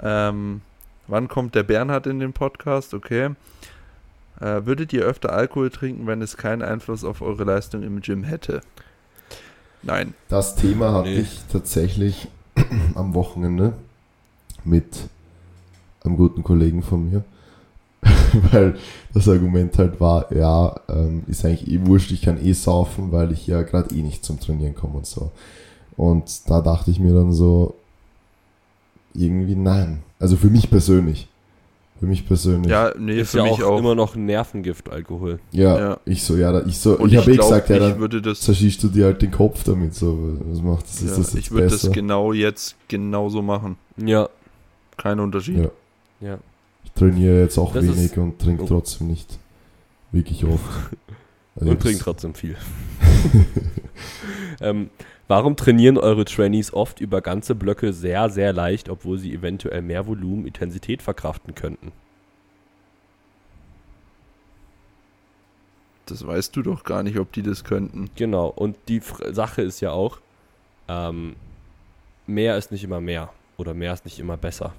Ähm, 0.00 0.60
wann 1.08 1.26
kommt 1.26 1.54
der 1.56 1.64
Bernhard 1.64 2.06
in 2.06 2.20
den 2.20 2.32
Podcast? 2.32 2.94
Okay. 2.94 3.30
Äh, 4.40 4.66
würdet 4.66 4.92
ihr 4.92 5.02
öfter 5.02 5.32
Alkohol 5.32 5.70
trinken, 5.70 6.06
wenn 6.06 6.22
es 6.22 6.36
keinen 6.36 6.62
Einfluss 6.62 7.04
auf 7.04 7.22
eure 7.22 7.44
Leistung 7.44 7.82
im 7.82 8.00
Gym 8.00 8.24
hätte? 8.24 8.60
Nein. 9.82 10.14
Das 10.28 10.54
Thema 10.56 10.92
hatte 10.92 11.08
Nee. 11.10 11.20
ich 11.20 11.40
tatsächlich 11.50 12.28
am 12.94 13.14
Wochenende. 13.14 13.74
mit 14.64 15.08
einem 16.04 16.16
guten 16.16 16.42
Kollegen 16.44 16.82
von 16.82 17.10
mir. 17.10 17.24
weil 18.50 18.76
das 19.14 19.28
Argument 19.28 19.76
halt 19.78 20.00
war, 20.00 20.32
ja, 20.32 20.74
ähm, 20.88 21.22
ist 21.28 21.44
eigentlich 21.44 21.68
eh 21.70 21.84
wurscht, 21.86 22.10
ich 22.10 22.22
kann 22.22 22.44
eh 22.44 22.52
saufen, 22.52 23.12
weil 23.12 23.30
ich 23.32 23.46
ja 23.46 23.62
gerade 23.62 23.94
eh 23.94 24.02
nicht 24.02 24.24
zum 24.24 24.40
Trainieren 24.40 24.74
komme 24.74 24.94
und 24.98 25.06
so. 25.06 25.30
Und 25.96 26.48
da 26.50 26.60
dachte 26.60 26.90
ich 26.90 26.98
mir 26.98 27.14
dann 27.14 27.32
so, 27.32 27.76
irgendwie 29.14 29.54
nein. 29.54 30.02
Also 30.18 30.36
für 30.36 30.48
mich 30.48 30.70
persönlich. 30.70 31.28
Für 32.02 32.08
mich 32.08 32.26
persönlich. 32.26 32.68
Ja, 32.68 32.92
nee, 32.98 33.20
ist 33.20 33.30
für 33.30 33.36
ja 33.38 33.44
mich 33.44 33.62
auch, 33.62 33.74
auch. 33.74 33.78
immer 33.78 33.94
noch 33.94 34.16
ein 34.16 34.26
Nervengift, 34.26 34.90
Alkohol. 34.90 35.38
Ja, 35.52 35.78
Ja. 35.78 36.00
ich 36.04 36.24
so, 36.24 36.36
ja, 36.36 36.66
ich 36.66 36.76
so, 36.80 36.98
Und 36.98 37.12
ich 37.12 37.16
habe 37.16 37.32
eh 37.32 37.36
gesagt, 37.36 37.68
ja, 37.70 37.76
ich 37.76 37.82
dann 37.82 38.00
würde 38.00 38.20
das, 38.20 38.40
zerschießt 38.40 38.82
du 38.82 38.88
dir 38.88 39.04
halt 39.04 39.22
den 39.22 39.30
Kopf 39.30 39.62
damit, 39.62 39.94
so, 39.94 40.36
was 40.46 40.60
macht 40.62 40.82
das, 40.86 40.94
ist 41.00 41.02
ja, 41.02 41.16
das 41.18 41.32
jetzt 41.32 41.34
ich 41.36 41.50
würde 41.52 41.68
das 41.68 41.88
genau 41.92 42.32
jetzt 42.32 42.74
genauso 42.88 43.40
machen. 43.40 43.76
Ja, 44.04 44.28
Kein 44.96 45.20
Unterschied. 45.20 45.58
Ja. 45.58 45.70
ja. 46.20 46.38
Ich 46.84 46.90
trainiere 46.90 47.40
jetzt 47.42 47.56
auch 47.56 47.72
Das 47.72 47.84
wenig 47.84 47.96
ist- 48.06 48.18
und 48.18 48.36
trinke 48.40 48.64
Oh. 48.64 48.66
trotzdem 48.66 49.06
nicht 49.06 49.38
wirklich 50.10 50.44
oft. 50.44 50.60
Also 51.54 51.70
Und 51.70 51.80
trinkt 51.82 52.00
trotzdem 52.02 52.34
viel. 52.34 52.56
ähm, 54.60 54.90
warum 55.32 55.56
trainieren 55.56 55.96
eure 55.96 56.26
Trainees 56.26 56.74
oft 56.74 57.00
über 57.00 57.22
ganze 57.22 57.54
Blöcke 57.54 57.94
sehr, 57.94 58.28
sehr 58.28 58.52
leicht, 58.52 58.90
obwohl 58.90 59.16
sie 59.16 59.32
eventuell 59.32 59.80
mehr 59.80 60.06
Volumen, 60.06 60.46
Intensität 60.46 61.00
verkraften 61.00 61.54
könnten? 61.54 61.90
Das 66.04 66.26
weißt 66.26 66.54
du 66.54 66.60
doch 66.60 66.84
gar 66.84 67.02
nicht, 67.02 67.18
ob 67.18 67.32
die 67.32 67.40
das 67.42 67.64
könnten. 67.64 68.10
Genau, 68.14 68.48
und 68.48 68.76
die 68.88 69.00
Sache 69.30 69.62
ist 69.62 69.80
ja 69.80 69.90
auch, 69.92 70.18
ähm, 70.88 71.34
mehr 72.26 72.58
ist 72.58 72.70
nicht 72.70 72.84
immer 72.84 73.00
mehr 73.00 73.32
oder 73.56 73.72
mehr 73.72 73.94
ist 73.94 74.04
nicht 74.04 74.18
immer 74.18 74.36
besser. 74.36 74.74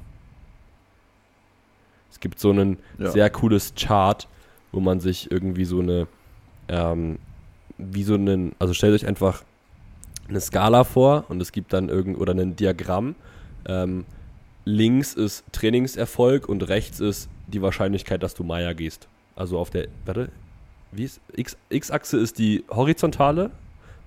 Es 2.12 2.20
gibt 2.20 2.38
so 2.40 2.52
ein 2.52 2.78
Ja. 3.00 3.10
sehr 3.10 3.32
cooles 3.32 3.74
Chart, 3.76 4.28
wo 4.72 4.80
man 4.80 5.00
sich 5.00 5.32
irgendwie 5.32 5.66
so 5.66 5.80
eine, 5.80 6.06
ähm, 6.68 7.18
wie 7.80 8.04
so 8.04 8.14
einen, 8.14 8.52
also 8.60 8.76
stellt 8.76 8.94
euch 8.94 9.08
einfach 9.08 9.44
eine 10.34 10.42
Skala 10.42 10.84
vor 10.84 11.26
und 11.30 11.42
es 11.42 11.52
gibt 11.52 11.74
dann 11.74 11.90
irgend 11.90 12.20
oder 12.20 12.34
ein 12.34 12.56
Diagramm. 12.56 13.16
Ähm, 13.66 14.06
links 14.66 15.14
ist 15.14 15.44
Trainingserfolg 15.52 16.50
und 16.50 16.68
rechts 16.68 17.00
ist 17.00 17.30
die 17.48 17.62
Wahrscheinlichkeit, 17.62 18.24
dass 18.24 18.34
du 18.34 18.44
Meier 18.44 18.74
gehst. 18.74 19.08
Also 19.36 19.60
auf 19.60 19.70
der, 19.70 19.88
warte, 20.06 20.30
wie 20.92 21.04
ist, 21.04 21.22
X-Achse 21.70 22.18
ist 22.18 22.40
die 22.40 22.64
horizontale 22.70 23.52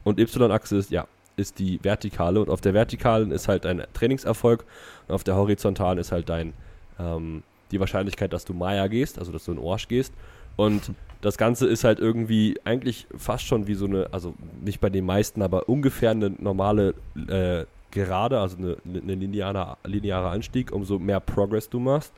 und 0.04 0.18
Y-Achse 0.18 0.76
ist, 0.76 0.90
ja, 0.90 1.06
ist 1.36 1.58
die 1.58 1.78
vertikale 1.82 2.40
und 2.40 2.48
auf 2.48 2.60
der 2.60 2.74
vertikalen 2.74 3.30
ist 3.30 3.48
halt 3.48 3.64
dein 3.64 3.84
Trainingserfolg 3.92 4.64
und 5.06 5.14
auf 5.14 5.24
der 5.24 5.36
horizontalen 5.36 5.98
ist 5.98 6.12
halt 6.12 6.28
dein, 6.28 6.54
ähm, 6.98 7.42
die 7.70 7.80
Wahrscheinlichkeit, 7.80 8.32
dass 8.32 8.44
du 8.44 8.54
Maya 8.54 8.86
gehst, 8.86 9.18
also 9.18 9.32
dass 9.32 9.44
du 9.44 9.52
in 9.52 9.58
Orsch 9.58 9.88
gehst. 9.88 10.12
Und 10.56 10.92
das 11.20 11.38
Ganze 11.38 11.66
ist 11.66 11.84
halt 11.84 11.98
irgendwie 11.98 12.58
eigentlich 12.64 13.06
fast 13.16 13.44
schon 13.44 13.66
wie 13.66 13.74
so 13.74 13.86
eine, 13.86 14.08
also 14.12 14.34
nicht 14.62 14.80
bei 14.80 14.90
den 14.90 15.06
meisten, 15.06 15.42
aber 15.42 15.68
ungefähr 15.68 16.10
eine 16.10 16.30
normale 16.30 16.94
äh, 17.28 17.64
Gerade, 17.96 18.40
also 18.40 18.58
eine, 18.58 18.76
eine 18.84 19.14
lineare, 19.14 19.78
linearer 19.84 20.30
Anstieg. 20.30 20.70
Umso 20.70 20.98
mehr 20.98 21.18
Progress 21.18 21.70
du 21.70 21.80
machst, 21.80 22.12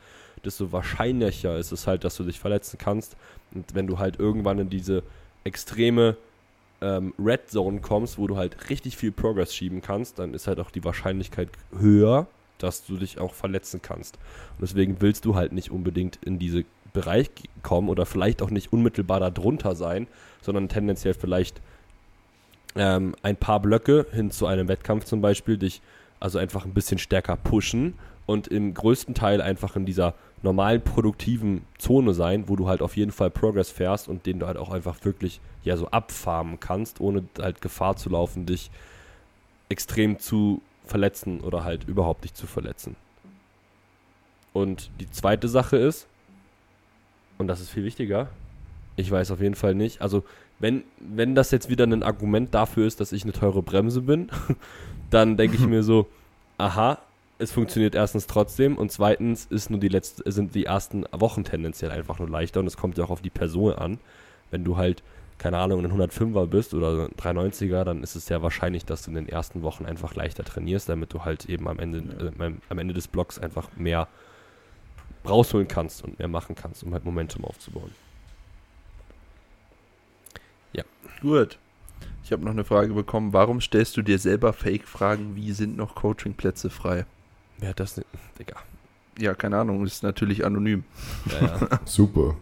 desto 0.44 0.72
wahrscheinlicher 0.72 1.56
ist 1.56 1.70
es 1.70 1.86
halt, 1.86 2.02
dass 2.02 2.16
du 2.16 2.24
dich 2.24 2.40
verletzen 2.40 2.78
kannst. 2.78 3.16
Und 3.54 3.76
wenn 3.76 3.86
du 3.86 4.00
halt 4.00 4.18
irgendwann 4.18 4.58
in 4.58 4.70
diese 4.70 5.04
extreme 5.44 6.16
ähm, 6.80 7.14
Red 7.16 7.48
Zone 7.48 7.80
kommst, 7.80 8.18
wo 8.18 8.26
du 8.26 8.36
halt 8.36 8.70
richtig 8.70 8.96
viel 8.96 9.12
Progress 9.12 9.54
schieben 9.54 9.80
kannst, 9.80 10.18
dann 10.18 10.34
ist 10.34 10.48
halt 10.48 10.58
auch 10.58 10.72
die 10.72 10.82
Wahrscheinlichkeit 10.82 11.48
höher, 11.78 12.26
dass 12.58 12.84
du 12.84 12.96
dich 12.96 13.20
auch 13.20 13.34
verletzen 13.34 13.80
kannst. 13.80 14.16
Und 14.58 14.62
deswegen 14.62 15.00
willst 15.00 15.26
du 15.26 15.36
halt 15.36 15.52
nicht 15.52 15.70
unbedingt 15.70 16.18
in 16.24 16.40
diese 16.40 16.64
Bereich 16.92 17.30
kommen 17.62 17.88
oder 17.88 18.06
vielleicht 18.06 18.42
auch 18.42 18.50
nicht 18.50 18.72
unmittelbar 18.72 19.20
darunter 19.20 19.74
sein, 19.74 20.06
sondern 20.40 20.68
tendenziell 20.68 21.14
vielleicht 21.14 21.60
ähm, 22.76 23.14
ein 23.22 23.36
paar 23.36 23.60
Blöcke 23.60 24.06
hin 24.12 24.30
zu 24.30 24.46
einem 24.46 24.68
Wettkampf 24.68 25.04
zum 25.04 25.20
Beispiel 25.20 25.58
dich 25.58 25.80
also 26.20 26.38
einfach 26.38 26.64
ein 26.64 26.74
bisschen 26.74 26.98
stärker 26.98 27.36
pushen 27.36 27.94
und 28.26 28.48
im 28.48 28.74
größten 28.74 29.14
Teil 29.14 29.40
einfach 29.40 29.76
in 29.76 29.86
dieser 29.86 30.14
normalen 30.42 30.82
produktiven 30.82 31.62
Zone 31.78 32.14
sein, 32.14 32.48
wo 32.48 32.56
du 32.56 32.68
halt 32.68 32.82
auf 32.82 32.96
jeden 32.96 33.12
Fall 33.12 33.30
Progress 33.30 33.70
fährst 33.70 34.08
und 34.08 34.26
den 34.26 34.38
du 34.38 34.46
halt 34.46 34.56
auch 34.56 34.70
einfach 34.70 35.04
wirklich 35.04 35.40
ja 35.64 35.76
so 35.76 35.88
abfarmen 35.88 36.60
kannst, 36.60 37.00
ohne 37.00 37.24
halt 37.40 37.60
Gefahr 37.60 37.96
zu 37.96 38.10
laufen, 38.10 38.46
dich 38.46 38.70
extrem 39.68 40.18
zu 40.18 40.62
verletzen 40.84 41.40
oder 41.40 41.64
halt 41.64 41.84
überhaupt 41.88 42.22
nicht 42.22 42.36
zu 42.36 42.46
verletzen. 42.46 42.96
Und 44.52 44.90
die 45.00 45.10
zweite 45.10 45.48
Sache 45.48 45.76
ist, 45.76 46.06
und 47.38 47.46
das 47.48 47.60
ist 47.60 47.70
viel 47.70 47.84
wichtiger, 47.84 48.28
ich 48.96 49.10
weiß 49.10 49.30
auf 49.30 49.40
jeden 49.40 49.54
Fall 49.54 49.74
nicht, 49.74 50.02
also 50.02 50.24
wenn, 50.58 50.82
wenn 50.98 51.34
das 51.36 51.50
jetzt 51.52 51.68
wieder 51.70 51.84
ein 51.86 52.02
Argument 52.02 52.52
dafür 52.52 52.86
ist, 52.86 53.00
dass 53.00 53.12
ich 53.12 53.22
eine 53.22 53.32
teure 53.32 53.62
Bremse 53.62 54.02
bin, 54.02 54.28
dann 55.10 55.36
denke 55.36 55.56
ich 55.56 55.66
mir 55.66 55.82
so, 55.82 56.08
aha, 56.58 56.98
es 57.38 57.52
funktioniert 57.52 57.94
erstens 57.94 58.26
trotzdem 58.26 58.76
und 58.76 58.90
zweitens 58.90 59.46
ist 59.46 59.70
nur 59.70 59.78
die 59.78 59.86
letzte, 59.88 60.30
sind 60.30 60.56
die 60.56 60.64
ersten 60.64 61.04
Wochen 61.12 61.44
tendenziell 61.44 61.92
einfach 61.92 62.18
nur 62.18 62.28
leichter 62.28 62.58
und 62.58 62.66
es 62.66 62.76
kommt 62.76 62.98
ja 62.98 63.04
auch 63.04 63.10
auf 63.10 63.22
die 63.22 63.30
Person 63.30 63.74
an. 63.74 63.98
Wenn 64.50 64.64
du 64.64 64.76
halt, 64.76 65.04
keine 65.38 65.58
Ahnung, 65.58 65.84
ein 65.84 65.92
105er 65.92 66.46
bist 66.46 66.74
oder 66.74 67.04
ein 67.04 67.14
390er, 67.16 67.84
dann 67.84 68.02
ist 68.02 68.16
es 68.16 68.26
sehr 68.26 68.42
wahrscheinlich, 68.42 68.84
dass 68.84 69.02
du 69.02 69.10
in 69.10 69.14
den 69.14 69.28
ersten 69.28 69.62
Wochen 69.62 69.86
einfach 69.86 70.16
leichter 70.16 70.42
trainierst, 70.42 70.88
damit 70.88 71.12
du 71.14 71.24
halt 71.24 71.44
eben 71.44 71.68
am 71.68 71.78
Ende, 71.78 72.02
Ja. 72.38 72.46
äh, 72.46 72.52
am 72.68 72.78
Ende 72.78 72.92
des 72.94 73.06
Blocks 73.06 73.38
einfach 73.38 73.68
mehr 73.76 74.08
rausholen 75.26 75.68
kannst 75.68 76.04
und 76.04 76.18
mehr 76.18 76.28
machen 76.28 76.54
kannst, 76.54 76.82
um 76.82 76.92
halt 76.92 77.04
Momentum 77.04 77.44
aufzubauen. 77.44 77.90
Gut. 81.20 81.58
Ich 82.24 82.32
habe 82.32 82.44
noch 82.44 82.52
eine 82.52 82.64
Frage 82.64 82.92
bekommen. 82.92 83.32
Warum 83.32 83.60
stellst 83.60 83.96
du 83.96 84.02
dir 84.02 84.18
selber 84.18 84.52
Fake-Fragen, 84.52 85.34
wie 85.34 85.52
sind 85.52 85.76
noch 85.76 85.94
Coaching-Plätze 85.94 86.70
frei? 86.70 87.06
Wer 87.58 87.70
hat 87.70 87.80
das 87.80 87.96
nicht? 87.96 88.08
Digga. 88.38 88.56
Ja, 89.18 89.34
keine 89.34 89.58
Ahnung, 89.58 89.84
ist 89.84 90.02
natürlich 90.02 90.44
anonym. 90.44 90.84
Ja, 91.40 91.46
ja. 91.46 91.80
Super. 91.84 92.36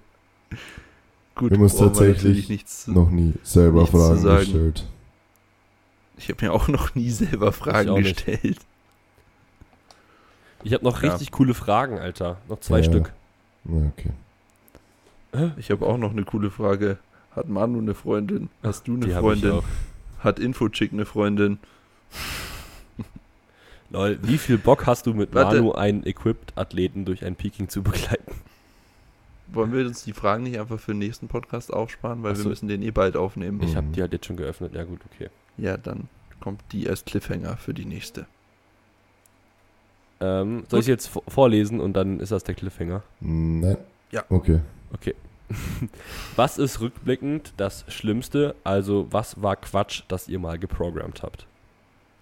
Gut, 1.35 1.51
Wir 1.51 1.57
haben 1.57 1.65
uns 1.65 1.77
tatsächlich 1.77 2.49
nichts 2.49 2.87
Noch 2.87 3.11
nie 3.11 3.35
selber 3.43 3.87
Fragen 3.87 4.23
gestellt. 4.23 4.87
Ich 6.19 6.29
habe 6.29 6.45
mir 6.45 6.53
auch 6.53 6.69
noch 6.69 6.95
nie 6.95 7.11
selber 7.11 7.53
Fragen 7.53 7.91
auch 7.91 7.99
nicht. 7.99 8.27
Ich 10.67 10.73
habe 10.75 10.85
noch 10.85 11.01
Ja. 11.03 11.11
richtig 11.11 11.31
coole 11.31 11.55
Fragen, 11.55 11.99
Alter. 11.99 12.39
Noch 12.49 12.59
zwei 12.61 12.79
Ja. 12.79 12.85
Stück. 12.85 13.13
Ja, 13.67 13.83
okay. 13.97 14.11
Ich 15.59 15.71
habe 15.71 15.87
auch 15.87 15.97
noch 15.99 16.11
eine 16.11 16.25
coole 16.25 16.51
Frage. 16.51 16.99
Hat 17.37 17.49
Manu 17.49 17.79
eine 17.79 17.95
Freundin? 17.95 18.49
Hast 18.63 18.89
du 18.89 18.95
eine 18.95 19.07
Die 19.07 19.13
Freundin? 19.13 19.51
auch. 19.53 19.65
Hat 20.21 20.39
Infochick 20.41 20.93
eine 20.93 21.05
Freundin? 21.05 21.59
Lol, 23.91 24.19
wie 24.23 24.39
viel 24.39 24.59
Bock 24.59 24.87
hast 24.87 25.07
du 25.07 25.15
mit 25.15 25.33
Warte. 25.35 25.57
Manu 25.57 25.73
einen 25.73 26.05
Equipped-Athleten 26.05 27.05
durch 27.05 27.25
ein 27.25 27.37
Peking 27.37 27.69
zu 27.69 27.83
begleiten? 27.83 28.33
Wollen 29.49 29.73
wir 29.73 29.87
uns 29.87 30.03
die 30.03 30.13
Fragen 30.13 30.43
nicht 30.43 30.59
einfach 30.59 30.81
für 30.81 30.91
den 30.93 30.99
nächsten 30.99 31.29
Podcast 31.29 31.73
aufsparen, 31.73 32.23
weil 32.25 32.33
Ach 32.33 32.37
wir 32.39 32.43
so. 32.43 32.49
müssen 32.49 32.67
den 32.69 32.83
eh 32.83 32.91
bald 32.91 33.17
aufnehmen. 33.17 33.63
Ich 33.63 33.77
habe 33.77 33.87
Mhm. 33.87 33.93
die 33.93 34.01
halt 34.01 34.13
jetzt 34.13 34.27
schon 34.27 34.37
geöffnet. 34.37 34.75
Ja 34.75 34.83
gut, 34.83 35.01
okay. 35.15 35.29
Ja, 35.57 35.77
dann 35.77 36.09
kommt 36.41 36.61
die 36.73 36.89
als 36.89 37.05
Cliffhanger 37.05 37.57
für 37.57 37.73
die 37.73 37.85
nächste. 37.85 38.27
Ähm, 40.21 40.65
soll 40.69 40.81
ich 40.81 40.87
jetzt 40.87 41.09
vo- 41.09 41.23
vorlesen 41.29 41.81
und 41.81 41.93
dann 41.95 42.21
ist 42.21 42.33
das 42.33 42.43
der 42.45 42.55
Cliffhanger? 42.55 43.03
Nein. 43.21 43.77
Ja. 44.11 44.25
Okay. 44.31 44.61
Okay. 44.95 45.15
was 46.37 46.59
ist 46.59 46.81
rückblickend 46.81 47.53
das 47.57 47.85
Schlimmste, 47.89 48.55
also 48.65 49.07
was 49.11 49.41
war 49.43 49.57
Quatsch, 49.57 50.03
das 50.09 50.29
ihr 50.29 50.39
mal 50.39 50.59
geprogrammt 50.59 51.23
habt? 51.23 51.47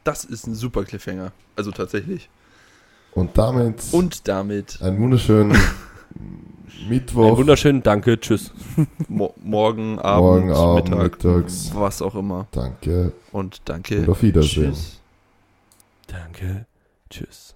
Das 0.03 0.25
ist 0.25 0.47
ein 0.47 0.55
super 0.55 0.85
Cliffhanger. 0.85 1.33
Also 1.57 1.71
tatsächlich. 1.71 2.29
Und 3.13 3.39
damit 3.39 3.83
Und 3.93 4.27
damit 4.29 4.83
einen 4.83 4.99
wunderschönen 5.01 5.53
Einen 6.15 6.89
Mittwoch, 6.89 7.39
wunderschönen 7.39 7.83
Danke, 7.83 8.19
tschüss. 8.21 8.53
mo 9.09 9.33
morgen, 9.43 9.99
Abend, 10.01 10.47
Morgen, 10.47 10.53
Abend, 10.53 10.91
Mittag, 10.91 11.25
mittags. 11.25 11.71
was 11.75 12.03
auch 12.03 12.15
immer. 12.17 12.47
Danke 12.51 13.13
Und 13.33 13.63
danke. 13.65 14.01
und 14.01 14.09
auf 14.09 14.23
Wiedersehen. 14.23 14.73
Tschüss. 14.73 15.01
Danke, 16.09 16.67
tschüss. 17.11 17.55